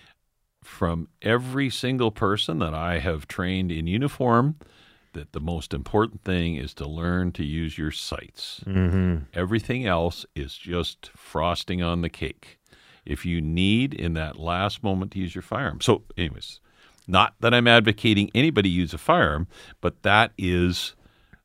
from 0.63 1.07
every 1.21 1.69
single 1.69 2.11
person 2.11 2.59
that 2.59 2.73
I 2.73 2.99
have 2.99 3.27
trained 3.27 3.71
in 3.71 3.87
uniform 3.87 4.57
that 5.13 5.33
the 5.33 5.39
most 5.39 5.73
important 5.73 6.23
thing 6.23 6.55
is 6.55 6.73
to 6.75 6.87
learn 6.87 7.31
to 7.33 7.43
use 7.43 7.77
your 7.77 7.91
sights. 7.91 8.61
Mm-hmm. 8.65 9.25
Everything 9.33 9.85
else 9.85 10.25
is 10.35 10.55
just 10.55 11.11
frosting 11.15 11.81
on 11.81 12.01
the 12.01 12.09
cake. 12.09 12.59
If 13.05 13.25
you 13.25 13.41
need 13.41 13.93
in 13.93 14.13
that 14.13 14.37
last 14.37 14.83
moment 14.83 15.11
to 15.11 15.19
use 15.19 15.33
your 15.35 15.41
firearm. 15.41 15.81
So, 15.81 16.03
anyways, 16.17 16.59
not 17.07 17.33
that 17.39 17.53
I'm 17.53 17.67
advocating 17.67 18.29
anybody 18.35 18.69
use 18.69 18.93
a 18.93 18.97
firearm, 18.97 19.47
but 19.81 20.03
that 20.03 20.31
is 20.37 20.95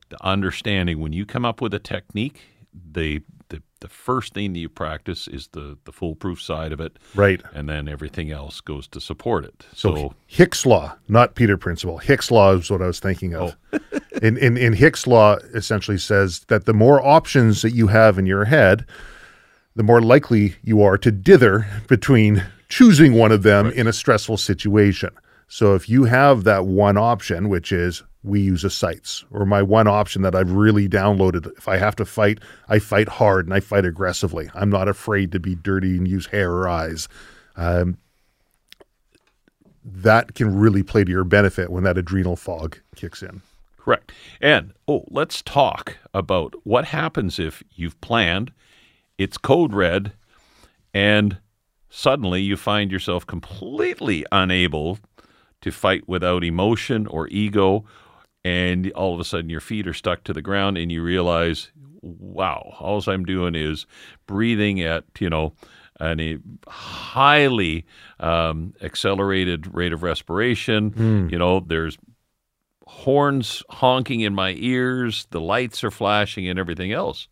the 0.09 0.23
understanding 0.23 0.99
when 0.99 1.13
you 1.13 1.25
come 1.25 1.43
up 1.43 1.59
with 1.59 1.73
a 1.73 1.79
technique, 1.79 2.41
the 2.73 3.21
the 3.49 3.61
the 3.79 3.87
first 3.87 4.33
thing 4.33 4.53
that 4.53 4.59
you 4.59 4.69
practice 4.69 5.27
is 5.27 5.47
the 5.53 5.77
the 5.85 5.91
foolproof 5.91 6.41
side 6.41 6.71
of 6.71 6.79
it, 6.79 6.97
Right. 7.15 7.41
and 7.53 7.67
then 7.69 7.87
everything 7.87 8.31
else 8.31 8.59
goes 8.61 8.87
to 8.89 8.99
support 9.01 9.45
it. 9.45 9.65
So, 9.73 9.95
So, 9.95 10.13
Hick's 10.25 10.65
law, 10.65 10.95
not 11.07 11.35
Peter 11.35 11.57
principle. 11.57 11.97
Hick's 11.99 12.31
law 12.31 12.53
is 12.53 12.69
what 12.69 12.81
I 12.81 12.87
was 12.87 12.99
thinking 12.99 13.35
of. 13.35 13.55
in, 14.21 14.37
in 14.37 14.57
in 14.57 14.73
Hick's 14.73 15.07
law 15.07 15.35
essentially 15.53 15.97
says 15.97 16.41
that 16.47 16.65
the 16.65 16.73
more 16.73 17.05
options 17.05 17.61
that 17.61 17.71
you 17.73 17.87
have 17.87 18.17
in 18.17 18.25
your 18.25 18.45
head, 18.45 18.85
the 19.75 19.83
more 19.83 20.01
likely 20.01 20.55
you 20.63 20.81
are 20.81 20.97
to 20.97 21.11
dither 21.11 21.67
between 21.87 22.43
choosing 22.69 23.13
one 23.13 23.31
of 23.31 23.43
them 23.43 23.67
in 23.71 23.87
a 23.87 23.93
stressful 23.93 24.37
situation. 24.37 25.11
So 25.47 25.75
if 25.75 25.87
you 25.87 26.03
have 26.05 26.43
that 26.43 26.65
one 26.65 26.97
option, 26.97 27.47
which 27.47 27.71
is 27.71 28.03
we 28.27 28.41
use 28.41 28.63
a 28.63 28.69
sights, 28.69 29.25
or 29.31 29.45
my 29.45 29.61
one 29.61 29.87
option 29.87 30.21
that 30.21 30.35
I've 30.35 30.51
really 30.51 30.87
downloaded, 30.87 31.51
if 31.57 31.67
I 31.67 31.77
have 31.77 31.95
to 31.97 32.05
fight, 32.05 32.39
I 32.69 32.79
fight 32.79 33.07
hard 33.07 33.45
and 33.45 33.53
I 33.53 33.59
fight 33.59 33.85
aggressively. 33.85 34.49
I'm 34.53 34.69
not 34.69 34.87
afraid 34.87 35.31
to 35.31 35.39
be 35.39 35.55
dirty 35.55 35.97
and 35.97 36.07
use 36.07 36.27
hair 36.27 36.51
or 36.51 36.67
eyes. 36.67 37.07
Um, 37.55 37.97
that 39.83 40.35
can 40.35 40.57
really 40.57 40.83
play 40.83 41.03
to 41.03 41.11
your 41.11 41.23
benefit 41.23 41.69
when 41.69 41.83
that 41.83 41.97
adrenal 41.97 42.35
fog 42.35 42.77
kicks 42.95 43.23
in. 43.23 43.41
Correct. 43.77 44.11
And 44.41 44.73
oh, 44.87 45.05
let's 45.09 45.41
talk 45.41 45.97
about 46.13 46.53
what 46.65 46.85
happens 46.85 47.39
if 47.39 47.63
you've 47.73 47.99
planned, 48.01 48.51
it's 49.17 49.37
code 49.37 49.73
red, 49.73 50.11
and 50.93 51.37
suddenly 51.89 52.41
you 52.41 52.57
find 52.57 52.91
yourself 52.91 53.25
completely 53.25 54.25
unable 54.31 54.99
to 55.61 55.71
fight 55.71 56.07
without 56.07 56.43
emotion 56.43 57.07
or 57.07 57.27
ego, 57.29 57.85
and 58.47 58.91
all 58.91 59.13
of 59.13 59.19
a 59.19 59.25
sudden 59.25 59.49
your 59.49 59.59
feet 59.59 59.87
are 59.87 59.93
stuck 59.93 60.23
to 60.23 60.33
the 60.33 60.41
ground, 60.41 60.77
and 60.77 60.91
you 60.91 61.03
realize, 61.03 61.71
wow, 62.01 62.75
all 62.79 63.03
I'm 63.07 63.25
doing 63.25 63.55
is 63.55 63.85
breathing 64.25 64.81
at 64.81 65.03
you 65.19 65.29
know 65.29 65.53
an 65.99 66.19
a 66.19 66.37
highly 66.69 67.85
um, 68.19 68.73
accelerated 68.81 69.73
rate 69.73 69.93
of 69.93 70.03
respiration. 70.03 71.27
You 71.29 71.37
know, 71.37 71.59
there's 71.59 71.97
horns 72.85 73.63
honking 73.69 74.21
in 74.21 74.33
my 74.33 74.53
ears, 74.57 75.27
the 75.31 75.41
lights 75.41 75.83
are 75.83 75.91
flashing, 75.91 76.47
and 76.47 76.57
everything 76.57 76.91
else. 76.93 77.27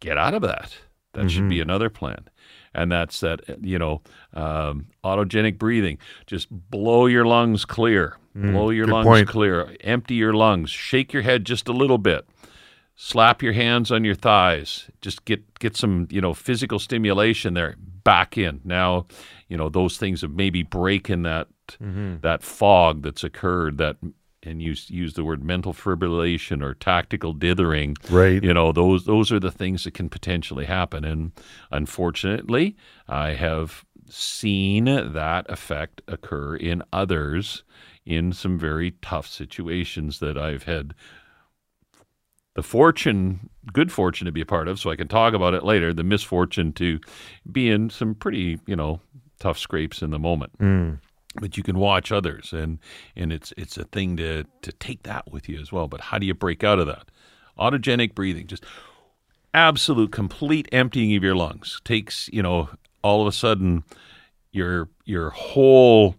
Get 0.00 0.18
out 0.18 0.34
of 0.34 0.42
that. 0.42 0.76
That 1.12 1.30
should 1.30 1.48
be 1.48 1.60
another 1.60 1.90
plan. 1.90 2.29
And 2.74 2.90
that's 2.92 3.20
that, 3.20 3.40
you 3.62 3.78
know, 3.78 4.00
um, 4.32 4.86
autogenic 5.04 5.58
breathing. 5.58 5.98
Just 6.26 6.48
blow 6.50 7.06
your 7.06 7.24
lungs 7.24 7.64
clear. 7.64 8.16
blow 8.34 8.70
your 8.70 8.86
lungs 8.86 9.06
point. 9.06 9.28
clear. 9.28 9.74
Empty 9.80 10.14
your 10.14 10.32
lungs. 10.34 10.70
Shake 10.70 11.12
your 11.12 11.22
head 11.22 11.44
just 11.44 11.66
a 11.68 11.72
little 11.72 11.98
bit. 11.98 12.26
Slap 12.94 13.42
your 13.42 13.54
hands 13.54 13.90
on 13.90 14.04
your 14.04 14.14
thighs. 14.14 14.88
Just 15.00 15.24
get 15.24 15.58
get 15.58 15.74
some, 15.76 16.06
you 16.10 16.20
know, 16.20 16.32
physical 16.34 16.78
stimulation 16.78 17.54
there. 17.54 17.74
Back 18.04 18.38
in. 18.38 18.60
Now, 18.64 19.06
you 19.48 19.56
know, 19.56 19.68
those 19.68 19.96
things 19.98 20.20
have 20.20 20.32
maybe 20.32 20.62
breaking 20.62 21.22
that 21.22 21.48
that 22.22 22.42
fog 22.42 23.02
that's 23.02 23.24
occurred 23.24 23.78
that 23.78 23.96
and 24.42 24.62
use 24.62 24.88
use 24.90 25.14
the 25.14 25.24
word 25.24 25.44
mental 25.44 25.72
fibrillation 25.72 26.62
or 26.62 26.74
tactical 26.74 27.32
dithering 27.32 27.96
Right. 28.08 28.42
you 28.42 28.54
know 28.54 28.72
those 28.72 29.04
those 29.04 29.30
are 29.30 29.40
the 29.40 29.50
things 29.52 29.84
that 29.84 29.94
can 29.94 30.08
potentially 30.08 30.64
happen. 30.64 31.04
And 31.04 31.32
unfortunately 31.70 32.76
i 33.08 33.30
have 33.30 33.84
seen 34.08 34.84
that 34.86 35.48
effect 35.50 36.02
occur 36.08 36.56
in 36.56 36.82
others 36.92 37.62
in 38.04 38.32
some 38.32 38.58
very 38.58 38.92
tough 39.02 39.26
situations 39.28 40.18
that 40.20 40.36
i've 40.38 40.64
had 40.64 40.94
the 42.54 42.62
fortune 42.62 43.50
good 43.72 43.92
fortune 43.92 44.24
to 44.26 44.32
be 44.32 44.40
a 44.40 44.46
part 44.46 44.66
of 44.68 44.80
so 44.80 44.90
i 44.90 44.96
can 44.96 45.06
talk 45.08 45.34
about 45.34 45.54
it 45.54 45.62
later 45.64 45.92
the 45.92 46.02
misfortune 46.02 46.72
to 46.72 46.98
be 47.50 47.68
in 47.70 47.88
some 47.90 48.14
pretty 48.14 48.58
you 48.66 48.74
know 48.74 49.00
tough 49.38 49.58
scrapes 49.58 50.02
in 50.02 50.10
the 50.10 50.18
moment 50.18 50.56
mm. 50.58 50.98
But 51.36 51.56
you 51.56 51.62
can 51.62 51.78
watch 51.78 52.10
others 52.10 52.52
and 52.52 52.78
and 53.14 53.32
it's 53.32 53.52
it's 53.56 53.76
a 53.76 53.84
thing 53.84 54.16
to 54.16 54.44
to 54.62 54.72
take 54.72 55.02
that 55.04 55.30
with 55.30 55.48
you 55.48 55.58
as 55.58 55.70
well. 55.70 55.86
But 55.86 56.00
how 56.00 56.18
do 56.18 56.26
you 56.26 56.34
break 56.34 56.64
out 56.64 56.78
of 56.78 56.86
that? 56.86 57.10
Autogenic 57.58 58.14
breathing 58.14 58.46
just 58.46 58.64
absolute 59.52 60.12
complete 60.12 60.68
emptying 60.72 61.14
of 61.16 61.22
your 61.22 61.34
lungs 61.34 61.80
takes 61.84 62.28
you 62.32 62.42
know 62.42 62.68
all 63.02 63.20
of 63.20 63.26
a 63.26 63.32
sudden 63.32 63.84
your 64.52 64.88
your 65.04 65.30
whole 65.30 66.16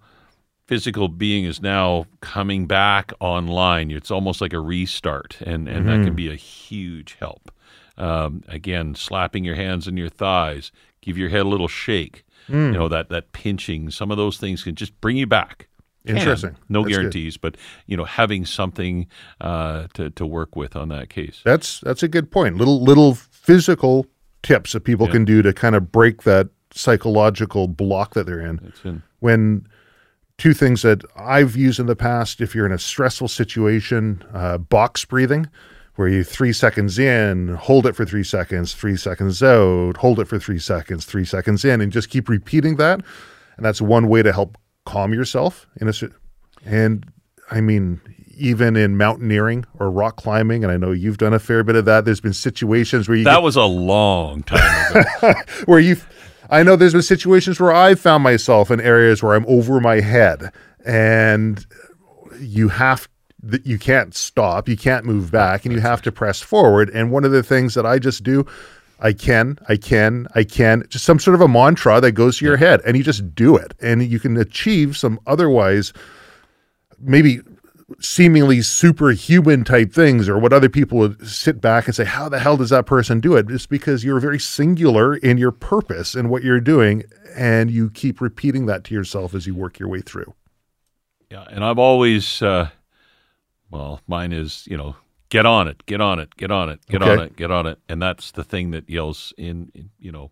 physical 0.68 1.10
being 1.10 1.44
is 1.44 1.62
now 1.62 2.06
coming 2.22 2.66
back 2.66 3.12
online. 3.20 3.92
It's 3.92 4.12
almost 4.12 4.40
like 4.40 4.54
a 4.54 4.60
restart 4.60 5.38
and 5.42 5.68
and 5.68 5.88
that 5.90 6.04
can 6.04 6.16
be 6.16 6.32
a 6.32 6.36
huge 6.36 7.18
help. 7.20 7.52
Um, 7.98 8.44
again 8.48 8.96
slapping 8.96 9.44
your 9.44 9.56
hands 9.56 9.88
on 9.88 9.98
your 9.98 10.10
thighs 10.10 10.72
give 11.02 11.18
your 11.18 11.30
head 11.30 11.42
a 11.42 11.50
little 11.50 11.68
shake 11.68 12.24
you 12.48 12.72
know 12.72 12.88
that 12.88 13.10
that 13.10 13.32
pinching 13.32 13.90
some 13.92 14.12
of 14.12 14.18
those 14.18 14.38
things 14.38 14.64
can 14.64 14.76
just 14.76 15.00
bring 15.02 15.18
you 15.18 15.28
back 15.28 15.68
Can. 16.06 16.18
Interesting. 16.18 16.56
no 16.70 16.82
That's 16.82 16.90
good. 16.90 17.00
guarantees 17.02 17.38
but 17.38 17.58
you 17.86 17.96
know 17.96 18.06
having 18.06 18.46
something 18.46 19.08
uh, 19.40 19.88
to, 19.94 20.10
to 20.12 20.26
work 20.26 20.56
with 20.56 20.76
on 20.76 20.90
that 20.90 21.10
case 21.10 21.42
That's 21.46 21.80
that's 21.82 22.04
a 22.04 22.08
good 22.08 22.32
point. 22.32 22.58
Little 22.58 22.82
little 22.84 23.16
physical 23.16 24.06
tips 24.44 24.74
that 24.74 24.82
people 24.82 25.08
can 25.08 25.24
do 25.26 25.42
to 25.44 25.54
kind 25.54 25.76
of 25.76 25.92
break 25.92 26.24
that 26.24 26.50
psychological 26.72 27.68
block 27.68 28.14
that 28.16 28.26
they're 28.26 28.40
in. 28.40 28.60
it's 28.68 28.84
in 28.84 29.04
When 29.20 29.68
two 30.38 30.54
things 30.54 30.82
that 30.82 31.04
I've 31.16 31.56
used 31.56 31.80
in 31.80 31.86
the 31.86 31.96
past, 31.96 32.42
if 32.42 32.56
you're 32.56 32.66
in 32.66 32.72
a 32.72 32.80
stressful 32.80 33.28
situation, 33.28 34.24
uh, 34.34 34.58
box 34.58 35.06
breathing, 35.06 35.48
where 36.02 36.10
you 36.10 36.24
three 36.24 36.52
seconds 36.52 36.98
in, 36.98 37.50
hold 37.50 37.86
it 37.86 37.96
for 37.96 38.06
three 38.06 38.24
seconds, 38.24 38.74
three 38.74 38.98
seconds 38.98 39.44
out, 39.44 39.98
hold 39.98 40.20
it 40.20 40.28
for 40.28 40.40
three 40.40 40.58
seconds, 40.58 41.06
three 41.06 41.24
seconds 41.24 41.64
in, 41.64 41.80
and 41.80 41.92
just 41.92 42.10
keep 42.10 42.28
repeating 42.28 42.78
that. 42.78 43.02
And 43.56 43.64
that's 43.64 43.80
one 43.80 44.08
way 44.08 44.24
to 44.24 44.34
help 44.34 44.58
calm 44.88 45.14
yourself 45.14 45.68
in 45.80 45.88
a. 45.88 45.94
And 46.66 47.06
I 47.52 47.62
mean, 47.62 48.02
even 48.36 48.76
in 48.76 48.98
mountaineering 48.98 49.64
or 49.78 49.92
rock 49.92 50.16
climbing, 50.16 50.64
and 50.64 50.74
I 50.74 50.78
know 50.78 50.92
you've 50.92 51.20
done 51.20 51.36
a 51.36 51.40
fair 51.40 51.64
bit 51.64 51.76
of 51.76 51.86
that. 51.86 52.04
There's 52.04 52.20
been 52.20 52.34
situations 52.34 53.08
where 53.08 53.20
you 53.20 53.24
that 53.26 53.44
was 53.44 53.56
a 53.56 53.66
long 53.66 54.42
time 54.42 54.96
ago 54.96 55.34
where 55.66 55.80
you 55.80 55.98
I 56.50 56.64
know 56.64 56.76
there's 56.76 56.94
been 56.94 57.04
situations 57.04 57.60
where 57.60 57.72
I've 57.72 58.00
found 58.00 58.24
myself 58.24 58.72
in 58.72 58.82
areas 58.82 59.22
where 59.22 59.36
I'm 59.36 59.46
over 59.48 59.80
my 59.80 60.00
head 60.00 60.52
and 60.84 61.64
you 62.40 62.70
have 62.70 63.08
that 63.44 63.66
you 63.66 63.78
can't 63.78 64.14
stop, 64.14 64.70
you 64.70 64.78
can't 64.78 65.06
move 65.06 65.32
back 65.32 65.66
and 65.66 65.74
you 65.74 65.80
have 65.82 66.02
to 66.04 66.12
press 66.12 66.42
forward. 66.42 66.90
And 66.90 67.12
one 67.12 67.26
of 67.26 67.32
the 67.32 67.44
things 67.44 67.74
that 67.74 67.86
I 67.86 68.00
just 68.00 68.24
do 68.24 68.46
I 69.02 69.14
can, 69.14 69.58
I 69.68 69.78
can, 69.78 70.28
I 70.36 70.44
can, 70.44 70.86
just 70.90 71.06
some 71.06 71.20
sort 71.20 71.34
of 71.34 71.42
a 71.42 71.48
mantra 71.48 72.00
that 72.02 72.12
goes 72.12 72.38
to 72.38 72.46
your 72.46 72.58
head 72.58 72.82
and 72.86 72.96
you 72.96 73.04
just 73.04 73.34
do 73.34 73.58
it. 73.58 73.74
And 73.82 74.04
you 74.04 74.20
can 74.20 74.38
achieve 74.38 74.96
some 74.96 75.20
otherwise 75.26 75.92
maybe 77.00 77.40
seemingly 78.00 78.62
superhuman 78.62 79.64
type 79.64 79.92
things 79.92 80.30
or 80.30 80.38
what 80.38 80.54
other 80.54 80.70
people 80.70 81.00
would 81.00 81.28
sit 81.28 81.60
back 81.60 81.88
and 81.88 81.96
say 81.96 82.06
how 82.06 82.30
the 82.30 82.40
hell 82.40 82.58
does 82.58 82.70
that 82.70 82.86
person 82.86 83.20
do 83.20 83.36
it? 83.36 83.50
It's 83.50 83.66
because 83.66 84.04
you're 84.04 84.20
very 84.20 84.40
singular 84.40 85.16
in 85.16 85.40
your 85.40 85.52
purpose 85.52 86.14
and 86.14 86.30
what 86.30 86.44
you're 86.44 86.62
doing 86.62 87.04
and 87.36 87.72
you 87.72 87.90
keep 87.90 88.22
repeating 88.22 88.68
that 88.68 88.84
to 88.86 88.94
yourself 88.94 89.34
as 89.34 89.48
you 89.48 89.56
work 89.56 89.80
your 89.80 89.90
way 89.90 90.02
through. 90.02 90.34
Yeah, 91.32 91.46
and 91.50 91.64
I've 91.64 91.80
always, 91.80 92.42
uh, 92.42 92.70
well, 93.72 94.02
mine 94.08 94.34
is, 94.34 94.68
you 94.70 94.78
know, 94.78 94.96
get 95.30 95.46
on 95.46 95.68
it, 95.68 95.86
get 95.86 96.02
on 96.02 96.20
it, 96.20 96.36
get 96.36 96.52
on 96.52 96.70
it, 96.70 96.86
get 96.88 97.02
on 97.02 97.20
it, 97.20 97.36
get 97.36 97.50
on 97.50 97.66
it, 97.66 97.80
and 97.90 98.02
that's 98.02 98.32
the 98.32 98.44
thing 98.44 98.72
that 98.72 98.90
yells 98.90 99.34
in, 99.38 99.72
in 99.74 99.90
you 99.98 100.12
know, 100.12 100.30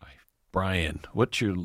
I, 0.00 0.08
Brian, 0.52 1.00
what's 1.12 1.40
your 1.40 1.56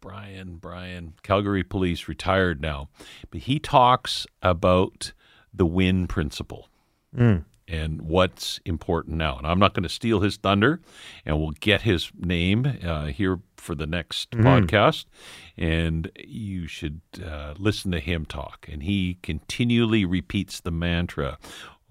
Brian? 0.00 0.56
Brian, 0.56 1.14
Calgary 1.22 1.62
Police, 1.62 2.08
retired 2.08 2.60
now, 2.60 2.90
but 3.30 3.42
he 3.42 3.58
talks 3.58 4.26
about 4.42 5.12
the 5.52 5.64
win 5.64 6.06
principle 6.06 6.68
hmm. 7.16 7.38
And 7.66 8.02
what's 8.02 8.60
important 8.64 9.16
now. 9.16 9.38
And 9.38 9.46
I'm 9.46 9.58
not 9.58 9.74
going 9.74 9.84
to 9.84 9.88
steal 9.88 10.20
his 10.20 10.36
thunder, 10.36 10.80
and 11.24 11.38
we'll 11.38 11.52
get 11.52 11.82
his 11.82 12.10
name 12.18 12.78
uh, 12.84 13.06
here 13.06 13.40
for 13.56 13.74
the 13.74 13.86
next 13.86 14.30
podcast. 14.32 15.06
And 15.56 16.10
you 16.22 16.66
should 16.66 17.00
uh, 17.24 17.54
listen 17.58 17.90
to 17.92 18.00
him 18.00 18.26
talk. 18.26 18.68
And 18.70 18.82
he 18.82 19.18
continually 19.22 20.04
repeats 20.04 20.60
the 20.60 20.70
mantra 20.70 21.38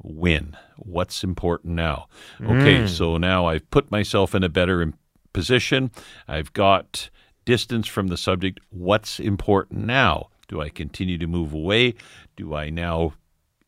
win. 0.01 0.55
What's 0.77 1.23
important 1.23 1.75
now? 1.75 2.07
Okay, 2.41 2.87
so 2.87 3.17
now 3.17 3.47
I've 3.47 3.69
put 3.71 3.89
myself 3.89 4.35
in 4.35 4.43
a 4.43 4.49
better 4.49 4.93
position. 5.33 5.91
I've 6.27 6.53
got 6.53 7.09
distance 7.45 7.87
from 7.87 8.07
the 8.07 8.17
subject. 8.17 8.59
What's 8.69 9.19
important 9.19 9.85
now? 9.85 10.29
Do 10.47 10.61
I 10.61 10.69
continue 10.69 11.17
to 11.17 11.27
move 11.27 11.53
away? 11.53 11.95
Do 12.35 12.53
I 12.53 12.69
now 12.69 13.13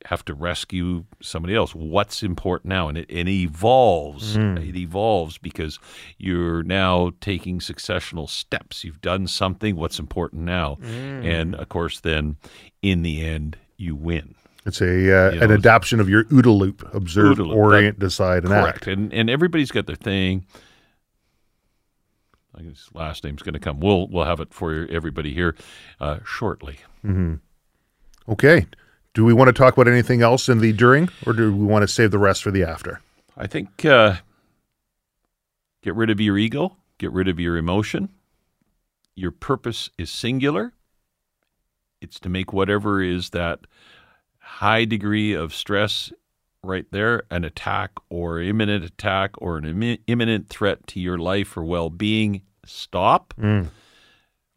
have 0.06 0.24
to 0.26 0.34
rescue 0.34 1.04
somebody 1.22 1.56
else. 1.56 1.74
What's 1.74 2.22
important 2.24 2.70
now? 2.70 2.88
And 2.88 2.98
it, 2.98 3.06
it 3.10 3.28
evolves. 3.28 4.36
It 4.36 4.76
evolves 4.76 5.38
because 5.38 5.80
you're 6.18 6.64
now 6.64 7.12
taking 7.22 7.60
successional 7.60 8.30
steps. 8.30 8.84
You've 8.84 9.02
done 9.02 9.28
something. 9.28 9.76
What's 9.76 10.00
important 10.00 10.44
now? 10.44 10.78
And 10.84 11.56
of 11.56 11.70
course, 11.70 12.00
then 12.00 12.38
in 12.82 13.02
the 13.02 13.26
end, 13.26 13.58
you 13.78 13.96
win. 13.96 14.36
It's 14.66 14.82
a 14.82 14.86
uh, 14.88 15.32
You 15.32 15.42
an 15.42 15.50
know, 15.50 15.56
adaptation 15.56 16.00
of 16.00 16.10
your 16.10 16.24
OODA 16.26 16.58
loop: 16.58 16.88
observe, 16.94 17.38
OODA 17.38 17.48
loop, 17.48 17.56
orient, 17.58 18.00
decide, 18.00 18.44
and 18.44 18.48
Correct. 18.52 18.78
act. 18.78 18.88
And 18.88 19.14
and 19.14 19.30
everybody's 19.30 19.72
got 19.72 19.86
their 19.86 19.96
thing. 19.96 20.46
I 22.58 22.62
guess 22.62 22.90
last 22.94 23.24
name's 23.24 23.44
going 23.44 23.54
to 23.54 23.60
come. 23.60 23.80
We'll 23.80 24.08
we'll 24.08 24.26
have 24.26 24.40
it 24.40 24.54
for 24.54 24.88
everybody 24.90 25.34
here 25.34 25.56
uh, 26.00 26.20
shortly. 26.26 26.80
Okay. 28.28 28.66
Do 29.16 29.24
we 29.24 29.34
want 29.34 29.48
to 29.48 29.54
talk 29.54 29.74
about 29.74 29.88
anything 29.88 30.22
else 30.22 30.50
in 30.50 30.60
the 30.60 30.74
during, 30.74 31.08
or 31.26 31.32
do 31.32 31.56
we 31.56 31.66
want 31.66 31.84
to 31.84 31.88
save 31.88 32.12
the 32.12 32.20
rest 32.20 32.44
for 32.44 32.52
the 32.52 32.64
after? 32.64 33.00
I 33.38 33.48
think 33.48 33.86
uh, 33.86 34.18
get 35.82 35.96
rid 35.96 36.10
of 36.10 36.20
your 36.20 36.38
ego, 36.38 36.76
get 36.98 37.14
rid 37.14 37.30
of 37.30 37.40
your 37.40 37.56
emotion. 37.56 38.10
Your 39.16 39.32
purpose 39.32 39.90
is 39.98 40.12
singular. 40.12 40.74
It's 42.02 42.20
to 42.20 42.30
make 42.30 42.52
whatever 42.52 43.02
is 43.02 43.30
that 43.30 43.62
high 44.38 44.84
degree 44.84 45.32
of 45.34 45.56
stress 45.56 46.12
right 46.62 46.86
there 46.92 47.24
an 47.32 47.46
attack 47.46 47.92
or 48.10 48.42
imminent 48.42 48.84
attack 48.84 49.32
or 49.38 49.58
an 49.58 49.64
immi- 49.64 50.00
imminent 50.08 50.50
threat 50.50 50.86
to 50.88 51.00
your 51.00 51.18
life 51.18 51.56
or 51.56 51.64
well-being 51.64 52.42
stop 52.66 53.34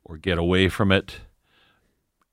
or 0.05 0.17
get 0.17 0.37
away 0.39 0.69
from 0.69 0.91
it 0.91 1.21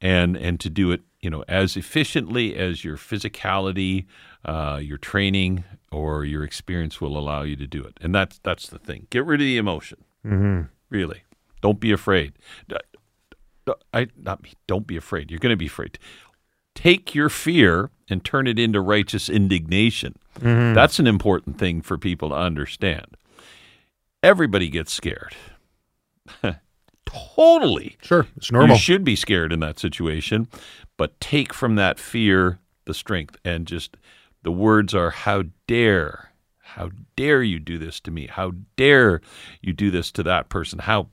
and 0.02 0.36
and 0.38 0.60
to 0.62 0.70
do 0.70 0.92
it 0.92 1.02
you 1.26 1.30
know 1.30 1.44
as 1.48 1.76
efficiently 1.76 2.56
as 2.56 2.86
your 2.86 2.98
physicality 2.98 4.06
uh, 4.46 4.80
your 4.82 4.98
training 4.98 5.64
or 5.92 6.24
your 6.24 6.44
experience 6.44 7.02
will 7.02 7.18
allow 7.18 7.42
you 7.42 7.56
to 7.56 7.68
do 7.68 7.84
it 7.84 7.98
and 8.00 8.16
that's 8.16 8.40
that's 8.44 8.68
the 8.68 8.80
thing 8.80 9.08
get 9.10 9.26
rid 9.26 9.42
of 9.42 9.46
the 9.46 9.58
emotion 9.58 9.98
mm-hmm. 10.26 10.62
really 10.90 11.24
don't 11.62 11.80
be 11.80 11.92
afraid 11.92 12.34
I 13.94 14.08
not 14.16 14.44
me. 14.44 14.54
Don't 14.68 14.88
be 14.88 14.98
afraid. 14.98 15.32
You're 15.32 15.40
going 15.40 15.54
to 15.54 15.58
be 15.58 15.68
afraid. 15.68 15.98
Take 16.74 17.16
your 17.16 17.30
fear 17.30 17.90
and 18.10 18.24
turn 18.24 18.48
it 18.48 18.60
into 18.60 18.82
righteous 18.82 19.30
indignation. 19.30 20.16
That's 20.74 21.00
an 21.00 21.08
important 21.08 21.58
thing 21.58 21.82
for 21.82 21.98
people 21.98 22.30
to 22.30 22.36
understand. 22.36 23.18
Everybody 24.22 24.70
gets 24.70 24.92
scared. 24.92 25.36
totally. 27.06 27.98
Sure, 28.02 28.28
it's 28.36 28.52
normal. 28.52 28.76
You 28.76 28.82
should 28.82 29.04
be 29.04 29.16
scared 29.16 29.54
in 29.54 29.62
that 29.62 29.80
situation, 29.80 30.48
but 30.98 31.20
take 31.20 31.54
from 31.54 31.76
that 31.76 32.00
fear 32.00 32.60
the 32.86 32.94
strength 32.94 33.38
and 33.44 33.66
just 33.66 33.98
the 34.44 34.52
words 34.52 34.94
are 34.94 35.10
how 35.10 35.44
dare 35.68 36.32
how 36.76 36.90
dare 37.16 37.42
you 37.42 37.60
do 37.60 37.78
this 37.78 38.00
to 38.02 38.12
me? 38.12 38.28
How 38.28 38.52
dare 38.76 39.22
you 39.62 39.72
do 39.72 39.92
this 39.92 40.12
to 40.14 40.24
that 40.24 40.50
person? 40.50 40.80
How 40.80 41.08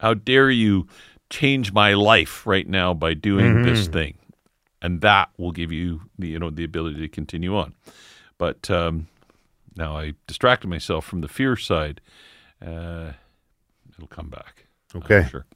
how 0.00 0.14
dare 0.14 0.50
you 0.50 0.88
change 1.30 1.72
my 1.72 1.94
life 1.94 2.44
right 2.44 2.66
now 2.66 2.94
by 2.94 3.14
doing 3.14 3.62
this 3.62 3.86
thing? 3.86 4.18
And 4.80 5.00
that 5.02 5.28
will 5.38 5.52
give 5.52 5.70
you 5.70 6.02
the 6.18 6.28
you 6.28 6.38
know 6.38 6.50
the 6.50 6.64
ability 6.64 7.00
to 7.00 7.08
continue 7.08 7.56
on. 7.56 7.74
But 8.38 8.68
um, 8.70 9.06
now 9.76 9.96
I 9.96 10.14
distracted 10.26 10.66
myself 10.66 11.04
from 11.04 11.20
the 11.20 11.28
fear 11.28 11.56
side. 11.56 12.00
Uh, 12.60 13.12
it'll 13.94 14.08
come 14.08 14.30
back. 14.30 14.66
Okay. 14.96 15.28
sure. 15.30 15.46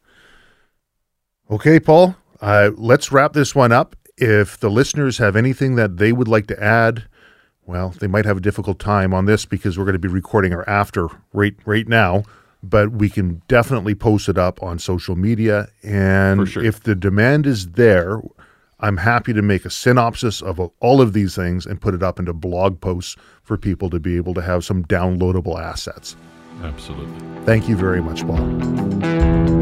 Okay, 1.50 1.80
Paul, 1.80 2.16
uh, 2.40 2.70
let's 2.76 3.12
wrap 3.12 3.32
this 3.32 3.54
one 3.54 3.72
up. 3.72 3.96
If 4.16 4.58
the 4.58 4.70
listeners 4.70 5.18
have 5.18 5.36
anything 5.36 5.76
that 5.76 5.98
they 5.98 6.12
would 6.12 6.28
like 6.28 6.46
to 6.46 6.62
add, 6.62 7.04
well, 7.66 7.90
they 7.90 8.06
might 8.06 8.24
have 8.24 8.38
a 8.38 8.40
difficult 8.40 8.78
time 8.78 9.12
on 9.12 9.26
this 9.26 9.44
because 9.44 9.76
we're 9.76 9.84
going 9.84 9.94
to 9.94 9.98
be 9.98 10.08
recording 10.08 10.52
our 10.52 10.68
after 10.68 11.08
right 11.32 11.54
right 11.64 11.86
now. 11.88 12.22
But 12.62 12.92
we 12.92 13.10
can 13.10 13.42
definitely 13.48 13.94
post 13.94 14.28
it 14.28 14.38
up 14.38 14.62
on 14.62 14.78
social 14.78 15.14
media, 15.14 15.68
and 15.82 16.48
sure. 16.48 16.64
if 16.64 16.80
the 16.80 16.94
demand 16.94 17.46
is 17.46 17.72
there, 17.72 18.20
I'm 18.80 18.96
happy 18.96 19.32
to 19.32 19.42
make 19.42 19.64
a 19.64 19.70
synopsis 19.70 20.42
of 20.42 20.58
all 20.80 21.00
of 21.00 21.12
these 21.12 21.36
things 21.36 21.66
and 21.66 21.80
put 21.80 21.94
it 21.94 22.02
up 22.02 22.18
into 22.18 22.32
blog 22.32 22.80
posts 22.80 23.16
for 23.42 23.56
people 23.56 23.88
to 23.90 24.00
be 24.00 24.16
able 24.16 24.34
to 24.34 24.42
have 24.42 24.64
some 24.64 24.84
downloadable 24.84 25.60
assets. 25.60 26.16
Absolutely. 26.62 27.44
Thank 27.44 27.68
you 27.68 27.76
very 27.76 28.02
much, 28.02 28.26
Paul. 28.26 29.55